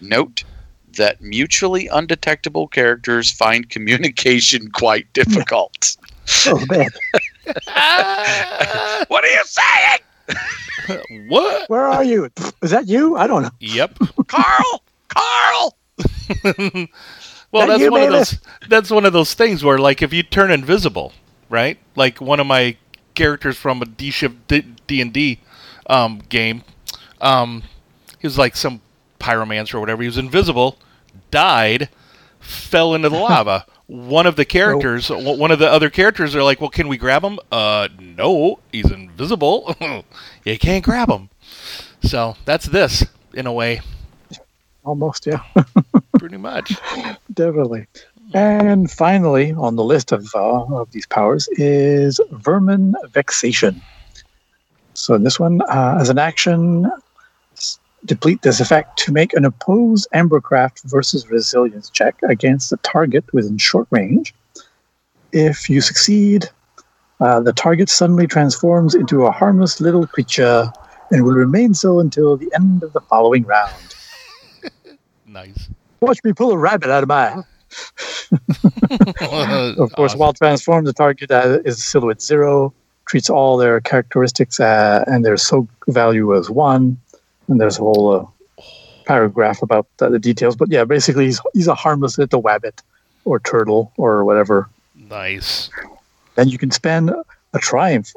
note 0.02 0.44
that 0.96 1.20
mutually 1.20 1.88
undetectable 1.88 2.68
characters 2.68 3.30
find 3.30 3.70
communication 3.70 4.70
quite 4.70 5.10
difficult 5.12 5.96
Oh, 6.46 6.64
man. 6.70 6.88
What 9.08 9.24
are 9.24 9.28
you 9.28 9.42
saying 9.44 9.98
what? 11.28 11.68
Where 11.68 11.86
are 11.86 12.04
you? 12.04 12.30
Is 12.62 12.70
that 12.70 12.86
you? 12.86 13.16
I 13.16 13.26
don't 13.26 13.42
know. 13.42 13.50
Yep. 13.60 13.98
carl 14.28 14.82
carl 15.08 15.76
Well, 17.52 17.66
That 17.66 17.78
that's 17.78 17.82
you, 17.82 17.90
one 17.90 18.02
of 18.02 18.10
those. 18.12 18.40
That's 18.68 18.90
one 18.90 19.04
of 19.04 19.12
those 19.12 19.34
things 19.34 19.62
where, 19.62 19.76
like, 19.78 20.00
if 20.00 20.12
you 20.12 20.22
turn 20.22 20.50
invisible, 20.50 21.12
right? 21.50 21.78
Like 21.94 22.20
one 22.20 22.40
of 22.40 22.46
my 22.46 22.76
characters 23.14 23.58
from 23.58 23.82
a 23.82 23.84
D 23.84 24.10
shift 24.10 24.48
D 24.48 25.00
and 25.02 25.12
D 25.12 25.38
um, 25.86 26.22
game, 26.30 26.64
um, 27.20 27.62
he 28.18 28.26
was 28.26 28.38
like 28.38 28.56
some 28.56 28.80
pyromancer 29.22 29.74
or 29.74 29.80
whatever. 29.80 30.02
He 30.02 30.08
was 30.08 30.18
invisible, 30.18 30.78
died, 31.30 31.88
fell 32.40 32.94
into 32.94 33.08
the 33.08 33.16
lava. 33.30 33.66
One 33.86 34.26
of 34.26 34.36
the 34.36 34.44
characters, 34.44 35.08
w 35.08 35.36
one 35.38 35.50
of 35.50 35.58
the 35.58 35.70
other 35.70 35.90
characters, 35.90 36.34
are 36.34 36.42
like, 36.42 36.60
"Well, 36.60 36.70
can 36.70 36.88
we 36.88 36.96
grab 36.96 37.22
him?" 37.22 37.38
Uh, 37.50 37.88
no, 37.98 38.58
he's 38.70 38.90
invisible. 38.90 39.76
you 40.44 40.58
can't 40.58 40.84
grab 40.84 41.10
him. 41.10 41.28
So 42.02 42.36
that's 42.44 42.66
this 42.66 43.04
in 43.34 43.46
a 43.46 43.52
way, 43.52 43.80
Almost, 44.84 45.26
yeah. 45.26 45.42
pretty 46.18 46.36
much. 46.36 46.74
Definitely. 47.32 47.86
And 48.34 48.90
finally, 48.90 49.52
on 49.52 49.76
the 49.76 49.84
list 49.84 50.10
of, 50.10 50.26
uh, 50.34 50.64
of 50.74 50.90
these 50.90 51.06
powers 51.06 51.48
is 51.52 52.20
Vermin 52.32 52.94
Vexation. 53.10 53.80
So 54.94 55.14
in 55.14 55.22
this 55.22 55.38
one, 55.38 55.60
uh, 55.62 55.98
as 56.00 56.08
an 56.08 56.18
action, 56.18 56.90
deplete 58.04 58.42
this 58.42 58.60
effect 58.60 58.98
to 59.00 59.12
make 59.12 59.32
an 59.34 59.44
opposed 59.44 60.08
Embercraft 60.14 60.82
versus 60.84 61.28
Resilience 61.30 61.88
check 61.90 62.16
against 62.28 62.70
the 62.70 62.76
target 62.78 63.24
within 63.32 63.58
short 63.58 63.86
range. 63.90 64.34
If 65.32 65.70
you 65.70 65.80
succeed, 65.80 66.48
uh, 67.20 67.40
the 67.40 67.52
target 67.52 67.88
suddenly 67.88 68.26
transforms 68.26 68.94
into 68.94 69.24
a 69.26 69.30
harmless 69.30 69.80
little 69.80 70.06
creature 70.06 70.70
and 71.10 71.24
will 71.24 71.34
remain 71.34 71.74
so 71.74 72.00
until 72.00 72.36
the 72.36 72.50
end 72.54 72.82
of 72.82 72.92
the 72.92 73.00
following 73.00 73.44
round. 73.44 73.72
Nice. 75.26 75.70
Watch 76.00 76.18
me 76.24 76.34
pull 76.34 76.52
a 76.52 76.58
rabbit 76.58 76.90
out 76.90 77.02
of 77.04 77.08
my. 77.08 77.42
Of 79.78 79.92
course, 79.94 80.10
Awesome. 80.12 80.18
while 80.18 80.32
transformed, 80.34 80.86
the 80.86 80.92
target 80.92 81.30
uh, 81.30 81.60
is 81.64 81.82
silhouette 81.82 82.20
zero, 82.20 82.74
treats 83.06 83.30
all 83.30 83.56
their 83.56 83.80
characteristics 83.80 84.60
uh, 84.60 85.04
and 85.06 85.24
their 85.24 85.36
soak 85.38 85.68
value 85.88 86.36
as 86.36 86.50
one. 86.50 86.98
And 87.48 87.60
there's 87.60 87.78
a 87.78 87.82
whole 87.82 88.12
uh, 88.58 88.62
paragraph 89.06 89.62
about 89.62 89.86
uh, 90.00 90.08
the 90.08 90.18
details. 90.18 90.56
But 90.56 90.70
yeah, 90.70 90.84
basically, 90.84 91.26
he's, 91.26 91.40
he's 91.54 91.68
a 91.68 91.74
harmless 91.74 92.18
little 92.18 92.42
wabbit 92.42 92.80
or 93.24 93.40
turtle 93.40 93.92
or 93.96 94.24
whatever. 94.24 94.68
nice. 94.96 95.70
Then 96.34 96.48
you 96.48 96.56
can 96.56 96.70
spend 96.70 97.10
a 97.52 97.58
triumph 97.58 98.10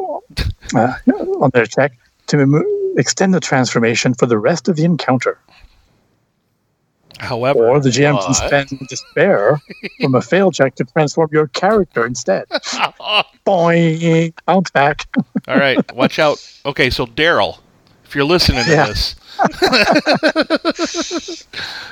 uh, 0.74 0.94
on 1.42 1.50
their 1.54 1.66
check 1.66 1.92
to 2.28 2.38
remo- 2.38 2.64
extend 2.98 3.34
the 3.34 3.42
transformation 3.42 4.14
for 4.14 4.26
the 4.26 4.38
rest 4.38 4.70
of 4.70 4.78
the 4.78 4.86
encounter. 4.86 5.38
However, 7.20 7.68
Or 7.70 7.80
the 7.80 7.90
GM 7.90 8.22
can 8.24 8.34
spend 8.34 8.70
despair 8.90 9.60
from 10.02 10.16
a 10.16 10.22
fail 10.22 10.52
check 10.52 10.76
to 10.76 10.84
transform 10.86 11.30
your 11.32 11.48
character 11.48 12.06
instead. 12.06 12.46
Boing! 13.46 14.34
Bounce 14.46 14.72
back. 14.72 15.06
all 15.48 15.58
right, 15.58 15.80
watch 15.94 16.20
out. 16.20 16.38
Okay, 16.66 16.90
so 16.90 17.06
Daryl, 17.06 17.60
if 18.06 18.16
you're 18.16 18.24
listening 18.26 18.64
to 18.66 18.70
Yeah. 18.72 18.88
this, 18.88 19.16
All 19.40 19.48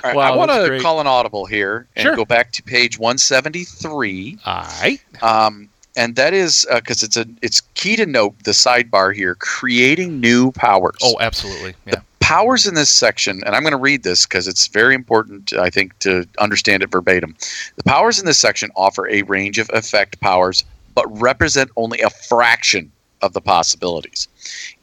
right, 0.04 0.16
Wow, 0.16 0.34
I 0.34 0.36
want 0.36 0.52
to 0.52 0.80
call 0.82 1.00
an 1.02 1.08
audible 1.08 1.46
here 1.46 1.88
and 1.96 2.04
Sure. 2.04 2.16
go 2.16 2.26
back 2.26 2.52
to 2.54 2.64
page 2.64 2.98
173. 3.00 4.38
all 4.46 4.64
right. 4.82 5.00
Um, 5.22 5.70
and 5.96 6.16
that 6.16 6.34
is 6.34 6.66
because 6.74 7.04
it's 7.04 7.18
a 7.18 7.26
it's 7.42 7.62
key 7.76 7.96
to 7.98 8.06
note 8.06 8.34
the 8.44 8.52
sidebar 8.52 9.14
here 9.14 9.36
creating 9.36 10.20
new 10.20 10.52
powers. 10.54 10.96
Oh, 11.04 11.18
absolutely. 11.20 11.76
Yeah. 11.86 12.02
powers 12.20 12.66
in 12.66 12.74
this 12.74 12.90
section, 12.90 13.42
and 13.46 13.54
I'm 13.56 13.62
going 13.64 13.72
to 13.74 13.78
read 13.78 14.04
this 14.04 14.26
because 14.26 14.48
it's 14.48 14.68
very 14.68 14.96
important, 14.96 15.54
I 15.54 15.70
think, 15.70 15.98
to 16.00 16.26
understand 16.40 16.82
it 16.82 16.90
verbatim. 16.90 17.36
The 17.76 17.84
powers 17.84 18.18
in 18.20 18.26
this 18.26 18.38
section 18.40 18.72
offer 18.76 19.08
a 19.10 19.22
range 19.24 19.60
of 19.60 19.70
effect 19.74 20.20
powers, 20.22 20.64
but 20.96 21.06
represent 21.22 21.70
only 21.76 22.00
a 22.02 22.10
fraction 22.10 22.92
of 23.24 23.34
the 23.34 23.42
possibilities. 23.42 24.28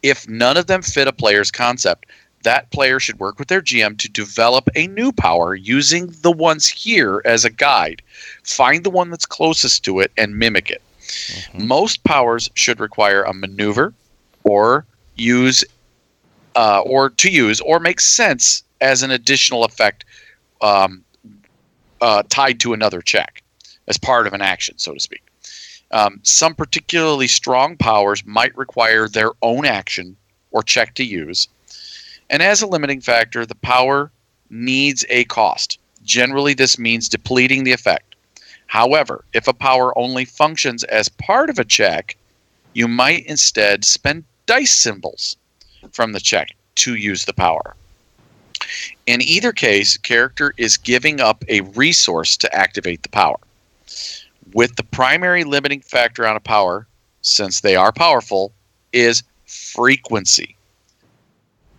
If 0.02 0.28
none 0.28 0.56
of 0.56 0.66
them 0.66 0.82
fit 0.82 1.06
a 1.06 1.12
player's 1.12 1.50
concept, 1.50 2.06
that 2.42 2.70
player 2.70 2.98
should 2.98 3.20
work 3.20 3.38
with 3.38 3.48
their 3.48 3.60
GM 3.60 3.98
to 3.98 4.08
develop 4.08 4.68
a 4.74 4.86
new 4.88 5.12
power 5.12 5.54
using 5.54 6.12
the 6.22 6.32
ones 6.32 6.66
here 6.66 7.20
as 7.26 7.44
a 7.44 7.50
guide. 7.50 8.02
Find 8.42 8.82
the 8.82 8.90
one 8.90 9.10
that's 9.10 9.26
closest 9.26 9.84
to 9.84 10.00
it 10.00 10.10
and 10.16 10.38
mimic 10.38 10.70
it. 10.70 10.80
Mhm. 11.52 11.66
Most 11.66 12.02
powers 12.04 12.48
should 12.54 12.80
require 12.80 13.22
a 13.22 13.34
maneuver 13.34 13.92
or 14.42 14.86
use 15.16 15.64
uh, 16.56 16.80
or 16.80 17.10
to 17.10 17.30
use 17.30 17.60
or 17.60 17.78
make 17.78 18.00
sense 18.00 18.64
as 18.80 19.02
an 19.02 19.10
additional 19.10 19.64
effect 19.64 20.04
um, 20.62 21.04
uh, 22.00 22.22
tied 22.28 22.58
to 22.60 22.72
another 22.72 23.02
check 23.02 23.42
as 23.86 23.98
part 23.98 24.26
of 24.26 24.32
an 24.32 24.40
action, 24.40 24.76
so 24.78 24.94
to 24.94 25.00
speak. 25.00 25.22
Um, 25.92 26.20
some 26.22 26.54
particularly 26.54 27.26
strong 27.26 27.76
powers 27.76 28.24
might 28.24 28.56
require 28.56 29.08
their 29.08 29.32
own 29.42 29.66
action 29.66 30.16
or 30.52 30.62
check 30.62 30.94
to 30.94 31.04
use. 31.04 31.48
And 32.28 32.42
as 32.42 32.62
a 32.62 32.66
limiting 32.66 33.00
factor, 33.00 33.44
the 33.44 33.56
power 33.56 34.10
needs 34.50 35.04
a 35.08 35.24
cost. 35.24 35.78
Generally, 36.04 36.54
this 36.54 36.78
means 36.78 37.08
depleting 37.08 37.64
the 37.64 37.72
effect. 37.72 38.14
However, 38.66 39.24
if 39.32 39.48
a 39.48 39.52
power 39.52 39.96
only 39.98 40.24
functions 40.24 40.84
as 40.84 41.08
part 41.08 41.50
of 41.50 41.58
a 41.58 41.64
check, 41.64 42.16
you 42.72 42.86
might 42.86 43.26
instead 43.26 43.84
spend 43.84 44.24
dice 44.46 44.72
symbols 44.72 45.36
from 45.92 46.12
the 46.12 46.20
check 46.20 46.50
to 46.76 46.94
use 46.94 47.24
the 47.24 47.32
power. 47.32 47.74
In 49.06 49.20
either 49.22 49.52
case, 49.52 49.96
character 49.96 50.54
is 50.56 50.76
giving 50.76 51.20
up 51.20 51.44
a 51.48 51.62
resource 51.62 52.36
to 52.36 52.54
activate 52.54 53.02
the 53.02 53.08
power. 53.08 53.38
With 54.52 54.76
the 54.76 54.82
primary 54.82 55.44
limiting 55.44 55.80
factor 55.80 56.26
on 56.26 56.36
a 56.36 56.40
power, 56.40 56.86
since 57.22 57.60
they 57.60 57.76
are 57.76 57.92
powerful, 57.92 58.52
is 58.92 59.22
frequency. 59.46 60.56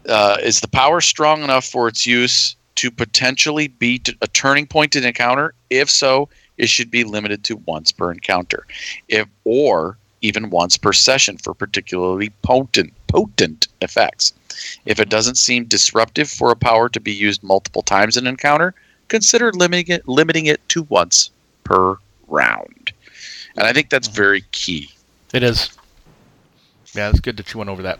Uh, 0.07 0.37
is 0.41 0.61
the 0.61 0.67
power 0.67 1.01
strong 1.01 1.43
enough 1.43 1.65
for 1.65 1.87
its 1.87 2.07
use 2.07 2.55
to 2.75 2.89
potentially 2.89 3.67
be 3.67 4.01
a 4.21 4.27
turning 4.27 4.65
point 4.65 4.95
in 4.95 5.03
an 5.03 5.09
encounter? 5.09 5.53
If 5.69 5.89
so, 5.89 6.29
it 6.57 6.69
should 6.69 6.89
be 6.89 7.03
limited 7.03 7.43
to 7.45 7.57
once 7.65 7.91
per 7.91 8.11
encounter, 8.11 8.65
if 9.07 9.27
or 9.43 9.97
even 10.21 10.49
once 10.49 10.77
per 10.77 10.93
session 10.93 11.37
for 11.37 11.53
particularly 11.53 12.29
potent 12.41 12.93
potent 13.07 13.67
effects. 13.81 14.33
If 14.85 14.99
it 14.99 15.09
doesn't 15.09 15.37
seem 15.37 15.65
disruptive 15.65 16.29
for 16.29 16.51
a 16.51 16.55
power 16.55 16.87
to 16.89 16.99
be 16.99 17.11
used 17.11 17.43
multiple 17.43 17.81
times 17.81 18.15
in 18.15 18.25
an 18.25 18.29
encounter, 18.29 18.73
consider 19.07 19.51
limiting 19.51 19.95
it 19.95 20.07
limiting 20.07 20.45
it 20.45 20.67
to 20.69 20.83
once 20.83 21.31
per 21.63 21.97
round. 22.31 22.91
And 23.57 23.67
I 23.67 23.73
think 23.73 23.89
that's 23.89 24.07
very 24.07 24.43
key. 24.51 24.89
It 25.33 25.43
is. 25.43 25.69
Yeah, 26.93 27.09
it's 27.09 27.19
good 27.19 27.37
that 27.37 27.53
you 27.53 27.57
went 27.57 27.69
over 27.69 27.81
that. 27.83 27.99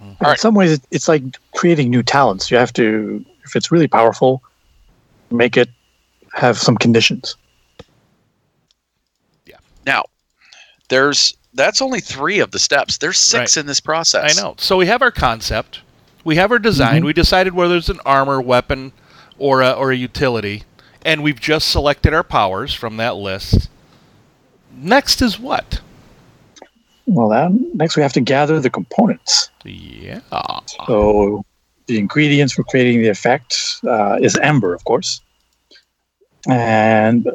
in 0.00 0.16
right. 0.20 0.38
some 0.38 0.54
ways, 0.54 0.80
it's 0.90 1.08
like 1.08 1.22
creating 1.54 1.90
new 1.90 2.02
talents. 2.02 2.50
You 2.50 2.56
have 2.56 2.72
to, 2.74 3.24
if 3.44 3.54
it's 3.56 3.70
really 3.70 3.88
powerful, 3.88 4.42
make 5.30 5.56
it 5.56 5.68
have 6.34 6.58
some 6.58 6.76
conditions. 6.76 7.36
Yeah. 9.46 9.56
Now, 9.86 10.04
there's 10.88 11.36
that's 11.54 11.82
only 11.82 12.00
three 12.00 12.38
of 12.38 12.50
the 12.50 12.58
steps. 12.58 12.98
There's 12.98 13.18
six 13.18 13.56
in 13.56 13.66
this 13.66 13.80
process. 13.80 14.38
I 14.38 14.40
know. 14.40 14.54
So 14.58 14.76
we 14.76 14.86
have 14.86 15.02
our 15.02 15.10
concept, 15.10 15.80
we 16.24 16.36
have 16.36 16.50
our 16.50 16.58
design, 16.58 17.02
Mhm. 17.02 17.06
we 17.06 17.12
decided 17.12 17.54
whether 17.54 17.76
it's 17.76 17.88
an 17.90 18.00
armor, 18.06 18.40
weapon, 18.40 18.92
or 19.38 19.60
a, 19.60 19.70
or 19.72 19.90
a 19.92 19.96
utility, 19.96 20.64
and 21.04 21.22
we've 21.22 21.40
just 21.40 21.68
selected 21.68 22.14
our 22.14 22.22
powers 22.22 22.74
from 22.74 22.96
that 22.98 23.16
list. 23.16 23.68
Next 24.74 25.22
is 25.22 25.38
what? 25.38 25.80
Well, 27.06 27.28
then 27.28 27.70
next 27.74 27.96
we 27.96 28.02
have 28.02 28.12
to 28.14 28.20
gather 28.20 28.60
the 28.60 28.70
components. 28.70 29.50
Yeah. 29.64 30.20
So 30.86 31.44
the 31.86 31.98
ingredients 31.98 32.54
for 32.54 32.62
creating 32.64 33.02
the 33.02 33.08
effect 33.08 33.80
uh, 33.86 34.18
is 34.20 34.36
amber, 34.38 34.72
of 34.72 34.84
course, 34.84 35.20
and 36.48 37.28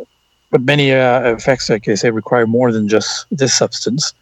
but 0.49 0.61
many 0.61 0.93
uh, 0.93 1.33
effects, 1.33 1.69
like 1.69 1.87
I 1.87 1.95
say, 1.95 2.09
require 2.09 2.47
more 2.47 2.71
than 2.71 2.87
just 2.87 3.27
this 3.31 3.53
substance. 3.53 4.13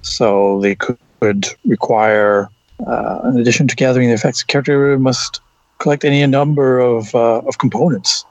So 0.00 0.60
they 0.60 0.74
could, 0.74 0.98
could 1.20 1.46
require, 1.64 2.48
uh, 2.86 3.20
in 3.24 3.38
addition 3.38 3.68
to 3.68 3.76
gathering 3.76 4.08
the 4.08 4.14
effects, 4.14 4.40
the 4.40 4.46
character 4.46 4.98
must 4.98 5.40
collect 5.78 6.04
any 6.04 6.26
number 6.26 6.78
of 6.78 7.14
uh, 7.14 7.40
of 7.40 7.58
components, 7.58 8.24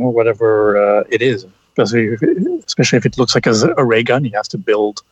or 0.00 0.10
whatever 0.10 0.76
uh, 0.76 1.04
it 1.10 1.22
is. 1.22 1.46
Especially, 1.76 2.06
if 2.08 2.22
it, 2.22 2.64
especially 2.66 2.98
if 2.98 3.06
it 3.06 3.16
looks 3.18 3.34
like 3.34 3.46
a 3.46 3.84
ray 3.84 4.02
gun, 4.02 4.24
he 4.24 4.30
has 4.30 4.46
to 4.48 4.58
build 4.58 5.02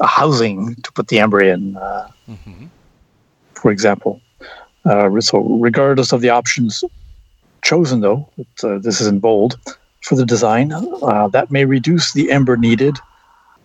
a 0.00 0.06
housing 0.06 0.74
to 0.76 0.92
put 0.92 1.08
the 1.08 1.20
amber 1.20 1.40
in. 1.40 1.76
Uh, 1.76 2.10
hmm 2.26 2.66
for 3.64 3.70
example. 3.70 4.20
Uh, 4.84 5.08
so, 5.20 5.38
regardless 5.38 6.12
of 6.12 6.20
the 6.20 6.28
options 6.28 6.84
chosen, 7.62 8.00
though, 8.00 8.28
it, 8.36 8.46
uh, 8.62 8.78
this 8.78 9.00
is 9.00 9.06
in 9.06 9.18
bold 9.20 9.58
for 10.02 10.16
the 10.16 10.26
design, 10.26 10.70
uh, 10.70 11.28
that 11.28 11.50
may 11.50 11.64
reduce 11.64 12.12
the 12.12 12.30
ember 12.30 12.58
needed 12.58 12.98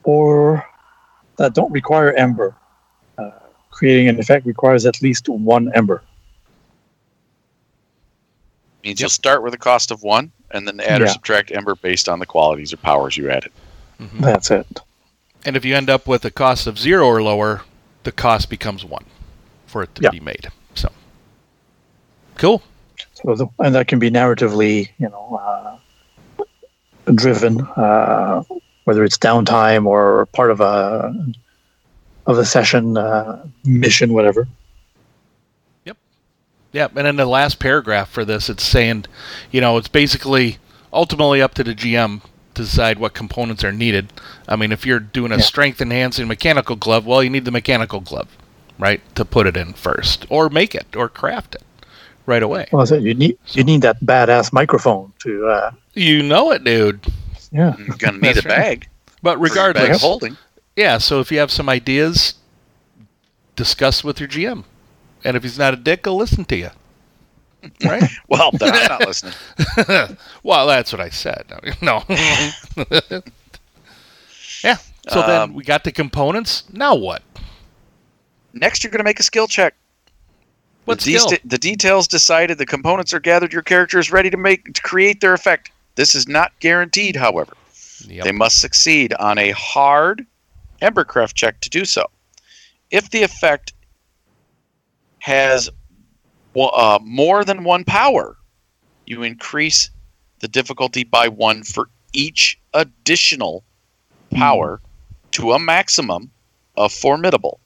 or 0.04 0.66
that 1.36 1.54
don't 1.54 1.72
require 1.74 2.14
ember. 2.14 2.56
Uh, 3.18 3.32
creating 3.72 4.08
an 4.08 4.18
effect 4.22 4.46
requires 4.46 4.86
at 4.86 5.02
least 5.02 5.28
one 5.28 5.70
ember. 5.76 6.02
Means 8.86 9.02
you'll 9.02 9.10
start 9.10 9.44
with 9.44 9.54
a 9.54 9.58
cost 9.58 9.92
of 9.92 10.02
one, 10.02 10.32
and 10.52 10.68
then 10.68 10.80
add 10.80 11.02
or 11.02 11.08
subtract 11.08 11.52
ember 11.52 11.76
based 11.76 12.10
on 12.10 12.20
the 12.20 12.26
qualities 12.26 12.74
or 12.74 12.78
powers 12.78 13.16
you 13.18 13.30
added. 13.30 13.52
hmm 13.98 14.22
That's 14.22 14.52
it. 14.52 14.82
And 15.46 15.56
if 15.56 15.64
you 15.64 15.76
end 15.76 15.90
up 15.90 16.08
with 16.08 16.26
a 16.26 16.32
cost 16.32 16.68
of 16.68 16.78
zero 16.78 17.06
or 17.06 17.22
lower, 17.22 17.62
the 18.04 18.12
cost 18.12 18.50
becomes 18.50 18.84
one 18.84 19.06
for 19.68 19.84
it 19.84 19.96
to 19.96 20.04
Yeah. 20.04 20.10
be 20.10 20.20
made. 20.20 20.48
So 20.76 20.90
cool. 22.36 22.62
So, 23.14 23.36
the, 23.36 23.48
and 23.60 23.76
that 23.76 23.88
can 23.88 24.00
be 24.00 24.10
narratively, 24.10 24.90
you 24.98 25.10
know, 25.10 25.80
uh, 27.08 27.14
driven, 27.14 27.62
uh, 27.62 28.44
whether 28.84 29.04
it's 29.04 29.18
downtime 29.18 29.86
or 29.86 30.26
part 30.28 30.52
of 30.52 30.62
a 30.62 31.14
of 32.26 32.38
a 32.38 32.46
session, 32.46 32.98
uh, 32.98 33.44
mission, 33.66 34.14
whatever. 34.14 34.48
Yeah, 36.72 36.88
and 36.96 37.08
in 37.08 37.16
the 37.16 37.26
last 37.26 37.60
paragraph 37.60 38.10
for 38.10 38.24
this, 38.26 38.50
it's 38.50 38.64
saying, 38.64 39.06
you 39.52 39.60
know, 39.62 39.78
it's 39.78 39.88
basically 39.88 40.58
ultimately 40.94 41.41
up 41.41 41.54
to 41.56 41.64
the 41.64 41.74
GM 41.74 42.22
to 42.54 42.62
decide 42.64 43.00
what 43.00 43.14
components 43.14 43.64
are 43.64 43.72
needed. 43.72 44.14
I 44.48 44.56
mean, 44.56 44.72
if 44.72 44.86
you're 44.86 45.00
doing 45.00 45.32
a 45.32 45.38
Yeah. 45.38 45.41
strength 45.44 45.82
enhancing 45.82 46.28
mechanical 46.28 46.76
glove, 46.76 47.06
well, 47.06 47.24
you 47.24 47.30
need 47.30 47.46
the 47.46 47.52
mechanical 47.52 48.00
glove, 48.02 48.28
right, 48.78 49.02
to 49.16 49.26
put 49.26 49.48
it 49.48 49.58
in 49.58 49.74
first, 49.74 50.26
or 50.30 50.50
make 50.50 50.76
it, 50.76 50.96
or 50.96 51.10
craft 51.10 51.56
it 51.56 51.64
right 52.28 52.44
away. 52.44 52.68
Well, 52.72 52.86
so 52.86 52.96
you 52.96 53.16
need 53.16 53.38
you 53.54 53.64
need 53.64 53.82
that 53.82 54.00
badass 54.02 54.54
microphone 54.54 55.12
to 55.20 55.48
uh, 55.48 55.72
You 55.96 56.22
know 56.22 56.52
it, 56.52 56.64
dude. 56.64 57.00
yeah. 57.52 57.76
You're 57.80 57.98
gonna 57.98 58.20
need 58.20 58.32
a 58.32 58.34
That's 58.36 58.46
right. 58.46 58.56
bag. 58.56 58.90
But 59.24 59.40
regardless, 59.41 59.88
bag 59.88 59.96
of 59.96 60.02
holding. 60.02 60.38
yeah. 60.76 61.00
So 61.00 61.20
if 61.20 61.32
you 61.32 61.40
have 61.40 61.50
some 61.52 61.68
ideas, 61.68 62.36
discuss 63.56 64.04
with 64.04 64.20
your 64.20 64.30
GM, 64.30 64.64
and 65.24 65.38
if 65.38 65.44
he's 65.44 65.60
not 65.60 65.74
a 65.74 65.78
dick, 65.78 66.06
he'll 66.06 66.16
listen 66.16 66.46
to 66.46 66.56
you. 66.56 66.70
Right? 67.84 68.04
Well, 68.30 68.52
then 68.54 68.74
I'm 68.74 68.88
not 68.88 69.08
listening. 69.08 69.34
well, 70.44 70.68
that's 70.68 70.94
what 70.94 71.02
I 71.02 71.10
said. 71.10 71.46
No. 71.82 72.04
yeah. 74.64 74.78
So 75.10 75.22
then 75.22 75.41
Um, 75.41 75.54
we 75.54 75.64
got 75.64 75.84
the 75.84 75.91
components. 75.91 76.64
Now 76.72 76.96
what? 76.96 77.22
Next, 78.54 78.84
you're 78.84 78.91
gonna 78.91 79.04
make 79.04 79.20
a 79.20 79.24
skill 79.24 79.48
check. 79.48 79.76
What 80.86 81.00
the, 81.02 81.18
skill? 81.18 81.38
the 81.46 81.58
details 81.58 82.08
decided, 82.08 82.58
the 82.58 82.66
components 82.66 83.14
are 83.14 83.20
gathered, 83.20 83.54
your 83.54 83.62
character 83.62 84.00
is 84.00 84.12
ready 84.12 84.30
to 84.30 84.38
make 84.38 84.74
to 84.74 84.82
create 84.82 85.22
their 85.22 85.34
effect. 85.34 85.72
This 85.96 86.16
is 86.16 86.28
not 86.28 86.52
guaranteed, 86.62 87.16
however. 87.16 87.54
Yep. 88.08 88.24
They 88.24 88.32
must 88.32 88.62
succeed 88.62 89.14
on 89.16 89.38
a 89.38 89.52
hard 89.52 90.26
Embercraft 90.82 91.34
check 91.34 91.60
to 91.62 91.70
do 91.70 91.84
so. 91.86 92.10
If 92.90 93.10
the 93.10 93.24
effect 93.24 93.74
has 95.20 95.70
uh, 96.56 97.00
more 97.02 97.46
than 97.46 97.64
one 97.64 97.84
power, 97.84 98.38
you 99.06 99.24
increase 99.24 99.90
the 100.40 100.48
difficulty 100.48 101.04
by 101.04 101.28
one 101.28 101.64
for 101.64 101.90
each 102.14 102.60
additional 102.74 103.64
power 104.32 104.82
to 105.32 105.52
a 105.54 105.60
maximum 105.60 106.32
of 106.76 106.91
formidable. 106.91 107.60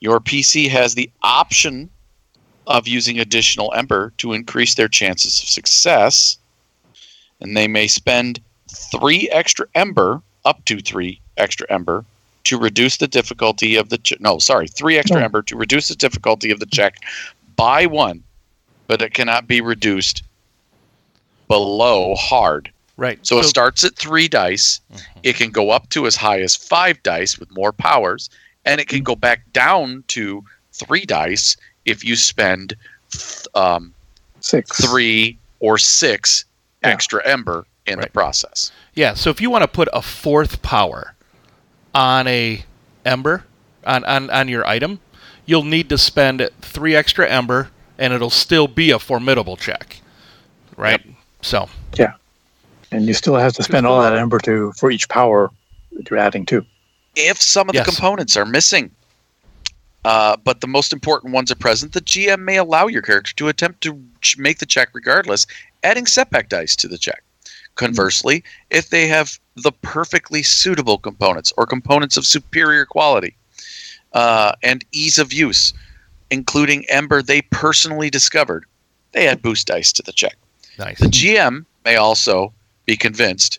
Your 0.00 0.20
PC 0.20 0.68
has 0.68 0.94
the 0.94 1.10
option 1.22 1.90
of 2.66 2.86
using 2.86 3.18
additional 3.18 3.72
Ember 3.74 4.12
to 4.18 4.32
increase 4.32 4.74
their 4.74 4.88
chances 4.88 5.42
of 5.42 5.48
success, 5.48 6.38
and 7.40 7.56
they 7.56 7.68
may 7.68 7.86
spend 7.86 8.40
three 8.70 9.28
extra 9.30 9.66
Ember, 9.74 10.22
up 10.44 10.64
to 10.66 10.80
three 10.80 11.20
extra 11.36 11.66
Ember, 11.70 12.04
to 12.46 12.58
reduce 12.58 12.96
the 12.96 13.08
difficulty 13.08 13.76
of 13.76 13.88
the 13.90 13.98
ch- 13.98 14.18
no, 14.20 14.38
sorry, 14.38 14.68
three 14.68 14.96
extra 14.98 15.18
No. 15.18 15.24
Ember 15.24 15.42
to 15.42 15.56
reduce 15.56 15.88
the 15.88 15.94
difficulty 15.96 16.50
of 16.50 16.60
the 16.60 16.66
check 16.66 16.96
by 17.56 17.86
one, 17.86 18.22
but 18.86 19.02
it 19.02 19.14
cannot 19.14 19.46
be 19.46 19.60
reduced 19.60 20.22
below 21.48 22.14
hard. 22.14 22.70
right. 22.96 23.18
So, 23.26 23.38
it 23.38 23.44
starts 23.44 23.84
at 23.84 23.94
three 23.96 24.28
dice. 24.28 24.80
It 25.22 25.36
can 25.36 25.50
go 25.50 25.70
up 25.70 25.88
to 25.90 26.06
as 26.06 26.16
high 26.16 26.40
as 26.40 26.56
five 26.56 27.02
dice 27.02 27.38
with 27.38 27.50
more 27.52 27.72
powers, 27.72 28.30
and 28.64 28.80
it 28.80 28.88
can 28.88 29.02
go 29.02 29.14
back 29.14 29.40
down 29.52 30.02
to 30.08 30.44
three 30.72 31.04
dice 31.04 31.56
if 31.84 32.04
you 32.04 32.16
spend 32.16 32.74
um, 33.54 33.92
Six. 34.40 34.84
three 34.84 35.38
or 35.60 35.78
six 35.78 36.44
Yeah. 36.82 36.90
extra 36.90 37.26
ember 37.26 37.66
in 37.86 38.00
the 38.00 38.08
process. 38.08 38.70
Yeah, 38.94 39.14
so 39.14 39.30
if 39.30 39.40
you 39.40 39.50
want 39.50 39.62
to 39.62 39.68
put 39.68 39.88
a 39.92 40.02
fourth 40.02 40.62
power 40.62 41.14
on 41.96 42.28
a 42.28 42.62
ember 43.06 43.42
on, 43.84 44.04
on, 44.04 44.28
on 44.30 44.48
your 44.48 44.66
item, 44.66 45.00
you'll 45.46 45.64
need 45.64 45.88
to 45.88 45.96
spend 45.96 46.48
three 46.60 46.94
extra 46.94 47.28
ember 47.28 47.70
and 47.98 48.12
it'll 48.12 48.28
still 48.30 48.68
be 48.68 48.90
a 48.90 48.98
formidable 48.98 49.56
check. 49.56 50.00
Right? 50.76 51.02
So 51.40 51.68
Yeah. 51.96 52.12
And 52.92 53.06
you 53.06 53.14
still 53.14 53.34
have 53.34 53.54
to 53.54 53.62
spend 53.62 53.86
all 53.86 54.00
that 54.02 54.12
ember 54.12 54.38
to 54.40 54.72
for 54.72 54.90
each 54.90 55.08
power 55.08 55.50
that 55.92 56.08
you're 56.10 56.18
adding 56.18 56.44
to. 56.46 56.64
If 57.16 57.40
some 57.40 57.68
of 57.70 57.74
Yes. 57.74 57.86
the 57.86 57.92
components 57.92 58.36
are 58.36 58.44
missing, 58.44 58.90
uh, 60.04 60.36
but 60.44 60.60
the 60.60 60.66
most 60.66 60.92
important 60.92 61.32
ones 61.32 61.50
are 61.50 61.56
present, 61.56 61.94
the 61.94 62.02
GM 62.02 62.40
may 62.40 62.56
allow 62.58 62.86
your 62.86 63.02
character 63.02 63.32
to 63.36 63.48
attempt 63.48 63.80
to 63.80 63.98
ch- 64.20 64.36
make 64.36 64.58
the 64.58 64.66
check 64.66 64.90
regardless, 64.92 65.46
adding 65.82 66.06
setback 66.06 66.50
dice 66.50 66.76
to 66.76 66.88
the 66.88 66.98
check. 66.98 67.22
Conversely, 67.76 68.42
if 68.70 68.88
they 68.90 69.06
have 69.06 69.38
the 69.54 69.72
perfectly 69.72 70.42
suitable 70.42 70.98
components 70.98 71.52
or 71.56 71.66
components 71.66 72.16
of 72.16 72.26
superior 72.26 72.86
quality 72.86 73.36
uh, 74.12 74.52
and 74.62 74.84
ease 74.92 75.18
of 75.18 75.32
use, 75.32 75.72
including 76.30 76.84
Ember 76.88 77.22
they 77.22 77.42
personally 77.42 78.10
discovered, 78.10 78.64
they 79.12 79.28
add 79.28 79.42
boost 79.42 79.66
dice 79.66 79.92
to 79.92 80.02
the 80.02 80.12
check. 80.12 80.36
nice. 80.78 80.98
The 80.98 81.06
GM 81.06 81.64
may 81.84 81.96
also 81.96 82.52
be 82.86 82.96
convinced 82.96 83.58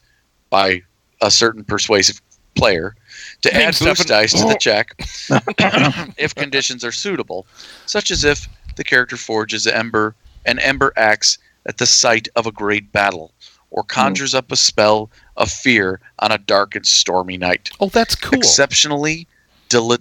by 0.50 0.82
a 1.22 1.32
certain 1.32 1.64
persuasive 1.64 2.22
player 2.56 2.96
to 3.42 3.54
add 3.56 3.78
boost 3.80 4.08
dice 4.08 4.34
to 4.34 4.46
the 4.46 4.58
check 4.60 4.96
if 6.18 6.34
conditions 6.34 6.84
are 6.84 6.92
suitable, 6.92 7.46
such 7.86 8.12
as 8.12 8.24
if 8.24 8.48
the 8.76 8.84
character 8.84 9.18
forges 9.18 9.68
ember 9.68 10.16
an 10.46 10.60
ember 10.60 10.94
axe 10.96 11.38
at 11.66 11.78
the 11.78 11.86
site 11.86 12.30
of 12.36 12.48
a 12.48 12.52
great 12.52 12.92
battle, 12.92 13.32
or 13.72 13.84
conjures 13.84 14.34
up 14.34 14.52
a 14.52 14.56
spell 14.56 15.10
of 15.36 15.52
fear 15.52 16.00
on 16.20 16.32
a 16.32 16.38
dark 16.38 16.76
and 16.76 16.86
stormy 16.86 17.38
night. 17.38 17.70
Oh, 17.80 17.90
that's 17.90 18.16
cool. 18.16 18.38
Exceptionally 18.38 19.28
dele- 19.70 19.98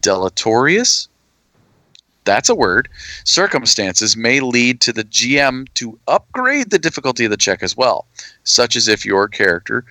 deleterious. 0.00 1.08
That's 2.24 2.48
a 2.48 2.54
word. 2.54 2.88
Circumstances 3.24 4.16
may 4.16 4.40
lead 4.40 4.80
to 4.82 4.92
the 4.92 5.04
GM 5.04 5.66
to 5.74 5.98
upgrade 6.06 6.70
the 6.70 6.78
difficulty 6.78 7.24
of 7.24 7.30
the 7.30 7.36
check 7.36 7.62
as 7.62 7.76
well, 7.76 8.06
such 8.44 8.76
as 8.76 8.88
if 8.88 9.04
your 9.04 9.28
character 9.28 9.84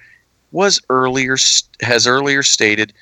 was 0.51 0.81
earlier 0.89 1.37
has 1.81 2.07
earlier 2.07 2.43
stated 2.43 2.93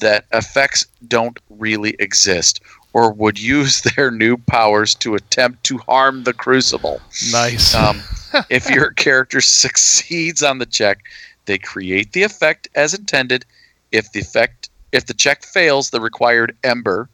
that 0.00 0.24
effects 0.32 0.86
don't 1.06 1.38
really 1.50 1.94
exist 1.98 2.60
or 2.92 3.12
would 3.12 3.38
use 3.38 3.82
their 3.96 4.10
new 4.10 4.36
powers 4.36 4.94
to 4.96 5.14
attempt 5.14 5.64
to 5.64 5.78
harm 5.78 6.24
the 6.24 6.32
crucible. 6.32 7.00
nice. 7.30 7.74
Um, 7.74 8.00
if 8.50 8.68
your 8.70 8.90
character 8.92 9.40
succeeds 9.40 10.42
on 10.42 10.58
the 10.58 10.66
check, 10.66 11.04
they 11.46 11.58
create 11.58 12.12
the 12.12 12.22
effect 12.22 12.68
as 12.74 12.94
intended. 12.94 13.44
If 13.90 14.12
the 14.12 14.20
effect, 14.20 14.70
if 14.92 15.06
the 15.06 15.14
check 15.14 15.44
fails, 15.44 15.90
the 15.90 16.00
required 16.00 16.56
ember 16.64 17.08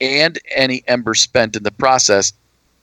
and 0.00 0.38
any 0.54 0.82
ember 0.86 1.14
spent 1.14 1.56
in 1.56 1.62
the 1.62 1.70
process 1.70 2.32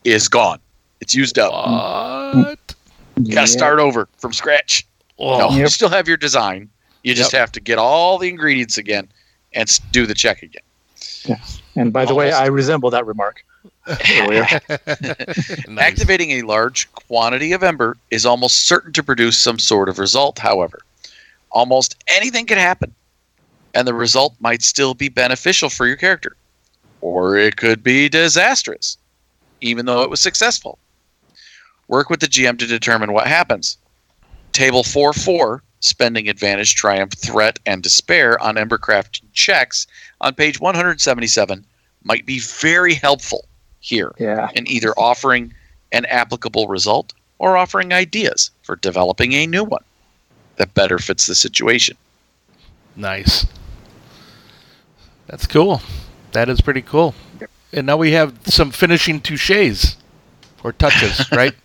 is 0.03 0.27
gone. 0.27 0.59
It's 1.01 1.15
used 1.15 1.37
up. 1.39 1.51
what? 1.51 2.75
You 3.17 3.33
got 3.33 3.41
to 3.41 3.47
start 3.47 3.79
over 3.79 4.07
from 4.17 4.33
scratch. 4.33 4.85
Oh, 5.19 5.37
No, 5.37 5.49
you 5.51 5.67
still 5.67 5.89
have 5.89 6.07
your 6.07 6.17
design. 6.17 6.69
You 7.03 7.13
just 7.13 7.31
have 7.31 7.51
to 7.53 7.59
get 7.59 7.77
all 7.77 8.17
the 8.17 8.29
ingredients 8.29 8.77
again 8.77 9.07
and 9.53 9.79
do 9.91 10.05
the 10.05 10.13
check 10.13 10.43
again. 10.43 10.61
And 11.75 11.93
by 11.93 12.05
the 12.05 12.15
way, 12.15 12.31
I 12.31 12.47
resemble 12.47 12.89
that 12.89 13.05
remark 13.05 13.43
nice. 13.87 15.77
Activating 15.77 16.31
a 16.31 16.41
large 16.43 16.91
quantity 16.93 17.53
of 17.53 17.63
ember 17.63 17.97
is 18.09 18.25
almost 18.25 18.67
certain 18.67 18.93
to 18.93 19.03
produce 19.03 19.37
some 19.37 19.59
sort 19.59 19.89
of 19.89 19.99
result, 19.99 20.39
however. 20.39 20.79
Almost 21.51 22.01
anything 22.07 22.45
can 22.45 22.57
happen, 22.57 22.93
and 23.73 23.87
the 23.87 23.93
result 23.93 24.35
might 24.39 24.61
still 24.61 24.93
be 24.93 25.09
beneficial 25.09 25.69
for 25.69 25.87
your 25.87 25.97
character. 25.97 26.35
Or 27.01 27.35
it 27.35 27.57
could 27.57 27.83
be 27.83 28.07
disastrous, 28.07 28.97
even 29.59 29.85
though 29.85 30.03
it 30.03 30.09
was 30.09 30.21
successful. 30.21 30.77
Work 31.87 32.09
with 32.09 32.19
the 32.19 32.27
GM 32.27 32.57
to 32.59 32.67
determine 32.67 33.11
what 33.11 33.27
happens. 33.27 33.77
Table 34.53 34.83
4 34.83 35.13
4, 35.13 35.63
spending 35.81 36.29
advantage, 36.29 36.75
triumph, 36.75 37.13
threat, 37.17 37.59
and 37.65 37.83
despair 37.83 38.39
on 38.41 38.55
Embercraft 38.55 39.21
checks 39.33 39.85
on 40.21 40.33
page 40.33 40.59
177 40.59 41.65
might 42.03 42.25
be 42.25 42.39
very 42.39 42.93
helpful 42.93 43.45
here 43.79 44.13
Yeah. 44.17 44.49
in 44.55 44.67
either 44.67 44.93
offering 44.97 45.53
an 45.91 46.05
applicable 46.05 46.67
result 46.67 47.13
or 47.39 47.57
offering 47.57 47.91
ideas 47.93 48.51
for 48.63 48.75
developing 48.77 49.33
a 49.33 49.45
new 49.47 49.63
one 49.63 49.83
that 50.57 50.73
better 50.73 50.99
fits 50.99 51.25
the 51.25 51.35
situation. 51.35 51.97
Nice. 52.95 53.45
That's 55.27 55.47
cool. 55.47 55.81
That 56.33 56.49
is 56.49 56.61
pretty 56.61 56.81
cool. 56.81 57.13
And 57.73 57.87
now 57.87 57.97
we 57.97 58.11
have 58.11 58.37
some 58.45 58.69
finishing 58.71 59.21
touches 59.21 59.95
or 60.63 60.73
touches, 60.73 61.29
right? 61.31 61.55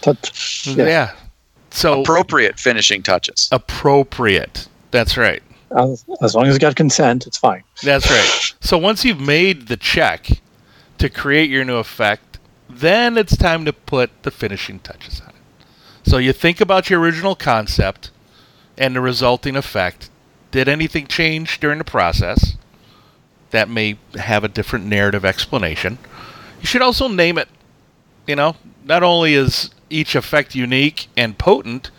Touch. 0.00 0.66
yeah. 0.66 0.84
Yeah. 0.84 1.10
So 1.72 2.02
Appropriate 2.02 2.58
finishing 2.58 3.02
touches. 3.02 3.48
appropriate. 3.50 4.68
That's 4.90 5.16
right. 5.16 5.42
As, 5.76 6.04
as 6.20 6.34
long 6.34 6.46
as 6.46 6.54
you 6.54 6.60
got 6.60 6.76
consent, 6.76 7.26
it's 7.26 7.38
fine. 7.38 7.64
That's 7.82 8.10
right. 8.10 8.54
So 8.60 8.76
once 8.76 9.04
you've 9.04 9.20
made 9.20 9.68
the 9.68 9.76
check 9.78 10.28
to 10.98 11.08
create 11.08 11.48
your 11.48 11.64
new 11.64 11.76
effect, 11.76 12.38
then 12.68 13.16
it's 13.16 13.36
time 13.36 13.64
to 13.64 13.72
put 13.72 14.10
the 14.22 14.30
finishing 14.30 14.80
touches 14.80 15.20
on 15.22 15.28
it. 15.30 15.34
So 16.10 16.18
you 16.18 16.32
think 16.34 16.60
about 16.60 16.90
your 16.90 17.00
original 17.00 17.34
concept 17.34 18.10
and 18.76 18.94
the 18.94 19.00
resulting 19.00 19.56
effect. 19.56 20.10
Did 20.50 20.68
anything 20.68 21.06
change 21.06 21.58
during 21.58 21.78
the 21.78 21.84
process? 21.84 22.56
That 23.50 23.68
may 23.70 23.96
have 24.14 24.44
a 24.44 24.48
different 24.48 24.84
narrative 24.86 25.24
explanation. 25.24 25.96
You 26.60 26.66
should 26.66 26.82
also 26.82 27.08
name 27.08 27.38
it. 27.38 27.48
You 28.26 28.36
know, 28.36 28.56
not 28.84 29.02
only 29.02 29.34
is 29.34 29.70
each 29.92 30.14
effect 30.14 30.54
unique 30.54 31.08
and 31.16 31.38
potent 31.38 31.90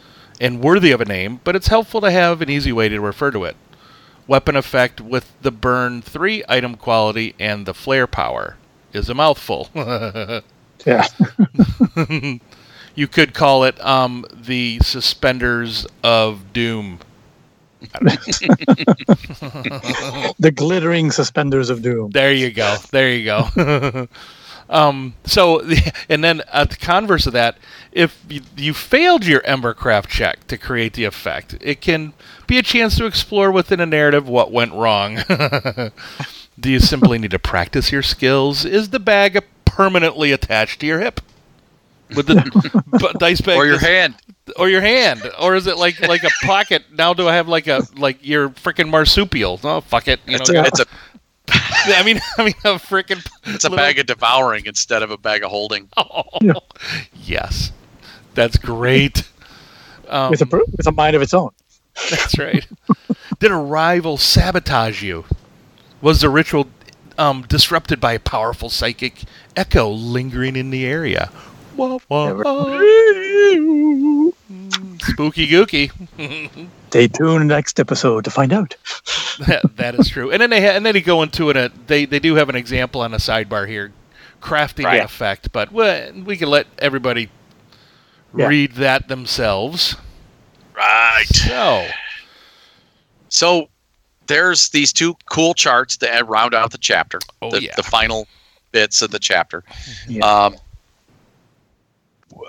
and 0.41 0.61
worthy 0.61 0.91
of 0.91 1.01
a 1.01 1.05
name, 1.05 1.39
but 1.43 1.55
it's 1.55 1.67
helpful 1.67 2.01
to 2.01 2.11
have 2.11 2.41
an 2.41 2.49
easy 2.49 2.71
way 2.71 2.89
to 2.89 2.99
refer 2.99 3.31
to 3.31 3.43
it. 3.45 3.55
Weapon 4.27 4.55
effect 4.55 5.01
with 5.01 5.33
the 5.41 5.51
burn 5.51 6.01
3 6.01 6.43
item 6.47 6.75
quality 6.75 7.35
and 7.39 7.65
the 7.65 7.73
flare 7.73 8.07
power 8.07 8.57
is 8.93 9.09
a 9.09 9.13
mouthful. 9.13 9.69
Yeah. 10.85 11.07
you 12.95 13.07
could 13.07 13.33
call 13.33 13.63
it 13.63 13.83
um, 13.83 14.25
the 14.33 14.79
suspenders 14.81 15.87
of 16.03 16.53
doom. 16.53 16.99
the 18.01 19.41
glittering 20.53 21.11
suspenders 21.11 21.69
of 21.69 21.81
doom. 21.81 22.11
There 22.11 22.33
you 22.33 22.51
go. 22.51 22.77
There 22.91 23.13
you 23.13 23.25
go. 23.25 24.07
Um, 24.73 25.13
so, 25.23 25.61
and 26.09 26.23
then 26.23 26.41
at 26.51 26.69
the 26.71 26.75
converse 26.75 27.25
of 27.27 27.33
that, 27.33 27.57
if 27.91 28.21
you, 28.27 28.41
you 28.57 28.73
failed 28.73 29.25
your 29.25 29.41
Embercraft 29.41 30.07
check 30.07 30.45
to 30.47 30.57
create 30.57 30.93
the 30.93 31.05
effect, 31.05 31.55
it 31.61 31.79
can 31.79 32.13
be 32.47 32.57
a 32.57 32.63
chance 32.63 32.97
to 32.97 33.05
explore 33.05 33.51
within 33.51 33.79
a 33.79 33.85
narrative 33.85 34.27
what 34.27 34.51
went 34.51 34.73
wrong. 34.73 35.19
Do 36.59 36.69
you 36.69 36.79
simply 36.79 37.17
need 37.19 37.31
to 37.31 37.39
practice 37.39 37.91
your 37.91 38.01
skills? 38.03 38.65
Is 38.65 38.89
the 38.89 38.99
bag 38.99 39.43
permanently 39.65 40.31
attached 40.31 40.79
to 40.81 40.85
your 40.87 40.99
hip? 40.99 41.19
With 42.15 42.27
the 42.27 42.83
b- 42.99 43.07
dice 43.17 43.41
bag 43.41 43.57
or 43.57 43.65
your 43.65 43.75
just- 43.75 43.85
hand. 43.87 44.15
or 44.57 44.69
your 44.69 44.81
hand, 44.81 45.21
or 45.39 45.55
is 45.55 45.65
it 45.67 45.77
like 45.77 45.99
like 46.07 46.23
a 46.23 46.29
pocket? 46.43 46.83
Now 46.91 47.13
do 47.13 47.27
I 47.27 47.33
have 47.35 47.47
like 47.47 47.65
a 47.67 47.81
like 47.95 48.25
your 48.25 48.49
freaking 48.49 48.89
marsupial? 48.89 49.59
Oh 49.63 49.81
fuck 49.81 50.07
it, 50.07 50.19
you 50.27 50.35
It's 50.35 50.49
know. 50.51 50.61
a, 50.61 50.65
it's 50.65 50.79
a 50.79 50.85
I 51.49 52.01
mean, 52.05 52.19
I 52.37 52.43
mean 52.45 52.53
a 52.63 52.75
freaking. 52.79 53.25
it's 53.45 53.65
a 53.65 53.69
bag 53.69 53.99
of 53.99 54.05
devouring 54.05 54.65
instead 54.65 55.03
of 55.03 55.11
a 55.11 55.17
bag 55.17 55.43
of 55.43 55.49
holding. 55.51 55.89
Oh, 55.97 56.23
Yeah. 56.41 56.53
yes, 57.13 57.71
that's 58.33 58.57
great. 58.57 59.27
Um, 60.07 60.31
with 60.31 60.41
a 60.41 60.45
with 60.77 60.87
a 60.87 60.91
mind 60.91 61.15
of 61.15 61.21
its 61.21 61.33
own. 61.33 61.51
that's 62.09 62.37
right. 62.39 62.65
Did 63.39 63.51
a 63.51 63.55
rival 63.55 64.17
sabotage 64.17 65.01
you? 65.03 65.25
Was 66.01 66.21
the 66.21 66.29
ritual 66.29 66.67
um, 67.17 67.43
disrupted 67.47 67.99
by 68.01 68.13
a 68.13 68.19
powerful 68.19 68.69
psychic 68.69 69.23
echo 69.55 69.89
lingering 69.89 70.55
in 70.55 70.69
the 70.71 70.85
area? 70.85 71.29
Wah, 71.75 71.99
wah, 72.09 72.33
wah. 72.33 72.79
Spooky 75.01 75.47
gooky. 75.47 75.91
Stay 76.93 77.07
tuned 77.07 77.47
next 77.47 77.79
episode 77.79 78.23
to 78.23 78.29
find 78.29 78.53
out. 78.53 78.75
that, 79.47 79.63
that 79.77 79.95
is 79.95 80.09
true. 80.09 80.29
And 80.29 80.39
then 80.39 80.51
they 80.51 80.61
ha- 80.61 80.75
and 80.75 80.85
then 80.85 80.93
they 80.93 81.01
go 81.01 81.23
into 81.23 81.49
it. 81.49 81.57
uh, 81.57 81.69
They 81.87 82.05
they 82.05 82.19
do 82.19 82.35
have 82.35 82.49
an 82.49 82.55
example 82.55 83.01
on 83.01 83.15
a 83.15 83.17
sidebar 83.17 83.67
here, 83.67 83.91
crafting 84.41 84.85
Right. 84.85 84.99
an 84.99 85.05
effect. 85.05 85.51
But 85.51 85.71
we, 85.71 86.21
we 86.21 86.37
can 86.37 86.49
let 86.49 86.67
everybody 86.77 87.29
Yeah. 88.37 88.45
read 88.47 88.73
that 88.73 89.07
themselves. 89.07 89.95
Right. 90.75 91.25
So 91.31 91.87
So 93.29 93.69
there's 94.27 94.69
these 94.69 94.93
two 94.93 95.15
cool 95.31 95.55
charts 95.55 95.97
that 95.97 96.27
round 96.27 96.53
out 96.53 96.69
the 96.71 96.77
chapter, 96.77 97.17
Oh, 97.41 97.49
the, 97.49 97.63
yeah. 97.63 97.73
the 97.75 97.81
final 97.83 98.27
bits 98.71 99.01
of 99.01 99.09
the 99.09 99.17
chapter. 99.19 99.63
Yeah. 100.07 100.23
Um, 100.25 100.55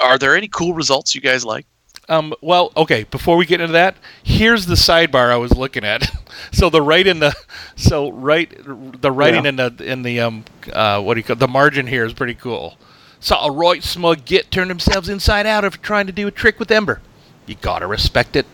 are 0.03 0.19
there 0.19 0.37
any 0.37 0.49
cool 0.49 0.75
results 0.75 1.15
you 1.15 1.23
guys 1.23 1.47
like? 1.47 1.65
Um, 2.09 2.35
well, 2.43 2.73
okay. 2.77 3.05
Before 3.05 3.37
we 3.37 3.47
get 3.47 3.61
into 3.61 3.73
that, 3.73 3.97
here's 4.23 4.67
the 4.67 4.75
sidebar 4.75 5.31
I 5.31 5.37
was 5.37 5.53
looking 5.53 5.85
at. 5.85 6.11
so 6.53 6.69
the 6.71 6.83
right 6.83 7.07
in 7.07 7.19
the, 7.21 7.35
so 7.77 8.11
right, 8.11 8.53
the 9.01 9.11
writing 9.11 9.45
Yeah. 9.45 9.49
in 9.49 9.57
the 9.57 9.77
in 9.85 10.03
the 10.03 10.21
um, 10.21 10.45
uh, 10.73 11.01
what 11.01 11.15
do 11.15 11.21
you 11.21 11.25
call 11.25 11.37
the 11.37 11.49
margin 11.49 11.87
here 11.87 12.05
is 12.05 12.13
pretty 12.13 12.35
cool. 12.35 12.77
Saw 13.21 13.47
a 13.47 13.51
right 13.51 13.83
smug 13.83 14.25
git 14.27 14.51
turn 14.51 14.69
themselves 14.69 15.09
inside 15.09 15.47
out 15.47 15.65
after 15.65 15.79
trying 15.79 16.07
to 16.07 16.13
do 16.13 16.27
a 16.27 16.31
trick 16.31 16.59
with 16.59 16.71
Ember. 16.71 17.01
You 17.47 17.55
gotta 17.61 17.87
respect 17.87 18.37
it, 18.37 18.45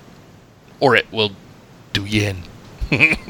or 0.78 0.94
it 0.94 1.10
will 1.12 1.32
do 1.92 2.04
you 2.04 2.22
in. 2.28 2.36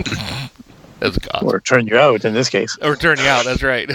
That's 1.01 1.17
God. 1.17 1.43
Or 1.45 1.61
turn 1.61 1.87
you 1.87 1.97
out 1.99 2.27
in 2.27 2.35
this 2.35 2.51
case. 2.51 2.77
Or 2.83 2.95
turn 2.95 3.19
you 3.19 3.27
out. 3.27 3.47
That's 3.47 3.63
right. 3.63 3.91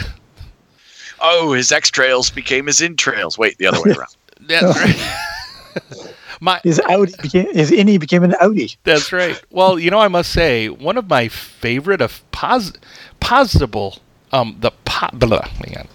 Oh, 1.21 1.53
his 1.53 1.69
extrails 1.71 2.33
became 2.33 2.65
his 2.65 2.81
entrails. 2.81 3.37
Wait, 3.37 3.57
the 3.59 3.67
other 3.67 3.81
way 3.83 3.91
around. 3.95 4.15
That's 4.41 4.75
right. 4.75 6.14
My 6.41 6.59
His 6.63 6.79
Audi 6.89 7.13
became 7.21 7.53
his 7.53 7.71
innie 7.71 7.99
became 7.99 8.23
an 8.23 8.35
Audi. 8.39 8.71
That's 8.83 9.11
right. 9.11 9.41
Well, 9.49 9.79
you 9.79 9.89
know, 9.91 9.99
I 9.99 10.07
must 10.07 10.31
say 10.31 10.69
one 10.69 10.97
of 10.97 11.09
my 11.09 11.27
favorite 11.27 12.01
of 12.01 12.23
pos- 12.31 12.73
positive, 13.19 13.75
um, 14.31 14.57
the 14.59 14.71
po- 14.83 15.09
blah, 15.13 15.45
hang 15.47 15.77
on. 15.77 15.87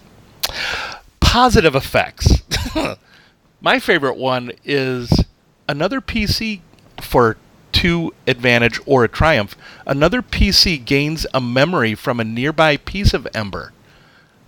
positive 1.21 1.75
effects. 1.75 2.43
my 3.61 3.79
favorite 3.79 4.17
one 4.17 4.53
is 4.65 5.25
another 5.69 6.01
PC 6.01 6.61
for 7.01 7.37
two 7.73 8.13
advantage 8.27 8.81
or 8.87 9.05
a 9.05 9.09
triumph. 9.09 9.57
Another 9.87 10.23
PC 10.23 10.85
gains 10.85 11.27
a 11.33 11.41
memory 11.41 11.95
from 11.95 12.21
a 12.21 12.25
nearby 12.25 12.77
piece 12.77 13.15
of 13.15 13.29
Ember. 13.35 13.73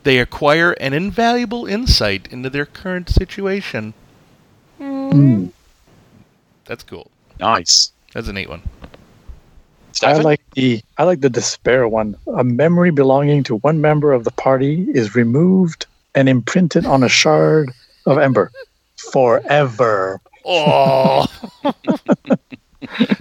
They 0.02 0.18
acquire 0.18 0.72
an 0.72 0.92
invaluable 0.92 1.66
insight 1.66 2.26
into 2.32 2.50
their 2.50 2.66
current 2.66 3.08
situation. 3.08 3.94
Hmm. 4.78 5.46
That's 6.64 6.82
cool. 6.84 7.10
Nice. 7.40 7.92
That's 8.14 8.28
a 8.28 8.32
neat 8.32 8.48
one. 8.48 8.62
I 10.02 10.14
like 10.18 10.40
the 10.54 10.82
I 10.98 11.04
like 11.04 11.20
the 11.20 11.30
despair 11.30 11.86
one. 11.86 12.16
A 12.34 12.42
memory 12.42 12.90
belonging 12.90 13.42
to 13.44 13.56
one 13.56 13.80
member 13.80 14.12
of 14.12 14.24
the 14.24 14.30
party 14.32 14.86
is 14.90 15.14
removed 15.14 15.86
and 16.14 16.28
imprinted 16.28 16.86
on 16.86 17.02
a 17.02 17.08
shard 17.08 17.70
of 18.06 18.18
ember 18.18 18.50
forever. 18.96 20.20
Oh. 20.44 21.26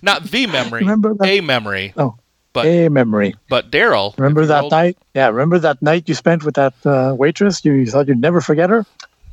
Not 0.01 0.23
the 0.25 0.47
memory, 0.47 0.79
Remember 0.81 1.13
that? 1.13 1.25
a 1.27 1.41
memory. 1.41 1.93
Oh. 1.97 2.15
But- 2.53 2.65
a 2.65 2.89
memory. 2.89 3.35
But 3.47 3.71
Daryl, 3.71 4.17
Remember 4.17 4.45
that 4.45 4.59
rolled- 4.61 4.71
night? 4.71 4.97
Yeah, 5.13 5.27
remember 5.27 5.59
that 5.59 5.81
night 5.81 6.09
you 6.09 6.15
spent 6.15 6.43
with 6.43 6.55
that 6.55 6.73
uh, 6.85 7.13
waitress? 7.17 7.63
You, 7.63 7.73
you 7.73 7.85
thought 7.87 8.07
you'd 8.07 8.19
never 8.19 8.41
forget 8.41 8.69
her? 8.69 8.85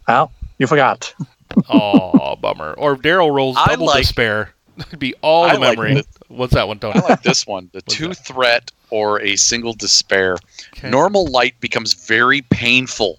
Well, 0.07 0.31
you 0.59 0.67
forgot. 0.67 1.13
Oh, 1.69 2.37
bummer. 2.37 2.75
Or 2.75 2.93
if 2.95 3.01
Daryl 3.01 3.33
rolls 3.35 3.57
I 3.59 3.67
double 3.69 3.87
like- 3.87 4.03
despair. 4.03 4.53
It'd 4.79 4.99
be 5.01 5.15
all 5.23 5.45
I 5.45 5.55
the 5.55 5.61
like 5.61 5.77
memory. 5.79 5.95
the- 5.95 6.07
What's 6.29 6.55
that 6.55 6.69
one, 6.69 6.79
Tony? 6.79 7.01
I 7.01 7.09
like 7.09 7.23
this 7.23 7.47
one. 7.47 7.69
The 7.73 7.79
What's 7.87 7.95
two 7.97 8.09
that? 8.09 8.15
threat 8.19 8.71
or 8.91 9.21
a 9.21 9.35
single 9.37 9.73
despair. 9.73 10.37
Okay. 10.77 10.89
Normal 10.91 11.27
light 11.27 11.59
becomes 11.61 11.95
very 11.95 12.43
painful 12.43 13.19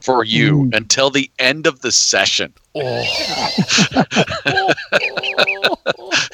for 0.00 0.24
you 0.24 0.64
Mm. 0.64 0.76
until 0.76 1.10
the 1.10 1.30
end 1.38 1.66
of 1.66 1.80
the 1.80 1.90
session. 1.92 2.52
Oh. 2.74 3.04
A 4.44 4.74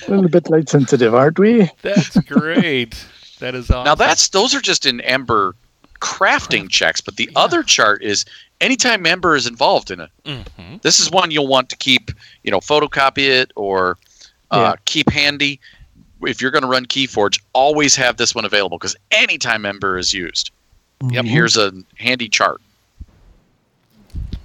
little 0.09 0.29
bit 0.29 0.49
light 0.51 0.69
sensitive, 0.69 1.15
aren't 1.15 1.39
we? 1.39 1.71
That's 1.83 2.19
great. 2.21 3.05
That 3.41 3.55
is 3.55 3.71
awesome. 3.71 3.85
Now 3.85 3.95
that's 3.95 4.29
those 4.29 4.55
are 4.55 4.61
just 4.61 4.87
in 4.87 5.01
Ember 5.03 5.55
crafting 6.01 6.69
checks, 6.71 7.01
but 7.01 7.17
the 7.17 7.29
other 7.37 7.63
chart 7.63 8.03
is 8.03 8.25
anytime 8.61 9.07
Ember 9.07 9.37
is 9.37 9.47
involved 9.47 9.91
in 9.91 10.01
it. 10.01 10.11
Mhm. 10.25 10.83
This 10.83 11.01
is 11.01 11.11
one 11.11 11.31
you'll 11.31 11.47
want 11.47 11.69
to 11.71 11.77
keep, 11.77 12.11
you 12.45 12.51
know, 12.51 12.61
photocopy 12.61 13.29
it 13.29 13.53
or 13.57 13.97
uh, 14.51 14.77
keep 14.87 15.11
handy. 15.11 15.61
If 16.23 16.41
you're 16.43 16.51
going 16.51 16.63
to 16.63 16.69
run 16.69 16.87
Keyforge, 16.87 17.39
always 17.53 17.95
have 17.97 18.17
this 18.17 18.35
one 18.35 18.45
available 18.45 18.79
because 18.79 18.97
anytime 19.11 19.65
Ember 19.67 19.99
is 19.99 20.13
used, 20.13 20.51
Yep. 21.11 21.27
here's 21.27 21.57
a 21.57 21.73
handy 21.97 22.29
chart. 22.29 22.61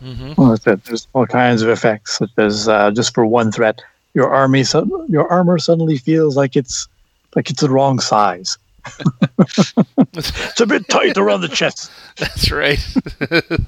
Mhm. 0.03 0.37
Well, 0.37 0.49
that's 0.49 0.67
it. 0.67 0.83
There's 0.85 1.07
all 1.13 1.25
kinds 1.25 1.61
of 1.61 1.69
effects, 1.69 2.17
such 2.17 2.29
as 2.37 2.67
uh, 2.67 2.91
just 2.91 3.13
for 3.13 3.25
one 3.25 3.51
threat, 3.51 3.81
your 4.13 4.29
army, 4.29 4.63
sud- 4.63 4.89
your 5.07 5.27
armor 5.31 5.57
suddenly 5.57 5.97
feels 5.97 6.35
like 6.35 6.55
it's 6.55 6.87
like 7.35 7.49
it's 7.49 7.61
the 7.61 7.69
wrong 7.69 7.99
size. 7.99 8.57
It's 10.15 10.61
a 10.61 10.65
bit 10.65 10.87
tight 10.89 11.17
around 11.17 11.41
the 11.41 11.47
chest. 11.47 11.91
That's 12.17 12.51
right. 12.51 12.79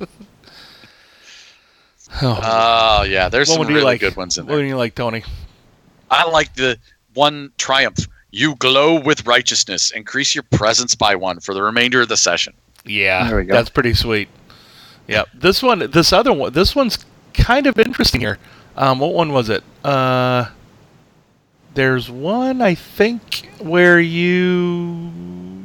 oh, 2.21 2.39
Oh 2.43 3.03
yeah, 3.03 3.29
there's 3.29 3.49
what 3.49 3.55
some 3.59 3.67
really 3.67 3.81
like? 3.81 3.99
good 4.01 4.15
ones 4.15 4.37
in 4.37 4.45
there. 4.45 4.51
What 4.53 4.57
there. 4.57 4.65
do 4.65 4.69
you 4.69 4.77
like, 4.77 4.95
Tony? 4.95 5.23
I 6.11 6.29
like 6.29 6.53
the 6.55 6.77
one 7.13 7.51
triumph. 7.57 8.07
You 8.31 8.55
glow 8.55 8.99
with 8.99 9.25
righteousness. 9.25 9.91
Increase 9.91 10.35
your 10.35 10.43
presence 10.51 10.93
by 10.93 11.15
one 11.15 11.39
for 11.39 11.53
the 11.53 11.63
remainder 11.63 12.01
of 12.01 12.09
the 12.09 12.17
session. 12.17 12.53
Yeah, 12.85 13.27
There 13.29 13.37
we 13.37 13.45
go. 13.45 13.53
that's 13.53 13.69
pretty 13.69 13.93
sweet. 13.93 14.27
Yeah, 15.07 15.23
this 15.33 15.63
one, 15.63 15.79
this 15.91 16.11
other 16.13 16.33
one, 16.33 16.53
this 16.53 16.75
one's 16.75 17.03
kind 17.33 17.65
of 17.67 17.79
interesting 17.79 18.21
here. 18.21 18.37
Um, 18.75 18.99
what 18.99 19.13
one 19.13 19.31
was 19.31 19.49
it? 19.49 19.63
Uh, 19.83 20.45
there's 21.75 22.09
one 22.09 22.61
I 22.61 22.73
think 22.75 23.49
where 23.59 23.99
you. 23.99 25.11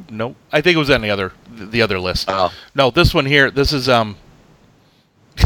Nope, 0.09 0.35
I 0.51 0.61
think 0.61 0.75
it 0.75 0.79
was 0.79 0.89
on 0.89 1.01
the 1.01 1.09
other 1.09 1.31
the 1.49 1.81
other 1.81 1.99
list. 1.99 2.29
Oh, 2.29 2.51
No, 2.75 2.91
this 2.91 3.13
one 3.13 3.25
here. 3.25 3.49
This 3.51 3.73
is 3.73 3.89
um. 3.89 4.17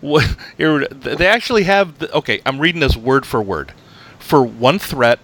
what? 0.00 0.36
They 0.56 1.26
actually 1.26 1.64
have. 1.64 1.98
The, 1.98 2.12
okay, 2.14 2.40
I'm 2.46 2.58
reading 2.60 2.80
this 2.80 2.96
word 2.96 3.26
for 3.26 3.42
word. 3.42 3.72
For 4.18 4.42
one 4.42 4.78
threat 4.78 5.18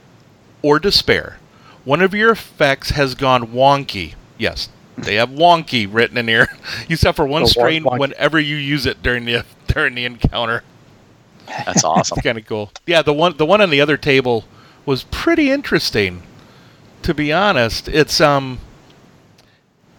or 0.62 0.78
despair, 0.78 1.38
one 1.84 2.00
of 2.02 2.12
your 2.14 2.32
effects 2.32 2.90
has 2.90 3.14
gone 3.14 3.48
wonky. 3.48 4.14
Yes, 4.38 4.68
they 4.98 5.14
have 5.16 5.30
wonky 5.30 5.86
written 5.90 6.18
in 6.18 6.28
here. 6.28 6.48
You 6.88 6.96
suffer 6.96 7.24
one 7.24 7.42
Oh, 7.42 7.46
strain 7.46 7.84
wonky. 7.84 7.98
whenever 7.98 8.38
you 8.40 8.56
use 8.56 8.86
it 8.86 9.02
during 9.02 9.24
the 9.24 9.44
during 9.68 9.94
the 9.94 10.04
encounter. 10.04 10.62
That's 11.46 11.84
awesome. 11.84 12.20
kind 12.22 12.38
of 12.38 12.46
cool. 12.46 12.70
Yeah, 12.86 13.02
the 13.02 13.12
one 13.12 13.36
the 13.36 13.46
one 13.46 13.60
on 13.60 13.70
the 13.70 13.80
other 13.80 13.96
table 13.96 14.44
was 14.84 15.04
pretty 15.04 15.50
interesting. 15.50 16.22
To 17.02 17.14
be 17.14 17.32
honest, 17.32 17.88
it's 17.88 18.20
um. 18.20 18.58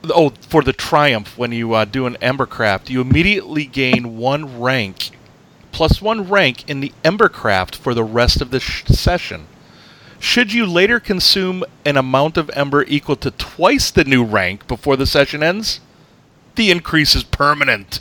Oh, 0.10 0.32
for 0.42 0.62
the 0.62 0.74
triumph 0.74 1.38
when 1.38 1.52
you 1.52 1.74
uh, 1.74 1.84
do 1.86 2.06
an 2.06 2.18
Embercraft, 2.22 2.90
you 2.90 3.02
immediately 3.02 3.66
gain 3.66 4.18
one 4.18 4.60
rank, 4.60 5.10
plus 5.72 6.02
one 6.02 6.30
rank 6.30 6.70
in 6.70 6.80
the 6.80 6.94
Embercraft 7.04 7.76
for 7.76 7.94
the 7.94 8.04
rest 8.04 8.40
of 8.40 8.52
the 8.52 8.60
sh- 8.60 8.86
session. 8.86 9.48
Should 10.20 10.54
you 10.54 10.66
later 10.66 11.00
consume 11.00 11.64
an 11.84 11.98
amount 11.98 12.38
of 12.38 12.50
Ember 12.52 12.84
equal 12.88 13.16
to 13.18 13.32
twice 13.32 13.92
the 13.92 14.04
new 14.04 14.24
rank 14.24 14.68
before 14.68 14.96
the 14.96 15.06
session 15.06 15.44
ends, 15.44 15.80
the 16.56 16.72
increase 16.72 17.16
is 17.16 17.24
permanent. 17.24 18.00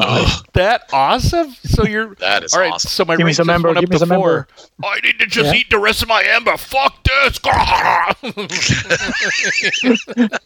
Ugh, 0.00 0.46
That 0.54 0.88
awesome? 0.92 1.54
So 1.64 1.84
you're 1.86 2.14
that 2.16 2.44
is 2.44 2.54
all 2.54 2.60
right. 2.60 2.72
awesome. 2.72 2.88
So 2.90 3.04
my 3.04 3.14
Give 3.16 3.24
me 3.24 3.28
rank 3.28 3.36
some 3.36 3.50
Ember, 3.50 3.68
up 3.70 3.74
give 3.76 3.88
me 3.90 3.94
to 3.94 3.98
some 3.98 4.08
four. 4.08 4.48
Ember. 4.80 4.84
I 4.84 5.00
need 5.00 5.18
to 5.18 5.26
just 5.26 5.52
Yeah. 5.54 5.60
eat 5.60 5.70
the 5.70 5.78
rest 5.78 6.02
of 6.02 6.08
my 6.08 6.22
Ember. 6.22 6.56
Fuck 6.56 7.02
this. 7.04 7.38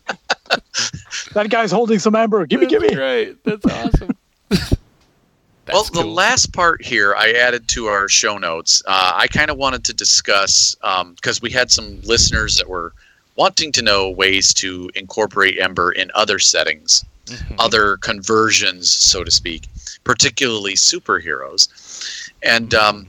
That 1.35 1.49
guy's 1.51 1.71
holding 1.71 1.99
some 1.99 2.17
amber. 2.17 2.45
Gimme, 2.47 2.67
gimme. 2.67 2.97
Right. 2.97 3.37
That's 3.45 3.65
awesome. 3.67 4.17
That's 4.51 5.91
well, 5.93 6.03
the 6.03 6.05
last 6.05 6.53
part 6.53 6.85
here 6.85 7.15
I 7.17 7.31
added 7.33 7.69
to 7.69 7.87
our 7.87 8.09
show 8.09 8.39
notes. 8.39 8.83
Uh, 8.87 9.13
I 9.15 9.29
kind 9.29 9.51
of 9.51 9.57
wanted 9.57 9.85
to 9.85 9.95
discuss 9.95 10.75
because 11.15 11.41
we 11.41 11.51
had 11.51 11.71
some 11.71 12.01
listeners 12.03 12.57
that 12.59 12.69
were 12.69 12.93
wanting 13.37 13.71
to 13.73 13.83
know 13.83 14.11
ways 14.11 14.53
to 14.55 14.91
incorporate 14.97 15.59
Ember 15.61 15.93
in 15.93 16.11
other 16.15 16.39
settings, 16.41 17.05
Mhm. 17.31 17.57
other 17.59 17.97
conversions, 17.99 18.91
so 18.91 19.25
to 19.25 19.31
speak, 19.31 19.69
particularly 20.05 20.75
superheroes. 20.75 21.69
And 22.43 22.75
um, 22.75 23.07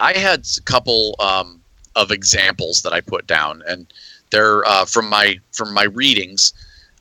I 0.00 0.14
had 0.14 0.46
a 0.56 0.60
couple 0.62 1.16
um, 1.20 1.60
of 1.96 2.10
examples 2.10 2.82
that 2.82 2.92
I 2.92 3.00
put 3.00 3.26
down, 3.26 3.62
and 3.66 3.86
they're 4.30 4.64
uh, 4.66 4.84
from 4.84 5.08
my 5.08 5.38
from 5.52 5.74
my 5.74 5.84
readings. 5.84 6.52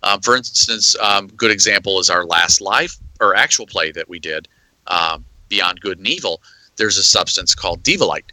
Um, 0.04 0.22
for 0.22 0.36
instance, 0.36 0.96
um, 1.02 1.28
good 1.28 1.52
example 1.52 2.00
is 2.00 2.10
our 2.10 2.26
last 2.26 2.62
live 2.62 2.96
or 3.20 3.36
actual 3.36 3.66
play 3.66 3.92
that 3.92 4.08
we 4.08 4.20
did, 4.20 4.48
um, 4.88 5.26
Beyond 5.50 5.82
Good 5.82 5.98
and 5.98 6.08
Evil. 6.08 6.42
There's 6.78 6.98
a 6.98 7.04
substance 7.04 7.54
called 7.54 7.84
Divalite 7.84 8.32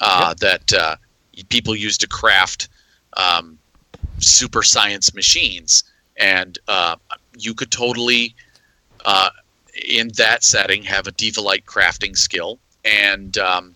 uh, 0.00 0.34
that 0.40 0.72
uh, 0.72 0.96
people 1.50 1.76
use 1.76 1.98
to 1.98 2.08
craft 2.08 2.68
um, 3.16 3.58
super 4.18 4.62
science 4.62 5.14
machines, 5.14 5.84
and 6.16 6.58
uh, 6.68 6.96
you 7.38 7.54
could 7.54 7.70
totally, 7.70 8.34
uh, 9.04 9.30
in 9.88 10.08
that 10.16 10.44
setting, 10.44 10.82
have 10.84 11.06
a 11.06 11.12
Divalite 11.12 11.64
crafting 11.64 12.16
skill 12.16 12.58
and 12.84 13.38
um, 13.38 13.74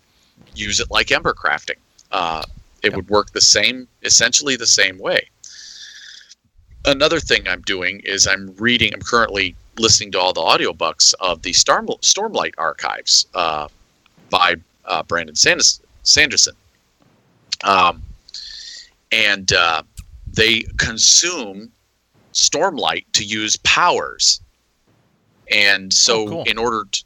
use 0.55 0.79
it 0.79 0.91
like 0.91 1.11
Ember 1.11 1.33
crafting. 1.33 1.77
Uh, 2.11 2.43
it 2.83 2.93
Yep. 2.93 2.95
would 2.95 3.09
work 3.09 3.31
the 3.31 3.41
same, 3.41 3.87
essentially 4.03 4.55
the 4.55 4.67
same 4.67 4.97
way 4.99 5.27
another 6.87 7.19
thing 7.19 7.47
I'm 7.47 7.61
doing 7.61 7.99
is 8.03 8.27
I'm 8.27 8.55
reading. 8.57 8.93
I'm 8.93 9.01
currently 9.01 9.55
listening 9.77 10.11
to 10.13 10.19
all 10.19 10.33
the 10.33 10.41
audiobooks 10.41 11.13
of 11.19 11.41
the 11.43 11.53
Storm, 11.53 11.87
Stormlight 12.01 12.53
archives 12.57 13.27
uh, 13.35 13.67
by 14.29 14.55
uh, 14.85 15.03
Brandon 15.03 15.35
Sanders, 15.35 15.81
Sanderson, 16.03 16.55
um, 17.63 18.01
and 19.11 19.51
uh, 19.53 19.83
they 20.31 20.61
consume 20.77 21.71
Stormlight 22.37 23.05
to 23.13 23.23
use 23.25 23.57
powers, 23.57 24.39
and 25.51 25.91
so 25.91 26.21
Oh, 26.21 26.27
cool. 26.27 26.43
in 26.45 26.57
order 26.57 26.83
to 26.91 27.03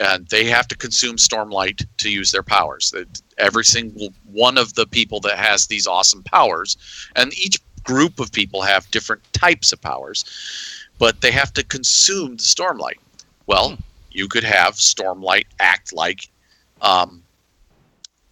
uh, 0.00 0.18
they 0.28 0.44
have 0.44 0.66
to 0.66 0.76
consume 0.76 1.16
Stormlight 1.16 1.86
to 1.98 2.10
use 2.10 2.32
their 2.32 2.42
powers. 2.42 2.92
Every 3.38 3.64
single 3.64 4.08
one 4.24 4.58
of 4.58 4.74
the 4.74 4.86
people 4.86 5.20
that 5.20 5.38
has 5.38 5.66
these 5.68 5.86
awesome 5.86 6.22
powers, 6.24 6.76
and 7.14 7.32
each 7.34 7.58
group 7.84 8.18
of 8.18 8.32
people 8.32 8.62
have 8.62 8.90
different 8.90 9.22
types 9.34 9.72
of 9.72 9.80
powers, 9.80 10.24
but 10.98 11.20
they 11.20 11.30
have 11.30 11.52
to 11.52 11.62
consume 11.62 12.36
the 12.36 12.42
Stormlight. 12.42 12.98
Well, 13.46 13.70
Hmm. 13.70 13.82
you 14.10 14.26
could 14.26 14.42
have 14.44 14.74
Stormlight 14.76 15.44
act 15.60 15.92
like, 15.92 16.28
um, 16.80 17.22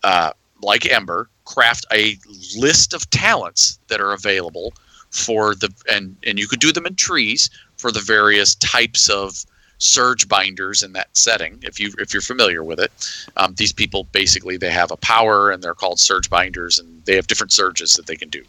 uh, 0.03 0.33
like 0.63 0.91
Ember, 0.91 1.29
craft 1.45 1.85
a 1.93 2.19
list 2.57 2.95
of 2.95 3.09
talents 3.11 3.79
that 3.89 4.01
are 4.01 4.15
available 4.15 4.73
for 5.15 5.55
the 5.55 5.73
and 5.91 6.17
and 6.27 6.39
you 6.39 6.49
could 6.49 6.61
do 6.61 6.73
them 6.73 6.87
in 6.87 6.97
trees 6.97 7.49
for 7.77 7.93
the 7.93 8.01
various 8.01 8.57
types 8.57 9.09
of 9.09 9.45
surge 9.79 10.29
binders 10.29 10.83
in 10.83 10.93
that 10.93 11.09
setting 11.17 11.59
if 11.63 11.79
you 11.79 11.93
if 11.99 12.13
you're 12.13 12.23
familiar 12.23 12.65
with 12.65 12.81
it. 12.81 12.91
Um, 13.37 13.55
these 13.57 13.73
people 13.73 14.05
basically 14.13 14.57
they 14.57 14.71
have 14.71 14.91
a 14.91 14.97
power 14.97 15.51
and 15.51 15.63
they're 15.63 15.75
called 15.75 16.01
surge 16.01 16.29
binders 16.29 16.79
and 16.79 17.05
they 17.05 17.15
have 17.15 17.27
different 17.27 17.53
surges 17.53 17.95
that 17.95 18.07
they 18.07 18.17
can 18.17 18.29
do. 18.29 18.43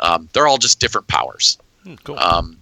Um, 0.00 0.28
they're 0.32 0.46
all 0.46 0.58
just 0.58 0.80
different 0.80 1.08
powers. 1.08 1.58
Hmm, 1.84 1.94
cool. 2.04 2.18
um, 2.18 2.58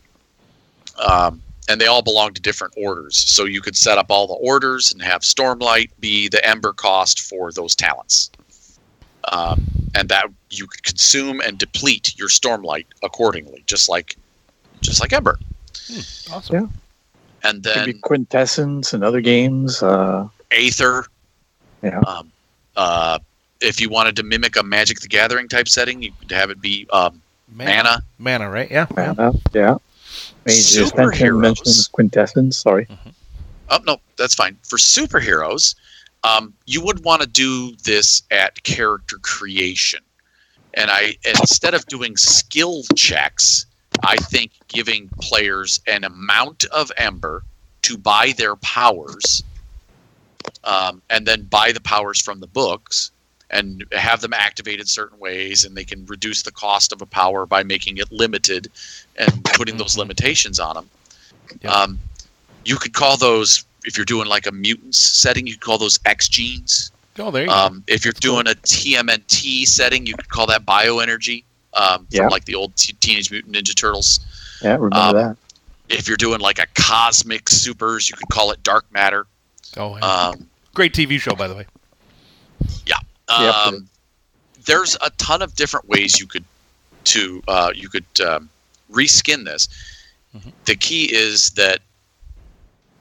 um, 0.98 1.42
and 1.68 1.80
they 1.80 1.86
all 1.86 2.02
belong 2.02 2.34
to 2.34 2.42
different 2.42 2.74
orders. 2.76 3.16
So 3.16 3.44
you 3.44 3.60
could 3.60 3.76
set 3.76 3.96
up 3.96 4.06
all 4.10 4.26
the 4.26 4.34
orders 4.34 4.92
and 4.92 5.00
have 5.02 5.22
stormlight 5.22 5.90
be 6.00 6.28
the 6.28 6.46
ember 6.46 6.72
cost 6.72 7.20
for 7.20 7.52
those 7.52 7.74
talents. 7.74 8.30
Um, 9.32 9.83
and 9.94 10.08
that 10.08 10.26
you 10.50 10.66
consume 10.82 11.40
and 11.40 11.58
deplete 11.58 12.16
your 12.18 12.28
stormlight 12.28 12.86
accordingly 13.02 13.62
just 13.66 13.88
like 13.88 14.16
just 14.80 15.00
like 15.00 15.12
ember 15.12 15.38
awesome. 16.32 16.54
yeah. 16.54 16.66
and 17.48 17.62
Could 17.62 17.74
then 17.74 17.86
be 17.86 17.92
quintessence 17.94 18.92
and 18.92 19.04
other 19.04 19.20
games. 19.20 19.82
Uh, 19.82 20.28
Aether. 20.50 21.06
Yeah. 21.82 22.00
Um, 22.00 22.30
uh, 22.76 23.18
if 23.60 23.80
you 23.80 23.88
wanted 23.88 24.16
to 24.16 24.22
mimic 24.22 24.56
a 24.56 24.62
Magic 24.62 25.00
the 25.00 25.08
Gathering 25.08 25.48
type 25.48 25.68
setting, 25.68 26.02
you 26.02 26.12
could 26.20 26.32
have 26.32 26.50
it 26.50 26.60
be 26.60 26.86
um, 26.92 27.20
mana. 27.52 28.02
Mana, 28.18 28.50
right? 28.50 28.70
Yeah. 28.70 28.86
yeah. 28.96 29.14
mana, 29.16 29.32
yeah. 29.52 29.76
Mage 30.46 30.76
Ascension 30.76 31.40
mentions 31.40 31.88
quintessence. 31.88 32.56
Sorry. 32.56 32.86
Oh 33.70 33.78
no, 33.86 33.98
that's 34.16 34.34
fine. 34.34 34.56
For 34.62 34.76
superheroes, 34.76 35.74
um, 36.24 36.54
you 36.66 36.80
would 36.80 37.04
want 37.04 37.22
to 37.22 37.28
do 37.28 37.76
this 37.84 38.22
at 38.30 38.62
character 38.62 39.18
creation, 39.18 40.00
and 40.72 40.90
I 40.90 41.16
instead 41.24 41.74
of 41.74 41.86
doing 41.86 42.16
skill 42.16 42.82
checks, 42.96 43.66
I 44.02 44.16
think 44.16 44.50
giving 44.68 45.08
players 45.20 45.80
an 45.86 46.02
amount 46.02 46.64
of 46.66 46.90
ember 46.96 47.44
to 47.82 47.98
buy 47.98 48.32
their 48.38 48.56
powers, 48.56 49.44
um, 50.64 51.02
and 51.10 51.26
then 51.26 51.42
buy 51.42 51.72
the 51.72 51.80
powers 51.80 52.20
from 52.20 52.40
the 52.40 52.46
books, 52.46 53.10
and 53.50 53.84
have 53.92 54.22
them 54.22 54.32
activated 54.32 54.88
certain 54.88 55.18
ways, 55.18 55.66
and 55.66 55.76
they 55.76 55.84
can 55.84 56.06
reduce 56.06 56.42
the 56.42 56.52
cost 56.52 56.92
of 56.92 57.02
a 57.02 57.06
power 57.06 57.44
by 57.44 57.62
making 57.62 57.98
it 57.98 58.10
limited, 58.10 58.70
and 59.16 59.44
putting 59.44 59.76
those 59.76 59.98
limitations 59.98 60.58
on 60.58 60.74
them. 60.74 60.90
Um, 61.68 61.98
you 62.64 62.76
could 62.76 62.94
call 62.94 63.18
those 63.18 63.66
if 63.84 63.96
you're 63.96 64.04
doing 64.06 64.26
like 64.28 64.46
a 64.46 64.52
mutants 64.52 64.98
setting, 64.98 65.46
you 65.46 65.54
could 65.54 65.62
call 65.62 65.78
those 65.78 65.98
X 66.04 66.28
genes. 66.28 66.90
Oh, 67.18 67.30
there 67.30 67.42
you 67.42 67.48
go. 67.48 67.54
Um, 67.54 67.84
if 67.86 68.04
you're 68.04 68.12
That's 68.12 68.26
cool. 68.26 68.42
doing 68.42 68.48
a 68.48 68.54
TMNT 68.60 69.66
setting, 69.66 70.06
you 70.06 70.14
could 70.16 70.28
call 70.28 70.46
that 70.48 70.64
bioenergy 70.66 71.44
um, 71.74 72.06
Yeah. 72.10 72.22
from 72.22 72.30
like 72.30 72.44
the 72.44 72.54
old 72.54 72.74
T- 72.76 72.94
Teenage 73.00 73.30
Mutant 73.30 73.54
Ninja 73.54 73.74
Turtles. 73.74 74.20
Yeah, 74.62 74.72
remember 74.74 74.96
um, 74.96 75.14
that. 75.16 75.36
If 75.88 76.08
you're 76.08 76.16
doing 76.16 76.40
like 76.40 76.58
a 76.58 76.66
cosmic 76.74 77.48
supers, 77.48 78.08
you 78.10 78.16
could 78.16 78.28
call 78.30 78.50
it 78.50 78.62
dark 78.62 78.84
matter. 78.92 79.26
Oh, 79.76 79.96
yeah. 79.96 80.04
Um, 80.04 80.48
great 80.72 80.92
TV 80.92 81.20
show, 81.20 81.34
by 81.34 81.46
the 81.46 81.54
way. 81.54 81.66
Yep. 82.86 82.98
um, 83.28 83.88
there's 84.64 84.96
a 85.04 85.10
ton 85.18 85.42
of 85.42 85.54
different 85.54 85.88
ways 85.88 86.18
you 86.18 86.26
could 86.26 86.44
to 87.04 87.42
uh, 87.48 87.70
you 87.74 87.88
could 87.90 88.04
um, 88.26 88.48
reskin 88.90 89.44
this. 89.44 89.68
Mhm. 90.34 90.52
The 90.64 90.74
key 90.74 91.12
is 91.14 91.50
that 91.50 91.80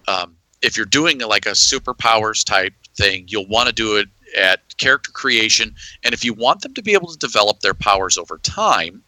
um, 0.08 0.36
if 0.64 0.78
you're 0.78 0.86
doing 0.86 1.20
like 1.20 1.46
a 1.46 1.52
superpowers 1.52 2.44
type 2.44 2.74
thing, 2.96 3.26
you'll 3.28 3.48
want 3.48 3.68
to 3.68 3.74
do 3.74 3.98
it 3.98 4.08
at 4.36 4.62
character 4.78 5.12
creation, 5.12 5.76
and 6.04 6.14
if 6.14 6.26
you 6.26 6.34
want 6.34 6.62
them 6.62 6.74
to 6.74 6.82
be 6.82 6.94
able 6.94 7.10
to 7.10 7.18
develop 7.20 7.60
their 7.60 7.76
powers 7.76 8.18
over 8.18 8.40
time, 8.40 9.04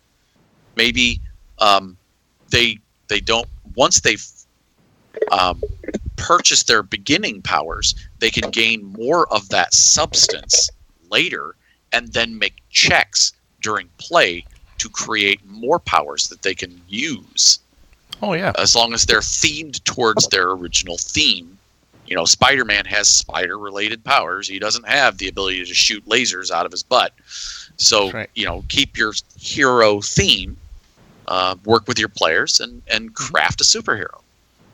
maybe 0.76 1.20
um, 1.60 1.98
they 2.52 2.78
they 3.08 3.20
don't 3.20 3.48
once 3.76 4.02
they've 4.02 4.28
um, 5.32 5.64
purchased 6.18 6.68
their 6.68 6.84
beginning 6.84 7.42
powers, 7.42 7.96
they 8.20 8.30
can 8.30 8.52
gain 8.52 8.84
more 8.84 9.32
of 9.34 9.50
that 9.50 9.74
substance 9.74 10.70
later 11.10 11.56
and 11.92 12.12
then 12.14 12.38
make 12.38 12.56
checks 12.70 13.32
during 13.62 13.90
play 13.98 14.46
to 14.78 14.90
create 14.90 15.44
more 15.46 15.80
powers 15.80 16.28
that 16.28 16.42
they 16.42 16.54
can 16.54 16.80
use 16.88 17.60
Oh, 18.22 18.34
yeah. 18.34 18.54
as 18.58 18.76
long 18.76 18.94
as 18.94 19.06
they're 19.06 19.20
themed 19.20 19.84
towards 19.84 20.28
their 20.30 20.52
original 20.52 20.98
theme. 20.98 21.58
You 22.08 22.16
know, 22.16 22.26
Spider 22.26 22.66
Man 22.66 22.86
has 22.86 23.08
spider 23.08 23.58
related 23.58 24.04
powers. 24.04 24.48
He 24.48 24.60
doesn't 24.60 24.88
have 24.88 25.18
the 25.18 25.28
ability 25.28 25.66
to 25.66 25.74
shoot 25.74 26.06
lasers 26.06 26.52
out 26.52 26.66
of 26.66 26.72
his 26.72 26.84
butt. 26.84 27.14
So, 27.78 28.12
right. 28.12 28.30
you 28.36 28.46
know, 28.46 28.64
keep 28.70 28.96
your 28.98 29.14
hero 29.40 30.02
theme, 30.02 30.56
uh, 31.28 31.56
work 31.66 31.88
with 31.88 31.98
your 32.00 32.10
players, 32.10 32.60
and, 32.60 32.82
and 32.92 33.14
Mm-hmm. 33.14 33.34
craft 33.34 33.60
a 33.62 33.64
superhero. 33.64 34.22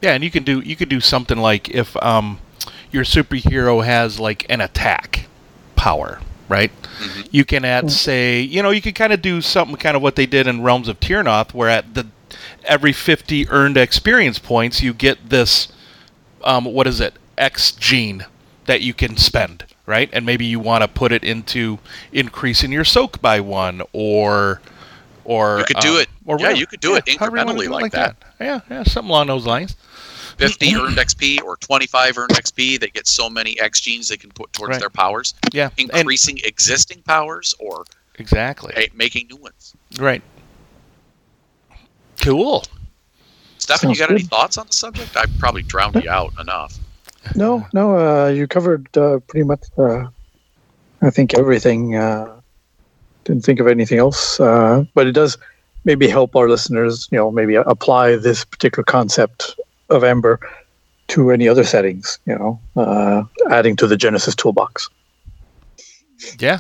Yeah, 0.02 0.14
and 0.14 0.24
you 0.24 0.32
can 0.32 0.44
do 0.44 0.60
you 0.62 0.76
could 0.76 0.90
do 0.90 1.00
something 1.00 1.38
like 1.38 1.70
if 1.70 1.96
um 2.04 2.40
your 2.92 3.04
superhero 3.04 3.84
has 3.86 4.20
like 4.20 4.46
an 4.50 4.60
attack 4.60 5.28
power, 5.76 6.20
right? 6.50 6.72
Mhm. 7.00 7.28
You 7.32 7.46
can 7.46 7.64
add, 7.64 7.92
say, 7.92 8.42
you 8.42 8.62
know, 8.62 8.72
you 8.72 8.82
can 8.82 8.94
kind 8.94 9.14
of 9.14 9.22
do 9.22 9.42
something 9.42 9.78
kind 9.78 9.96
of 9.96 10.02
what 10.04 10.16
they 10.16 10.26
did 10.26 10.48
in 10.48 10.62
Realms 10.64 10.88
of 10.90 11.00
Terrinoth, 11.00 11.54
where 11.54 11.70
at 11.70 11.94
the 11.94 12.08
every 12.66 12.94
50 12.94 13.48
earned 13.50 13.78
experience 13.78 14.40
points, 14.40 14.82
you 14.82 14.94
get 14.94 15.30
this, 15.30 15.72
um, 16.44 16.66
what 16.66 16.88
is 16.88 17.00
it, 17.00 17.14
X 17.38 17.72
gene 17.72 18.26
that 18.66 18.82
you 18.82 18.94
can 18.94 19.18
spend, 19.18 19.66
right? 19.86 20.10
And 20.14 20.26
maybe 20.26 20.46
you 20.46 20.60
want 20.60 20.84
to 20.84 20.88
put 20.88 21.12
it 21.12 21.24
into 21.24 21.80
increasing 22.12 22.72
your 22.72 22.84
soak 22.86 23.22
by 23.22 23.40
one, 23.40 23.82
or, 23.94 24.62
or 25.24 25.60
You 25.60 25.66
could 25.66 25.78
do 25.78 25.94
um, 25.96 26.02
it- 26.02 26.10
or 26.26 26.38
yeah, 26.38 26.44
whatever. 26.44 26.60
you 26.60 26.68
could 26.68 26.80
do 26.80 26.96
it 26.96 27.08
you 27.08 27.18
wanna 27.20 27.32
incrementally 27.32 27.56
do 27.66 27.74
it 27.74 27.82
like 27.82 27.92
that. 27.94 28.16
Yeah, 28.40 28.62
yeah, 28.70 28.84
something 28.84 29.10
along 29.10 29.28
those 29.28 29.46
lines. 29.46 29.76
50 30.38 30.76
earned 30.76 30.98
XP 30.98 31.44
or 31.44 31.58
25 31.58 32.18
earned 32.18 32.30
XP. 32.32 32.80
They 32.80 32.88
get 32.90 33.06
so 33.08 33.30
many 33.30 33.60
X 33.60 33.82
genes 33.82 34.08
they 34.10 34.18
can 34.18 34.32
put 34.32 34.52
towards 34.54 34.72
Right. 34.72 34.80
their 34.80 34.90
powers, 34.90 35.34
Yeah, 35.52 35.70
and 35.78 35.90
increasing 35.94 36.40
existing 36.44 37.02
powers 37.04 37.54
or 37.60 37.86
exactly 38.16 38.90
making 38.94 39.28
new 39.30 39.38
ones. 39.38 39.74
right. 39.98 40.22
Cool. 42.22 42.64
Stefan, 43.58 43.90
you 43.90 43.96
Sounds 43.96 44.10
got 44.10 44.12
any 44.12 44.24
thoughts 44.24 44.58
on 44.58 44.68
the 44.68 44.74
subject? 44.74 45.16
I 45.18 45.26
probably 45.40 45.64
drowned 45.64 46.02
you 46.04 46.10
out 46.10 46.34
enough. 46.40 46.78
No, 47.36 47.66
no, 47.74 47.98
uh, 47.98 48.28
you 48.30 48.48
covered 48.48 48.88
uh, 48.98 49.20
pretty 49.28 49.44
much, 49.44 49.64
uh, 49.78 50.08
I 51.02 51.10
think, 51.10 51.38
everything. 51.38 51.96
Uh, 51.96 52.42
didn't 53.24 53.46
think 53.46 53.60
of 53.60 53.68
anything 53.68 54.00
else, 54.00 54.40
uh, 54.40 54.84
but 54.96 55.06
it 55.06 55.12
does 55.12 55.38
maybe 55.86 56.08
help 56.08 56.36
our 56.36 56.50
listeners, 56.50 57.08
you 57.12 57.18
know, 57.18 57.32
maybe 57.32 57.56
apply 57.56 58.16
this 58.16 58.44
particular 58.44 58.84
concept 58.84 59.60
of 59.90 60.04
Ember 60.04 60.40
to 61.10 61.32
any 61.32 61.48
other 61.48 61.64
settings, 61.64 62.20
you 62.26 62.36
know, 62.36 62.60
uh, 62.76 63.24
adding 63.50 63.76
to 63.76 63.88
the 63.88 63.96
Genesys 63.96 64.36
toolbox. 64.36 64.90
Yeah. 66.40 66.60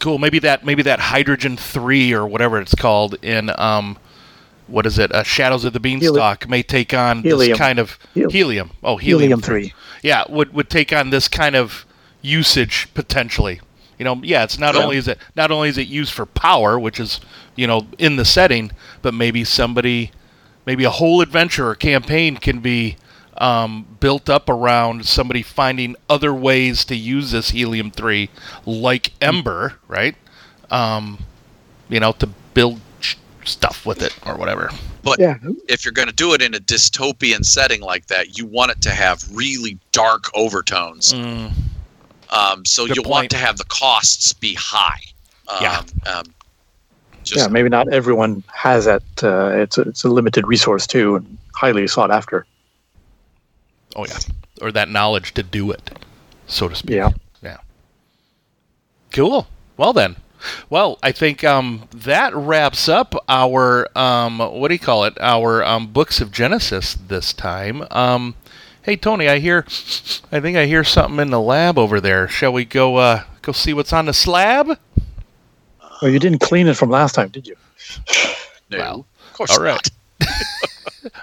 Cool. 0.00 0.18
Maybe 0.18 0.38
that 0.40 0.64
maybe 0.64 0.82
that 0.82 0.98
hydrogen 0.98 1.56
three 1.56 2.12
or 2.12 2.26
whatever 2.26 2.60
it's 2.60 2.74
called 2.74 3.16
in 3.22 3.50
um, 3.58 3.98
what 4.66 4.86
is 4.86 4.98
it? 4.98 5.12
Uh, 5.12 5.22
Shadows 5.22 5.64
of 5.64 5.72
the 5.72 5.80
Beanstalk 5.80 6.48
may 6.48 6.62
take 6.62 6.92
on 6.94 7.22
Helium. 7.22 7.50
this 7.50 7.58
kind 7.58 7.78
of 7.78 7.98
Hel- 8.14 8.30
helium. 8.30 8.70
Oh, 8.82 8.96
helium. 8.96 9.40
Helium 9.40 9.40
3. 9.42 9.74
Yeah, 10.02 10.24
would 10.28 10.52
would 10.54 10.70
take 10.70 10.92
on 10.92 11.10
this 11.10 11.28
kind 11.28 11.54
of 11.54 11.84
usage 12.22 12.88
potentially. 12.94 13.60
You 13.98 14.04
know, 14.04 14.20
yeah, 14.24 14.42
it's 14.44 14.58
not 14.58 14.74
Yeah. 14.74 14.82
only 14.84 14.96
is 14.96 15.06
it 15.08 15.18
not 15.36 15.50
only 15.50 15.68
is 15.68 15.76
it 15.76 15.86
used 15.88 16.12
for 16.14 16.24
power, 16.24 16.78
which 16.78 16.98
is 16.98 17.20
you 17.54 17.66
know 17.66 17.86
in 17.98 18.16
the 18.16 18.24
setting, 18.24 18.70
but 19.02 19.12
maybe 19.12 19.44
somebody, 19.44 20.12
maybe 20.64 20.84
a 20.84 20.90
whole 20.90 21.20
adventure 21.20 21.68
or 21.68 21.74
campaign 21.74 22.38
can 22.38 22.60
be 22.60 22.96
um, 23.40 23.86
built 24.00 24.28
up 24.28 24.48
around 24.48 25.06
somebody 25.06 25.42
finding 25.42 25.96
other 26.08 26.32
ways 26.32 26.84
to 26.84 26.94
use 26.94 27.32
this 27.32 27.50
helium 27.50 27.90
three, 27.90 28.28
like 28.66 29.12
Ember, 29.20 29.78
right? 29.88 30.14
Um, 30.70 31.24
you 31.88 31.98
know, 31.98 32.12
to 32.12 32.28
build 32.54 32.80
stuff 33.44 33.86
with 33.86 34.02
it 34.02 34.14
or 34.26 34.36
whatever. 34.36 34.70
But 35.02 35.18
Yeah, 35.18 35.38
If 35.68 35.84
you're 35.84 35.92
going 35.92 36.08
to 36.08 36.14
do 36.14 36.34
it 36.34 36.42
in 36.42 36.54
a 36.54 36.58
dystopian 36.58 37.44
setting 37.44 37.80
like 37.80 38.06
that, 38.08 38.36
you 38.38 38.44
want 38.44 38.70
it 38.72 38.82
to 38.82 38.90
have 38.90 39.24
really 39.32 39.78
dark 39.92 40.24
overtones. 40.34 41.14
Mm, 41.14 41.50
Um, 42.28 42.64
so 42.66 42.86
Good 42.86 42.96
you 42.96 43.02
point. 43.02 43.10
want 43.10 43.30
to 43.30 43.38
have 43.38 43.56
the 43.56 43.64
costs 43.64 44.34
be 44.34 44.54
high. 44.54 45.00
Um, 45.48 45.58
Yeah. 45.62 45.82
Um, 46.06 46.24
just, 47.24 47.40
yeah, 47.40 47.48
maybe 47.48 47.68
not 47.68 47.92
everyone 47.92 48.42
has 48.52 48.84
that. 48.84 49.02
Uh, 49.22 49.48
it's, 49.54 49.76
a, 49.78 49.82
it's 49.82 50.04
a 50.04 50.08
limited 50.08 50.46
resource, 50.46 50.86
too, 50.86 51.16
and 51.16 51.38
highly 51.54 51.86
sought 51.86 52.10
after. 52.10 52.46
Oh 53.96 54.06
yeah, 54.06 54.18
or 54.60 54.72
that 54.72 54.88
knowledge 54.88 55.34
to 55.34 55.42
do 55.42 55.70
it, 55.70 55.90
so 56.46 56.68
to 56.68 56.74
speak. 56.74 56.96
Yeah. 56.96 57.10
Yeah. 57.42 57.58
Cool. 59.12 59.46
Well 59.76 59.92
then. 59.92 60.16
Well, 60.70 60.98
I 61.02 61.12
think 61.12 61.44
um, 61.44 61.86
that 61.94 62.34
wraps 62.34 62.88
up 62.88 63.14
our 63.28 63.86
um, 63.98 64.38
what 64.38 64.68
do 64.68 64.74
you 64.74 64.80
call 64.80 65.04
it? 65.04 65.18
Our 65.20 65.62
um, 65.62 65.88
books 65.92 66.20
of 66.22 66.30
Genesys 66.30 66.96
this 67.08 67.34
time. 67.34 67.84
Um, 67.90 68.34
hey 68.82 68.96
Tony, 68.96 69.28
I 69.28 69.38
hear, 69.38 69.66
I 70.32 70.40
think 70.40 70.56
I 70.56 70.64
hear 70.64 70.82
something 70.82 71.20
in 71.20 71.30
the 71.30 71.40
lab 71.40 71.78
over 71.78 72.00
there. 72.00 72.26
Shall 72.26 72.54
we 72.54 72.64
go 72.64 72.96
uh, 72.96 73.24
go 73.42 73.52
see 73.52 73.74
what's 73.74 73.92
on 73.92 74.06
the 74.06 74.14
slab? 74.14 74.78
Well, 76.00 76.10
you 76.10 76.18
didn't 76.18 76.38
clean 76.40 76.68
it 76.68 76.76
from 76.78 76.88
last 76.88 77.14
time, 77.14 77.28
did 77.28 77.46
you? 77.46 77.56
no, 78.70 78.78
Well, 78.78 79.06
of 79.26 79.32
course 79.34 79.50
all 79.58 79.62
right. 79.62 79.72
not. 79.74 79.90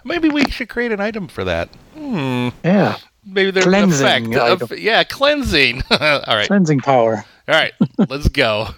Maybe 0.03 0.29
we 0.29 0.49
should 0.49 0.69
create 0.69 0.91
an 0.91 0.99
item 0.99 1.27
for 1.27 1.43
that. 1.43 1.69
Hmm. 1.93 2.49
Yeah, 2.63 2.97
Maybe 3.25 3.51
there's 3.51 3.65
Cleansing 3.65 4.33
an 4.33 4.33
effect. 4.33 4.71
of- 4.71 4.79
yeah, 4.79 5.03
cleansing. 5.03 5.83
all 5.91 5.97
right. 6.27 6.47
cleansing 6.47 6.79
power. 6.79 7.25
All 7.47 7.55
right. 7.55 7.73
Let's 8.09 8.29
go. 8.29 8.69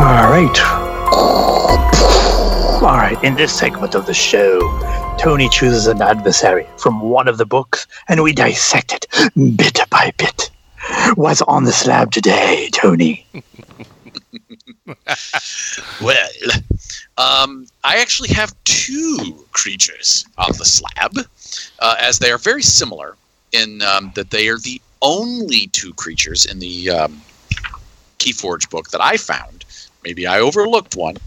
All 0.00 0.30
right. 0.30 0.60
All 2.82 2.96
right. 2.96 3.18
In 3.24 3.34
this 3.34 3.56
segment 3.56 3.94
of 3.96 4.06
the 4.06 4.14
show, 4.14 4.60
Tony 5.18 5.48
chooses 5.48 5.88
an 5.88 6.00
adversary 6.00 6.66
from 6.76 7.00
one 7.00 7.26
of 7.26 7.38
the 7.38 7.44
books, 7.44 7.86
and 8.08 8.22
we 8.22 8.32
dissect 8.32 8.92
it 8.94 9.56
bit 9.56 9.80
by 9.90 10.12
bit. 10.16 10.50
What's 11.16 11.42
on 11.42 11.64
the 11.64 11.72
slab 11.72 12.12
today, 12.12 12.70
Tony? 12.72 13.26
Well, 16.00 16.28
um, 17.18 17.66
I 17.84 17.98
actually 17.98 18.30
have 18.30 18.54
two 18.64 19.44
creatures 19.52 20.24
on 20.38 20.52
the 20.56 20.64
slab, 20.64 21.12
uh, 21.80 21.96
as 22.00 22.18
they 22.18 22.30
are 22.30 22.38
very 22.38 22.62
similar 22.62 23.16
in 23.52 23.82
um, 23.82 24.12
that 24.14 24.30
they 24.30 24.48
are 24.48 24.58
the 24.58 24.80
only 25.02 25.66
two 25.68 25.92
creatures 25.94 26.46
in 26.46 26.58
the 26.58 26.90
um, 26.90 27.20
Keyforge 28.18 28.70
book 28.70 28.90
that 28.90 29.02
I 29.02 29.16
found. 29.16 29.57
Maybe 30.08 30.26
I 30.26 30.40
overlooked 30.40 30.96
one, 30.96 31.18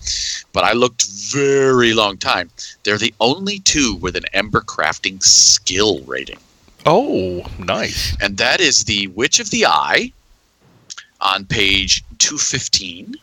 but 0.53 0.63
I 0.63 0.71
looked 0.73 1.05
very 1.31 1.93
long 1.93 2.17
time. 2.17 2.49
They're 2.81 2.97
the 2.97 3.13
only 3.19 3.59
two 3.59 3.93
with 3.97 4.15
an 4.15 4.25
ember 4.33 4.61
crafting 4.61 5.21
skill 5.21 5.99
rating, 6.07 6.39
Oh, 6.87 7.45
nice. 7.59 8.17
and 8.23 8.37
that 8.39 8.59
is 8.59 8.85
the 8.85 9.05
Witch 9.09 9.39
of 9.39 9.51
the 9.51 9.67
Eye 9.67 10.11
on 11.21 11.45
page 11.45 12.03
215 12.17 13.13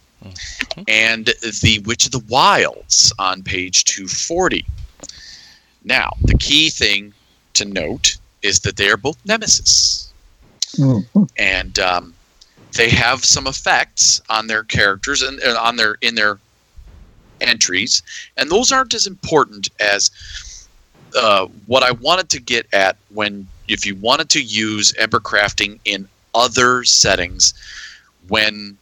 and 0.86 1.26
the 1.62 1.80
Witch 1.84 2.06
of 2.06 2.12
the 2.12 2.22
Wilds 2.28 3.12
on 3.18 3.42
page 3.42 3.82
240. 3.82 4.64
Now, 5.82 6.12
the 6.22 6.38
key 6.38 6.70
thing 6.70 7.12
to 7.54 7.64
note 7.64 8.16
is 8.42 8.60
that 8.60 8.76
they 8.76 8.88
are 8.90 8.96
both 8.96 9.16
nemesis, 9.24 10.12
Mhm. 10.76 11.28
and 11.36 11.80
um, 11.80 12.14
they 12.72 12.90
have 12.90 13.24
some 13.24 13.46
effects 13.46 14.20
on 14.28 14.46
their 14.46 14.62
characters 14.64 15.22
and 15.22 15.40
on 15.42 15.76
their 15.76 15.96
in 16.02 16.14
their 16.14 16.38
entries, 17.40 18.02
and 18.36 18.50
those 18.50 18.72
aren't 18.72 18.94
as 18.94 19.06
important 19.06 19.68
as 19.80 20.68
uh, 21.16 21.46
what 21.66 21.82
I 21.82 21.92
wanted 21.92 22.28
to 22.30 22.40
get 22.40 22.66
at 22.72 22.96
when 23.10 23.46
if 23.68 23.86
you 23.86 23.94
wanted 23.96 24.28
to 24.30 24.42
use 24.42 24.94
ember 24.98 25.20
crafting 25.20 25.78
in 25.84 26.08
other 26.34 26.84
settings 26.84 27.54
when 28.28 28.76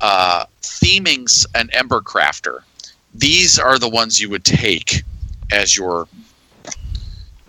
uh, 0.00 0.44
an 1.54 1.68
ember 1.72 2.00
crafter 2.00 2.62
these 3.14 3.58
are 3.58 3.78
the 3.78 3.88
ones 3.88 4.20
you 4.20 4.30
would 4.30 4.44
take 4.44 5.02
as 5.50 5.76
your 5.76 6.06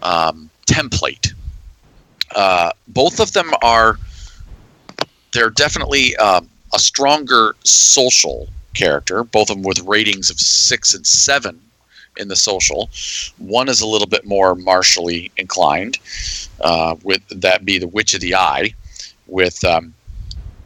um, 0.01 0.49
template. 0.67 1.33
Uh, 2.35 2.71
both 2.87 3.19
of 3.19 3.33
them 3.33 3.51
are 3.61 3.97
they're 5.31 5.49
definitely 5.49 6.15
um, 6.17 6.49
a 6.73 6.79
stronger 6.79 7.55
social 7.63 8.47
character 8.73 9.23
both 9.23 9.49
of 9.49 9.57
them 9.57 9.63
with 9.63 9.79
ratings 9.81 10.29
of 10.29 10.39
six 10.39 10.93
and 10.93 11.05
seven 11.05 11.59
in 12.17 12.27
the 12.27 12.35
social 12.35 12.89
one 13.37 13.67
is 13.67 13.81
a 13.81 13.87
little 13.87 14.07
bit 14.07 14.25
more 14.25 14.55
martially 14.55 15.31
inclined 15.37 15.97
uh, 16.61 16.95
with 17.03 17.21
that 17.29 17.65
be 17.65 17.77
the 17.77 17.87
witch 17.87 18.13
of 18.13 18.21
the 18.21 18.35
eye 18.35 18.71
with 19.27 19.63
um, 19.63 19.93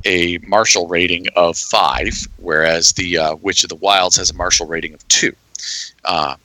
a 0.05 0.37
martial 0.39 0.87
rating 0.87 1.27
of 1.35 1.57
five, 1.57 2.27
whereas 2.37 2.93
the 2.93 3.17
uh, 3.17 3.35
Witch 3.35 3.63
of 3.63 3.69
the 3.69 3.75
Wilds 3.75 4.17
has 4.17 4.29
a 4.29 4.33
martial 4.33 4.67
rating 4.67 4.93
of 4.93 5.07
two. 5.07 5.33
Uh, 6.05 6.35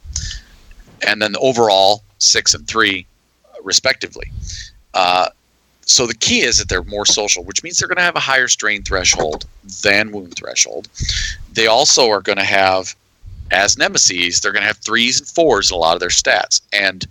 and 1.06 1.20
then 1.20 1.32
the 1.32 1.38
overall 1.40 2.02
six 2.18 2.54
and 2.54 2.66
three, 2.66 3.06
respectively. 3.62 4.30
Uh, 5.89 5.93
so 5.98 6.06
the 6.06 6.15
key 6.15 6.40
is 6.40 6.59
that 6.59 6.69
they're 6.69 6.85
more 6.85 7.06
social, 7.06 7.44
which 7.44 7.62
means 7.62 7.78
they're 7.78 7.89
going 7.89 7.97
to 7.97 8.02
have 8.02 8.16
a 8.16 8.20
higher 8.20 8.48
strain 8.48 8.82
threshold 8.82 9.47
than 9.82 10.12
wound 10.12 10.35
threshold. 10.36 10.89
They 11.52 11.66
also 11.66 12.09
are 12.10 12.20
going 12.20 12.39
to 12.39 12.44
have, 12.44 12.94
as 13.51 13.78
nemesis, 13.78 14.40
they're 14.40 14.52
going 14.52 14.62
to 14.62 14.66
have 14.66 14.78
threes 14.78 15.19
and 15.19 15.28
fours 15.28 15.70
in 15.70 15.77
a 15.77 15.78
lot 15.78 15.94
of 15.94 16.01
their 16.01 16.09
stats, 16.10 16.60
and 16.73 17.06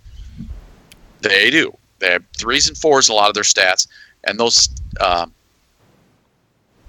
they 1.20 1.50
do. 1.50 1.76
They 1.98 2.12
have 2.12 2.24
threes 2.36 2.68
and 2.68 2.78
fours 2.78 3.08
in 3.08 3.12
a 3.12 3.16
lot 3.16 3.28
of 3.28 3.34
their 3.34 3.42
stats, 3.42 3.86
and 4.24 4.38
those 4.38 4.68
um, 5.00 5.32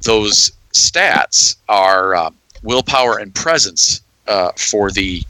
those 0.04 0.52
stats 0.74 1.58
are 1.68 2.16
uh, 2.16 2.30
willpower 2.64 3.18
and 3.18 3.34
presence 3.34 4.02
uh, 4.28 4.52
for 4.56 4.92
the 4.92 5.24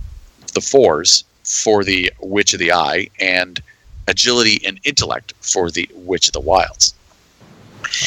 the 0.53 0.61
fours 0.61 1.23
for 1.43 1.83
the 1.83 2.11
Witch 2.19 2.53
of 2.53 2.59
the 2.59 2.73
Eye, 2.73 3.09
and 3.19 3.61
agility 4.09 4.59
and 4.65 4.79
intellect 4.83 5.33
for 5.39 5.69
the 5.71 5.89
Witch 5.93 6.27
of 6.27 6.33
the 6.33 6.39
Wilds. 6.39 6.93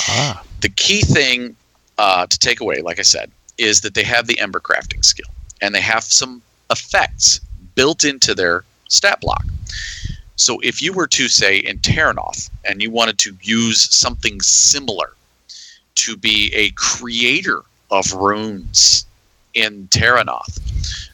Ah. 0.09 0.43
The 0.61 0.69
key 0.69 1.03
thing 1.03 1.57
uh, 1.99 2.27
to 2.27 2.39
take 2.39 2.61
away, 2.61 2.83
like 2.83 2.99
I 2.99 3.03
said, 3.03 3.31
is 3.59 3.81
that 3.83 3.95
they 3.95 4.03
have 4.03 4.27
the 4.27 4.39
ember 4.39 4.61
crafting 4.61 5.05
skill, 5.05 5.31
and 5.61 5.74
they 5.74 5.81
have 5.81 6.05
some 6.05 6.43
effects 6.70 7.41
built 7.74 8.05
into 8.05 8.35
their 8.35 8.65
stat 8.89 9.20
block. 9.20 9.45
So 10.37 10.59
if 10.61 10.83
you 10.83 10.93
were 10.93 11.07
to 11.09 11.29
say 11.29 11.59
in 11.59 11.79
Terrinoth 11.79 12.51
and 12.65 12.83
you 12.83 12.91
wanted 12.91 13.19
to 13.19 13.37
use 13.43 13.95
something 13.95 14.41
similar 14.41 15.12
to 15.97 16.16
be 16.16 16.53
a 16.55 16.70
creator 16.70 17.62
of 17.91 18.12
runes 18.12 19.05
in 19.55 19.89
Terrinoth, 19.89 20.59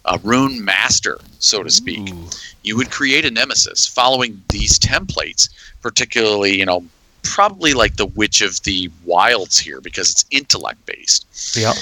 a 0.05 0.19
rune 0.23 0.65
master, 0.65 1.19
so 1.39 1.63
to 1.63 1.71
speak, 1.71 2.11
Ooh. 2.11 2.29
you 2.63 2.77
would 2.77 2.91
create 2.91 3.25
a 3.25 3.31
nemesis 3.31 3.87
following 3.87 4.41
these 4.51 4.79
templates, 4.79 5.49
particularly, 5.83 6.59
you 6.59 6.67
know, 6.67 6.85
probably 7.23 7.75
like 7.75 7.97
the 7.97 8.07
Witch 8.07 8.41
of 8.41 8.63
the 8.63 8.91
Wilds 9.05 9.59
here 9.59 9.81
because 9.81 10.11
it's 10.11 10.25
intellect 10.31 10.85
based 10.87 11.27
Yeah. 11.57 11.75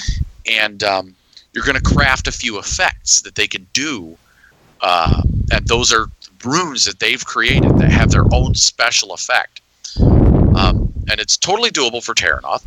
and 0.45 0.83
um, 0.83 1.15
you're 1.53 1.63
going 1.63 1.77
to 1.77 1.81
craft 1.83 2.27
a 2.27 2.31
few 2.31 2.59
effects 2.59 3.21
that 3.21 3.35
they 3.35 3.47
can 3.47 3.65
do, 3.73 4.17
uh, 4.81 5.21
and 5.51 5.67
those 5.67 5.93
are 5.93 6.07
runes 6.43 6.85
that 6.85 6.99
they've 6.99 7.25
created 7.25 7.77
that 7.79 7.91
have 7.91 8.11
their 8.11 8.25
own 8.33 8.53
special 8.55 9.13
effect. 9.13 9.61
Um, 9.99 10.91
and 11.09 11.19
it's 11.19 11.37
totally 11.37 11.69
doable 11.71 12.03
for 12.03 12.13
Terrinoth. 12.13 12.63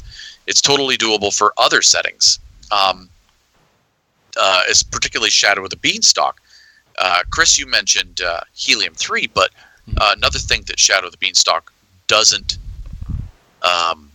It's 0.47 0.61
totally 0.61 0.97
doable 0.97 1.35
for 1.37 1.53
other 1.59 1.83
settings. 1.83 2.39
Um, 2.73 3.09
uh, 4.39 4.63
it's 4.69 4.83
particularly 4.83 5.31
Shadow 5.31 5.65
of 5.65 5.71
the 5.71 5.77
Beanstalk. 5.77 6.41
Uh, 6.99 7.21
Chris, 7.31 7.59
you 7.59 7.67
mentioned 7.67 8.21
uh, 8.21 8.41
Helium 8.55 8.95
3, 8.95 9.29
but 9.35 9.51
uh, 9.99 10.13
another 10.17 10.39
thing 10.39 10.63
that 10.67 10.79
Shadow 10.79 11.07
of 11.07 11.13
the 11.13 11.19
Beanstalk 11.19 11.73
doesn't 12.09 12.59
um, 13.63 14.11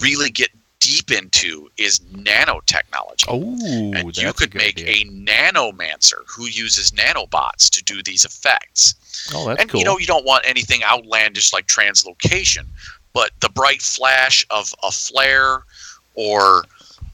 really 0.00 0.30
get 0.30 0.50
deep 0.78 1.10
into 1.10 1.68
is 1.76 2.00
nanotechnology. 2.00 3.26
Oh, 3.28 3.92
and 3.94 4.16
you 4.16 4.28
a 4.28 4.32
could 4.32 4.52
good 4.52 4.54
make 4.54 4.78
idea. 4.78 5.04
a 5.04 5.04
nanomancer 5.10 6.22
who 6.26 6.46
uses 6.46 6.90
nanobots 6.92 7.68
to 7.70 7.82
do 7.84 8.02
these 8.02 8.24
effects. 8.24 8.94
Oh, 9.34 9.46
that's 9.48 9.60
and 9.60 9.70
cool. 9.70 9.80
you 9.80 9.84
know, 9.84 9.98
you 9.98 10.06
don't 10.06 10.24
want 10.24 10.44
anything 10.46 10.82
outlandish 10.84 11.52
like 11.52 11.66
translocation, 11.66 12.64
but 13.12 13.30
the 13.40 13.48
bright 13.50 13.82
flash 13.82 14.46
of 14.50 14.74
a 14.82 14.90
flare 14.90 15.62
or 16.14 16.64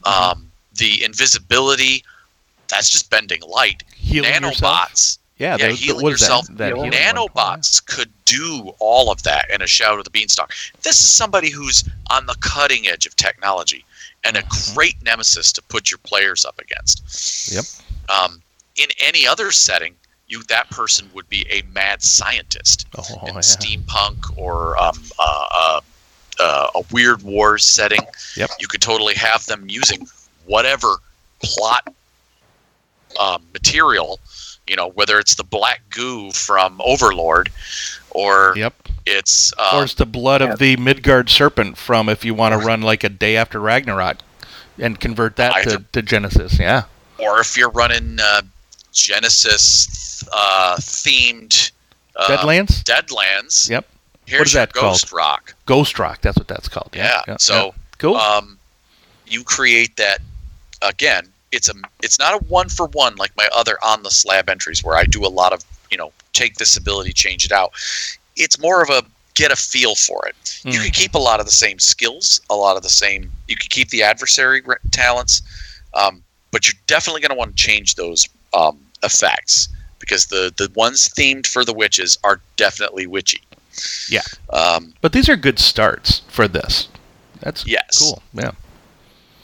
Mm-hmm. 0.05 0.31
um, 0.39 0.51
the 0.75 1.03
invisibility, 1.03 2.03
that's 2.67 2.89
just 2.89 3.09
bending 3.09 3.41
light. 3.41 3.83
Healing 3.95 4.29
yourself. 4.43 4.89
Nanobots, 4.91 5.17
Yeah, 5.37 5.57
yeah, 5.57 5.67
those- 5.69 5.79
healing 5.79 6.03
what 6.03 6.13
is 6.13 6.21
yourself. 6.21 6.47
That? 6.47 6.57
That 6.57 6.73
Healing 6.73 6.91
healing 6.91 7.15
one? 7.15 7.27
nanobots 7.59 7.85
could 7.85 8.11
do 8.25 8.73
all 8.79 9.11
of 9.11 9.23
that 9.23 9.49
in 9.49 9.61
a 9.61 9.67
Shadow 9.67 9.99
of 9.99 10.03
the 10.03 10.09
Beanstalk. 10.09 10.53
This 10.81 10.99
is 10.99 11.09
somebody 11.11 11.49
who's 11.49 11.83
on 12.09 12.25
the 12.25 12.35
cutting 12.35 12.87
edge 12.87 13.05
of 13.05 13.15
technology 13.15 13.85
and 14.23 14.35
a 14.35 14.41
Mhm. 14.43 14.73
great 14.73 15.01
nemesis 15.01 15.51
to 15.53 15.61
put 15.61 15.89
your 15.91 15.99
players 15.99 16.43
up 16.45 16.59
against. 16.59 17.51
Yep. 17.51 17.65
Um, 18.09 18.41
in 18.75 18.89
any 18.99 19.25
other 19.27 19.51
setting, 19.51 19.95
you 20.27 20.43
that 20.43 20.69
person 20.71 21.09
would 21.13 21.29
be 21.29 21.45
a 21.49 21.61
mad 21.71 22.03
scientist 22.03 22.85
Oh, 22.97 23.03
in 23.27 23.35
yeah. 23.35 23.39
steampunk 23.39 24.37
or 24.37 24.77
um, 24.81 25.01
uh, 25.17 25.45
uh, 25.51 25.81
uh, 26.39 26.67
a 26.75 26.81
weird 26.91 27.21
war 27.23 27.57
setting. 27.57 28.05
Yep. 28.35 28.49
You 28.59 28.67
could 28.67 28.81
totally 28.81 29.13
have 29.15 29.45
them 29.45 29.69
using 29.69 30.07
whatever 30.45 30.97
plot 31.41 31.87
uh, 33.19 33.37
material, 33.53 34.19
you 34.67 34.75
know, 34.75 34.89
whether 34.89 35.19
it's 35.19 35.35
the 35.35 35.43
black 35.43 35.81
goo 35.89 36.31
from 36.31 36.79
Overlord 36.83 37.49
or 38.11 38.53
Yep. 38.55 38.73
it's 39.05 39.53
uh, 39.57 39.71
or 39.75 39.83
it's 39.83 39.93
the 39.93 40.05
blood 40.05 40.41
yeah. 40.41 40.51
of 40.53 40.59
the 40.59 40.75
Midgard 40.77 41.29
serpent 41.29 41.77
from 41.77 42.09
if 42.09 42.23
you 42.25 42.33
want 42.33 42.53
to 42.59 42.65
run 42.65 42.81
like 42.81 43.03
a 43.03 43.09
day 43.09 43.35
after 43.37 43.59
Ragnarok 43.59 44.17
and 44.79 44.99
convert 44.99 45.35
that 45.37 45.53
Either- 45.55 45.77
to, 45.91 46.01
to 46.01 46.01
Genesys. 46.03 46.59
Yeah. 46.59 46.83
or 47.17 47.39
if 47.39 47.57
you're 47.57 47.71
running 47.71 48.17
uh, 48.21 48.41
Genesys 48.93 50.27
uh, 50.31 50.75
themed 50.79 51.71
uh, 52.15 52.27
Deadlands? 52.27 52.83
Deadlands. 52.83 53.69
Yep. 53.69 53.85
Here's 54.25 54.39
What 54.39 54.47
is 54.47 54.53
your 54.53 54.61
that 54.61 54.73
called? 54.73 54.93
Ghost 54.93 55.13
Rock. 55.13 55.55
Ghost 55.65 55.99
Rock. 55.99 56.21
That's 56.21 56.37
what 56.37 56.47
that's 56.47 56.67
called. 56.67 56.89
Yeah. 56.93 57.21
so 57.37 57.73
cool. 57.97 58.15
um, 58.17 58.57
you 59.25 59.43
create 59.43 59.95
that 59.97 60.19
again. 60.81 61.27
It's 61.51 61.69
a 61.69 61.73
it's 62.03 62.19
not 62.19 62.33
a 62.33 62.45
one 62.45 62.69
for 62.69 62.87
one 62.87 63.15
like 63.15 63.31
my 63.37 63.47
other 63.55 63.77
on 63.83 64.03
the 64.03 64.11
slab 64.11 64.49
entries 64.49 64.83
where 64.83 64.95
I 64.97 65.03
do 65.05 65.25
a 65.25 65.29
lot 65.29 65.53
of 65.53 65.63
you 65.91 65.97
know 65.97 66.11
take 66.33 66.55
this 66.55 66.75
ability, 66.77 67.13
change 67.13 67.45
it 67.45 67.51
out. 67.51 67.71
It's 68.35 68.59
more 68.59 68.81
of 68.83 68.89
a 68.89 69.03
get 69.33 69.51
a 69.51 69.55
feel 69.55 69.95
for 69.95 70.27
it. 70.27 70.35
You 70.63 70.73
Hmm. 70.79 70.83
can 70.85 70.91
keep 70.91 71.13
a 71.15 71.19
lot 71.19 71.39
of 71.39 71.45
the 71.45 71.51
same 71.51 71.79
skills, 71.79 72.41
a 72.49 72.55
lot 72.55 72.75
of 72.75 72.83
the 72.83 72.89
same. 72.89 73.31
You 73.47 73.55
can 73.55 73.69
keep 73.69 73.89
the 73.89 74.01
adversary 74.03 74.61
re- 74.65 74.75
talents, 74.91 75.41
um, 75.93 76.23
but 76.51 76.67
you're 76.67 76.79
definitely 76.87 77.21
going 77.21 77.29
to 77.29 77.35
want 77.37 77.55
to 77.55 77.63
change 77.63 77.95
those 77.95 78.27
um, 78.53 78.79
effects 79.03 79.69
because 79.99 80.25
the 80.25 80.51
the 80.57 80.69
ones 80.75 81.09
themed 81.09 81.45
for 81.47 81.63
the 81.63 81.73
witches 81.73 82.17
are 82.23 82.41
definitely 82.55 83.05
witchy. 83.07 83.41
Yeah. 84.09 84.21
Um, 84.51 84.93
but 85.01 85.13
these 85.13 85.29
are 85.29 85.35
good 85.37 85.59
starts 85.59 86.21
for 86.29 86.47
this. 86.47 86.87
That's 87.41 87.65
yes. 87.67 87.99
cool. 87.99 88.23
Yeah. 88.33 88.51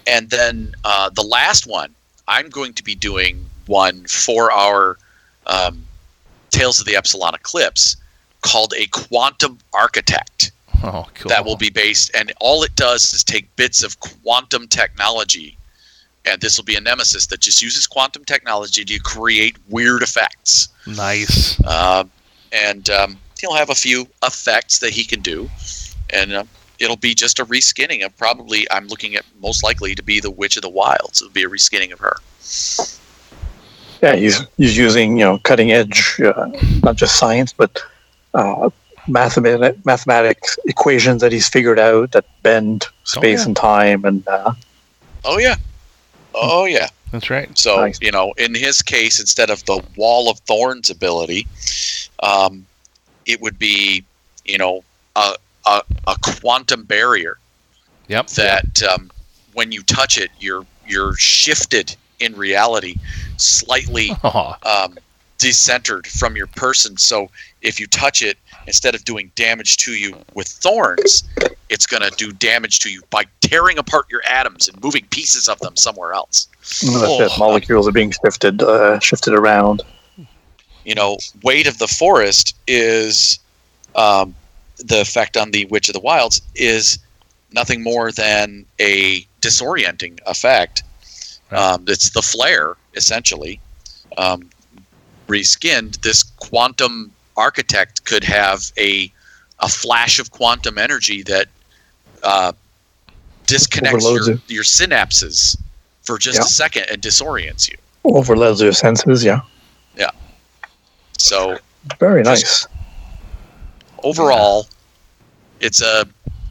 And 0.08 0.30
then 0.30 0.76
uh, 0.84 1.10
the 1.10 1.24
last 1.24 1.68
one, 1.68 1.94
I'm 2.28 2.50
going 2.50 2.74
to 2.74 2.84
be 2.84 2.96
doing 2.96 3.46
one 3.66 4.06
for 4.06 4.52
our 4.52 4.98
um, 5.48 5.86
Tales 6.50 6.80
of 6.80 6.86
the 6.86 6.96
Epsilon 6.96 7.34
Eclipse 7.36 7.98
called 8.42 8.74
a 8.78 8.88
Quantum 8.88 9.58
Architect. 9.74 10.52
Oh, 10.84 11.08
cool. 11.16 11.30
That 11.30 11.46
will 11.46 11.56
be 11.56 11.70
based, 11.70 12.12
and 12.14 12.34
all 12.42 12.62
it 12.64 12.76
does 12.76 13.14
is 13.14 13.24
take 13.24 13.54
bits 13.56 13.84
of 13.84 14.00
quantum 14.02 14.68
technology, 14.68 15.58
and 16.26 16.42
this 16.42 16.58
will 16.58 16.66
be 16.66 16.76
a 16.76 16.82
nemesis 16.82 17.28
that 17.28 17.40
just 17.40 17.62
uses 17.62 17.88
quantum 17.88 18.26
technology 18.26 18.84
to 18.84 19.00
create 19.00 19.56
weird 19.70 20.02
effects. 20.02 20.68
nice. 20.86 21.60
Uh, 21.64 22.04
and 22.52 22.90
um, 22.90 23.18
he'll 23.40 23.56
have 23.56 23.70
a 23.70 23.76
few 23.76 24.06
effects 24.24 24.80
that 24.80 24.92
he 24.92 25.06
can 25.06 25.22
do, 25.22 25.50
and 26.10 26.34
uh, 26.34 26.44
it'll 26.84 26.98
be 26.98 27.16
just 27.16 27.40
a 27.40 27.46
reskinning 27.46 28.06
of 28.06 28.16
probably. 28.18 28.68
I'm 28.70 28.88
looking 28.88 29.16
at 29.16 29.26
most 29.42 29.64
likely 29.64 29.96
to 29.96 30.04
be 30.04 30.20
the 30.20 30.32
Witch 30.32 30.58
of 30.58 30.62
the 30.62 30.70
Wilds. 30.70 31.22
It'll 31.22 31.34
be 31.34 31.44
a 31.44 31.50
reskinning 31.50 31.94
of 31.94 32.00
her. 32.00 32.18
Yeah, 34.02 34.16
he's 34.16 34.46
he's 34.58 34.78
using 34.78 35.18
you 35.18 35.26
know 35.26 35.40
cutting 35.40 35.72
edge, 35.72 36.20
uh, 36.20 36.52
not 36.84 36.98
just 36.98 37.18
science, 37.18 37.54
but 37.54 37.82
uh, 38.34 38.70
mathematic 39.08 39.84
mathematics 39.86 40.60
equations 40.66 41.22
that 41.22 41.32
he's 41.32 41.48
figured 41.48 41.80
out 41.80 42.12
that 42.12 42.26
bend 42.44 42.86
space 43.06 43.40
yeah. 43.40 43.46
and 43.46 43.56
time, 43.56 44.04
and 44.04 44.28
uh, 44.28 44.54
Oh 45.26 45.38
yeah, 45.38 45.56
oh 46.36 46.66
yeah. 46.66 46.90
That's 47.12 47.30
right. 47.30 47.56
So 47.58 47.78
Nice. 47.78 48.00
you 48.02 48.12
know, 48.12 48.34
in 48.38 48.56
his 48.56 48.82
case, 48.82 49.20
instead 49.20 49.50
of 49.50 49.64
the 49.66 49.84
Wall 49.96 50.30
of 50.30 50.40
Thorns 50.40 50.90
ability, 50.90 51.48
um, 52.22 52.66
it 53.26 53.40
would 53.40 53.58
be 53.58 54.04
you 54.44 54.58
know 54.58 54.84
a 55.16 55.36
a, 55.66 55.82
a 56.08 56.16
quantum 56.22 56.84
barrier 56.84 57.38
Yep. 58.10 58.28
that 58.32 58.84
um, 58.84 59.10
when 59.54 59.72
you 59.72 59.82
touch 59.84 60.18
it, 60.18 60.30
you're 60.40 60.66
you're 60.86 61.16
shifted 61.16 61.96
in 62.20 62.36
reality 62.36 62.96
slightly 63.38 64.12
Oh, 64.24 64.56
um, 64.64 64.98
decentered 65.40 66.06
from 66.08 66.36
your 66.36 66.48
person. 66.48 66.98
So 66.98 67.30
if 67.62 67.80
you 67.80 67.88
touch 67.88 68.22
it, 68.22 68.38
instead 68.68 68.94
of 68.96 69.04
doing 69.06 69.32
damage 69.36 69.78
to 69.78 69.94
you 69.94 70.16
with 70.34 70.48
thorns, 70.48 71.24
it's 71.70 71.86
going 71.86 72.04
to 72.04 72.12
do 72.18 72.32
damage 72.34 72.80
to 72.80 72.92
you 72.92 73.02
by 73.10 73.24
tearing 73.42 73.78
apart 73.78 74.06
your 74.10 74.22
atoms 74.30 74.68
and 74.68 74.82
moving 74.84 75.06
pieces 75.10 75.48
of 75.50 75.60
them 75.60 75.76
somewhere 75.78 76.14
else. 76.14 76.48
that's 76.60 76.84
it. 76.94 77.32
Oh. 77.32 77.36
Molecules 77.40 77.88
are 77.88 77.92
being 77.92 78.12
shifted 78.24 78.62
uh, 78.62 79.00
shifted 79.00 79.34
around. 79.34 79.82
You 80.86 80.96
know, 80.96 81.18
weight 81.44 81.68
of 81.68 81.78
the 81.78 81.88
forest 81.88 82.56
is 82.68 83.40
um, 83.96 84.36
the 84.78 85.02
effect 85.02 85.38
on 85.38 85.52
the 85.52 85.66
Witch 85.66 85.90
of 85.90 85.94
the 85.94 86.00
Wilds 86.00 86.42
is 86.56 87.00
nothing 87.52 87.84
more 87.84 88.12
than 88.12 88.66
a 88.80 89.22
disorienting 89.42 90.20
effect. 90.26 90.84
Um, 91.52 91.86
it's 91.88 92.10
the 92.12 92.22
flare 92.22 92.76
essentially. 92.96 93.60
Um, 94.18 94.50
reskinned, 95.28 96.02
this 96.02 96.24
quantum 96.24 97.12
architect 97.38 98.06
could 98.06 98.24
have 98.24 98.72
a 98.78 99.12
a 99.60 99.70
flash 99.70 100.20
of 100.20 100.32
quantum 100.32 100.78
energy 100.78 101.24
that 101.24 101.48
uh, 102.24 102.52
disconnects 103.46 104.04
your, 104.04 104.36
your 104.48 104.64
synapses 104.64 105.56
for 106.02 106.18
just 106.18 106.38
Yeah. 106.40 106.44
a 106.44 106.48
second 106.48 106.86
and 106.92 107.02
disorients 107.02 107.70
you. 107.70 107.78
Overloads 108.04 108.62
your 108.62 108.74
senses. 108.74 109.24
Yeah, 109.24 109.42
Yeah. 109.96 110.10
So 111.18 111.60
very 112.00 112.24
Just- 112.24 112.68
nice. 114.04 114.18
overall, 114.20 114.68
It's 115.60 115.82
a 115.82 116.06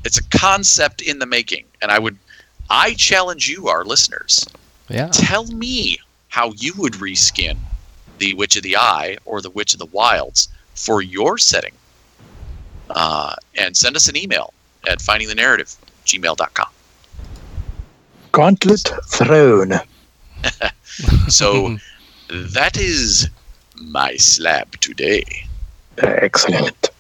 it's 0.05 0.19
a 0.19 0.23
concept 0.31 1.01
in 1.03 1.19
the 1.19 1.27
making, 1.27 1.65
and 1.81 1.91
I 1.93 1.99
would 1.99 2.17
I 2.71 2.95
challenge 2.95 3.49
you, 3.49 3.69
our 3.69 3.85
listeners, 3.85 4.47
Yeah. 4.89 5.09
tell 5.13 5.47
me 5.47 5.99
how 6.29 6.53
you 6.57 6.73
would 6.79 6.95
reskin 6.95 7.57
the 8.19 8.35
Witch 8.35 8.57
of 8.57 8.63
the 8.63 8.77
Eye 8.77 9.17
or 9.25 9.41
the 9.43 9.51
Witch 9.51 9.75
of 9.75 9.79
the 9.79 9.87
Wilds 9.87 10.49
for 10.75 11.03
your 11.03 11.37
setting. 11.39 11.73
Uh, 12.91 13.35
and 13.57 13.77
send 13.77 13.97
us 13.97 14.09
an 14.09 14.17
email 14.17 14.53
at 14.89 14.99
findingthenarrative 14.99 15.77
gmail.com. 16.07 16.67
Gauntlet 18.33 18.91
thrown. 19.09 19.73
So 21.29 21.79
that 22.29 22.77
is 22.77 23.29
my 23.77 24.17
slab 24.17 24.79
today. 24.81 25.25
Excellent. 25.99 26.91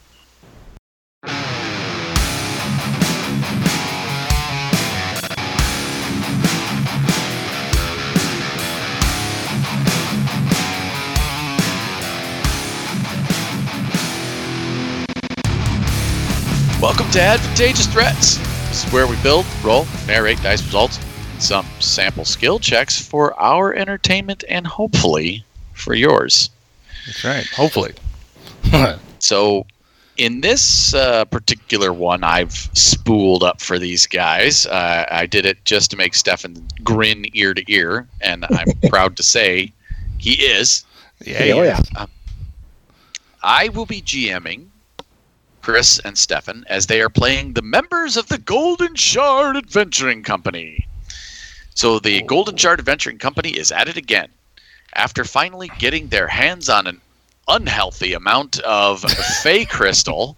Welcome 16.82 17.08
to 17.12 17.20
Advantageous 17.20 17.86
Threats. 17.86 18.38
This 18.68 18.84
is 18.84 18.92
where 18.92 19.06
we 19.06 19.14
build, 19.22 19.46
roll, 19.62 19.86
narrate 20.08 20.42
dice 20.42 20.64
results, 20.64 20.98
and 21.32 21.40
some 21.40 21.64
sample 21.78 22.24
skill 22.24 22.58
checks 22.58 23.00
for 23.00 23.40
our 23.40 23.72
entertainment 23.72 24.42
and 24.48 24.66
hopefully 24.66 25.44
for 25.74 25.94
yours. 25.94 26.50
That's 27.06 27.22
right. 27.22 27.46
Hopefully. 27.54 27.94
So, 29.20 29.66
in 30.16 30.40
this 30.40 30.94
uh, 30.94 31.24
particular 31.26 31.92
one, 31.92 32.22
I've 32.22 32.52
spooled 32.52 33.42
up 33.42 33.60
for 33.60 33.78
these 33.78 34.06
guys. 34.06 34.66
Uh, 34.66 35.06
I 35.10 35.26
did 35.26 35.46
it 35.46 35.64
just 35.64 35.90
to 35.90 35.96
make 35.96 36.14
Stefan 36.14 36.66
grin 36.82 37.24
ear 37.34 37.54
to 37.54 37.72
ear, 37.72 38.06
and 38.20 38.44
I'm 38.50 38.72
proud 38.88 39.16
to 39.16 39.22
say 39.22 39.72
he 40.18 40.34
is. 40.34 40.84
yeah. 41.24 41.52
Oh, 41.54 41.62
yeah. 41.62 42.06
I 43.42 43.70
will 43.70 43.86
be 43.86 44.02
GMing 44.02 44.66
Chris 45.62 45.98
and 46.00 46.18
Stefan 46.18 46.64
as 46.68 46.86
they 46.86 47.00
are 47.00 47.08
playing 47.08 47.52
the 47.54 47.62
members 47.62 48.16
of 48.16 48.28
the 48.28 48.38
Golden 48.38 48.94
Shard 48.94 49.56
Adventuring 49.56 50.22
Company. 50.22 50.86
So 51.74 51.98
the 51.98 52.22
Golden 52.22 52.56
Shard 52.56 52.78
Adventuring 52.78 53.18
Company 53.18 53.50
is 53.50 53.72
at 53.72 53.88
it 53.88 53.96
again. 53.96 54.28
After 54.94 55.24
finally 55.24 55.70
getting 55.78 56.08
their 56.08 56.28
hands 56.28 56.68
on 56.68 56.86
an 56.86 57.00
unhealthy 57.48 58.12
amount 58.12 58.58
of 58.60 59.00
Fey 59.42 59.64
Crystal 59.64 60.36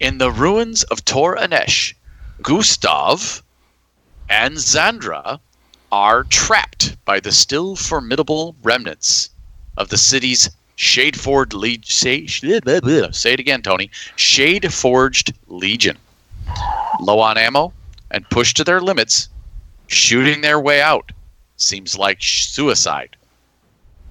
in 0.00 0.18
the 0.18 0.30
ruins 0.30 0.82
of 0.84 1.04
Tor 1.04 1.36
Anesh, 1.36 1.94
Gustav 2.42 3.42
and 4.28 4.56
Zandra 4.56 5.40
are 5.90 6.24
trapped 6.24 6.96
by 7.04 7.18
the 7.20 7.32
still 7.32 7.74
formidable 7.74 8.54
remnants 8.62 9.30
of 9.76 9.88
the 9.88 9.96
city's 9.96 10.50
Shadeford 10.76 11.54
Legion. 11.54 11.84
Say, 11.84 12.26
say 13.12 13.32
it 13.32 13.40
again, 13.40 13.62
Tony. 13.62 13.90
Shade 14.16 14.72
Forged 14.72 15.32
Legion. 15.48 15.98
Low 17.00 17.20
on 17.20 17.36
ammo 17.36 17.72
and 18.10 18.28
pushed 18.30 18.56
to 18.58 18.64
their 18.64 18.80
limits, 18.80 19.28
shooting 19.88 20.40
their 20.40 20.60
way 20.60 20.80
out 20.80 21.12
seems 21.56 21.98
like 21.98 22.22
suicide, 22.22 23.16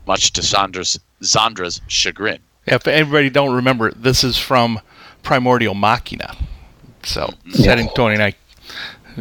much 0.06 0.34
to 0.34 0.44
Sandra's, 0.44 1.00
Zandra's 1.22 1.82
chagrin. 1.88 2.40
If 2.66 2.88
anybody 2.88 3.30
don't 3.30 3.56
remember, 3.56 3.92
this 3.92 4.24
is 4.24 4.38
from 4.38 4.82
Primordial 5.24 5.74
Machina. 5.74 6.36
So, 7.04 7.28
Mm-hmm. 7.28 7.52
setting 7.52 7.90
Tony 7.96 8.16
and 8.16 8.24
I 8.24 8.34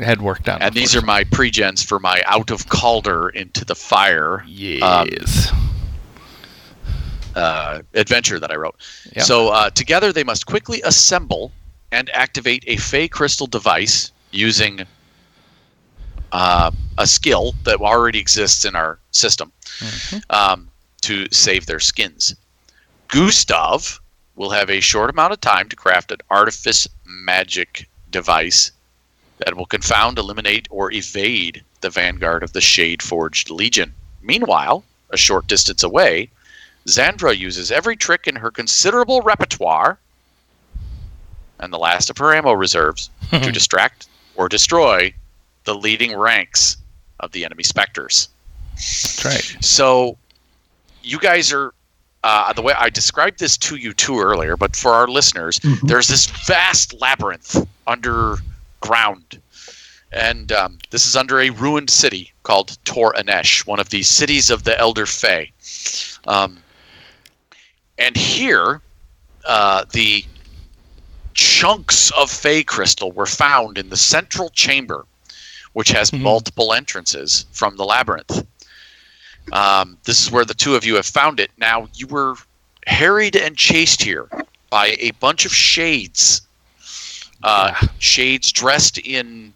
had 0.02 0.20
worked 0.20 0.48
on. 0.48 0.60
And 0.60 0.74
these 0.74 0.94
are 0.96 1.02
my 1.02 1.24
pregens 1.24 1.84
for 1.84 1.98
my 1.98 2.22
out 2.26 2.50
of 2.50 2.68
Calder 2.68 3.28
into 3.30 3.64
the 3.64 3.74
fire 3.74 4.44
um, 4.82 5.08
uh, 7.34 7.82
adventure 7.94 8.38
that 8.40 8.50
I 8.50 8.56
wrote. 8.56 8.76
Yep. 9.14 9.24
So 9.24 9.48
uh, 9.48 9.70
together 9.70 10.12
they 10.12 10.24
must 10.24 10.46
quickly 10.46 10.82
assemble 10.82 11.52
and 11.92 12.10
activate 12.10 12.64
a 12.66 12.76
Fey 12.76 13.08
crystal 13.08 13.46
device 13.46 14.10
using 14.32 14.80
uh, 16.32 16.70
a 16.98 17.06
skill 17.06 17.54
that 17.64 17.80
already 17.80 18.18
exists 18.18 18.64
in 18.64 18.74
our 18.74 18.98
system 19.12 19.52
um, 20.30 20.68
to 21.02 21.28
save 21.30 21.66
their 21.66 21.80
skins. 21.80 22.34
Gustav 23.08 24.00
will 24.34 24.50
have 24.50 24.70
a 24.70 24.80
short 24.80 25.10
amount 25.10 25.32
of 25.32 25.40
time 25.40 25.68
to 25.68 25.76
craft 25.76 26.10
an 26.10 26.18
artifice 26.30 26.88
magic 27.04 27.88
device 28.10 28.70
that 29.38 29.56
will 29.56 29.66
confound, 29.66 30.18
eliminate, 30.18 30.66
or 30.70 30.92
evade 30.92 31.62
the 31.80 31.90
vanguard 31.90 32.42
of 32.42 32.52
the 32.52 32.60
Shade 32.60 33.02
Forged 33.02 33.50
Legion. 33.50 33.92
Meanwhile, 34.22 34.84
a 35.10 35.16
short 35.16 35.46
distance 35.46 35.82
away, 35.82 36.30
Zandra 36.86 37.36
uses 37.36 37.70
every 37.70 37.96
trick 37.96 38.26
in 38.26 38.36
her 38.36 38.50
considerable 38.50 39.20
repertoire 39.22 39.98
and 41.58 41.72
the 41.72 41.78
last 41.78 42.10
of 42.10 42.18
her 42.18 42.34
ammo 42.34 42.52
reserves 42.52 43.10
to 43.30 43.52
distract 43.52 44.08
or 44.34 44.48
destroy 44.48 45.12
the 45.64 45.74
leading 45.74 46.16
ranks 46.16 46.76
of 47.20 47.32
the 47.32 47.44
enemy 47.44 47.62
specters. 47.62 48.28
That's 48.74 49.24
right. 49.24 49.64
So, 49.64 50.18
you 51.06 51.18
guys 51.18 51.52
are 51.52 51.72
uh, 52.24 52.52
the 52.52 52.62
way 52.62 52.74
I 52.76 52.90
described 52.90 53.38
this 53.38 53.56
to 53.58 53.76
you 53.76 53.92
too 53.92 54.18
earlier, 54.18 54.56
but 54.56 54.74
for 54.74 54.92
our 54.92 55.06
listeners, 55.06 55.60
Mhm. 55.60 55.86
there's 55.86 56.08
this 56.08 56.26
vast 56.26 56.92
labyrinth 56.94 57.64
underground, 57.86 59.40
and 60.10 60.50
um, 60.50 60.78
this 60.90 61.06
is 61.06 61.14
under 61.14 61.38
a 61.40 61.50
ruined 61.50 61.88
city 61.88 62.32
called 62.42 62.76
Tor 62.84 63.14
Anesh, 63.16 63.64
one 63.64 63.78
of 63.78 63.90
the 63.90 64.02
cities 64.02 64.50
of 64.50 64.64
the 64.64 64.76
Elder 64.76 65.06
Fae. 65.06 65.52
Um, 66.26 66.58
and 67.96 68.16
here, 68.16 68.80
uh, 69.44 69.84
the 69.92 70.24
chunks 71.34 72.10
of 72.12 72.28
Fey 72.28 72.64
crystal 72.64 73.12
were 73.12 73.26
found 73.26 73.78
in 73.78 73.88
the 73.90 73.96
central 73.96 74.50
chamber, 74.50 75.06
which 75.74 75.90
has 75.90 76.10
Mhm. 76.10 76.22
multiple 76.22 76.72
entrances 76.72 77.46
from 77.52 77.76
the 77.76 77.84
labyrinth. 77.84 78.44
Um, 79.52 79.96
this 80.04 80.20
is 80.22 80.30
where 80.30 80.44
the 80.44 80.54
two 80.54 80.74
of 80.74 80.84
you 80.84 80.96
have 80.96 81.06
found 81.06 81.38
it. 81.40 81.50
Now, 81.58 81.88
you 81.94 82.06
were 82.08 82.34
harried 82.86 83.36
and 83.36 83.56
chased 83.56 84.02
here 84.02 84.28
by 84.70 84.96
a 84.98 85.12
bunch 85.12 85.44
of 85.44 85.52
shades. 85.52 86.42
Uh, 87.42 87.72
shades 87.98 88.50
dressed 88.50 88.98
in 88.98 89.52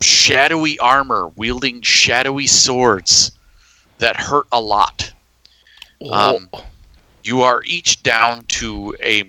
shadowy 0.00 0.78
armor, 0.78 1.28
wielding 1.36 1.82
shadowy 1.82 2.46
swords 2.46 3.32
that 3.98 4.16
hurt 4.16 4.46
a 4.52 4.60
lot. 4.60 5.12
Um, 6.10 6.48
Oh, 6.52 6.64
You 7.22 7.42
are 7.42 7.62
each 7.64 8.02
down 8.02 8.44
to 8.46 8.96
a 9.02 9.24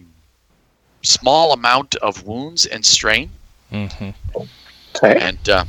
small 1.03 1.51
amount 1.51 1.95
of 1.95 2.23
wounds 2.25 2.65
and 2.65 2.85
strain. 2.85 3.29
mhm. 3.71 4.13
Okay. 4.95 5.17
And 5.19 5.49
uh, 5.49 5.65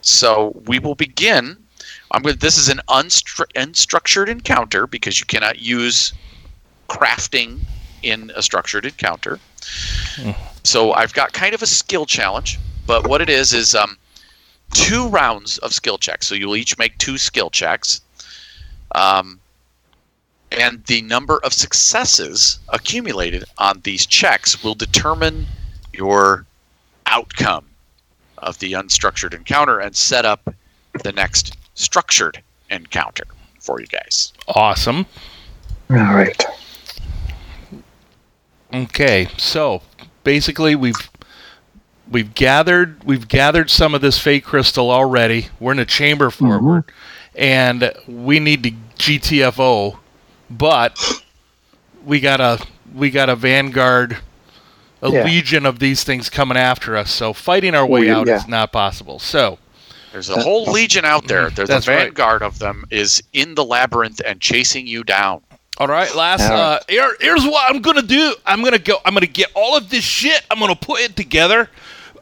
so 0.00 0.52
we 0.66 0.78
will 0.78 0.94
begin. 0.94 1.56
I'm 2.10 2.22
going. 2.22 2.36
This 2.36 2.58
is 2.58 2.68
an 2.68 2.80
unstru- 2.88 3.52
unstructured 3.54 4.28
encounter 4.28 4.86
because 4.86 5.18
you 5.18 5.26
cannot 5.26 5.58
use 5.58 6.12
crafting 6.88 7.60
in 8.02 8.30
a 8.36 8.42
structured 8.42 8.86
encounter. 8.86 9.38
So 10.62 10.92
I've 10.92 11.12
got 11.12 11.32
kind 11.32 11.54
of 11.54 11.62
a 11.62 11.66
skill 11.66 12.06
challenge, 12.06 12.58
but 12.86 13.08
what 13.08 13.20
it 13.20 13.28
is 13.28 13.52
is 13.52 13.74
um, 13.74 13.96
two 14.72 15.08
rounds 15.08 15.58
of 15.58 15.72
skill 15.72 15.98
checks. 15.98 16.26
So 16.26 16.34
you'll 16.34 16.56
each 16.56 16.78
make 16.78 16.96
two 16.98 17.18
skill 17.18 17.50
checks. 17.50 18.00
Um, 18.94 19.40
and 20.52 20.84
the 20.84 21.02
number 21.02 21.40
of 21.42 21.52
successes 21.52 22.60
accumulated 22.68 23.44
on 23.58 23.80
these 23.82 24.06
checks 24.06 24.62
will 24.62 24.74
determine 24.74 25.46
your 25.92 26.46
outcome 27.06 27.66
of 28.38 28.58
the 28.58 28.72
unstructured 28.72 29.34
encounter 29.34 29.80
and 29.80 29.96
set 29.96 30.24
up 30.24 30.54
the 31.02 31.12
next 31.12 31.56
structured 31.76 32.42
encounter 32.70 33.24
for 33.60 33.80
you 33.80 33.86
guys. 33.86 34.32
Awesome. 34.48 35.06
All 35.90 35.96
right. 35.96 36.44
Okay, 38.74 39.28
so 39.36 39.82
basically 40.24 40.74
we've 40.74 41.10
we've 42.10 42.34
gathered 42.34 43.02
we've 43.04 43.28
gathered 43.28 43.70
some 43.70 43.94
of 43.94 44.00
this 44.00 44.18
fake 44.18 44.44
crystal 44.44 44.90
already. 44.90 45.48
We're 45.60 45.72
in 45.72 45.78
a 45.78 45.84
chamber 45.86 46.30
forward, 46.30 46.86
mm-hmm. 46.88 47.40
and 47.40 47.92
we 48.08 48.40
need 48.40 48.64
to 48.64 48.70
GTFO, 48.98 49.98
but 50.50 50.98
we 52.04 52.18
got 52.18 52.40
a 52.40 52.58
we 52.92 53.10
got 53.10 53.28
a 53.28 53.36
vanguard, 53.36 54.18
a 55.00 55.10
Yeah. 55.10 55.24
legion 55.24 55.64
of 55.64 55.78
these 55.78 56.02
things 56.02 56.28
coming 56.28 56.58
after 56.58 56.96
us. 56.96 57.12
So 57.12 57.32
fighting 57.32 57.74
our 57.74 57.86
way 57.86 58.00
We- 58.02 58.10
out 58.10 58.26
yeah. 58.26 58.36
is 58.36 58.48
not 58.48 58.72
possible. 58.72 59.20
So 59.20 59.58
There's 60.16 60.30
a 60.30 60.40
whole 60.40 60.64
legion 60.64 61.04
out 61.04 61.28
there. 61.28 61.50
There's 61.50 61.68
That's 61.68 61.86
a 61.86 61.90
right. 61.90 62.04
vanguard 62.04 62.42
of 62.42 62.58
them 62.58 62.86
is 62.88 63.22
in 63.34 63.54
the 63.54 63.62
labyrinth 63.62 64.22
and 64.24 64.40
chasing 64.40 64.86
you 64.86 65.04
down. 65.04 65.42
All 65.76 65.88
right, 65.88 66.14
last. 66.14 66.40
All 66.40 66.52
right. 66.52 66.58
Uh, 66.58 66.80
here, 66.88 67.16
here's 67.20 67.44
what 67.44 67.70
I'm 67.70 67.82
gonna 67.82 68.00
do. 68.00 68.34
I'm 68.46 68.64
gonna 68.64 68.78
go. 68.78 68.96
I'm 69.04 69.12
gonna 69.12 69.26
get 69.26 69.50
all 69.54 69.76
of 69.76 69.90
this 69.90 70.04
shit. 70.04 70.40
I'm 70.50 70.58
gonna 70.58 70.74
put 70.74 71.00
it 71.00 71.16
together. 71.16 71.68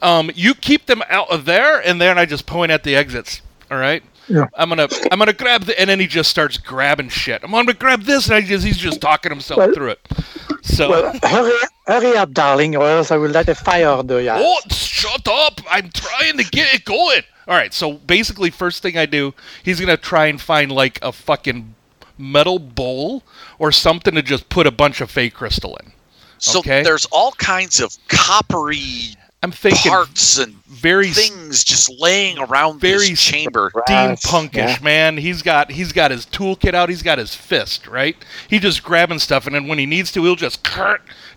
Um, 0.02 0.32
you 0.34 0.56
keep 0.56 0.86
them 0.86 1.04
out 1.08 1.30
of 1.30 1.44
there, 1.44 1.78
and 1.86 2.00
then 2.00 2.18
I 2.18 2.26
just 2.26 2.46
point 2.46 2.72
at 2.72 2.82
the 2.82 2.96
exits. 2.96 3.42
All 3.70 3.78
right. 3.78 4.02
Yeah. 4.28 4.46
I'm 4.54 4.68
gonna 4.68 4.88
I'm 5.12 5.18
gonna 5.18 5.32
grab 5.32 5.64
the 5.64 5.78
and 5.78 5.90
then 5.90 6.00
he 6.00 6.06
just 6.06 6.30
starts 6.30 6.56
grabbing 6.56 7.08
shit. 7.10 7.42
I'm 7.44 7.50
gonna 7.50 7.74
grab 7.74 8.02
this 8.04 8.26
and 8.26 8.34
I 8.36 8.40
just 8.40 8.64
he's 8.64 8.78
just 8.78 9.00
talking 9.00 9.30
himself 9.30 9.58
Well- 9.58 9.72
through 9.74 9.90
it. 9.90 10.00
So 10.62 10.88
Well, 10.90 11.18
hurry, 11.22 11.52
hurry 11.86 12.16
up, 12.16 12.32
darling, 12.32 12.74
or 12.74 12.88
else 12.88 13.10
I 13.10 13.16
will 13.18 13.30
light 13.30 13.48
a 13.50 13.54
fire 13.54 13.88
under 13.90 14.20
your 14.20 14.34
Oh, 14.38 14.58
shut 14.70 15.28
up! 15.28 15.60
I'm 15.70 15.90
trying 15.90 16.38
to 16.38 16.44
get 16.44 16.72
it 16.74 16.84
going. 16.86 17.20
All 17.46 17.54
right, 17.54 17.74
so 17.74 17.92
basically, 17.92 18.48
first 18.50 18.82
thing 18.82 18.96
I 18.96 19.04
do, 19.04 19.34
he's 19.62 19.78
gonna 19.78 19.98
try 19.98 20.26
and 20.26 20.40
find 20.40 20.72
like 20.72 20.98
a 21.02 21.12
fucking 21.12 21.74
metal 22.16 22.58
bowl 22.58 23.22
or 23.58 23.70
something 23.72 24.14
to 24.14 24.22
just 24.22 24.48
put 24.48 24.66
a 24.66 24.70
bunch 24.70 25.02
of 25.02 25.10
fake 25.10 25.34
crystal 25.34 25.76
in. 25.84 25.92
So 26.38 26.60
Okay. 26.60 26.82
there's 26.82 27.04
all 27.06 27.32
kinds 27.32 27.80
of 27.80 27.94
coppery 28.08 29.14
I'm 29.44 29.50
thinking 29.52 29.90
parts 29.92 30.38
and 30.38 30.54
very 30.64 31.10
things 31.10 31.62
just 31.64 31.90
laying 32.00 32.38
around 32.38 32.80
Very 32.80 33.10
this 33.10 33.22
chamber. 33.22 33.70
steampunkish, 33.86 34.54
Yeah. 34.54 34.78
man. 34.80 35.18
He's 35.18 35.42
got 35.42 35.70
he's 35.70 35.92
got 35.92 36.10
his 36.10 36.24
toolkit 36.24 36.72
out. 36.72 36.88
He's 36.88 37.02
got 37.02 37.18
his 37.18 37.34
fist, 37.34 37.86
right? 37.86 38.16
He 38.48 38.58
just 38.58 38.82
grabbing 38.82 39.18
stuff, 39.18 39.46
and 39.46 39.54
then 39.54 39.66
when 39.68 39.78
he 39.78 39.84
needs 39.84 40.10
to, 40.12 40.24
he'll 40.24 40.34
just 40.34 40.66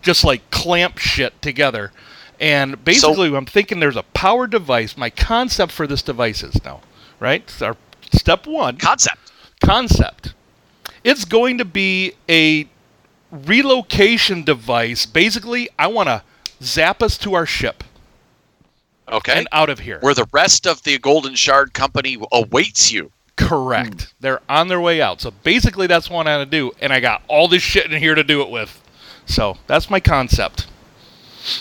just 0.00 0.24
like 0.24 0.50
clamp 0.50 0.96
shit 0.98 1.40
together. 1.42 1.92
And 2.40 2.82
basically, 2.82 3.34
I'm 3.36 3.44
thinking 3.44 3.78
there's 3.78 3.96
a 3.96 4.04
power 4.04 4.46
device. 4.46 4.96
My 4.96 5.10
concept 5.10 5.72
for 5.72 5.86
this 5.86 6.00
device 6.00 6.42
is 6.42 6.64
now, 6.64 6.80
right? 7.20 7.48
So 7.50 7.66
our 7.66 7.76
step 8.12 8.46
one 8.46 8.78
Concept. 8.78 9.32
concept. 9.62 10.32
It's 11.04 11.26
going 11.26 11.58
to 11.58 11.64
be 11.66 12.14
a 12.28 12.68
relocation 13.30 14.44
device. 14.44 15.04
Basically, 15.04 15.68
I 15.78 15.88
want 15.88 16.08
to 16.08 16.22
zap 16.62 17.02
us 17.02 17.18
to 17.18 17.34
our 17.34 17.44
ship 17.46 17.84
Okay. 19.10 19.38
and 19.38 19.48
out 19.52 19.70
of 19.70 19.78
here. 19.78 19.98
Where 20.00 20.14
the 20.14 20.26
rest 20.32 20.66
of 20.66 20.82
the 20.82 20.98
Golden 20.98 21.34
Shard 21.34 21.74
Company 21.74 22.18
awaits 22.32 22.92
you. 22.92 23.10
Correct. 23.36 24.12
They're 24.20 24.40
on 24.48 24.68
their 24.68 24.80
way 24.80 25.00
out. 25.00 25.20
So 25.20 25.30
basically, 25.30 25.86
that's 25.86 26.10
what 26.10 26.26
I 26.26 26.36
want 26.36 26.50
to 26.50 26.56
do, 26.58 26.72
and 26.80 26.92
I 26.92 27.00
got 27.00 27.22
all 27.28 27.48
this 27.48 27.62
shit 27.62 27.90
in 27.90 27.98
here 28.00 28.14
to 28.14 28.24
do 28.24 28.42
it 28.42 28.50
with. 28.50 28.82
So 29.26 29.56
that's 29.66 29.88
my 29.90 30.00
concept. 30.00 30.66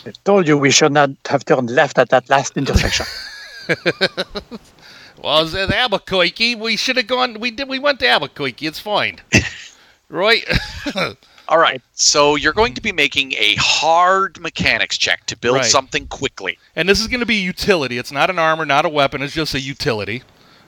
I 0.05 0.11
told 0.25 0.47
you 0.47 0.57
we 0.57 0.71
should 0.71 0.91
not 0.91 1.11
have 1.29 1.45
turned 1.45 1.69
left 1.69 1.97
at 1.99 2.09
that 2.09 2.29
last 2.29 2.57
intersection. 2.57 3.05
Well, 5.23 5.43
it's 5.43 5.55
at 5.55 5.71
Albuquerque. 5.71 6.55
We 6.55 6.77
should 6.77 6.97
have 6.97 7.07
gone. 7.07 7.39
We 7.39 7.51
did. 7.51 7.67
We 7.67 7.79
went 7.79 7.99
to 8.01 8.07
Albuquerque. 8.07 8.67
It's 8.67 8.79
fine, 8.79 9.19
right? 10.09 10.45
All 11.49 11.57
right. 11.57 11.81
So 11.93 12.35
you're 12.35 12.53
going 12.53 12.73
to 12.73 12.81
be 12.81 12.91
making 12.91 13.33
a 13.33 13.55
hard 13.55 14.39
mechanics 14.41 14.97
check 14.97 15.25
to 15.27 15.37
build 15.37 15.57
Right. 15.57 15.65
something 15.65 16.07
quickly. 16.07 16.57
and 16.75 16.87
this 16.89 16.99
is 16.99 17.07
going 17.07 17.21
to 17.21 17.25
be 17.25 17.35
utility. 17.35 17.97
It's 17.97 18.11
not 18.11 18.29
an 18.29 18.37
armor, 18.37 18.65
not 18.65 18.85
a 18.85 18.89
weapon. 18.89 19.21
It's 19.21 19.33
just 19.33 19.53
a 19.53 19.59
utility. 19.59 20.23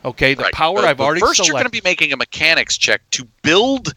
Okay. 0.06 0.34
The 0.34 0.44
Right. 0.44 0.54
power 0.54 0.76
But- 0.76 0.86
I've 0.86 0.98
but 0.98 1.04
already 1.04 1.20
First, 1.20 1.36
selected. 1.36 1.48
you're 1.50 1.54
going 1.56 1.66
to 1.66 1.70
be 1.70 1.82
making 1.84 2.14
a 2.14 2.18
mechanics 2.18 2.78
check 2.78 3.02
to 3.12 3.26
build 3.44 3.94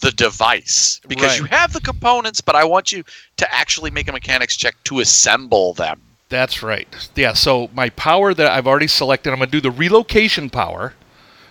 the 0.00 0.12
device 0.12 1.00
because 1.08 1.30
Right. 1.32 1.40
you 1.40 1.44
have 1.46 1.72
the 1.72 1.80
components, 1.80 2.40
but 2.40 2.54
I 2.54 2.64
want 2.64 2.92
you 2.92 3.04
to 3.36 3.54
actually 3.54 3.90
make 3.90 4.08
a 4.08 4.12
mechanics 4.12 4.56
check 4.56 4.74
to 4.84 5.00
assemble 5.00 5.74
them. 5.74 6.00
That's 6.30 6.62
right. 6.62 6.88
Yeah. 7.16 7.32
So 7.34 7.68
my 7.74 7.90
power 7.90 8.32
that 8.32 8.50
I've 8.52 8.66
already 8.68 8.86
selected, 8.86 9.30
I'm 9.32 9.38
going 9.40 9.50
to 9.50 9.60
do 9.60 9.60
the 9.60 9.70
relocation 9.72 10.48
power, 10.48 10.94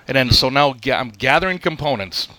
and 0.08 0.16
then 0.16 0.28
mm-hmm. 0.28 0.36
so 0.36 0.50
now 0.50 0.76
I'm 0.92 1.10
gathering 1.10 1.60
components. 1.60 2.30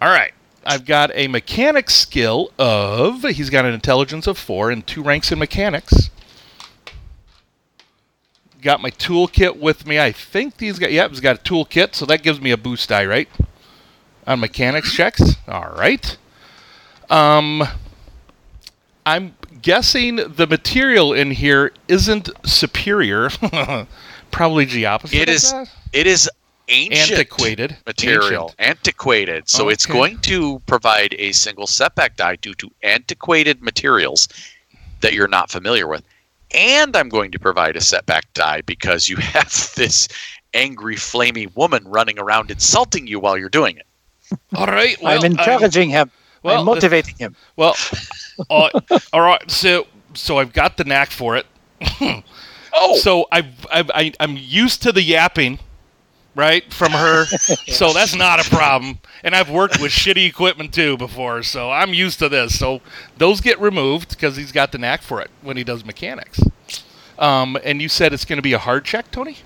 All 0.00 0.10
right. 0.10 0.32
I've 0.66 0.84
got 0.84 1.10
a 1.14 1.28
mechanics 1.28 1.94
skill 1.94 2.50
of 2.58 3.22
he's 3.22 3.50
got 3.50 3.64
an 3.64 3.72
intelligence 3.72 4.26
of 4.26 4.36
four 4.36 4.70
and 4.70 4.86
two 4.86 5.02
ranks 5.02 5.30
in 5.30 5.38
mechanics. 5.38 6.10
Got 8.60 8.82
my 8.82 8.90
toolkit 8.90 9.58
with 9.58 9.86
me. 9.86 10.00
I 10.00 10.10
think 10.10 10.58
he's 10.58 10.78
got 10.78 10.90
yeah, 10.90 11.08
he's 11.08 11.20
got 11.20 11.36
a 11.36 11.42
toolkit, 11.42 11.94
so 11.94 12.04
that 12.06 12.22
gives 12.22 12.40
me 12.40 12.50
a 12.50 12.56
boost 12.56 12.88
die, 12.88 13.06
right? 13.06 13.28
On 14.26 14.40
mechanics 14.40 14.92
checks. 14.92 15.36
All 15.46 15.72
right. 15.76 16.16
Um 17.08 17.62
I'm 19.06 19.36
guessing 19.62 20.16
the 20.16 20.48
material 20.48 21.12
in 21.12 21.30
here 21.30 21.72
isn't 21.86 22.28
superior. 22.44 23.30
Probably 24.32 24.64
the 24.64 24.86
opposite. 24.86 25.16
It 25.16 25.28
is 25.28 25.54
it 25.92 26.08
is 26.08 26.28
ancient 26.68 27.12
antiquated 27.12 27.76
material, 27.86 28.54
Ancient. 28.58 28.60
antiquated. 28.78 29.48
So 29.48 29.68
it's 29.68 29.86
going 29.86 30.18
to 30.20 30.58
provide 30.66 31.14
a 31.18 31.32
single 31.32 31.66
setback 31.66 32.16
die 32.16 32.36
due 32.36 32.54
to 32.54 32.70
antiquated 32.82 33.62
materials 33.62 34.28
that 35.00 35.12
you're 35.12 35.28
not 35.28 35.50
familiar 35.50 35.86
with. 35.86 36.02
And 36.54 36.96
I'm 36.96 37.08
going 37.08 37.32
to 37.32 37.38
provide 37.38 37.76
a 37.76 37.80
setback 37.80 38.32
die 38.34 38.62
because 38.62 39.08
you 39.08 39.16
have 39.34 39.72
this 39.76 40.08
angry, 40.54 40.96
flamey 40.96 41.54
woman 41.56 41.84
running 41.86 42.18
around 42.18 42.50
insulting 42.50 43.06
you 43.06 43.20
while 43.20 43.36
you're 43.36 43.48
doing 43.48 43.76
it. 43.76 43.86
All 44.56 44.66
right. 44.66 45.00
Well, 45.02 45.18
I'm 45.18 45.24
encouraging 45.32 45.90
him. 45.90 46.10
well, 46.42 46.60
I'm 46.60 46.66
motivating 46.66 47.14
him. 47.16 47.36
Well, 47.56 47.76
uh, 48.50 48.70
all 49.12 49.20
right. 49.20 49.48
So, 49.50 49.86
so 50.14 50.38
I've 50.38 50.52
got 50.52 50.76
the 50.76 50.84
knack 50.84 51.10
for 51.10 51.36
it. 51.36 51.46
Oh, 52.78 52.98
So 52.98 53.26
I've, 53.32 53.66
I've 53.72 53.90
I, 53.94 54.12
I'm 54.20 54.36
used 54.36 54.82
to 54.82 54.92
the 54.92 55.00
yapping, 55.00 55.58
right, 56.36 56.72
from 56.72 56.92
her. 56.92 57.24
So 57.66 57.92
that's 57.92 58.14
not 58.14 58.38
a 58.46 58.48
problem. 58.48 59.00
And 59.24 59.34
I've 59.34 59.50
worked 59.50 59.80
with 59.80 59.90
shitty 59.90 60.28
equipment 60.28 60.72
too 60.72 60.96
before, 60.96 61.42
so 61.42 61.70
I'm 61.72 61.92
used 61.92 62.18
to 62.20 62.28
this. 62.28 62.56
So 62.58 62.80
those 63.18 63.40
get 63.40 63.60
removed 63.60 64.10
because 64.10 64.36
he's 64.36 64.52
got 64.52 64.70
the 64.72 64.78
knack 64.78 65.02
for 65.02 65.20
it 65.20 65.30
when 65.42 65.56
he 65.56 65.64
does 65.64 65.84
mechanics. 65.84 66.40
Um, 67.18 67.58
and 67.64 67.82
you 67.82 67.88
said 67.88 68.12
it's 68.12 68.24
going 68.24 68.36
to 68.36 68.42
be 68.42 68.52
a 68.52 68.58
hard 68.58 68.84
check, 68.84 69.10
Tony? 69.10 69.38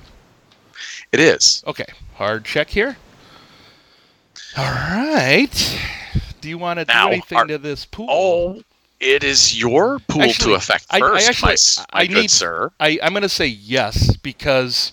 it 1.13 1.19
is. 1.21 1.65
Okay, 1.67 1.87
hard 2.17 2.45
check 2.45 2.69
here. 2.71 2.97
All 4.57 4.65
right. 4.65 5.79
Do 6.41 6.49
you 6.49 6.59
want 6.59 6.79
to 6.79 6.85
do 6.85 6.93
anything 6.93 7.39
are- 7.39 7.47
to 7.47 7.59
this 7.59 7.85
pool? 7.85 8.07
Oh, 8.11 8.63
it 9.01 9.25
is 9.25 9.59
your 9.59 9.99
pool 10.01 10.23
Actually, 10.23 10.53
to 10.53 10.55
affect 10.57 10.87
I- 10.91 10.97
I 10.97 11.01
first, 11.01 11.29
actually- 11.29 11.49
my, 11.49 11.85
my 11.99 12.01
I 12.03 12.07
good 12.07 12.17
need- 12.23 12.31
sir. 12.31 12.71
I, 12.81 12.99
I'm 13.03 13.13
going 13.13 13.23
to 13.23 13.29
say 13.29 13.47
yes 13.47 14.17
because 14.17 14.93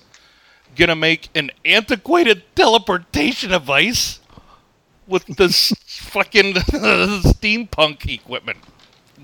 going 0.78 0.90
to 0.90 0.96
make 0.96 1.30
an 1.36 1.52
antiquated 1.66 2.44
teleportation 2.56 3.50
device 3.52 4.20
with 5.08 5.26
this 5.38 5.74
fucking 5.88 6.54
steampunk 7.34 8.08
equipment. 8.14 8.60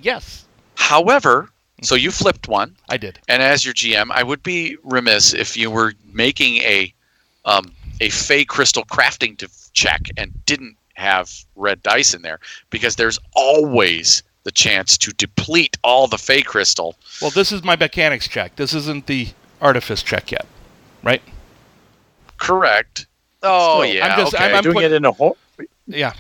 Yes, 0.02 0.46
However, 0.76 1.50
so 1.82 1.96
you 1.96 2.12
flipped 2.12 2.48
one, 2.48 2.76
I 2.90 2.98
did. 2.98 3.20
and 3.30 3.42
as 3.42 3.64
your 3.64 3.74
GM, 3.74 4.10
I 4.12 4.24
would 4.24 4.44
be 4.44 4.76
remiss 4.84 5.34
if 5.34 5.56
you 5.56 5.70
were 5.72 5.94
making 6.12 6.58
a 6.58 6.94
um, 7.46 7.72
a 8.02 8.10
fey 8.10 8.44
crystal 8.44 8.84
crafting 8.86 9.38
to 9.38 9.50
check 9.74 10.02
and 10.18 10.34
didn't 10.46 10.76
have 10.96 11.32
red 11.56 11.82
dice 11.84 12.14
in 12.14 12.22
there 12.22 12.40
because 12.70 12.96
there's 12.96 13.20
always 13.36 14.24
the 14.44 14.52
chance 14.52 14.98
to 14.98 15.12
deplete 15.14 15.78
all 15.84 16.08
the 16.08 16.18
fey 16.18 16.42
crystal. 16.42 16.96
Well, 17.22 17.32
this 17.32 17.52
is 17.52 17.64
my 17.64 17.76
mechanics 17.76 18.28
check. 18.28 18.56
This 18.56 18.74
isn't 18.74 19.08
the 19.08 19.30
artifice 19.62 20.04
check 20.04 20.32
yet, 20.32 20.46
right? 21.04 21.22
Correct. 22.44 23.08
Oh 23.42 23.82
Still, 23.84 23.96
yeah. 23.96 24.08
I'm 24.08 24.20
just- 24.20 24.36
okay. 24.36 24.44
I'm- 24.46 24.56
I'm 24.58 24.64
doing 24.64 24.76
put- 24.76 24.84
it 24.84 24.92
in 24.94 25.06
a 25.06 25.14
hurry. 25.14 25.68
Yeah, 25.88 26.14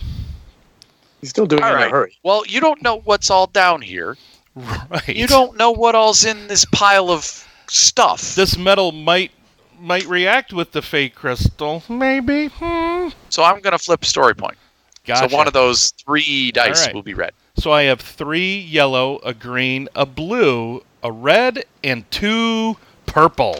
He's 1.21 1.29
still 1.29 1.45
doing 1.45 1.63
all 1.63 1.71
it 1.73 1.75
in 1.75 1.87
a 1.87 1.89
hurry. 1.89 2.17
Well, 2.23 2.43
you 2.47 2.59
don't 2.59 2.81
know 2.81 2.99
what's 2.99 3.29
all 3.29 3.47
down 3.47 3.81
here. 3.81 4.17
right. 4.55 5.07
You 5.07 5.25
don't 5.25 5.57
know 5.57 5.71
what 5.71 5.95
all's 5.95 6.25
in 6.25 6.47
this 6.47 6.65
pile 6.65 7.09
of 7.09 7.47
stuff. 7.67 8.35
This 8.35 8.57
metal 8.57 8.91
might 8.91 9.31
might 9.79 10.05
react 10.05 10.53
with 10.53 10.71
the 10.71 10.81
fey 10.81 11.09
crystal, 11.09 11.83
maybe. 11.89 12.47
Hmm. 12.47 13.09
so 13.29 13.43
I'm 13.43 13.59
going 13.61 13.71
to 13.71 13.79
flip 13.79 14.05
story 14.05 14.35
point. 14.35 14.57
Gotcha. 15.05 15.29
So 15.29 15.35
one 15.35 15.47
of 15.47 15.53
those 15.53 15.91
three 15.91 16.51
dice 16.51 16.85
right. 16.85 16.95
will 16.95 17.03
be 17.03 17.13
red. 17.13 17.33
So 17.57 17.71
I 17.71 17.83
have 17.83 17.99
three 17.99 18.59
yellow, 18.59 19.19
a 19.19 19.33
green, 19.33 19.89
a 19.95 20.05
blue, 20.05 20.83
a 21.03 21.11
red, 21.11 21.65
and 21.83 22.09
two 22.11 22.77
purple. 23.05 23.59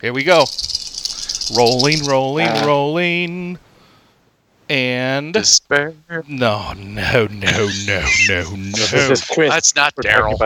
Here 0.00 0.12
we 0.12 0.24
go. 0.24 0.44
Rolling, 1.54 2.04
rolling, 2.06 2.48
Uh. 2.48 2.64
rolling. 2.66 3.58
And 4.68 5.34
Despair. 5.34 5.94
no, 6.28 6.72
no, 6.74 6.74
no, 6.74 7.26
no, 7.26 7.66
no, 8.28 8.54
no. 8.54 8.86
That's 9.48 9.74
not 9.74 9.96
Daryl. 9.96 10.38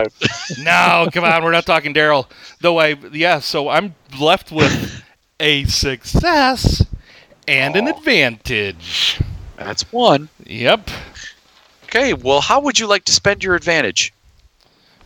No, 0.63 1.07
come 1.13 1.23
on, 1.23 1.43
we're 1.43 1.51
not 1.51 1.67
talking 1.67 1.93
Daryl. 1.93 2.25
Though 2.59 2.79
I, 2.79 2.95
yeah, 3.11 3.37
so 3.39 3.69
I'm 3.69 3.93
left 4.19 4.51
with 4.51 5.03
a 5.39 5.65
success 5.65 6.83
and 7.47 7.75
an 7.75 7.87
advantage. 7.87 9.19
That's 9.57 9.83
one. 9.91 10.29
Yep. 10.47 10.89
Okay, 11.83 12.13
well, 12.13 12.41
how 12.41 12.59
would 12.61 12.79
you 12.79 12.87
like 12.87 13.05
to 13.05 13.11
spend 13.11 13.43
your 13.43 13.53
advantage? 13.53 14.11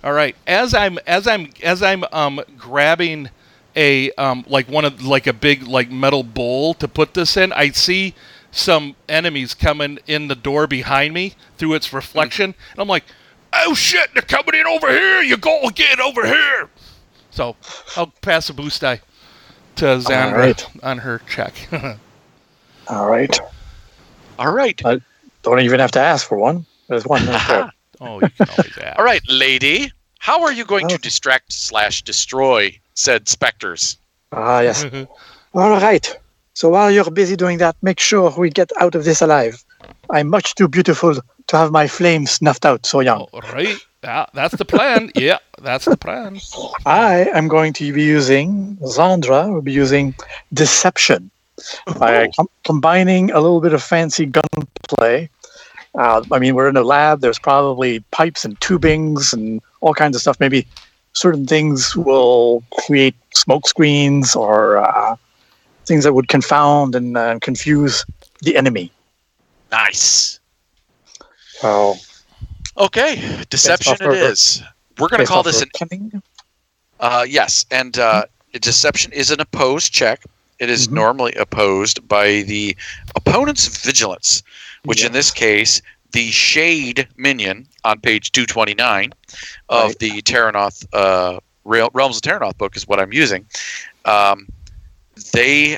All 0.01 0.13
right. 0.13 0.35
As 0.47 0.73
I'm 0.73 0.97
as 1.05 1.27
I'm 1.27 1.49
as 1.61 1.84
I'm 1.84 2.05
um 2.13 2.41
grabbing 2.57 3.30
a 3.75 4.11
um 4.13 4.43
like 4.47 4.67
one 4.69 4.85
of 4.85 5.01
like 5.03 5.27
a 5.27 5.33
big 5.33 5.63
like 5.63 5.89
metal 5.91 6.23
bowl 6.23 6.73
to 6.75 6.87
put 6.87 7.13
this 7.13 7.37
in, 7.37 7.51
I 7.53 7.69
see 7.69 8.15
some 8.51 8.95
enemies 9.07 9.53
coming 9.53 9.99
in 10.07 10.27
the 10.27 10.35
door 10.35 10.65
behind 10.67 11.13
me 11.13 11.35
through 11.57 11.75
its 11.75 11.93
reflection, 11.93 12.45
and 12.71 12.79
I'm 12.79 12.87
like, 12.87 13.03
"Oh 13.53 13.73
shit, 13.75 14.09
they're 14.13 14.21
coming 14.23 14.55
in 14.59 14.65
over 14.67 14.89
here! 14.89 15.21
You 15.21 15.37
go 15.37 15.69
get 15.69 15.99
over 15.99 16.25
here!" 16.25 16.69
So 17.31 17.55
I'll 17.95 18.07
pass 18.21 18.49
a 18.49 18.53
boost 18.53 18.81
die 18.81 19.01
to 19.75 19.85
Zandra 19.85 20.33
right. 20.37 20.65
on 20.83 20.97
her 20.97 21.21
check. 21.29 21.53
All 22.87 23.07
right. 23.09 23.39
All 24.39 24.51
right. 24.51 24.83
Uh, 24.83 24.97
Don't 25.43 25.59
even 25.59 25.79
have 25.79 25.91
to 25.91 25.99
ask 25.99 26.27
for 26.27 26.37
one. 26.37 26.65
There's 26.87 27.05
one 27.05 27.25
right 27.27 27.47
there. 27.47 27.71
oh, 28.01 28.19
you 28.19 28.29
can 28.29 28.49
always 28.49 28.77
ask. 28.81 28.97
All 28.99 29.05
right, 29.05 29.21
lady. 29.29 29.91
How 30.17 30.41
are 30.43 30.51
you 30.51 30.65
going 30.65 30.85
Oh. 30.85 30.89
to 30.89 30.97
distract 30.97 31.53
slash 31.53 32.01
destroy 32.01 32.77
said 32.99 33.27
specters? 33.27 33.97
Ah, 34.31 34.59
yes. 34.59 34.85
All 35.53 35.80
right. 35.80 36.17
So 36.53 36.69
while 36.69 36.91
you're 36.91 37.09
busy 37.09 37.35
doing 37.35 37.57
that, 37.59 37.76
make 37.81 37.99
sure 37.99 38.31
we 38.38 38.49
get 38.49 38.71
out 38.80 38.95
of 38.95 39.05
this 39.05 39.21
alive. 39.21 39.63
I'm 40.09 40.27
much 40.27 40.55
too 40.55 40.67
beautiful 40.67 41.15
to 41.15 41.57
have 41.57 41.71
my 41.71 41.88
flame 41.88 42.26
snuffed 42.26 42.65
out 42.65 42.85
so 42.85 42.99
young. 42.99 43.27
All 43.31 43.41
right. 43.53 43.77
Yeah, 44.03 44.26
that's 44.34 44.55
the 44.55 44.65
plan. 44.65 45.11
yeah, 45.15 45.39
that's 45.61 45.85
the 45.85 45.97
plan. 45.97 46.39
I 46.85 47.30
am 47.34 47.47
going 47.47 47.73
to 47.73 47.93
be 47.93 48.03
using, 48.03 48.77
Zandra 48.81 49.51
will 49.51 49.61
be 49.61 49.73
using 49.73 50.13
Deception. 50.53 51.31
By 51.97 52.30
com- 52.38 52.49
combining 52.63 53.31
a 53.31 53.41
little 53.41 53.59
bit 53.59 53.73
of 53.73 53.84
fancy 53.84 54.26
gunplay. 54.26 55.30
Uh, 55.93 56.23
I 56.31 56.39
mean, 56.39 56.55
we're 56.55 56.69
in 56.69 56.77
a 56.77 56.84
lab. 56.84 57.19
There's 57.19 57.39
probably 57.39 57.99
pipes 58.11 58.45
and 58.45 58.57
tubings 58.61 59.34
and 59.34 59.61
all 59.81 59.93
kinds 59.93 60.15
of 60.15 60.21
stuff. 60.21 60.39
Maybe 60.39 60.65
certain 61.19 61.45
things 61.45 61.95
will 61.95 62.63
create 62.85 63.15
smoke 63.33 63.67
screens 63.67 64.35
or 64.35 64.77
uh, 64.77 65.15
things 65.85 66.03
that 66.05 66.13
would 66.13 66.27
confound 66.29 66.95
and 66.95 67.17
uh, 67.17 67.37
confuse 67.41 68.05
the 68.41 68.55
enemy. 68.55 68.91
Nice. 69.71 70.39
So, 71.59 71.95
Okay, 72.77 73.43
deception 73.49 73.97
it 73.99 74.13
is. 74.13 74.63
We're 74.97 75.09
going 75.09 75.19
to 75.19 75.27
call 75.27 75.43
this 75.43 75.61
an 75.61 75.69
cunning. 75.77 76.21
uh, 76.99 77.25
yes, 77.27 77.65
and 77.71 77.97
uh, 77.97 78.23
deception 78.53 79.11
is 79.11 79.29
an 79.31 79.41
opposed 79.41 79.91
check. 79.91 80.23
It 80.59 80.69
is 80.69 80.87
Mhm. 80.87 80.93
normally 80.93 81.33
opposed 81.35 82.07
by 82.07 82.43
the 82.43 82.75
opponent's 83.15 83.67
vigilance, 83.67 84.43
which 84.85 85.03
in 85.03 85.11
this 85.11 85.31
case, 85.31 85.81
the 86.11 86.31
shade 86.31 87.07
minion 87.18 87.68
on 87.84 87.99
page 87.99 88.31
229 88.31 89.14
of 89.69 89.86
Right. 89.90 89.99
the 89.99 90.22
Terrinoth 90.23 90.86
uh, 90.94 91.40
Real- 91.65 91.91
Realms 91.94 92.18
of 92.18 92.22
Terrinoth 92.23 92.57
book 92.57 92.76
is 92.76 92.88
what 92.88 92.99
I'm 92.99 93.14
using. 93.14 93.45
Um, 94.06 94.48
they 95.34 95.77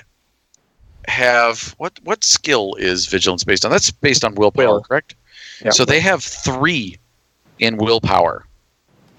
have 1.08 1.74
what 1.80 1.94
what 2.03 2.24
skill 2.24 2.76
is 2.76 3.08
vigilance 3.08 3.44
based 3.44 3.66
on? 3.66 3.72
That's 3.72 3.90
based 3.91 4.24
on 4.24 4.36
willpower, 4.36 4.66
Will. 4.76 4.84
correct? 4.84 5.16
Yeah. 5.64 5.72
So 5.72 5.84
they 5.84 5.99
have 5.99 6.24
three 6.24 6.98
in 7.60 7.78
willpower. 7.78 8.45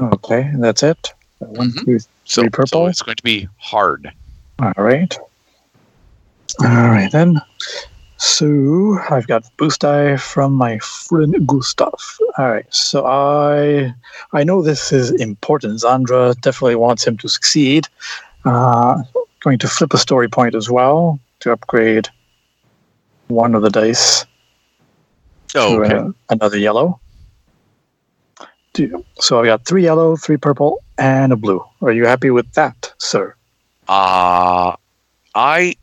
Okay, 0.01 0.51
that's 0.59 0.83
it. 0.83 1.13
One, 1.41 1.73
Mhm. 1.73 1.85
two, 1.85 1.99
So, 2.25 2.43
Three 2.43 2.47
so 2.47 2.51
purple? 2.51 2.87
it's 2.87 3.03
going 3.03 3.17
to 3.17 3.23
be 3.23 3.49
hard. 3.59 4.11
All 4.61 4.73
right. 4.77 5.13
All 6.61 6.67
right 6.69 7.11
then. 7.11 7.41
So 8.23 9.01
I've 9.11 9.27
got 9.27 9.45
boost 9.57 9.81
die 9.81 10.17
from 10.17 10.53
my 10.53 10.79
friend 10.79 11.45
Gustav. 11.45 12.19
All 12.39 12.51
right. 12.53 12.73
So 12.73 13.05
I 13.05 13.93
I 14.33 14.45
know 14.45 14.63
this 14.63 14.93
is 14.93 15.11
important. 15.11 15.81
Zandra 15.81 16.41
definitely 16.41 16.77
wants 16.77 17.05
him 17.05 17.17
to 17.19 17.29
succeed. 17.29 17.89
Uh, 18.45 19.03
going 19.41 19.59
to 19.59 19.67
flip 19.67 19.93
a 19.93 19.99
story 19.99 20.29
point 20.29 20.55
as 20.55 20.71
well 20.71 21.19
to 21.41 21.51
upgrade 21.51 22.09
one 23.27 23.57
of 23.57 23.63
the 23.63 23.71
dice 23.71 24.25
Oh, 25.57 25.79
to 25.79 25.85
okay. 25.85 25.97
uh, 25.97 26.13
another 26.31 26.59
yellow. 26.59 27.01
So 29.19 29.41
I've 29.41 29.47
got 29.47 29.67
three 29.67 29.83
yellow, 29.83 30.15
three 30.15 30.37
purple, 30.37 30.81
and 30.97 31.33
a 31.33 31.37
blue. 31.37 31.61
Are 31.83 31.93
you 31.93 32.07
happy 32.07 32.31
with 32.31 32.53
that, 32.53 32.95
sir? 32.99 33.35
Uh 33.89 34.77
I 35.35 35.75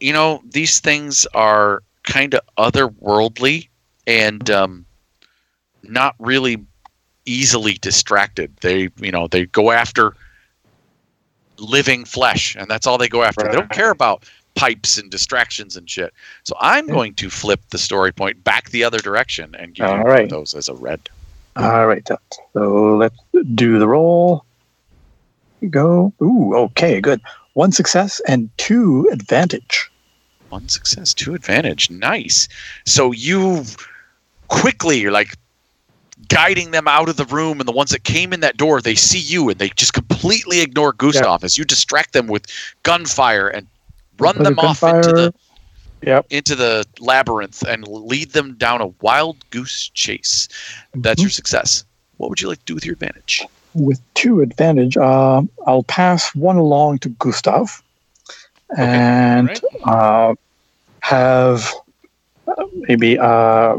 you 0.00 0.12
know, 0.12 0.42
these 0.44 0.80
things 0.80 1.26
are 1.34 1.82
kind 2.04 2.34
of 2.34 2.40
otherworldly 2.56 3.68
and 4.06 4.50
um 4.50 4.84
not 5.82 6.14
really 6.18 6.64
easily 7.24 7.74
distracted. 7.74 8.56
They, 8.62 8.88
you 8.96 9.12
know, 9.12 9.28
they 9.28 9.46
go 9.46 9.70
after 9.70 10.14
living 11.58 12.04
flesh 12.04 12.56
and 12.56 12.68
that's 12.68 12.86
all 12.86 12.98
they 12.98 13.08
go 13.08 13.22
after. 13.22 13.44
They 13.44 13.52
don't 13.52 13.70
care 13.70 13.90
about 13.90 14.24
pipes 14.54 14.98
and 14.98 15.10
distractions 15.10 15.76
and 15.76 15.88
shit. 15.88 16.12
So 16.44 16.56
I'm 16.60 16.86
going 16.86 17.14
to 17.14 17.30
flip 17.30 17.60
the 17.70 17.78
story 17.78 18.12
point 18.12 18.42
back 18.42 18.70
the 18.70 18.82
other 18.84 18.98
direction 18.98 19.54
and 19.56 19.74
give 19.74 19.86
All 19.86 19.98
one 19.98 20.06
right. 20.06 20.30
those 20.30 20.54
as 20.54 20.68
a 20.68 20.74
red. 20.74 21.08
All 21.56 21.86
right, 21.86 22.06
so 22.52 22.96
let's 22.96 23.18
do 23.54 23.78
the 23.80 23.88
roll. 23.88 24.44
Go. 25.70 26.12
Ooh, 26.22 26.54
okay, 26.54 27.00
good. 27.00 27.20
One 27.58 27.72
success 27.72 28.20
and 28.28 28.50
two 28.56 29.08
advantage. 29.10 29.90
One 30.48 30.68
success, 30.68 31.12
two 31.12 31.34
advantage. 31.34 31.90
Nice. 31.90 32.46
So 32.86 33.10
you 33.10 33.64
quickly 34.46 35.00
you're 35.00 35.10
like 35.10 35.34
guiding 36.28 36.70
them 36.70 36.86
out 36.86 37.08
of 37.08 37.16
the 37.16 37.24
room, 37.24 37.58
and 37.58 37.66
the 37.66 37.72
ones 37.72 37.90
that 37.90 38.04
came 38.04 38.32
in 38.32 38.38
that 38.40 38.56
door, 38.58 38.80
they 38.80 38.94
see 38.94 39.18
you 39.18 39.48
and 39.50 39.58
they 39.58 39.70
just 39.70 39.92
completely 39.92 40.60
ignore 40.60 40.92
Gustav 40.92 41.42
as 41.42 41.58
you 41.58 41.64
distract 41.64 42.12
them 42.12 42.28
with 42.28 42.46
gunfire 42.84 43.48
and 43.48 43.66
run 44.20 44.36
With 44.38 44.44
them 44.44 44.54
the 44.54 44.62
off 44.62 44.80
into 44.84 45.08
the 45.08 45.14
gunfire. 45.14 45.40
Yep. 46.02 46.26
into 46.30 46.54
the 46.54 46.84
labyrinth 47.00 47.66
and 47.66 47.88
lead 47.88 48.30
them 48.34 48.54
down 48.54 48.80
a 48.80 48.86
wild 49.00 49.36
goose 49.50 49.88
chase. 49.94 50.46
That's 50.94 51.20
Mhm. 51.20 51.24
your 51.24 51.30
success. 51.30 51.84
What 52.18 52.30
would 52.30 52.40
you 52.40 52.46
like 52.46 52.60
to 52.60 52.64
do 52.66 52.76
with 52.76 52.86
your 52.86 52.92
advantage? 52.92 53.42
With 53.74 54.00
two 54.14 54.40
advantage, 54.40 54.96
uh, 54.96 55.42
I'll 55.66 55.84
pass 55.84 56.34
one 56.34 56.56
along 56.56 56.98
to 57.00 57.10
Gustav, 57.10 57.82
and 58.76 59.60
uh, 59.84 60.34
have 61.00 61.72
uh, 62.46 62.64
maybe 62.88 63.18
uh, 63.18 63.76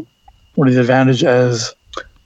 one 0.56 0.68
of 0.68 0.74
the 0.74 0.82
advantage 0.82 1.24
as 1.24 1.74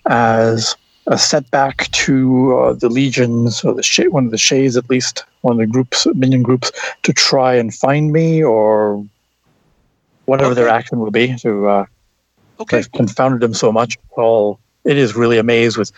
as 0.06 0.76
a 1.07 1.18
setback 1.18 1.90
to 1.91 2.57
uh, 2.57 2.73
the 2.73 2.90
legions 2.90 3.64
or 3.64 3.73
the 3.73 3.84
sh- 3.84 4.07
one 4.10 4.26
of 4.26 4.31
the 4.31 4.38
shades 4.38 4.77
at 4.77 4.90
least 4.90 5.26
one 5.41 5.53
of 5.53 5.60
the 5.60 5.68
groups 5.68 6.07
minion 6.15 6.44
groups 6.44 6.72
to 7.03 7.11
try 7.11 7.53
and 7.56 7.73
find 7.73 8.14
me 8.14 8.41
or 8.41 9.06
whatever 10.26 10.53
their 10.53 10.69
action 10.69 10.99
will 10.99 11.11
be 11.11 11.35
to 11.38 11.68
uh, 11.68 11.85
Okay. 12.60 12.77
I've 12.77 12.91
confounded 12.91 13.41
them 13.41 13.53
so 13.53 13.72
much. 13.72 13.98
Well, 14.15 14.60
it 14.85 14.98
is 14.98 15.15
really 15.15 15.38
amazed 15.38 15.77
with 15.77 15.91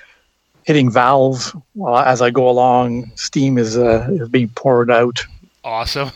hitting 0.66 0.92
valves 0.92 1.56
while 1.74 1.98
as 2.04 2.22
I 2.22 2.30
go 2.32 2.50
along. 2.50 3.12
Steam 3.16 3.58
is 3.58 3.78
uh, 3.78 4.08
is 4.12 4.28
being 4.30 4.50
poured 4.50 4.92
out. 4.92 5.24
Awesome. 5.64 6.12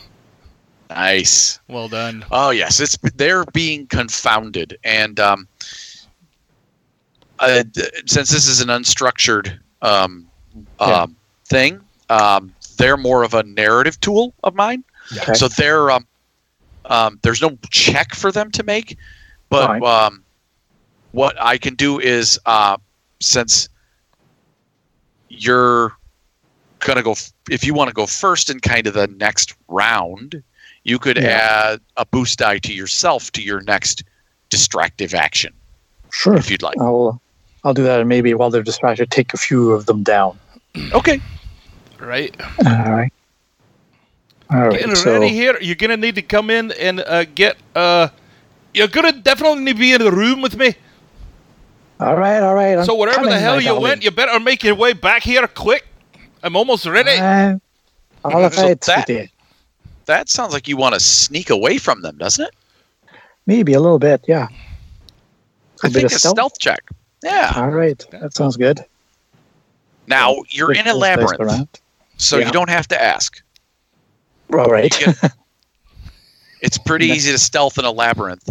Nice. 0.90 1.58
Well 1.68 1.88
done. 1.88 2.24
Oh 2.30 2.50
yes, 2.50 2.80
it's 2.80 2.96
they're 3.14 3.44
being 3.46 3.86
confounded, 3.86 4.76
and 4.84 5.18
um, 5.18 5.48
uh, 7.38 7.64
since 8.06 8.30
this 8.30 8.46
is 8.46 8.60
an 8.60 8.68
unstructured 8.68 9.58
um, 9.82 10.28
Yeah. 10.80 11.02
um, 11.02 11.16
thing, 11.46 11.80
um, 12.10 12.52
they're 12.76 12.96
more 12.96 13.22
of 13.22 13.34
a 13.34 13.42
narrative 13.44 14.00
tool 14.00 14.34
of 14.44 14.54
mine. 14.54 14.84
Okay. 15.16 15.34
So 15.34 15.48
they're 15.48 15.90
um, 15.90 16.06
um, 16.86 17.18
there's 17.22 17.40
no 17.40 17.56
check 17.70 18.14
for 18.14 18.32
them 18.32 18.50
to 18.52 18.62
make, 18.64 18.96
but 19.48 19.66
Fine. 19.66 19.84
um, 19.84 20.24
what 21.12 21.36
I 21.40 21.56
can 21.56 21.74
do 21.76 21.98
is 22.00 22.38
uh, 22.46 22.76
since 23.20 23.68
you're 25.30 25.92
gonna 26.80 27.02
go 27.02 27.14
if 27.50 27.64
you 27.64 27.72
want 27.72 27.88
to 27.88 27.94
go 27.94 28.06
first 28.06 28.50
in 28.50 28.58
kind 28.60 28.86
of 28.86 28.94
the 28.94 29.06
next 29.06 29.54
round 29.68 30.42
you 30.84 30.98
could 30.98 31.16
Yeah. 31.16 31.70
add 31.72 31.80
a 31.96 32.04
boost 32.04 32.38
die 32.40 32.58
to 32.58 32.72
yourself 32.74 33.30
to 33.32 33.42
your 33.42 33.60
next 33.62 34.02
distractive 34.50 35.14
action 35.14 35.52
Sure. 36.10 36.36
if 36.36 36.50
you'd 36.50 36.62
like 36.62 36.78
I'll 36.80 37.20
I'll 37.62 37.74
do 37.74 37.82
that, 37.84 38.00
and 38.00 38.08
maybe 38.08 38.32
while 38.32 38.48
they're 38.48 38.62
distracted, 38.62 39.10
take 39.10 39.34
a 39.34 39.36
few 39.36 39.70
of 39.72 39.84
them 39.86 40.02
down. 40.02 40.38
okay 40.92 41.20
Right. 41.98 42.34
All 42.64 42.90
right. 42.90 43.12
All 44.50 44.68
right. 44.68 44.80
Getting 44.80 44.94
So 44.96 45.12
ready 45.12 45.28
here. 45.28 45.58
You're 45.60 45.74
gonna 45.76 45.98
need 45.98 46.14
to 46.14 46.22
come 46.22 46.48
in 46.48 46.72
and 46.72 47.00
uh, 47.00 47.24
get. 47.24 47.58
Uh, 47.74 48.08
you're 48.72 48.88
gonna 48.88 49.12
definitely 49.12 49.74
be 49.74 49.92
in 49.92 50.00
the 50.02 50.10
room 50.10 50.40
with 50.40 50.56
me. 50.56 50.74
All 52.00 52.16
right, 52.16 52.40
all 52.42 52.54
right. 52.54 52.78
I'm 52.78 52.84
so 52.84 52.94
wherever 52.94 53.24
the 53.26 53.38
hell 53.38 53.60
you 53.60 53.78
went, 53.78 54.02
you 54.02 54.10
better 54.10 54.40
make 54.40 54.62
your 54.64 54.74
way 54.74 54.92
back 54.94 55.22
here 55.22 55.46
quick. 55.46 55.86
I'm 56.42 56.56
almost 56.56 56.86
ready. 56.86 57.10
Uh, 57.12 57.56
all 58.24 58.50
So 58.50 58.74
that- 58.74 59.28
that 60.06 60.28
sounds 60.28 60.52
like 60.52 60.66
you 60.66 60.76
want 60.76 60.94
to 60.94 61.00
sneak 61.00 61.50
away 61.50 61.78
from 61.78 62.02
them 62.02 62.16
doesn't 62.18 62.44
it 62.46 62.54
Maybe 63.46 63.74
a 63.74 63.80
little 63.80 63.98
bit. 64.00 64.24
Yeah. 64.26 64.48
i 65.82 65.86
A 65.86 65.90
bit 65.90 65.92
think 65.92 66.04
of 66.06 66.12
a 66.12 66.18
stealth? 66.18 66.34
stealth 66.36 66.58
check 66.58 66.80
yeah 67.22 67.52
All 67.56 67.70
right. 67.70 68.04
That 68.10 68.34
sounds 68.34 68.56
good. 68.56 68.80
now 70.08 70.36
you're 70.50 70.72
in 70.72 70.80
a 70.80 70.92
Those 70.92 70.96
labyrinth 70.96 71.80
so 72.16 72.38
Yeah. 72.38 72.46
you 72.46 72.52
don't 72.52 72.70
have 72.70 72.88
to 72.88 73.00
ask 73.00 73.40
All 74.52 74.66
right. 74.66 74.90
Get- 74.90 75.32
it's 76.60 76.78
pretty 76.78 77.06
easy 77.06 77.30
to 77.32 77.38
stealth 77.38 77.78
in 77.78 77.84
a 77.84 77.90
labyrinth 77.92 78.48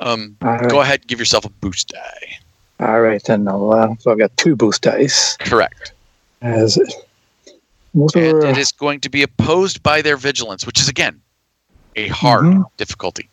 Um, 0.00 0.36
right. 0.42 0.68
Go 0.68 0.80
ahead 0.80 1.00
and 1.00 1.08
give 1.08 1.18
yourself 1.18 1.44
a 1.44 1.50
boost 1.50 1.88
die. 1.88 2.38
All 2.80 3.00
right, 3.02 3.22
then. 3.22 3.46
Uh, 3.46 3.94
so 3.98 4.10
I've 4.10 4.18
got 4.18 4.34
two 4.36 4.56
boost 4.56 4.82
dice. 4.82 5.36
Correct. 5.38 5.92
As 6.42 6.78
of 6.78 6.90
And 7.94 8.44
it 8.44 8.56
is 8.56 8.72
going 8.72 9.00
to 9.00 9.10
be 9.10 9.22
opposed 9.22 9.82
by 9.82 10.00
their 10.00 10.16
vigilance, 10.16 10.64
which 10.66 10.80
is 10.80 10.88
again 10.88 11.20
a 11.96 12.08
hard 12.08 12.44
Mhm. 12.44 12.64
difficulty. 12.76 13.28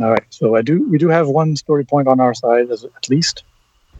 all 0.00 0.10
right. 0.10 0.24
So 0.30 0.56
I 0.56 0.62
do. 0.62 0.82
We 0.90 0.98
do 0.98 1.08
have 1.08 1.28
one 1.28 1.54
story 1.56 1.84
point 1.84 2.08
on 2.08 2.18
our 2.18 2.34
side, 2.34 2.70
as 2.70 2.82
at 2.84 3.08
least 3.08 3.44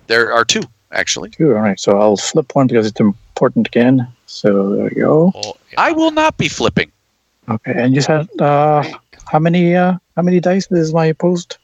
There 0.09 0.33
are 0.33 0.45
two 0.45 0.63
actually. 0.91 1.31
two. 1.31 1.55
All 1.55 1.61
right. 1.63 1.79
So 1.79 2.01
I'll 2.01 2.17
flip 2.17 2.55
one 2.57 2.67
because 2.67 2.87
it's 2.87 2.99
important 2.99 3.69
again. 3.69 4.09
So 4.27 4.71
there 4.75 4.85
we 4.85 4.91
go. 5.01 5.31
Oh, 5.35 5.55
yeah. 5.71 5.75
I 5.79 5.93
will 5.93 6.11
not 6.11 6.37
be 6.39 6.49
flipping. 6.49 6.91
Okay. 7.49 7.73
And 7.77 7.95
you 7.95 8.01
said 8.01 8.27
uh, 8.41 8.83
how 9.31 9.39
many? 9.39 9.77
Uh, 9.77 9.99
how 10.17 10.23
many 10.23 10.41
dice 10.41 10.67
is 10.73 10.93
my 10.93 11.07
opposed? 11.07 11.59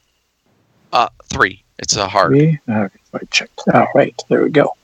Uh, 0.91 1.09
three. 1.25 1.63
It's 1.77 1.95
a 1.95 2.07
hard. 2.07 2.31
Three. 2.31 2.59
Okay. 2.69 2.97
I 3.13 3.19
checked. 3.31 3.61
All 3.73 3.87
right. 3.95 4.19
There 4.29 4.43
we 4.43 4.49
go. 4.49 4.75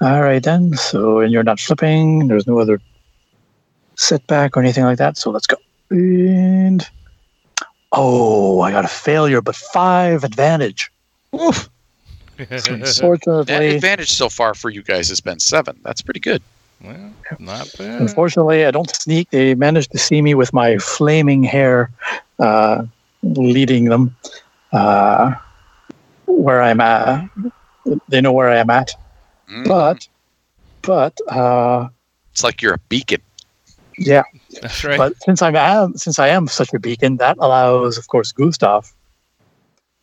All 0.00 0.22
right 0.22 0.42
then. 0.42 0.74
So 0.74 1.20
and 1.20 1.32
you're 1.32 1.42
not 1.42 1.60
flipping. 1.60 2.28
There's 2.28 2.46
no 2.46 2.58
other 2.58 2.80
setback 3.96 4.56
or 4.56 4.60
anything 4.60 4.84
like 4.84 4.98
that. 4.98 5.16
So 5.16 5.30
let's 5.30 5.46
go. 5.46 5.56
And 5.90 6.88
oh, 7.92 8.60
I 8.60 8.70
got 8.70 8.84
a 8.84 8.88
failure, 8.88 9.40
but 9.40 9.54
five 9.54 10.24
advantage. 10.24 10.90
Oof. 11.34 11.68
So 12.38 12.46
That 12.46 12.68
unfortunately, 12.68 13.76
advantage 13.76 14.10
so 14.10 14.28
far 14.28 14.54
for 14.54 14.70
you 14.70 14.82
guys 14.82 15.08
has 15.10 15.20
been 15.20 15.38
seven. 15.38 15.78
That's 15.84 16.02
pretty 16.02 16.18
good. 16.18 16.42
well, 16.82 17.12
not 17.38 17.72
bad. 17.78 18.00
unfortunately, 18.00 18.64
I 18.64 18.70
don't 18.70 18.90
sneak. 18.96 19.30
They 19.30 19.54
managed 19.54 19.92
to 19.92 19.98
see 19.98 20.22
me 20.22 20.34
with 20.34 20.52
my 20.52 20.78
flaming 20.78 21.44
hair, 21.44 21.90
uh, 22.40 22.84
leading 23.22 23.84
them 23.84 24.16
uh, 24.72 25.34
where 26.26 26.62
I'm 26.62 26.80
at. 26.80 27.28
They 28.08 28.20
know 28.20 28.32
where 28.32 28.48
I 28.48 28.56
am 28.58 28.70
at, 28.70 28.92
Mm. 29.50 29.66
but 29.68 30.06
but 30.82 31.18
uh, 31.28 31.88
it's 32.32 32.42
like 32.44 32.62
you're 32.62 32.74
a 32.74 32.80
beacon. 32.88 33.20
yeah. 33.98 34.22
That's 34.60 34.84
right. 34.84 34.96
But 34.98 35.14
since 35.22 35.42
I 35.42 35.50
am 35.50 35.96
since 35.96 36.18
I 36.18 36.28
am 36.28 36.46
such 36.48 36.72
a 36.74 36.78
beacon, 36.78 37.16
that 37.18 37.36
allows, 37.38 37.98
of 37.98 38.08
course, 38.08 38.32
Gustav 38.32 38.90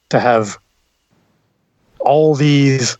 to 0.09 0.19
have 0.19 0.57
all 1.99 2.35
these 2.35 2.97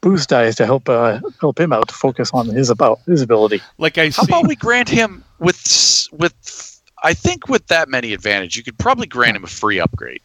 boost 0.00 0.28
dice 0.30 0.54
to 0.56 0.66
help 0.66 0.88
uh, 0.88 1.20
help 1.40 1.58
him 1.60 1.72
out 1.72 1.88
to 1.88 1.94
focus 1.94 2.30
on 2.32 2.46
his 2.46 2.70
about 2.70 3.00
his 3.06 3.20
ability. 3.22 3.60
like 3.78 3.98
I 3.98 4.06
How 4.06 4.22
see. 4.22 4.32
about 4.32 4.46
we 4.48 4.56
grant 4.56 4.88
him 4.88 5.24
with 5.38 6.06
with? 6.12 6.80
I 7.02 7.14
think 7.14 7.48
with 7.48 7.66
that 7.68 7.88
many 7.88 8.12
advantage, 8.12 8.56
you 8.56 8.62
could 8.62 8.78
probably 8.78 9.06
grant 9.06 9.36
him 9.36 9.44
a 9.44 9.48
free 9.48 9.80
upgrade. 9.80 10.20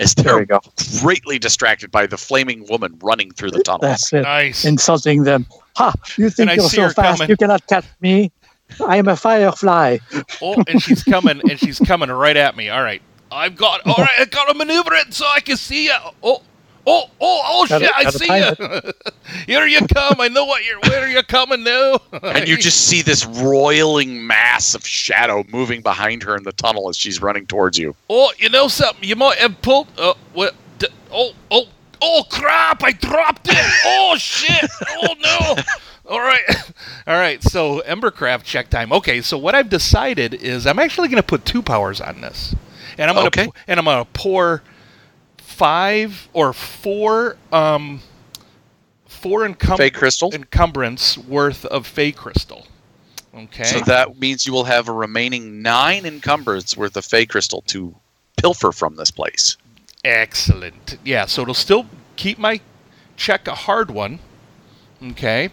As 0.00 0.14
There 0.14 0.24
they're 0.24 0.38
we 0.38 0.46
go. 0.46 0.60
greatly 1.00 1.38
distracted 1.38 1.90
by 1.90 2.06
the 2.06 2.16
flaming 2.16 2.64
woman 2.68 2.96
running 3.02 3.32
through 3.32 3.50
the 3.50 3.62
tunnel. 3.62 3.80
That's 3.80 4.12
it. 4.12 4.22
Nice. 4.22 4.64
Insulting 4.64 5.24
them. 5.24 5.46
Ha! 5.76 5.92
You 6.16 6.30
think 6.30 6.50
I 6.50 6.54
you're 6.54 6.68
so 6.68 6.88
fast? 6.90 7.18
coming. 7.18 7.28
You 7.30 7.36
cannot 7.36 7.66
catch 7.66 7.84
me. 8.00 8.30
I 8.86 8.96
am 8.96 9.08
a 9.08 9.16
firefly. 9.16 9.98
Oh, 10.42 10.62
and 10.68 10.80
she's 10.82 11.02
coming, 11.02 11.40
and 11.50 11.58
she's 11.58 11.78
coming 11.80 12.10
right 12.10 12.36
at 12.36 12.56
me. 12.56 12.68
All 12.68 12.82
right, 12.82 13.00
I've 13.32 13.56
got. 13.56 13.84
All 13.86 13.94
right, 13.96 14.10
I've 14.18 14.30
got 14.30 14.46
to 14.46 14.54
maneuver 14.54 14.94
it 14.94 15.14
so 15.14 15.24
I 15.26 15.40
can 15.40 15.56
see 15.56 15.86
you. 15.86 15.94
Oh, 16.22 16.42
oh, 16.86 17.04
oh, 17.20 17.42
oh 17.44 17.66
Gotta- 17.68 17.86
shit! 17.86 17.94
I 17.96 18.10
see 18.10 18.84
you. 18.86 18.92
Here 19.46 19.66
you 19.66 19.80
come. 19.86 20.20
I 20.20 20.28
know 20.28 20.44
what 20.44 20.64
you're. 20.64 20.80
Where 20.80 21.08
you 21.08 21.22
coming 21.22 21.64
now? 21.64 21.98
and 22.22 22.48
you 22.48 22.56
just 22.58 22.86
see 22.86 23.02
this 23.02 23.24
roiling 23.26 24.26
mass 24.26 24.74
of 24.74 24.86
shadow 24.86 25.44
moving 25.50 25.80
behind 25.82 26.22
her 26.22 26.36
in 26.36 26.42
the 26.44 26.52
tunnel 26.52 26.88
as 26.88 26.96
she's 26.96 27.20
running 27.22 27.46
towards 27.46 27.78
you. 27.78 27.94
Oh, 28.08 28.32
you 28.38 28.48
know 28.48 28.68
something? 28.68 29.06
You 29.08 29.16
might 29.16 29.38
have 29.38 29.60
pulled. 29.62 29.88
Uh, 29.98 30.14
what? 30.32 30.54
D- 30.78 30.88
oh, 31.12 31.32
oh, 31.50 31.64
oh, 32.00 32.24
crap! 32.30 32.82
I 32.82 32.92
dropped 32.92 33.48
it. 33.48 33.82
Oh 33.84 34.16
shit! 34.18 34.70
Oh 34.90 35.14
no! 35.22 35.62
All 36.10 36.20
right, 36.20 36.40
all 37.06 37.18
right. 37.18 37.42
So 37.42 37.82
Embercraft 37.86 38.44
check 38.44 38.70
time. 38.70 38.92
Okay, 38.92 39.20
so 39.20 39.36
what 39.36 39.54
I've 39.54 39.68
decided 39.68 40.32
is 40.32 40.66
I'm 40.66 40.78
actually 40.78 41.08
going 41.08 41.20
to 41.22 41.26
put 41.26 41.44
two 41.44 41.60
powers 41.62 42.00
on 42.00 42.22
this, 42.22 42.54
and 42.96 43.10
I'm 43.10 43.14
going 43.14 43.30
to 43.30 43.40
Okay. 43.42 43.50
and 43.66 43.78
I'm 43.78 43.84
going 43.84 44.02
to 44.04 44.10
pour 44.12 44.62
five 45.48 46.28
or 46.34 46.52
four 46.52 47.36
um 47.52 48.00
four 49.06 49.48
encum- 49.48 49.92
crystal. 49.94 50.32
encumbrance 50.32 51.16
worth 51.16 51.64
of 51.64 51.86
Fey 51.86 52.12
crystal. 52.12 52.66
Okay. 53.34 53.64
So 53.64 53.80
that 53.80 54.18
means 54.18 54.46
you 54.46 54.52
will 54.52 54.64
have 54.64 54.88
a 54.88 54.92
remaining 54.92 55.62
nine 55.62 56.04
encumbrance 56.04 56.76
worth 56.76 56.96
of 56.96 57.04
Fey 57.04 57.24
crystal 57.24 57.62
to 57.62 57.96
pilfer 58.36 58.72
from 58.72 58.96
this 58.96 59.10
place. 59.10 59.56
Excellent. 60.04 60.98
Yeah, 61.02 61.24
so 61.24 61.42
it'll 61.42 61.54
still 61.54 61.86
keep 62.16 62.38
my 62.38 62.60
check 63.16 63.48
a 63.48 63.54
hard 63.54 63.90
one. 63.90 64.18
Okay. 65.02 65.48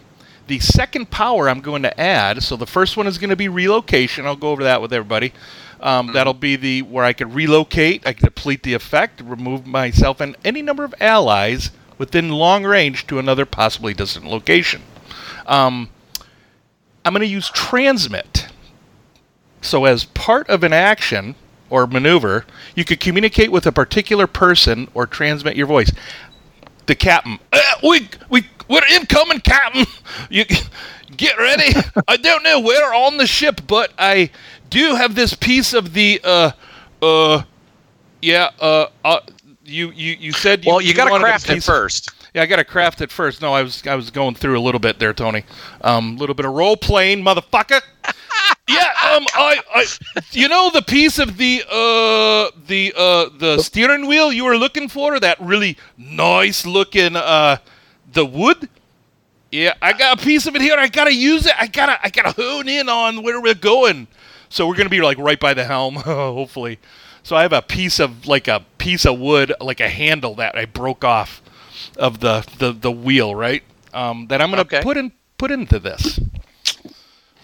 The 0.46 0.60
second 0.60 1.10
power 1.10 1.48
I'm 1.48 1.60
going 1.60 1.82
to 1.82 2.00
add, 2.00 2.42
so 2.42 2.54
the 2.54 2.66
first 2.66 2.96
one 2.96 3.06
is 3.06 3.18
going 3.18 3.30
to 3.30 3.36
be 3.36 3.48
relocation. 3.48 4.26
I'll 4.26 4.36
go 4.36 4.50
over 4.50 4.62
that 4.62 4.80
with 4.82 4.92
everybody. 4.92 5.32
Um, 5.80 6.12
That'll 6.12 6.34
be 6.34 6.56
the 6.56 6.82
where 6.82 7.04
I 7.04 7.12
can 7.12 7.32
relocate, 7.32 8.06
I 8.06 8.12
can 8.12 8.24
deplete 8.24 8.62
the 8.62 8.74
effect, 8.74 9.20
remove 9.20 9.66
myself 9.66 10.20
and 10.20 10.36
any 10.44 10.62
number 10.62 10.84
of 10.84 10.94
allies 11.00 11.70
within 11.98 12.30
long 12.30 12.64
range 12.64 13.06
to 13.08 13.18
another 13.18 13.46
possibly 13.46 13.94
distant 13.94 14.26
location. 14.26 14.82
Um, 15.46 15.90
I'm 17.04 17.12
going 17.12 17.20
to 17.20 17.26
use 17.26 17.48
transmit. 17.50 18.48
So, 19.62 19.84
as 19.84 20.04
part 20.04 20.48
of 20.48 20.64
an 20.64 20.72
action 20.72 21.34
or 21.70 21.86
maneuver, 21.86 22.46
you 22.74 22.84
could 22.84 23.00
communicate 23.00 23.50
with 23.50 23.66
a 23.66 23.72
particular 23.72 24.26
person 24.26 24.88
or 24.94 25.06
transmit 25.06 25.56
your 25.56 25.66
voice. 25.66 25.90
The 26.86 26.94
captain, 26.94 27.38
uh, 27.52 27.60
we 27.82 28.08
we 28.28 28.48
we're 28.68 28.86
incoming, 28.92 29.40
captain. 29.40 29.86
You 30.30 30.44
get 31.16 31.36
ready. 31.36 31.74
I 32.08 32.16
don't 32.16 32.42
know 32.42 32.60
where 32.60 32.92
on 32.94 33.16
the 33.16 33.26
ship, 33.26 33.60
but 33.66 33.92
I 33.98 34.30
do 34.70 34.78
you 34.78 34.94
have 34.96 35.14
this 35.14 35.34
piece 35.34 35.72
of 35.72 35.92
the 35.92 36.20
uh 36.24 36.50
uh 37.02 37.42
yeah 38.22 38.50
uh, 38.60 38.86
uh 39.04 39.20
you 39.64 39.90
you 39.90 40.16
you 40.18 40.32
said 40.32 40.64
you, 40.64 40.70
Well, 40.70 40.80
you, 40.80 40.94
got 40.94 41.12
to 41.12 41.18
craft 41.18 41.50
it 41.50 41.54
piece- 41.54 41.66
first. 41.66 42.10
yeah, 42.34 42.42
I 42.42 42.46
got 42.46 42.56
to 42.56 42.64
craft 42.64 43.00
it 43.00 43.10
first. 43.10 43.42
No, 43.42 43.52
I 43.52 43.62
was 43.62 43.84
I 43.86 43.94
was 43.94 44.10
going 44.10 44.34
through 44.34 44.58
a 44.58 44.62
little 44.62 44.78
bit 44.78 44.98
there, 44.98 45.12
Tony. 45.12 45.44
A 45.80 45.90
um, 45.90 46.16
little 46.16 46.34
bit 46.34 46.46
of 46.46 46.52
role 46.52 46.76
playing, 46.76 47.22
motherfucker. 47.22 47.80
yeah, 48.68 48.92
um, 49.12 49.26
I, 49.34 49.60
I, 49.74 49.86
you 50.32 50.48
know 50.48 50.70
the 50.72 50.82
piece 50.82 51.18
of 51.18 51.36
the 51.36 51.64
uh 51.68 52.56
the 52.66 52.92
uh 52.96 53.30
the 53.38 53.58
steering 53.60 54.06
wheel 54.06 54.32
you 54.32 54.44
were 54.44 54.56
looking 54.56 54.88
for, 54.88 55.18
that 55.18 55.40
really 55.40 55.76
nice 55.98 56.64
looking 56.64 57.16
uh 57.16 57.58
the 58.12 58.24
wood. 58.24 58.68
Yeah, 59.50 59.74
I 59.80 59.92
got 59.92 60.20
a 60.20 60.24
piece 60.24 60.46
of 60.46 60.54
it 60.54 60.62
here. 60.62 60.76
I 60.76 60.88
gotta 60.88 61.14
use 61.14 61.46
it. 61.46 61.54
I 61.58 61.66
gotta 61.66 61.98
I 62.04 62.10
gotta 62.10 62.32
hone 62.32 62.68
in 62.68 62.88
on 62.88 63.22
where 63.22 63.40
we're 63.40 63.54
going. 63.54 64.06
So 64.48 64.66
we're 64.66 64.76
gonna 64.76 64.88
be 64.90 65.00
like 65.00 65.18
right 65.18 65.38
by 65.40 65.54
the 65.54 65.64
helm, 65.64 65.94
hopefully. 65.96 66.78
So 67.22 67.36
I 67.36 67.42
have 67.42 67.52
a 67.52 67.62
piece 67.62 67.98
of 67.98 68.26
like 68.26 68.48
a 68.48 68.64
piece 68.78 69.04
of 69.04 69.18
wood, 69.18 69.52
like 69.60 69.80
a 69.80 69.88
handle 69.88 70.34
that 70.36 70.56
I 70.56 70.64
broke 70.64 71.04
off 71.04 71.42
of 71.96 72.20
the 72.20 72.46
the, 72.58 72.72
the 72.72 72.92
wheel, 72.92 73.34
right? 73.34 73.62
Um, 73.92 74.26
that 74.28 74.40
I'm 74.40 74.50
gonna 74.50 74.62
Okay. 74.62 74.82
put 74.82 74.96
in 74.96 75.12
put 75.38 75.50
into 75.50 75.78
this. 75.78 76.20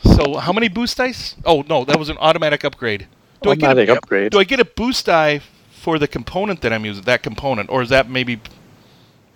So 0.04 0.36
how 0.36 0.52
many 0.52 0.68
boost 0.68 0.96
dice? 0.96 1.36
Oh 1.44 1.62
no, 1.68 1.84
that 1.84 1.98
was 1.98 2.08
an 2.08 2.18
automatic 2.18 2.64
upgrade. 2.64 3.06
Do 3.42 3.50
I 3.50 3.52
Automatic 3.52 3.86
get 3.86 3.94
a, 3.94 3.98
upgrade. 3.98 4.32
Do 4.32 4.38
I 4.38 4.44
get 4.44 4.60
a 4.60 4.64
boost 4.64 5.06
die 5.06 5.40
for 5.72 5.98
the 5.98 6.06
component 6.08 6.60
that 6.62 6.72
I'm 6.72 6.84
using? 6.84 7.02
That 7.04 7.22
component, 7.22 7.70
or 7.70 7.82
is 7.82 7.88
that 7.88 8.08
maybe? 8.08 8.40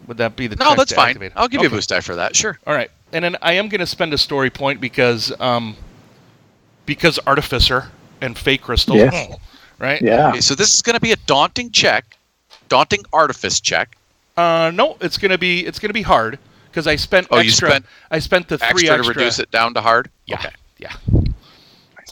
Would 0.06 0.18
that 0.18 0.36
be 0.36 0.46
the? 0.46 0.56
No, 0.56 0.74
that's 0.74 0.92
fine. 0.92 1.08
activate? 1.08 1.32
I'll 1.36 1.48
give 1.48 1.62
you 1.62 1.68
a 1.68 1.70
boost 1.70 1.88
die 1.88 2.00
for 2.00 2.14
that. 2.16 2.36
Sure. 2.36 2.58
All 2.66 2.74
right, 2.74 2.90
and 3.12 3.24
then 3.24 3.36
I 3.42 3.54
am 3.54 3.68
going 3.68 3.80
to 3.80 3.86
spend 3.86 4.12
a 4.14 4.18
story 4.18 4.50
point 4.50 4.80
because 4.80 5.32
um, 5.40 5.76
because 6.86 7.18
artificer 7.26 7.90
and 8.20 8.36
fey 8.38 8.56
crystal, 8.56 8.96
Yes. 8.96 9.36
right? 9.78 10.00
Yeah. 10.00 10.30
Okay, 10.30 10.40
so 10.40 10.54
this 10.54 10.74
is 10.74 10.82
going 10.82 10.94
to 10.94 11.00
be 11.00 11.12
a 11.12 11.16
daunting 11.26 11.70
check, 11.70 12.16
daunting 12.68 13.04
artifice 13.12 13.60
check. 13.60 13.96
Uh, 14.36 14.70
no, 14.74 14.96
it's 15.00 15.16
gonna 15.16 15.38
be 15.38 15.64
it's 15.64 15.78
gonna 15.78 15.94
be 15.94 16.02
hard 16.02 16.38
because 16.70 16.86
I 16.86 16.96
spent 16.96 17.26
Oh, 17.30 17.38
you 17.38 17.48
extra. 17.48 17.70
spent 17.70 17.86
I 18.10 18.18
spent 18.18 18.48
the 18.48 18.58
three 18.58 18.66
Extra, 18.68 18.94
extra, 18.98 19.14
to 19.14 19.18
reduce 19.18 19.38
it 19.38 19.50
down 19.50 19.72
to 19.74 19.80
hard. 19.80 20.10
Yeah, 20.26 20.36
Okay. 20.36 20.50
yeah, 20.78 20.92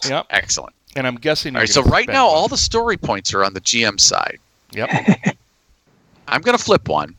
yep. 0.07 0.27
Excellent. 0.31 0.75
And 0.97 1.07
I'm 1.07 1.17
guessing. 1.17 1.55
All 1.55 1.61
right. 1.61 1.69
So 1.69 1.83
right 1.83 2.09
now, 2.09 2.27
one. 2.29 2.35
all 2.37 2.49
the 2.49 2.57
story 2.57 2.97
points 2.97 3.35
are 3.35 3.45
on 3.45 3.53
the 3.53 3.61
GM 3.61 4.01
side. 4.01 4.39
Yep. 4.73 4.89
I'm 6.29 6.41
going 6.41 6.57
to 6.57 6.63
flip 6.65 6.89
one 6.89 7.15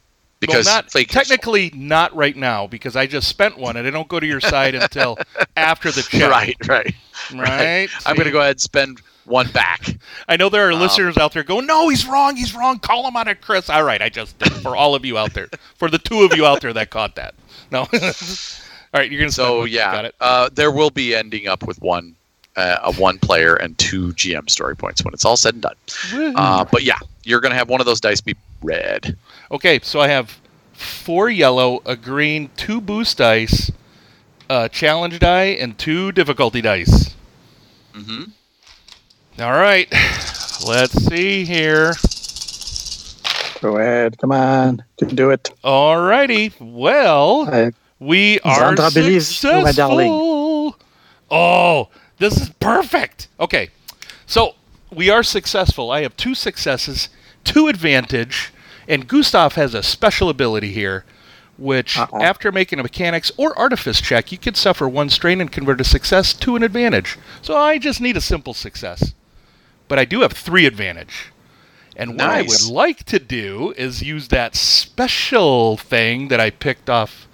because 0.45 0.65
well, 0.65 0.83
not, 0.83 0.89
technically 1.09 1.71
not 1.75 2.15
right 2.15 2.35
now 2.35 2.67
because 2.67 2.95
I 2.95 3.07
just 3.07 3.27
spent 3.27 3.57
one 3.57 3.77
and 3.77 3.87
I 3.87 3.91
don't 3.91 4.07
go 4.07 4.19
to 4.19 4.25
your 4.27 4.41
side 4.41 4.75
until 4.75 5.17
after 5.57 5.91
the 5.91 6.01
check. 6.01 6.29
Right. 6.31 6.55
Right. 6.67 6.95
Right. 7.33 7.89
I'm 8.05 8.15
going 8.15 8.25
to 8.25 8.31
go 8.31 8.39
ahead 8.39 8.51
and 8.51 8.61
spend 8.61 9.01
one 9.25 9.49
back. 9.51 9.97
I 10.27 10.37
know 10.37 10.49
there 10.49 10.67
are 10.67 10.71
Um, 10.71 10.79
listeners 10.79 11.17
out 11.17 11.33
there 11.33 11.43
going, 11.43 11.65
"No, 11.65 11.89
he's 11.89 12.05
wrong. 12.05 12.35
He's 12.35 12.53
wrong. 12.53 12.77
Call 12.79 13.07
him 13.07 13.15
on 13.17 13.27
it, 13.27 13.41
Chris." 13.41 13.69
All 13.69 13.83
right, 13.83 14.01
I 14.01 14.09
just 14.09 14.37
did 14.37 14.49
it 14.51 14.59
for 14.61 14.75
all 14.75 14.93
of 14.93 15.03
you 15.03 15.17
out 15.17 15.33
there, 15.33 15.47
for 15.75 15.89
the 15.89 15.97
two 15.97 16.23
of 16.23 16.35
you 16.35 16.45
out 16.45 16.61
there 16.61 16.73
that 16.73 16.89
caught 16.91 17.15
that. 17.15 17.33
No. 17.71 17.79
all 17.93 17.97
right, 18.93 19.09
you're 19.09 19.19
gonna. 19.19 19.31
spend 19.31 19.33
So 19.33 19.59
one. 19.59 19.69
yeah, 19.71 19.91
got 19.91 20.05
it. 20.05 20.15
Uh, 20.19 20.49
there 20.53 20.71
will 20.71 20.91
be 20.91 21.15
ending 21.15 21.47
up 21.47 21.65
with 21.65 21.81
one, 21.81 22.15
uh, 22.55 22.77
a 22.83 22.93
one 22.93 23.17
player 23.17 23.55
and 23.55 23.75
two 23.79 24.13
GM 24.13 24.47
story 24.49 24.75
points 24.75 25.03
when 25.03 25.13
it's 25.13 25.25
all 25.25 25.37
said 25.37 25.55
and 25.55 25.63
done. 25.63 25.75
Uh, 26.35 26.63
but 26.65 26.83
yeah, 26.83 26.99
you're 27.23 27.39
going 27.39 27.51
to 27.51 27.57
have 27.57 27.69
one 27.69 27.79
of 27.79 27.85
those 27.87 27.99
dice 27.99 28.21
be 28.21 28.35
red. 28.65 29.17
Okay, 29.51 29.79
so 29.83 29.99
I 29.99 30.07
have 30.07 30.39
four 30.73 31.29
yellow, 31.29 31.81
a 31.85 31.95
green, 31.95 32.49
two 32.57 32.81
boost 32.81 33.17
dice, 33.17 33.71
a 34.49 34.67
challenge 34.69 35.19
die, 35.19 35.45
and 35.45 35.77
two 35.77 36.11
difficulty 36.11 36.61
dice. 36.61 37.15
Mm-hmm. 37.93 38.23
All 39.41 39.51
right, 39.51 39.87
let's 40.67 40.93
see 41.05 41.45
here. 41.45 41.93
Go 43.61 43.77
ahead. 43.77 44.17
Come 44.17 44.31
on. 44.31 44.83
You 44.99 45.07
can 45.07 45.15
do 45.15 45.31
it. 45.31 45.49
All 45.63 45.99
righty. 46.01 46.53
Well, 46.59 47.49
I, 47.51 47.71
we 47.99 48.39
are 48.41 48.75
Zandra 48.75 49.63
my 49.63 49.71
darling. 49.71 50.07
successful. 50.07 50.79
Oh, 51.31 51.89
this 52.19 52.39
is 52.39 52.49
perfect. 52.59 53.27
Okay, 53.39 53.69
so 54.25 54.55
we 54.91 55.09
are 55.09 55.23
successful. 55.23 55.91
I 55.91 56.01
have 56.01 56.15
two 56.15 56.35
successes, 56.35 57.09
two 57.43 57.67
advantage, 57.67 58.51
and 58.87 59.07
Gustav 59.07 59.55
has 59.55 59.73
a 59.73 59.83
special 59.83 60.29
ability 60.29 60.71
here, 60.71 61.05
which 61.57 61.97
Uh-oh. 61.97 62.21
after 62.21 62.51
making 62.51 62.79
a 62.79 62.83
mechanics 62.83 63.31
or 63.37 63.57
artifice 63.57 64.01
check, 64.01 64.31
you 64.31 64.37
can 64.37 64.55
suffer 64.55 64.87
one 64.87 65.09
strain 65.09 65.41
and 65.41 65.51
convert 65.51 65.81
a 65.81 65.85
success 65.85 66.33
to 66.33 66.55
an 66.55 66.63
advantage. 66.63 67.17
So 67.41 67.57
I 67.57 67.77
just 67.77 68.01
need 68.01 68.17
a 68.17 68.21
simple 68.21 68.53
success, 68.53 69.13
but 69.87 69.97
I 69.97 70.05
do 70.05 70.21
have 70.21 70.33
three 70.33 70.65
advantage. 70.65 71.31
And 71.95 72.11
what 72.11 72.29
I 72.29 72.41
would 72.41 72.65
like 72.69 73.05
to 73.05 73.19
do 73.19 73.73
is 73.77 74.01
use 74.03 74.27
that 74.27 74.55
special 74.55 75.77
thing 75.77 76.27
that 76.27 76.41
I 76.41 76.49
picked 76.49 76.89
off 76.89 77.27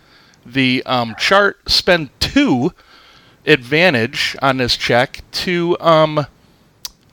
the 0.46 0.84
um, 0.86 1.16
chart, 1.18 1.70
spend 1.70 2.10
two 2.20 2.74
advantage 3.46 4.36
on 4.42 4.58
this 4.58 4.78
check 4.78 5.24
to 5.32 5.78
um, 5.80 6.28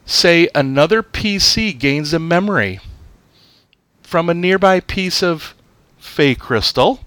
say 0.04 0.48
another 0.54 1.02
PC 1.02 1.78
gains 1.78 2.12
a 2.12 2.18
memory 2.18 2.80
from 4.08 4.30
a 4.30 4.34
nearby 4.34 4.80
piece 4.80 5.22
of 5.22 5.54
Fey 5.98 6.34
crystal, 6.34 7.00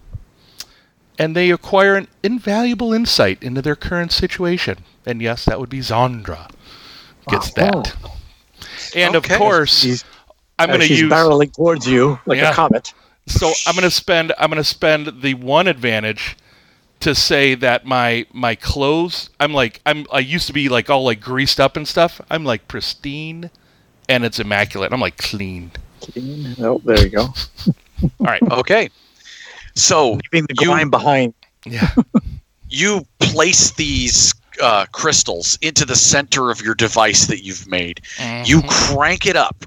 and 1.18 1.36
they 1.36 1.52
acquire 1.52 1.96
an 1.96 2.08
invaluable 2.24 2.94
insight 2.94 3.42
into 3.44 3.62
their 3.62 3.76
current 3.76 4.12
situation. 4.12 4.78
And 5.06 5.22
yes, 5.22 5.46
that 5.46 5.60
would 5.60 5.70
be 5.70 5.80
Zandra 5.80 6.50
gets 7.28 7.50
Oh. 7.50 7.54
that. 7.56 7.96
And 8.96 9.16
Okay. 9.16 9.34
of 9.34 9.40
course, 9.40 9.80
she's, 9.80 10.04
I'm 10.60 10.70
going 10.70 10.80
to 10.82 10.86
uh, 10.86 10.88
she's 10.88 11.02
use 11.02 11.12
barreling 11.12 11.54
towards 11.54 11.88
you 11.88 12.20
like 12.26 12.40
Yeah. 12.40 12.52
a 12.52 12.54
comet. 12.54 12.94
so 13.28 13.52
I'm 13.66 13.76
gonna 13.76 13.92
spend 13.92 14.34
I'm 14.38 14.50
gonna 14.50 14.64
spend 14.64 15.22
the 15.22 15.36
one 15.36 15.68
advantage 15.68 16.36
to 17.02 17.16
say 17.16 17.56
that 17.56 17.86
my 17.86 18.26
my 18.34 18.56
clothes 18.56 19.30
I'm 19.40 19.54
like 19.54 19.82
I'm 19.86 20.06
I 20.12 20.20
used 20.20 20.48
to 20.48 20.54
be 20.54 20.70
like 20.70 20.90
all 20.90 21.04
like 21.06 21.22
greased 21.22 21.60
up 21.60 21.78
and 21.78 21.88
stuff. 21.88 22.22
I'm 22.30 22.44
like 22.44 22.68
pristine 22.68 23.50
and 24.10 24.26
it's 24.26 24.40
immaculate. 24.40 24.92
I'm 24.94 25.00
like 25.02 25.18
clean. 25.18 25.72
Oh, 26.60 26.82
there 26.84 27.04
you 27.04 27.10
go. 27.10 27.22
All 28.04 28.10
right. 28.20 28.42
Okay. 28.52 28.90
So 29.76 30.20
Leaving 30.34 30.48
the 30.48 30.56
You- 30.60 30.90
behind. 30.90 31.34
Yeah. 31.66 31.90
you 32.70 33.06
place 33.20 33.72
these 33.72 34.34
uh, 34.62 34.86
crystals 34.92 35.58
into 35.62 35.86
the 35.86 35.96
center 35.96 36.52
of 36.52 36.62
your 36.62 36.76
device 36.76 37.28
that 37.28 37.44
you've 37.44 37.68
made. 37.68 38.02
You 38.46 38.62
crank 38.68 39.26
it 39.26 39.36
up. 39.36 39.64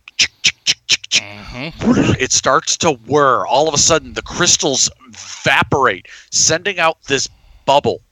Mhm. 1.12 2.20
It 2.20 2.32
starts 2.32 2.76
to 2.78 2.92
whir. 3.06 3.46
All 3.46 3.68
of 3.68 3.74
a 3.74 3.78
sudden, 3.78 4.14
the 4.14 4.22
crystals 4.22 4.90
evaporate, 5.08 6.08
sending 6.30 6.78
out 6.80 7.02
this 7.04 7.28
bubble 7.64 8.02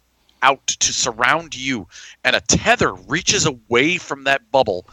out 0.43 0.65
to 0.67 0.93
surround 0.93 1.55
you. 1.55 1.87
And 2.25 2.37
a 2.37 2.41
tether 2.41 2.95
reaches 2.95 3.47
away 3.47 3.97
from 3.99 4.25
that 4.25 4.51
bubble 4.53 4.87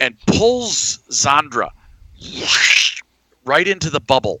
and 0.00 0.16
pulls 0.26 0.98
Zandra 1.10 1.70
right 3.44 3.66
into 3.66 3.90
the 3.90 4.00
bubble. 4.00 4.40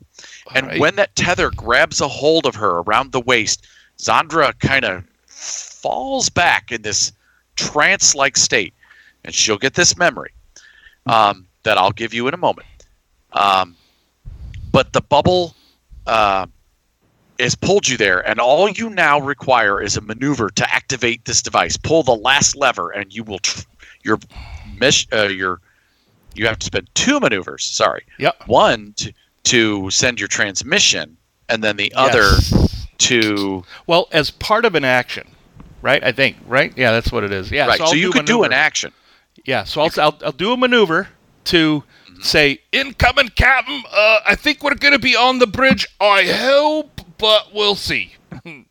And 0.54 0.66
Alright. 0.66 0.80
when 0.80 0.96
that 0.96 1.14
tether 1.16 1.50
grabs 1.50 2.00
a 2.00 2.08
hold 2.08 2.46
of 2.46 2.54
her 2.54 2.78
around 2.78 3.12
the 3.12 3.20
waist, 3.20 3.66
Zandra 3.98 4.58
kind 4.58 4.84
of 4.84 5.04
falls 5.26 6.28
back 6.28 6.72
in 6.72 6.82
this 6.82 7.12
trance 7.56 8.14
like 8.14 8.36
state. 8.36 8.74
And 9.24 9.34
she'll 9.34 9.58
get 9.58 9.74
this 9.74 9.96
memory 9.96 10.30
um, 11.06 11.46
that 11.64 11.78
I'll 11.78 11.92
give 11.92 12.14
you 12.14 12.28
in 12.28 12.34
a 12.34 12.38
moment. 12.38 12.66
Um, 13.32 13.76
but 14.70 14.92
the 14.92 15.00
bubble 15.00 15.54
uh, 16.06 16.46
has 17.38 17.54
pulled 17.54 17.88
you 17.88 17.96
there, 17.96 18.26
and 18.26 18.40
all 18.40 18.68
you 18.68 18.90
now 18.90 19.20
require 19.20 19.80
is 19.80 19.96
a 19.96 20.00
maneuver 20.00 20.50
to 20.50 20.74
activate 20.74 21.24
this 21.24 21.42
device. 21.42 21.76
Pull 21.76 22.02
the 22.02 22.14
last 22.14 22.56
lever, 22.56 22.90
and 22.90 23.14
you 23.14 23.24
will. 23.24 23.38
Tr- 23.40 23.62
your 24.02 24.18
miss. 24.78 25.06
Uh, 25.12 25.24
your. 25.24 25.60
You 26.38 26.46
have 26.46 26.58
to 26.60 26.66
spend 26.66 26.88
two 26.94 27.18
maneuvers. 27.20 27.64
Sorry, 27.64 28.04
Yep. 28.18 28.44
one 28.46 28.94
to 28.98 29.12
to 29.44 29.88
send 29.90 30.20
your 30.20 30.28
transmission, 30.28 31.16
and 31.48 31.64
then 31.64 31.76
the 31.76 31.92
other 31.94 32.22
Yes. 32.22 32.86
to 32.98 33.64
Well, 33.86 34.08
as 34.12 34.30
part 34.30 34.64
of 34.64 34.74
an 34.74 34.84
action, 34.84 35.28
right? 35.80 36.02
I 36.04 36.12
think, 36.12 36.36
right? 36.46 36.72
Yeah, 36.76 36.92
that's 36.92 37.10
what 37.10 37.24
it 37.24 37.32
is. 37.32 37.50
Yeah. 37.50 37.66
right. 37.66 37.78
So, 37.78 37.84
I'll 37.86 37.94
you 37.94 38.12
could 38.12 38.26
do 38.26 38.42
an 38.44 38.52
action. 38.52 38.92
Yeah, 39.44 39.64
so 39.64 39.80
I'll, 39.82 39.90
I'll, 39.98 40.18
I'll 40.24 40.32
do 40.32 40.52
a 40.52 40.56
maneuver 40.56 41.08
to 41.44 41.82
Mm-hmm. 42.10 42.22
say, 42.22 42.60
incoming, 42.72 43.28
Captain. 43.28 43.80
Uh, 43.92 44.18
I 44.26 44.34
think 44.34 44.62
we're 44.64 44.74
going 44.74 44.92
to 44.92 44.98
be 44.98 45.14
on 45.14 45.38
the 45.38 45.46
bridge. 45.46 45.86
I 46.00 46.24
hope, 46.24 47.00
but 47.16 47.54
we'll 47.54 47.76
see. 47.76 48.14
and 48.44 48.66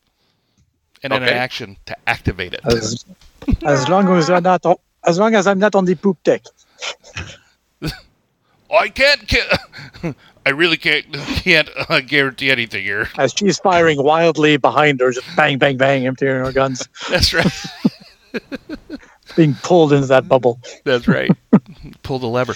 then 1.02 1.24
an 1.24 1.30
action 1.30 1.78
to 1.86 1.96
activate 2.08 2.54
it. 2.54 2.60
As, 2.66 3.06
as 3.66 3.88
long 3.88 4.10
as 4.18 4.30
I'm 4.30 4.44
not 4.44 4.66
on, 4.66 4.76
as 5.06 5.18
long 5.18 5.34
as 5.34 5.48
I'm 5.48 5.60
not 5.60 5.76
on 5.76 5.86
the 5.86 5.96
poop 5.96 6.22
deck. 6.24 6.44
I 8.72 8.90
can't. 8.90 9.28
ca- 9.28 10.14
I 10.46 10.50
really 10.52 10.78
can't 10.78 11.06
can't 11.14 11.70
uh, 11.90 12.00
guarantee 12.02 12.52
anything 12.52 12.84
here. 12.84 13.10
As 13.18 13.34
she's 13.38 13.60
firing 13.60 14.02
wildly 14.02 14.58
behind 14.58 15.00
her, 15.02 15.12
just 15.12 15.28
bang, 15.36 15.58
bang, 15.58 15.78
bang, 15.78 16.06
emptying 16.08 16.32
her 16.38 16.52
guns, 16.54 16.88
That's 17.10 17.34
right. 17.34 17.52
being 19.36 19.56
pulled 19.64 19.92
into 19.94 20.08
that 20.08 20.28
bubble. 20.28 20.60
That's 20.86 21.08
right. 21.08 21.30
Pull 22.04 22.20
the 22.20 22.28
lever. 22.28 22.56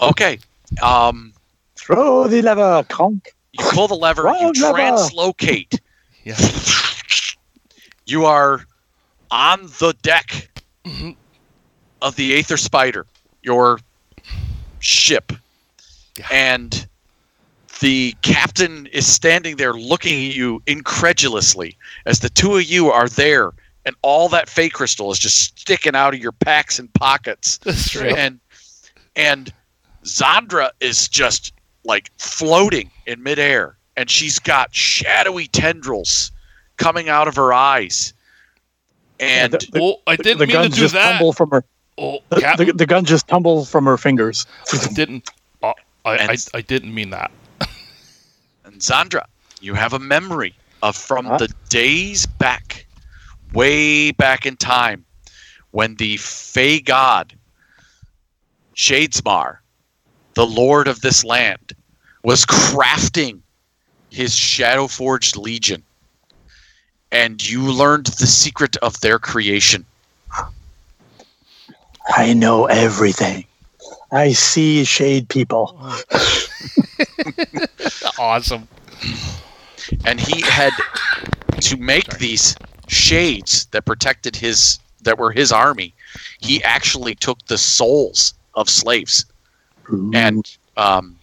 Okay. 0.00 0.38
Um, 0.82 1.32
Throw 1.76 2.26
the 2.28 2.42
lever, 2.42 2.84
conk. 2.88 3.34
you 3.52 3.64
pull 3.70 3.88
the 3.88 3.94
lever. 3.94 4.22
you 4.40 4.52
lever. 4.52 4.76
translocate. 4.78 5.80
Yeah. 6.24 6.36
You 8.06 8.24
are 8.26 8.64
on 9.30 9.62
the 9.78 9.94
deck 10.02 10.50
Mhm. 10.84 11.16
of 12.02 12.16
the 12.16 12.34
Aether 12.38 12.56
Spider, 12.56 13.06
your 13.42 13.78
ship. 14.80 15.32
Yeah. 16.18 16.26
And 16.30 16.86
the 17.80 18.14
captain 18.22 18.86
is 18.88 19.06
standing 19.06 19.56
there 19.56 19.72
looking 19.72 20.28
at 20.28 20.34
you 20.34 20.62
incredulously 20.66 21.76
as 22.04 22.20
the 22.20 22.28
two 22.28 22.56
of 22.56 22.64
you 22.64 22.90
are 22.90 23.08
there 23.08 23.52
and 23.86 23.96
all 24.02 24.28
that 24.28 24.48
fey 24.48 24.68
crystal 24.68 25.10
is 25.10 25.18
just 25.18 25.58
sticking 25.58 25.94
out 25.94 26.12
of 26.12 26.20
your 26.20 26.32
packs 26.32 26.78
and 26.78 26.92
pockets. 26.94 27.58
That's 27.64 27.96
right. 27.96 28.16
And 28.16 28.40
and 29.16 29.52
Zandra 30.04 30.70
is 30.80 31.08
just 31.08 31.52
like 31.84 32.10
floating 32.18 32.90
in 33.06 33.22
midair 33.22 33.76
and 33.96 34.10
she's 34.10 34.38
got 34.38 34.74
shadowy 34.74 35.46
tendrils 35.46 36.30
coming 36.76 37.08
out 37.08 37.28
of 37.28 37.36
her 37.36 37.52
eyes. 37.52 38.12
And 39.18 39.52
the, 39.52 39.68
the, 39.72 39.80
oh, 39.82 39.96
I 40.06 40.16
didn't 40.16 40.38
the 40.38 40.46
mean 40.46 40.56
to 40.56 40.62
guns 40.62 40.74
do 40.74 40.80
just 40.80 40.94
that. 40.94 41.12
tumble 41.12 41.32
from 41.32 41.50
her. 41.50 41.64
Oh, 42.02 42.20
The, 42.30 42.40
Captain, 42.40 42.66
the, 42.68 42.72
the 42.72 42.86
guns 42.86 43.08
just 43.08 43.28
tumbled 43.28 43.68
from 43.68 43.84
her 43.84 43.98
fingers. 43.98 44.46
I 44.72 44.86
didn't. 44.94 45.28
Oh, 45.62 45.74
I, 46.06 46.10
I, 46.12 46.16
And- 46.16 46.48
I 46.54 46.60
didn't 46.62 46.94
mean 46.94 47.10
that. 47.10 47.30
And 48.64 48.80
Zandra, 48.80 49.26
you 49.60 49.74
have 49.74 49.92
a 49.92 49.98
memory 49.98 50.54
of 50.82 50.96
from 50.96 51.26
Huh? 51.26 51.36
the 51.38 51.52
days 51.68 52.24
back, 52.26 52.86
way 53.52 54.12
back 54.12 54.46
in 54.46 54.56
time, 54.56 55.04
when 55.72 55.96
the 55.96 56.16
Fey 56.16 56.80
god, 56.80 57.34
Shadesmar, 58.74 59.58
the 60.34 60.46
lord 60.46 60.88
of 60.88 61.00
this 61.02 61.22
land, 61.24 61.72
was 62.24 62.46
crafting 62.46 63.40
his 64.10 64.34
Shadow 64.34 64.86
Forged 64.86 65.36
Legion. 65.36 65.82
And 67.12 67.46
you 67.46 67.62
learned 67.70 68.06
the 68.06 68.26
secret 68.26 68.76
of 68.78 68.98
their 69.00 69.18
creation. 69.18 69.84
I 72.08 72.32
know 72.32 72.66
everything. 72.66 73.44
I 74.12 74.32
see 74.32 74.84
shade 74.84 75.28
people. 75.28 75.78
Awesome. 78.18 78.68
and 80.04 80.20
he 80.20 80.42
had 80.42 80.72
to 81.60 81.76
make 81.78 82.18
these 82.18 82.54
shades 82.86 83.64
that 83.66 83.86
protected 83.86 84.36
his 84.36 84.78
that 85.02 85.18
were 85.18 85.32
his 85.32 85.50
army. 85.52 85.94
He 86.40 86.62
actually 86.62 87.14
took 87.14 87.44
the 87.46 87.56
souls 87.56 88.34
of 88.54 88.68
slaves 88.68 89.24
and 90.12 90.56
um, 90.76 91.18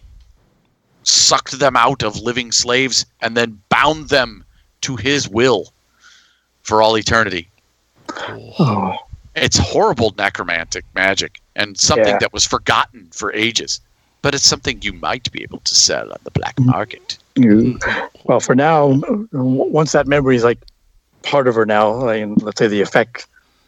sucked 1.04 1.58
them 1.58 1.76
out 1.76 2.02
of 2.02 2.20
living 2.20 2.50
slaves 2.50 3.06
and 3.20 3.36
then 3.36 3.60
bound 3.68 4.08
them 4.08 4.44
to 4.80 4.96
his 4.96 5.28
will 5.28 5.72
for 6.62 6.82
all 6.82 6.98
eternity. 6.98 7.48
Oh, 8.58 8.96
it's 9.42 9.58
horrible 9.58 10.14
necromantic 10.18 10.84
magic 10.94 11.40
and 11.56 11.78
something 11.78 12.06
Yeah. 12.06 12.18
that 12.18 12.32
was 12.32 12.44
forgotten 12.46 13.08
for 13.12 13.32
ages 13.32 13.80
but 14.22 14.34
it's 14.34 14.44
something 14.44 14.80
you 14.82 14.92
might 14.92 15.30
be 15.32 15.42
able 15.42 15.60
to 15.60 15.74
sell 15.74 16.10
on 16.10 16.18
the 16.24 16.30
black 16.30 16.58
market. 16.58 17.18
You, 17.36 17.78
well, 18.24 18.40
for 18.40 18.54
now, 18.54 19.00
once 19.32 19.92
that 19.92 20.06
memory 20.06 20.36
is 20.36 20.44
like 20.44 20.58
part 21.22 21.46
of 21.46 21.54
her 21.54 21.64
now, 21.64 21.92
like, 21.92 22.22
and 22.22 22.42
let's 22.42 22.58
say 22.58 22.66
the 22.66 22.80
effect 22.80 23.26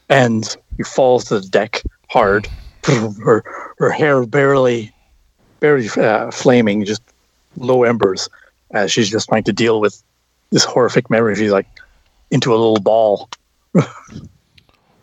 ends, 0.08 0.56
he 0.76 0.82
falls 0.82 1.24
to 1.26 1.40
the 1.40 1.48
deck 1.48 1.82
hard, 2.08 2.48
her 2.84 3.44
her 3.78 3.90
hair 3.90 4.26
barely, 4.26 4.92
barely 5.60 5.88
uh, 5.96 6.30
flaming, 6.32 6.84
just 6.84 7.02
low 7.56 7.84
embers, 7.84 8.28
as 8.72 8.90
she's 8.90 9.08
just 9.08 9.28
trying 9.28 9.44
to 9.44 9.52
deal 9.52 9.80
with 9.80 10.02
this 10.50 10.64
horrific 10.64 11.08
memory. 11.10 11.36
She's 11.36 11.52
like 11.52 11.68
into 12.32 12.50
a 12.50 12.58
little 12.58 12.80
ball. 12.80 13.28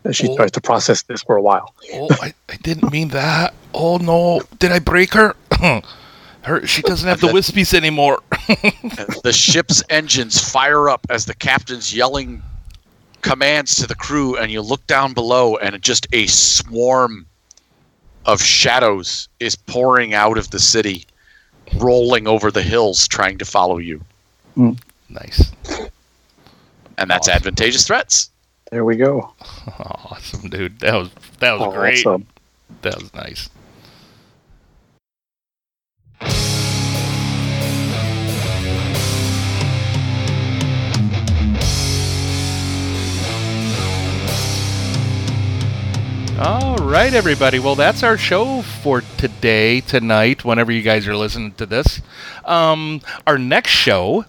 as 0.07 0.15
she 0.15 0.27
Oh. 0.29 0.35
tries 0.35 0.51
to 0.51 0.61
process 0.61 1.03
this 1.03 1.21
for 1.23 1.35
a 1.35 1.41
while. 1.41 1.73
Oh, 1.93 2.07
I, 2.21 2.33
I 2.49 2.55
didn't 2.57 2.91
mean 2.91 3.09
that. 3.09 3.53
Oh 3.73 3.97
no, 3.97 4.41
did 4.59 4.71
I 4.71 4.79
break 4.79 5.13
her? 5.13 5.35
her, 6.41 6.65
she 6.65 6.81
doesn't 6.81 7.07
have 7.07 7.21
the 7.21 7.27
wispies 7.27 7.73
anymore. 7.73 8.19
the 9.23 9.33
ship's 9.33 9.83
engines 9.89 10.39
fire 10.39 10.89
up 10.89 11.05
as 11.09 11.25
the 11.25 11.35
captain's 11.35 11.93
yelling 11.93 12.41
commands 13.21 13.75
to 13.75 13.87
the 13.87 13.95
crew, 13.95 14.37
and 14.37 14.51
you 14.51 14.61
look 14.61 14.85
down 14.87 15.13
below, 15.13 15.57
and 15.57 15.81
just 15.81 16.07
a 16.13 16.25
swarm 16.27 17.25
of 18.25 18.41
shadows 18.41 19.27
is 19.39 19.55
pouring 19.55 20.13
out 20.13 20.37
of 20.37 20.49
the 20.51 20.59
city, 20.59 21.05
rolling 21.77 22.27
over 22.27 22.51
the 22.51 22.61
hills, 22.63 23.07
trying 23.07 23.37
to 23.37 23.45
follow 23.45 23.77
you. 23.77 24.01
Hmm. 24.55 24.71
nice, 25.09 25.51
And 26.97 27.09
that's 27.09 27.27
Awesome. 27.27 27.37
advantageous 27.37 27.85
threats. 27.85 28.29
There 28.71 28.83
we 28.83 28.95
go. 28.97 29.33
awesome, 29.79 30.49
dude. 30.49 30.79
That 30.79 30.95
was 30.95 31.09
that 31.39 31.53
was 31.53 31.61
Oh, 31.63 31.71
great. 31.71 32.05
awesome. 32.05 32.27
That 32.81 33.01
was 33.01 33.13
nice. 33.13 33.49
All 46.39 46.75
right, 46.77 47.11
everybody. 47.15 47.57
Well, 47.57 47.73
that's 47.73 48.03
our 48.03 48.15
show 48.15 48.61
for 48.61 49.01
today, 49.17 49.81
tonight, 49.81 50.45
whenever 50.45 50.71
you 50.71 50.83
guys 50.83 51.07
are 51.07 51.15
listening 51.15 51.53
to 51.53 51.65
this. 51.65 51.99
Um, 52.45 53.01
our 53.25 53.39
next 53.39 53.71
show, 53.71 54.23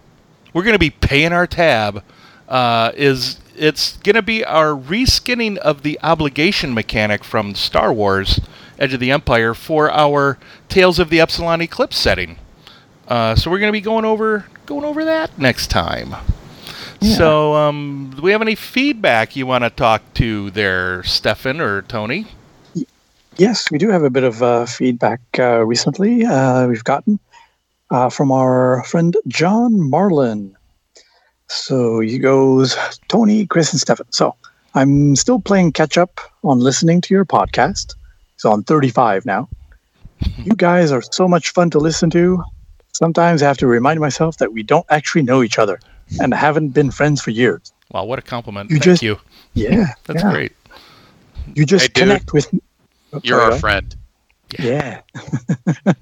we're 0.55 0.62
going 0.62 0.73
to 0.75 0.78
be 0.78 0.89
paying 0.89 1.33
our 1.34 1.47
tab. 1.47 2.02
Uh, 2.49 2.93
is 2.97 3.39
it's 3.57 3.99
going 3.99 4.15
to 4.15 4.23
be 4.23 4.44
our 4.44 4.75
reskinning 4.75 5.59
of 5.59 5.83
the 5.83 5.99
obligation 6.02 6.73
mechanic 6.73 7.23
from 7.23 7.55
Star 7.55 7.93
Wars: 7.93 8.41
Edge 8.78 8.94
of 8.94 9.01
the 9.01 9.10
Empire 9.10 9.55
for 9.55 9.91
our 9.91 10.39
Tales 10.68 10.99
of 10.99 11.10
the 11.10 11.20
Epsilon 11.20 11.60
Eclipse 11.60 11.99
setting. 11.99 12.39
Uh, 13.07 13.35
so 13.35 13.51
we're 13.51 13.59
going 13.59 13.68
to 13.68 13.73
be 13.73 13.81
going 13.81 14.05
over 14.05 14.47
going 14.67 14.85
over 14.85 15.05
that 15.05 15.39
next 15.39 15.68
time. 15.68 16.15
So, 17.01 17.55
um, 17.55 18.12
do 18.17 18.23
we 18.23 18.33
have 18.33 18.43
any 18.43 18.57
feedback 18.57 19.36
you 19.36 19.47
want 19.47 19.62
to 19.62 19.70
talk 19.70 20.02
to 20.15 20.51
there, 20.51 21.05
Stefan 21.05 21.60
or 21.60 21.83
Tony? 21.83 22.27
Yes, 23.36 23.70
we 23.70 23.78
do 23.78 23.89
have 23.89 24.02
a 24.02 24.10
bit 24.10 24.25
of 24.25 24.43
uh, 24.43 24.67
feedback 24.67 25.20
uh, 25.39 25.65
recently. 25.65 26.25
Uh, 26.27 26.67
we've 26.67 26.83
gotten 26.83 27.20
uh, 27.91 28.10
from 28.10 28.33
our 28.33 28.83
friend 28.83 29.17
John 29.28 29.81
Marlin. 29.81 30.57
So 31.49 32.01
he 32.01 32.18
goes, 32.18 32.77
Tony, 33.09 33.47
Chris, 33.47 33.73
and 33.73 33.81
Stefan. 33.81 34.07
So 34.10 34.35
I'm 34.75 35.17
still 35.17 35.41
playing 35.41 35.73
catch 35.73 35.97
up 35.99 36.20
on 36.44 36.59
listening 36.60 37.01
to 37.02 37.15
your 37.15 37.25
podcast. 37.25 37.94
He's 38.35 38.44
on 38.44 38.62
35 38.65 39.25
now. 39.27 39.49
you 40.39 40.52
guys 40.57 40.93
are 40.93 41.02
so 41.02 41.27
much 41.28 41.51
fun 41.51 41.70
to 41.70 41.78
listen 41.78 42.10
to. 42.10 42.43
Sometimes 42.93 43.43
I 43.43 43.47
have 43.47 43.59
to 43.59 43.67
remind 43.67 44.01
myself 44.01 44.36
that 44.39 44.52
we 44.52 44.62
don't 44.62 44.86
actually 44.91 45.23
know 45.23 45.43
each 45.43 45.59
other 45.59 45.81
and 46.20 46.35
haven't 46.35 46.70
been 46.70 46.91
friends 46.91 47.20
for 47.23 47.31
years. 47.31 47.73
Wow, 47.93 48.05
what 48.05 48.18
a 48.18 48.23
compliment! 48.23 48.70
You 48.70 48.77
Thank 48.77 48.85
just- 48.85 49.02
you. 49.02 49.18
Yeah, 49.55 49.94
That's 50.05 50.23
yeah. 50.23 50.31
great. 50.31 50.52
You 51.55 51.65
just 51.65 51.85
Hey, 51.85 51.89
dude. 51.89 52.02
connect 52.02 52.33
with. 52.33 52.52
Oh, 53.12 53.20
You're 53.23 53.39
sorry, 53.41 53.52
our 53.55 53.59
friend. 53.59 53.97
Yeah. 54.59 55.01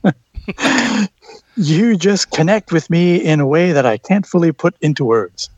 you 1.57 1.97
just 1.97 2.31
connect 2.31 2.73
with 2.73 2.89
me 2.91 3.17
in 3.17 3.41
a 3.41 3.47
way 3.47 3.73
that 3.73 3.87
I 3.87 3.99
can't 3.99 4.27
fully 4.27 4.53
put 4.53 4.75
into 4.81 5.05
words. 5.05 5.51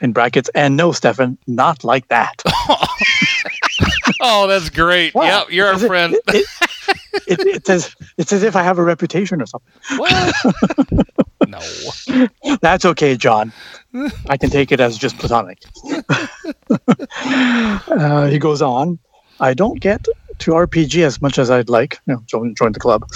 In 0.00 0.12
brackets, 0.12 0.48
and 0.54 0.76
no, 0.78 0.92
Stefan, 0.92 1.36
not 1.46 1.84
like 1.84 2.08
that. 2.08 2.42
Oh, 4.22 4.46
that's 4.46 4.68
great. 4.68 5.14
Wow. 5.14 5.24
Yep, 5.24 5.50
you're 5.50 5.66
our 5.66 5.74
Is 5.74 5.82
it- 5.82 5.86
friend. 5.86 6.14
It, 6.28 6.46
it, 7.26 7.40
it's, 7.40 7.70
as, 7.70 7.96
it's 8.18 8.32
as 8.32 8.42
if 8.42 8.54
I 8.54 8.62
have 8.62 8.76
a 8.78 8.82
reputation 8.82 9.40
or 9.40 9.46
something. 9.46 9.72
what? 9.96 10.34
no. 11.48 12.56
That's 12.60 12.84
okay, 12.84 13.16
John. 13.16 13.50
I 14.28 14.36
can 14.36 14.50
take 14.50 14.72
it 14.72 14.80
as 14.80 14.98
just 14.98 15.16
platonic. 15.18 15.62
uh, 17.88 18.26
he 18.26 18.38
goes 18.38 18.60
on. 18.62 18.98
I 19.40 19.54
don't 19.54 19.80
get 19.80 20.06
to 20.40 20.50
RPG 20.50 21.02
as 21.02 21.22
much 21.22 21.38
as 21.38 21.50
I'd 21.50 21.70
like. 21.70 21.98
You 22.06 22.14
know, 22.14 22.22
join, 22.26 22.54
join 22.54 22.72
the 22.72 22.80
club. 22.80 23.08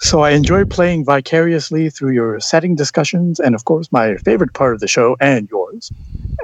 So 0.00 0.20
I 0.20 0.30
enjoy 0.30 0.64
playing 0.64 1.04
vicariously 1.04 1.88
through 1.88 2.12
your 2.12 2.38
setting 2.40 2.74
discussions, 2.74 3.40
and 3.40 3.54
of 3.54 3.64
course, 3.64 3.90
my 3.90 4.16
favorite 4.16 4.52
part 4.52 4.74
of 4.74 4.80
the 4.80 4.88
show 4.88 5.16
and 5.20 5.48
yours, 5.50 5.90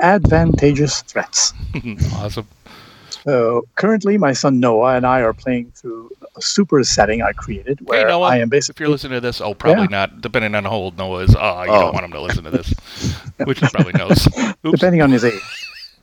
advantageous 0.00 1.02
threats. 1.02 1.52
awesome. 2.14 2.46
So 3.24 3.66
currently, 3.74 4.16
my 4.16 4.32
son 4.32 4.60
Noah 4.60 4.96
and 4.96 5.04
I 5.06 5.20
are 5.20 5.34
playing 5.34 5.72
through 5.74 6.10
a 6.36 6.40
super 6.40 6.82
setting 6.84 7.20
I 7.22 7.32
created, 7.32 7.80
where 7.86 8.08
Noah, 8.08 8.28
I 8.28 8.36
am 8.38 8.48
basically. 8.48 8.76
If 8.76 8.80
you're 8.80 8.88
listening 8.88 9.16
to 9.16 9.20
this, 9.20 9.42
oh, 9.42 9.52
probably 9.52 9.82
Yeah. 9.82 9.88
not. 10.06 10.20
Depending 10.22 10.54
on 10.54 10.64
how 10.64 10.70
old 10.70 10.96
Noah 10.96 11.24
is, 11.24 11.36
oh, 11.38 11.62
you 11.64 11.70
Oh. 11.70 11.80
don't 11.82 11.92
want 11.92 12.04
him 12.06 12.12
to 12.12 12.20
listen 12.20 12.44
to 12.44 12.50
this, 12.58 12.72
which 13.44 13.60
he 13.60 13.66
probably 13.68 13.92
knows. 13.92 14.26
Oops. 14.64 14.78
depending 14.78 15.02
on 15.02 15.10
his 15.10 15.24
age. 15.24 15.42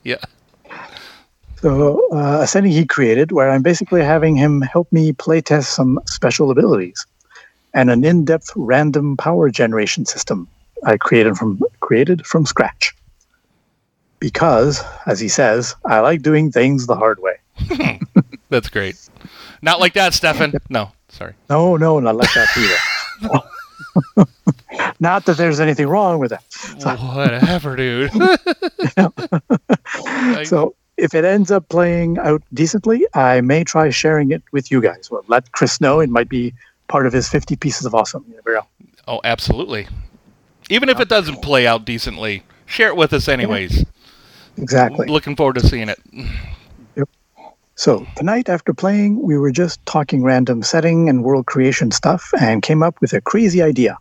Yeah. 0.04 0.16
So, 1.56 2.06
uh, 2.12 2.42
a 2.42 2.46
setting 2.46 2.70
he 2.70 2.84
created 2.86 3.32
where 3.32 3.50
I'm 3.50 3.62
basically 3.62 4.02
having 4.02 4.36
him 4.36 4.60
help 4.60 4.92
me 4.92 5.12
playtest 5.12 5.64
some 5.64 5.98
special 6.06 6.52
abilities 6.52 7.04
and 7.78 7.90
an 7.90 8.04
in-depth 8.04 8.50
random 8.56 9.16
power 9.16 9.48
generation 9.50 10.04
system 10.04 10.48
I 10.84 10.96
created 10.96 11.36
from 11.36 11.60
created 11.78 12.26
from 12.26 12.44
scratch. 12.44 12.92
Because, 14.18 14.82
as 15.06 15.20
he 15.20 15.28
says, 15.28 15.76
I 15.84 16.00
like 16.00 16.22
doing 16.22 16.50
things 16.50 16.86
the 16.88 16.96
hard 16.96 17.20
way. 17.20 17.36
That's 18.50 18.68
great. 18.68 18.96
Not 19.62 19.78
like 19.78 19.92
that, 19.92 20.12
Stefan. 20.12 20.54
No, 20.68 20.90
sorry. 21.08 21.34
No, 21.48 21.76
no, 21.76 22.00
not 22.00 22.16
like 22.16 22.32
that 22.34 22.48
either. 22.56 23.40
not 25.00 25.24
that 25.26 25.36
there's 25.36 25.60
anything 25.60 25.86
wrong 25.86 26.18
with 26.18 26.30
that. 26.30 26.42
Whatever, 27.14 27.76
dude. 27.76 28.10
Like, 30.04 30.46
So 30.46 30.74
if 30.96 31.14
it 31.14 31.24
ends 31.24 31.52
up 31.52 31.68
playing 31.68 32.18
out 32.18 32.42
decently, 32.52 33.06
I 33.14 33.40
may 33.40 33.62
try 33.62 33.90
sharing 33.90 34.32
it 34.32 34.42
with 34.50 34.72
you 34.72 34.80
guys. 34.80 35.10
Well, 35.12 35.24
let 35.28 35.52
Chris 35.52 35.80
know. 35.80 36.00
It 36.00 36.10
might 36.10 36.28
be 36.28 36.54
part 36.88 37.06
of 37.06 37.12
his 37.12 37.28
50 37.28 37.56
pieces 37.56 37.86
of 37.86 37.94
awesome. 37.94 38.24
You 38.28 38.34
never 38.34 38.54
know. 38.54 38.66
oh, 39.06 39.20
absolutely. 39.24 39.86
Even 40.70 40.88
if 40.88 41.00
it 41.00 41.08
doesn't 41.08 41.42
play 41.42 41.66
out 41.66 41.84
decently, 41.84 42.42
share 42.66 42.88
it 42.88 42.96
with 42.96 43.12
us 43.12 43.28
anyways. 43.28 43.84
Exactly. 44.56 45.06
Looking 45.06 45.36
forward 45.36 45.54
to 45.54 45.66
seeing 45.66 45.88
it. 45.88 45.98
Yep. 46.96 47.08
So 47.76 48.06
tonight, 48.16 48.48
after 48.48 48.74
playing, 48.74 49.22
we 49.22 49.38
were 49.38 49.52
just 49.52 49.84
talking 49.86 50.22
random 50.22 50.62
setting 50.62 51.08
and 51.08 51.22
world 51.22 51.46
creation 51.46 51.90
stuff 51.90 52.32
and 52.40 52.60
came 52.60 52.82
up 52.82 53.00
with 53.00 53.12
a 53.12 53.20
crazy 53.20 53.62
idea. 53.62 53.96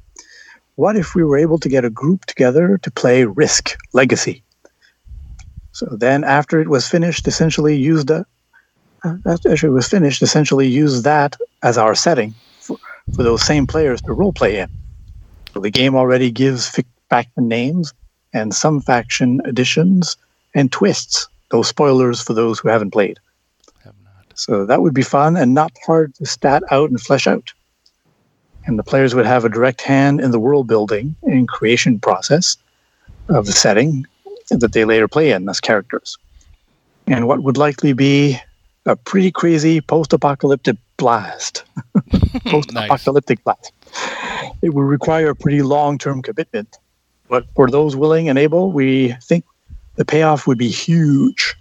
What 0.76 0.96
if 0.96 1.16
we 1.16 1.24
were 1.24 1.38
able 1.38 1.60
to 1.60 1.70
get 1.70 1.86
a 1.86 1.90
group 1.90 2.26
together 2.26 2.78
to 2.80 2.92
play 2.92 3.26
Risk 3.26 3.78
Legacy? 3.94 4.44
So 5.72 5.86
then, 5.92 6.24
after 6.24 6.60
it 6.60 6.70
was 6.70 6.88
finished, 6.88 7.28
essentially 7.28 7.78
used 7.78 8.10
a, 8.10 8.26
uh, 9.04 9.16
after 9.26 9.68
it 9.68 9.72
was 9.72 9.88
finished, 9.88 10.24
essentially 10.24 10.68
used 10.68 11.04
that 11.04 11.38
as 11.62 11.78
our 11.78 11.94
setting 11.94 12.34
for, 13.16 13.24
those 13.24 13.44
same 13.44 13.68
players 13.68 14.02
to 14.02 14.10
roleplay 14.10 14.54
in. 14.54 14.70
So 15.54 15.60
the 15.60 15.72
game 15.72 15.96
already 15.96 16.32
gives 16.32 16.70
faction 17.10 17.48
names 17.48 17.94
and 18.34 18.54
some 18.54 18.82
faction 18.82 19.42
additions 19.46 20.18
and 20.54 20.72
twists. 20.72 21.28
Those 21.50 21.68
spoilers 21.68 22.22
for 22.22 22.34
those 22.34 22.60
who 22.60 22.68
haven't 22.68 22.92
played. 22.92 23.20
Have 23.84 23.94
not. 24.04 24.26
So 24.36 24.66
that 24.66 24.82
would 24.82 24.94
be 24.94 25.02
fun 25.02 25.38
and 25.38 25.54
not 25.54 25.72
hard 25.86 26.14
to 26.16 26.26
stat 26.26 26.64
out 26.72 26.90
and 26.90 27.00
flesh 27.00 27.28
out. 27.28 27.54
And 28.66 28.78
the 28.78 28.84
players 28.84 29.16
would 29.16 29.26
have 29.26 29.46
a 29.46 29.50
direct 29.50 29.82
hand 29.82 30.20
in 30.20 30.32
the 30.32 30.40
world 30.40 30.68
building 30.68 31.16
and 31.24 31.48
creation 31.48 32.00
process 32.00 32.58
of 33.30 33.46
the 33.46 33.54
setting 33.54 34.06
that 34.50 34.74
they 34.74 34.86
later 34.86 35.08
play 35.08 35.32
in 35.32 35.48
as 35.48 35.60
characters. 35.60 36.18
And 37.08 37.28
what 37.28 37.44
would 37.44 37.58
likely 37.58 37.94
be 37.94 38.40
a 38.88 38.96
pretty 38.96 39.32
crazy 39.32 39.82
post 39.82 40.14
apocalyptic 40.14 40.78
blast. 40.96 41.64
post 42.46 42.72
apocalyptic 42.72 43.44
blast. 43.44 43.72
It 44.62 44.74
would 44.74 44.84
require 44.84 45.30
a 45.30 45.36
pretty 45.36 45.62
long 45.62 45.98
term 45.98 46.22
commitment. 46.22 46.78
But 47.30 47.46
for 47.56 47.70
those 47.70 47.96
willing 47.96 48.30
and 48.30 48.40
able, 48.40 48.72
we 48.72 49.14
think 49.22 49.44
the 49.96 50.06
payoff 50.06 50.48
would 50.48 50.58
be 50.58 50.70
huge. 50.70 51.56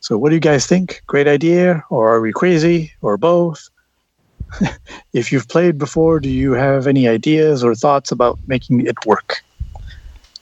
So, 0.00 0.16
what 0.16 0.28
do 0.28 0.36
you 0.36 0.40
guys 0.40 0.66
think? 0.66 1.02
Great 1.08 1.26
idea, 1.26 1.82
or 1.90 2.14
are 2.14 2.20
we 2.20 2.32
crazy, 2.32 2.92
or 3.02 3.16
both? 3.16 3.68
if 5.12 5.32
you've 5.32 5.48
played 5.48 5.78
before, 5.78 6.20
do 6.20 6.28
you 6.28 6.52
have 6.52 6.86
any 6.86 7.08
ideas 7.08 7.64
or 7.64 7.74
thoughts 7.74 8.12
about 8.12 8.38
making 8.46 8.86
it 8.86 8.94
work? 9.04 9.42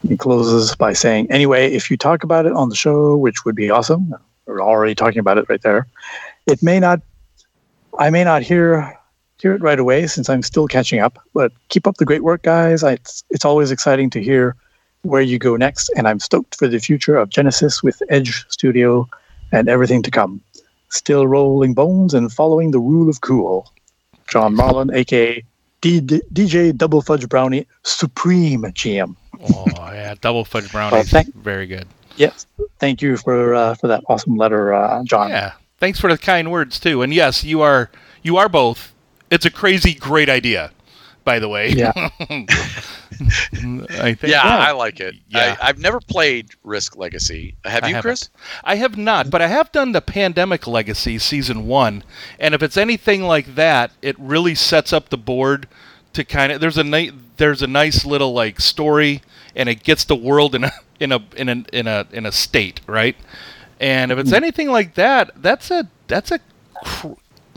He 0.07 0.19
closes 0.19 0.77
by 0.77 0.93
saying, 0.93 1.31
Anyway, 1.31 1.73
if 1.73 1.91
you 1.91 1.97
talk 1.97 2.23
about 2.23 2.45
it 2.45 2.53
on 2.53 2.69
the 2.69 2.77
show, 2.77 3.17
which 3.17 3.47
would 3.47 3.57
be 3.57 3.71
awesome, 3.71 4.15
we're 4.47 4.63
already 4.63 4.95
talking 4.95 5.19
about 5.19 5.39
it 5.39 5.47
right 5.49 5.63
there. 5.63 5.87
It 6.47 6.63
may 6.63 6.81
not, 6.81 7.01
I 7.99 8.11
may 8.11 8.25
not 8.25 8.43
hear 8.43 8.99
hear 9.41 9.53
it 9.55 9.61
right 9.61 9.79
away 9.79 10.07
since 10.07 10.29
I'm 10.31 10.43
still 10.43 10.67
catching 10.69 11.01
up. 11.01 11.19
But 11.35 11.53
keep 11.69 11.87
up 11.87 11.97
the 11.97 12.05
great 12.05 12.23
work, 12.23 12.43
guys. 12.43 12.83
I, 12.83 12.93
it's 12.93 13.25
it's 13.31 13.45
always 13.45 13.71
exciting 13.71 14.11
to 14.11 14.23
hear 14.23 14.57
where 15.03 15.23
you 15.23 15.39
go 15.39 15.57
next, 15.57 15.91
and 15.97 16.09
I'm 16.09 16.19
stoked 16.19 16.57
for 16.57 16.67
the 16.67 16.79
future 16.79 17.17
of 17.17 17.29
Genesys 17.31 17.83
with 17.83 18.03
Edge 18.09 18.45
Studio 18.49 19.09
and 19.53 19.69
everything 19.69 20.03
to 20.03 20.11
come. 20.11 20.41
Still 20.89 21.27
rolling 21.27 21.75
bones 21.75 22.15
and 22.15 22.33
following 22.33 22.71
the 22.71 22.79
rule 22.81 23.09
of 23.09 23.21
cool. 23.21 23.71
John 24.29 24.55
Marlin, 24.55 24.95
aka 24.95 25.45
D- 25.81 26.01
D- 26.01 26.23
DJ 26.33 26.75
Double 26.75 27.03
Fudge 27.03 27.29
Brownie, 27.29 27.67
Supreme 27.83 28.63
GM. 28.63 29.17
Oh 29.43 29.67
yeah, 29.93 30.15
double 30.21 30.45
fudge 30.45 30.71
brownies, 30.73 31.11
thank- 31.11 31.35
very 31.35 31.67
good. 31.67 31.87
Yes, 32.17 32.47
thank 32.79 33.03
you 33.03 33.17
for 33.17 33.55
uh, 33.55 33.75
for 33.75 33.89
that 33.89 34.05
awesome 34.09 34.37
letter, 34.37 34.73
uh, 34.73 35.03
John. 35.05 35.31
Yeah, 35.31 35.53
thanks 35.79 36.01
for 36.01 36.11
the 36.11 36.19
kind 36.19 36.51
words 36.51 36.79
too. 36.79 37.03
And 37.03 37.13
yes, 37.13 37.45
you 37.45 37.61
are 37.61 37.91
you 38.23 38.37
are 38.37 38.49
both. 38.49 38.95
It's 39.31 39.45
a 39.47 39.51
crazy 39.51 39.95
great 39.95 40.29
idea, 40.29 40.71
by 41.25 41.39
the 41.39 41.49
way. 41.49 41.71
Yeah. 41.71 41.93
I 43.21 44.15
think. 44.15 44.33
Yeah, 44.33 44.43
I 44.43 44.73
like 44.73 45.01
it. 45.01 45.15
Yeah. 45.29 45.57
I, 45.61 45.69
I've 45.69 45.79
never 45.79 46.01
played 46.01 46.51
Risk 46.63 46.97
Legacy. 46.97 47.55
Have 47.65 47.85
I 47.85 47.89
you, 47.89 47.95
haven't. 47.95 48.09
Chris? 48.09 48.29
I 48.65 48.77
have 48.77 48.97
not, 48.97 49.31
but 49.31 49.43
I 49.43 49.47
have 49.47 49.71
done 49.73 49.93
the 49.93 50.01
Pandemic 50.01 50.67
Legacy 50.67 51.19
season 51.19 51.67
one, 51.67 52.03
and 52.39 52.55
if 52.55 52.63
it's 52.63 52.77
anything 52.77 53.23
like 53.23 53.55
that, 53.55 53.93
it 54.03 54.19
really 54.19 54.55
sets 54.55 54.93
up 54.93 55.09
the 55.09 55.19
board 55.19 55.69
to 56.13 56.25
kind 56.25 56.53
of. 56.53 56.61
There's 56.61 56.79
a 56.79 56.85
ni- 56.85 57.13
there's 57.37 57.63
a 57.63 57.67
nice 57.67 58.05
little 58.05 58.33
like 58.33 58.61
story, 58.61 59.23
and 59.55 59.69
it 59.69 59.83
gets 59.83 60.05
the 60.05 60.17
world 60.17 60.55
in 60.55 60.65
a 60.65 60.73
in 61.01 61.13
a 61.13 61.21
in 61.37 61.49
a 61.49 61.65
in 61.73 61.87
a 61.87 62.07
in 62.13 62.27
a 62.27 62.33
state, 62.33 62.81
right? 62.87 63.17
And 63.81 64.13
if 64.13 64.19
it's 64.19 64.33
anything 64.33 64.71
like 64.71 64.95
that, 64.95 65.31
that's 65.37 65.71
a 65.71 65.89
that's 66.07 66.31
a 66.31 66.39
cr- 66.85 67.09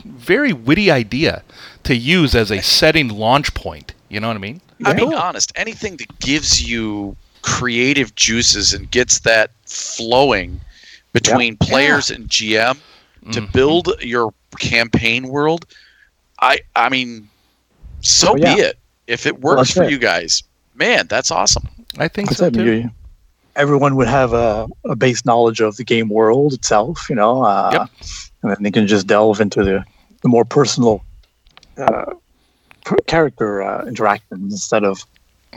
very 0.04 0.52
witty 0.52 0.90
idea 0.90 1.42
to 1.84 1.94
use 1.96 2.34
as 2.34 2.50
a 2.50 2.60
setting 2.62 3.08
launch 3.08 3.54
point. 3.54 3.94
You 4.08 4.20
know 4.20 4.28
what 4.28 4.36
I 4.36 4.40
mean? 4.40 4.60
I 4.84 4.94
mean, 4.94 5.10
Cool. 5.10 5.18
honest, 5.18 5.52
anything 5.56 5.96
that 5.98 6.18
gives 6.20 6.62
you 6.68 7.16
creative 7.42 8.14
juices 8.14 8.72
and 8.74 8.90
gets 8.90 9.20
that 9.20 9.50
flowing 9.66 10.60
between 11.12 11.56
players 11.56 12.10
and 12.10 12.28
GM 12.28 12.78
to 13.32 13.40
Mhm. 13.40 13.52
build 13.52 13.88
your 14.00 14.32
campaign 14.58 15.28
world. 15.28 15.66
I 16.40 16.60
I 16.76 16.88
mean, 16.88 17.28
so 18.00 18.32
Oh, 18.32 18.36
yeah. 18.36 18.54
be 18.54 18.60
it. 18.62 18.78
If 19.06 19.26
it 19.26 19.40
works 19.40 19.60
that's 19.60 19.72
for 19.72 19.84
it. 19.84 19.90
you 19.90 19.98
guys, 19.98 20.42
man, 20.74 21.06
that's 21.08 21.30
awesome. 21.30 21.66
I 21.98 22.08
think 22.08 22.28
That's 22.28 22.38
so 22.38 22.46
it. 22.46 22.54
too. 22.54 22.64
You- 22.64 22.90
everyone 23.58 23.96
would 23.96 24.08
have 24.08 24.32
a, 24.32 24.66
a 24.84 24.96
base 24.96 25.24
knowledge 25.24 25.60
of 25.60 25.76
the 25.76 25.84
game 25.84 26.08
world 26.08 26.52
itself, 26.54 27.10
you 27.10 27.16
know, 27.16 27.42
uh, 27.42 27.70
Yep. 27.72 27.90
and 28.42 28.52
then 28.52 28.62
they 28.62 28.70
can 28.70 28.86
just 28.86 29.06
delve 29.06 29.40
into 29.40 29.64
the, 29.64 29.84
the 30.22 30.28
more 30.28 30.44
personal 30.44 31.04
uh, 31.76 32.14
character 33.06 33.62
uh, 33.62 33.84
interactions 33.86 34.52
instead 34.52 34.84
of 34.84 35.04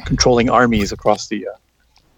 controlling 0.05 0.49
armies 0.49 0.91
across 0.91 1.27
the 1.27 1.47
uh, 1.47 1.51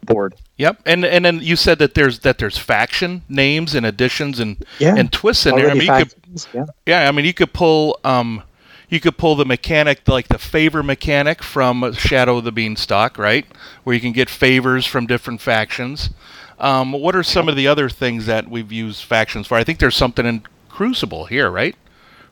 board. 0.05 0.35
Yep, 0.57 0.81
and 0.85 1.05
and 1.05 1.25
then 1.25 1.39
you 1.39 1.55
said 1.55 1.79
that 1.79 1.93
there's 1.95 2.19
that 2.19 2.37
there's 2.37 2.57
faction 2.57 3.23
names 3.29 3.73
and 3.75 3.85
additions 3.85 4.39
and 4.39 4.63
Yeah, 4.79 4.95
and 4.95 5.11
twists 5.11 5.45
in 5.45 5.55
there. 5.55 5.69
I 5.69 5.73
mean, 5.73 5.83
you 5.83 6.05
could 6.05 6.13
yeah. 6.53 6.65
yeah, 6.85 7.07
I 7.09 7.11
mean 7.11 7.25
you 7.25 7.33
could 7.33 7.53
pull 7.53 7.99
um 8.03 8.43
you 8.93 8.99
could 8.99 9.17
pull 9.17 9.35
the 9.35 9.45
mechanic 9.45 10.07
like 10.07 10.27
the 10.27 10.37
favor 10.37 10.83
mechanic 10.83 11.41
from 11.41 11.91
Shadow 11.93 12.37
of 12.37 12.43
the 12.43 12.51
Beanstalk, 12.51 13.17
right? 13.17 13.45
Where 13.83 13.95
you 13.95 13.99
can 13.99 14.11
get 14.11 14.29
favors 14.29 14.85
from 14.85 15.07
different 15.07 15.41
factions. 15.41 16.11
Um, 16.59 16.91
what 16.91 17.15
are 17.15 17.23
some 17.23 17.49
of 17.49 17.55
the 17.55 17.67
other 17.67 17.89
things 17.89 18.27
that 18.27 18.47
we've 18.47 18.71
used 18.71 19.03
factions 19.03 19.47
for? 19.47 19.55
I 19.55 19.63
think 19.63 19.79
there's 19.79 19.95
something 19.95 20.25
in 20.25 20.43
Crucible 20.69 21.25
here, 21.25 21.49
right? 21.49 21.75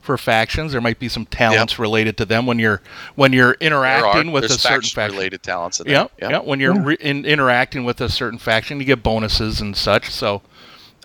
For 0.02 0.18
factions, 0.18 0.72
there 0.72 0.82
might 0.82 1.00
be 1.00 1.10
some 1.10 1.26
talents 1.26 1.78
related 1.80 2.16
to 2.18 2.26
them 2.26 2.46
when 2.46 2.58
you're 2.60 2.82
when 3.16 3.34
you're 3.34 3.56
interacting 3.60 4.30
are 4.30 4.34
with 4.34 4.44
a 4.46 4.50
certain 4.50 4.82
faction 4.82 4.96
faction. 4.96 5.16
related 5.18 5.44
talents 5.44 5.80
in 5.80 5.88
Yeah, 5.88 6.08
there. 6.20 6.32
yeah. 6.32 6.40
When 6.40 6.60
you're 6.60 6.76
Yeah. 6.76 6.82
Re- 6.86 6.98
in, 7.00 7.26
interacting 7.26 7.84
with 7.84 8.02
a 8.02 8.10
certain 8.10 8.40
faction, 8.40 8.80
you 8.80 8.86
get 8.86 9.04
bonuses 9.04 9.62
and 9.62 9.76
such. 9.78 10.10
So, 10.10 10.42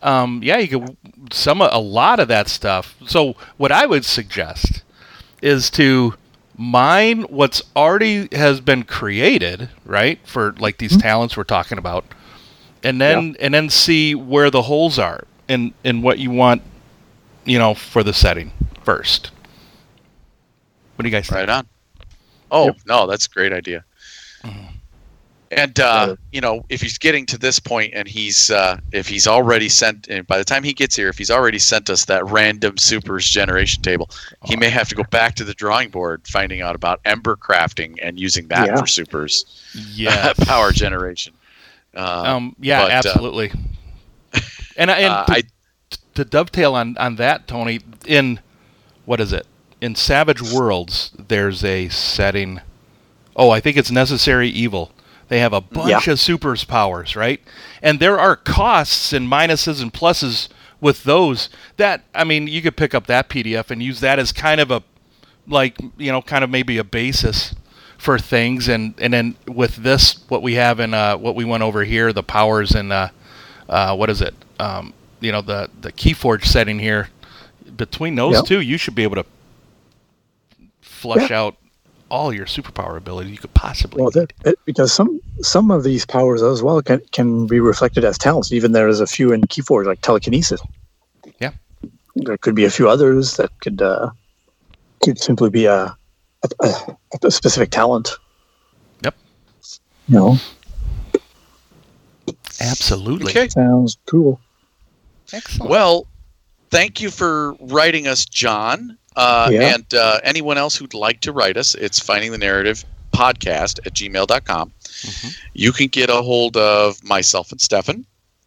um, 0.02 0.41
yeah, 0.43 0.59
you 0.59 0.68
could 0.68 0.97
some 1.31 1.60
a 1.60 1.78
lot 1.78 2.20
of 2.20 2.28
that 2.28 2.49
stuff. 2.49 2.94
So, 3.07 3.36
what 3.59 3.70
I 3.73 3.85
would 3.86 4.05
suggest 4.07 4.83
is 5.47 5.70
to 5.70 6.15
mine 6.58 7.23
what's 7.23 7.62
already 7.76 8.28
has 8.33 8.60
been 8.60 8.83
created, 8.83 9.68
right? 9.84 10.18
For 10.26 10.52
like 10.58 10.78
these 10.78 10.92
mm-hmm. 10.92 11.00
talents 11.00 11.36
we're 11.36 11.44
talking 11.44 11.78
about, 11.78 12.05
and 12.83 13.00
then 13.00 13.36
and 13.41 13.55
then 13.55 13.70
see 13.70 14.15
where 14.15 14.50
the 14.50 14.62
holes 14.62 14.99
are 14.99 15.25
and 15.49 15.73
and 15.84 16.02
what 16.02 16.18
you 16.18 16.31
want, 16.31 16.62
you 17.44 17.58
know, 17.58 17.75
for 17.75 18.02
the 18.02 18.12
setting 18.12 18.52
first. 18.84 19.31
What 20.97 21.05
do 21.05 21.08
you 21.08 21.15
guys 21.15 21.28
think? 21.28 21.36
Right 21.39 21.49
on. 21.49 21.68
Oh 22.50 22.66
Yep. 22.66 22.76
no, 22.86 23.07
that's 23.07 23.26
a 23.26 23.31
great 23.31 23.52
idea. 23.52 23.84
And 25.57 25.81
uh, 25.81 25.85
Uh, 25.85 26.17
you 26.33 26.41
know, 26.43 26.65
if 26.68 26.83
he's 26.83 26.99
getting 26.99 27.25
to 27.26 27.39
this 27.39 27.59
point 27.59 27.93
and 27.94 28.07
he's 28.07 28.51
uh, 28.51 28.78
if 28.93 29.09
he's 29.09 29.26
already 29.26 29.68
sent, 29.70 30.07
and 30.09 30.26
by 30.26 30.36
the 30.39 30.44
time 30.44 30.62
he 30.62 30.73
gets 30.75 30.94
here, 30.94 31.09
if 31.09 31.17
he's 31.18 31.31
already 31.31 31.59
sent 31.59 31.89
us 31.91 32.05
that 32.05 32.25
random 32.26 32.76
supers 32.76 33.26
generation 33.28 33.83
table, 33.83 34.10
he 34.44 34.55
may 34.55 34.68
have 34.68 34.89
to 34.91 34.94
go 34.94 35.02
back 35.10 35.35
to 35.36 35.44
the 35.44 35.55
drawing 35.55 35.89
board, 35.89 36.20
finding 36.28 36.60
out 36.60 36.75
about 36.76 37.01
ember 37.07 37.36
crafting 37.36 37.99
and 38.02 38.20
using 38.20 38.47
that 38.49 38.67
Yeah. 38.68 38.76
for 38.78 38.86
supers 38.86 39.47
Yeah, 39.94 40.33
power 40.44 40.73
generation. 40.73 41.33
Uh, 41.94 42.23
Um, 42.36 42.55
yeah, 42.60 42.83
but, 42.83 42.91
uh, 42.91 42.94
absolutely. 42.94 43.51
and 44.76 44.91
I- 44.91 44.99
and 45.01 45.12
uh, 45.12 45.25
to, 45.25 45.33
I 45.33 45.43
to 46.17 46.25
dovetail 46.26 46.75
on 46.75 46.97
on 46.99 47.17
that, 47.17 47.49
Tony, 47.49 47.81
in 48.07 48.41
what 49.07 49.20
is 49.20 49.33
it? 49.33 49.47
In 49.81 49.94
Savage 49.94 50.43
Worlds, 50.43 51.12
there's 51.28 51.65
a 51.65 51.89
setting. 51.89 52.60
Oh, 53.35 53.49
I 53.51 53.60
think 53.60 53.78
it's 53.78 53.91
Necessary 53.91 54.49
Evil. 54.51 54.91
They 55.29 55.41
have 55.41 55.53
a 55.53 55.61
bunch 55.61 56.07
of 56.09 56.21
supers 56.21 56.65
powers, 56.65 57.17
right? 57.17 57.41
And 57.83 57.99
there 58.01 58.19
are 58.19 58.37
costs 58.37 59.13
and 59.13 59.29
minuses 59.29 59.83
and 59.83 59.93
pluses 59.93 60.49
with 60.81 61.03
those. 61.05 61.49
That 61.79 62.05
I 62.15 62.25
mean, 62.25 62.47
you 62.47 62.63
could 62.63 62.77
pick 62.77 62.95
up 62.95 63.07
that 63.07 63.29
PDF 63.29 63.71
and 63.71 63.83
use 63.83 64.01
that 64.01 64.19
as 64.19 64.31
kind 64.33 64.61
of 64.61 64.71
a 64.71 64.83
like 65.49 65.77
you 65.97 66.13
know, 66.13 66.23
kind 66.23 66.45
of 66.45 66.51
maybe 66.51 66.79
a 66.79 66.85
basis 66.85 67.55
for 67.99 68.19
things. 68.19 68.69
And 68.69 68.95
and 68.99 69.13
then 69.13 69.37
with 69.49 69.77
this, 69.77 70.25
what 70.29 70.43
we 70.43 70.55
have 70.55 70.79
in 70.81 70.95
uh, 70.95 71.17
what 71.17 71.35
we 71.35 71.45
went 71.45 71.63
over 71.63 71.83
here, 71.85 72.13
the 72.13 72.23
powers 72.23 72.73
and 72.73 72.93
uh, 72.93 73.09
uh, 73.69 73.97
what 73.97 74.11
is 74.11 74.23
it? 74.23 74.35
Um, 74.61 74.95
you 75.21 75.33
know, 75.33 75.43
the 75.43 75.71
the 75.81 75.93
KeyForge 75.93 76.45
setting 76.45 76.79
here. 76.79 77.09
Between 77.77 78.15
those 78.15 78.37
Yep. 78.37 78.45
two, 78.47 78.61
you 78.61 78.79
should 78.79 78.95
be 78.95 79.03
able 79.03 79.17
to 79.17 79.27
flush 80.81 81.31
out 81.31 81.57
all 82.10 82.33
your 82.33 82.47
superpower 82.47 82.97
ability 82.97 83.31
you 83.31 83.39
could 83.39 83.55
possibly. 83.55 84.02
Well, 84.02 84.10
that, 84.12 84.33
it, 84.44 84.59
because 84.65 84.93
some 84.93 85.20
some 85.41 85.70
of 85.70 85.85
these 85.85 86.07
powers 86.07 86.43
as 86.43 86.62
well 86.62 86.81
can, 86.83 87.01
can 87.12 87.47
be 87.47 87.60
reflected 87.60 88.05
as 88.05 88.18
talents. 88.18 88.52
Even 88.52 88.73
there 88.73 88.89
is 88.89 89.01
a 89.01 89.07
few 89.07 89.33
in 89.33 89.43
Keyforge, 89.43 89.86
like 89.86 90.01
telekinesis. 90.01 90.60
Yeah. 91.41 91.52
There 92.15 92.39
could 92.39 92.55
be 92.55 92.65
a 92.65 92.70
few 92.70 92.89
others 92.89 93.36
that 93.36 93.51
could 93.60 93.83
uh, 93.83 94.10
could 95.02 95.18
simply 95.18 95.51
be 95.51 95.67
a, 95.67 95.97
a, 96.60 96.75
a 97.23 97.31
specific 97.31 97.70
talent. 97.70 98.10
Yep. 99.02 99.15
You 100.09 100.15
know, 100.15 100.39
Absolutely. 102.60 103.33
okay. 103.33 103.49
sounds 103.49 103.99
cool. 104.07 104.41
Excellent. 105.33 105.70
Well, 105.70 106.07
thank 106.70 107.01
you 107.01 107.10
for 107.10 107.55
writing 107.60 108.07
us, 108.07 108.25
John. 108.25 108.97
Uh, 109.17 109.49
Yeah. 109.51 109.75
And 109.75 109.95
uh, 109.95 110.20
anyone 110.23 110.59
else 110.59 110.77
who'd 110.77 110.95
like 110.95 111.20
to 111.23 111.33
write 111.33 111.57
us, 111.57 111.75
it's 111.75 111.99
finding 111.99 112.33
the 112.33 112.39
narrative 112.39 112.85
podcast 113.12 113.85
at 113.86 113.95
gmail.com. 113.95 114.73
Mhm. 114.83 115.36
You 115.55 115.73
can 115.73 115.86
get 115.89 116.11
a 116.11 116.23
hold 116.23 116.57
of 116.57 117.03
myself 117.03 117.51
and 117.51 117.61
Stefan 117.61 118.05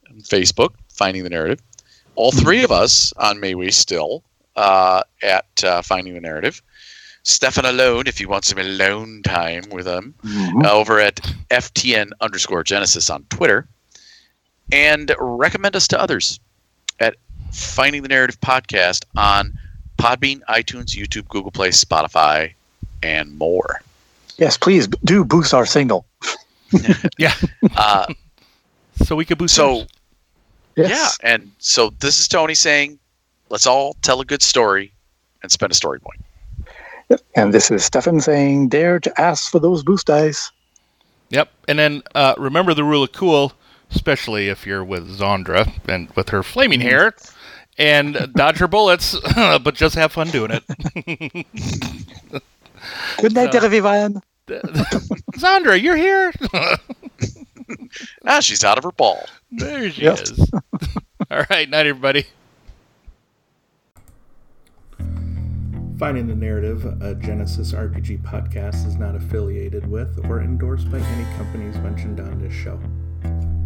on 0.09 0.21
Facebook, 0.21 0.69
Finding 0.93 1.23
the 1.23 1.29
Narrative. 1.29 1.59
All 2.15 2.31
three 2.31 2.63
of 2.63 2.71
us 2.71 3.11
on 3.17 3.37
MeWe 3.37 3.73
still 3.73 4.23
uh, 4.55 5.01
at 5.23 5.63
uh, 5.63 5.81
Finding 5.81 6.13
the 6.13 6.21
Narrative. 6.21 6.61
Stefan 7.23 7.65
alone, 7.65 8.03
if 8.07 8.19
you 8.19 8.27
want 8.29 8.45
some 8.45 8.57
alone 8.59 9.21
time 9.23 9.63
with 9.71 9.87
him, 9.87 10.13
Mhm. 10.25 10.65
uh, 10.65 10.71
over 10.71 10.99
at 10.99 11.19
FTN 11.49 12.11
underscore 12.21 12.63
Genesys 12.63 13.13
on 13.13 13.23
Twitter. 13.29 13.67
And 14.71 15.15
recommend 15.19 15.75
us 15.75 15.87
to 15.89 15.99
others 15.99 16.39
at 16.99 17.15
Finding 17.51 18.03
the 18.03 18.07
Narrative 18.09 18.39
Podcast 18.41 19.05
on 19.17 19.57
Podbean, 19.99 20.41
iTunes, 20.49 20.95
YouTube, 20.95 21.27
Google 21.27 21.51
Play, 21.51 21.69
Spotify, 21.69 22.53
and 23.03 23.37
more. 23.37 23.81
Yes, 24.37 24.57
please 24.57 24.87
do 25.03 25.25
boost 25.25 25.53
our 25.53 25.65
signal. 25.65 26.05
yeah. 27.17 27.33
Uh, 27.75 28.05
So 29.05 29.15
we 29.15 29.23
could 29.25 29.37
boost. 29.37 29.55
so. 29.55 29.85
Yes. 30.75 30.89
yeah. 31.23 31.33
And 31.33 31.51
so 31.59 31.91
this 31.99 32.19
is 32.19 32.27
Tony 32.27 32.53
saying, 32.55 32.99
let's 33.49 33.65
all 33.67 33.95
tell 34.01 34.19
a 34.21 34.25
good 34.25 34.41
story 34.41 34.91
and 35.41 35.51
spend 35.51 35.71
a 35.71 35.75
story 35.75 35.99
point. 35.99 36.19
Yep. 37.09 37.21
And 37.35 37.53
this 37.53 37.71
is 37.71 37.83
Stefan 37.83 38.19
saying, 38.21 38.69
dare 38.69 38.99
to 38.99 39.21
ask 39.21 39.51
for 39.51 39.59
those 39.59 39.83
boost 39.83 40.07
dice. 40.07 40.51
Yep. 41.31 41.49
And 41.67 41.79
then 41.79 42.03
uh, 42.15 42.35
remember 42.37 42.73
the 42.73 42.83
rule 42.83 43.03
of 43.03 43.11
cool, 43.13 43.53
especially 43.91 44.47
if 44.49 44.65
you're 44.65 44.83
with 44.83 45.17
Zandra 45.19 45.71
and 45.87 46.09
with 46.11 46.29
her 46.29 46.43
flaming 46.43 46.79
hair, 46.81 47.13
and 47.79 48.31
dodge 48.35 48.59
your 48.59 48.67
bullets, 48.67 49.17
but 49.35 49.73
just 49.73 49.95
have 49.95 50.11
fun 50.11 50.27
doing 50.29 50.51
it. 50.51 51.45
Good 53.19 53.33
night, 53.33 53.53
So- 53.53 53.59
everyone. 53.65 54.21
Zandra, 54.47 55.79
you're 55.81 55.95
here. 55.95 56.31
Ah, 58.25 58.39
she's 58.39 58.63
out 58.63 58.77
of 58.79 58.83
her 58.83 58.91
ball. 58.91 59.23
there 59.51 59.89
she 59.91 60.01
Yep. 60.03 60.19
is. 60.21 60.39
All 61.31 61.43
right, 61.51 61.69
night, 61.69 61.85
everybody. 61.85 62.25
Finding 65.99 66.27
the 66.27 66.35
Narrative, 66.35 66.85
a 66.85 67.13
Genesys 67.15 67.73
RPG 67.75 68.23
podcast, 68.23 68.87
is 68.87 68.95
not 68.95 69.15
affiliated 69.15 69.85
with 69.87 70.17
or 70.29 70.41
endorsed 70.41 70.89
by 70.89 70.97
any 70.99 71.25
companies 71.35 71.77
mentioned 71.77 72.19
on 72.19 72.41
this 72.41 72.53
show. 72.53 72.79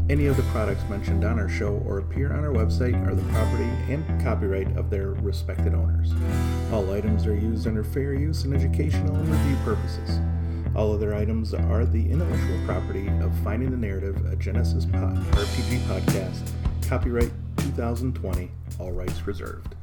Any 0.10 0.26
of 0.26 0.36
the 0.36 0.44
products 0.44 0.84
mentioned 0.90 1.24
on 1.24 1.40
our 1.40 1.48
show 1.48 1.82
or 1.86 2.00
appear 2.00 2.34
on 2.34 2.44
our 2.44 2.52
website 2.52 2.94
are 3.08 3.16
the 3.16 3.24
property 3.32 3.70
and 3.90 4.04
copyright 4.22 4.76
of 4.76 4.90
their 4.90 5.12
respected 5.12 5.74
owners. 5.74 6.12
All 6.74 6.92
items 6.92 7.26
are 7.26 7.34
used 7.34 7.68
under 7.68 7.86
fair 7.86 8.14
use 8.14 8.44
and 8.44 8.54
educational 8.54 9.16
and 9.16 9.30
review 9.30 9.56
purposes. 9.64 10.20
All 10.76 10.94
other 10.94 11.16
items 11.16 11.54
are 11.54 11.86
the 11.86 12.12
intellectual 12.12 12.60
property 12.66 13.08
of 13.22 13.34
Finding 13.46 13.72
the 13.72 13.78
Narrative, 13.78 14.18
a 14.26 14.36
Genesys 14.36 14.92
pod, 14.92 15.16
RPG 15.38 15.80
podcast. 15.88 16.52
Copyright 16.90 17.32
2020, 17.58 18.52
all 18.80 18.92
rights 18.92 19.26
reserved. 19.26 19.74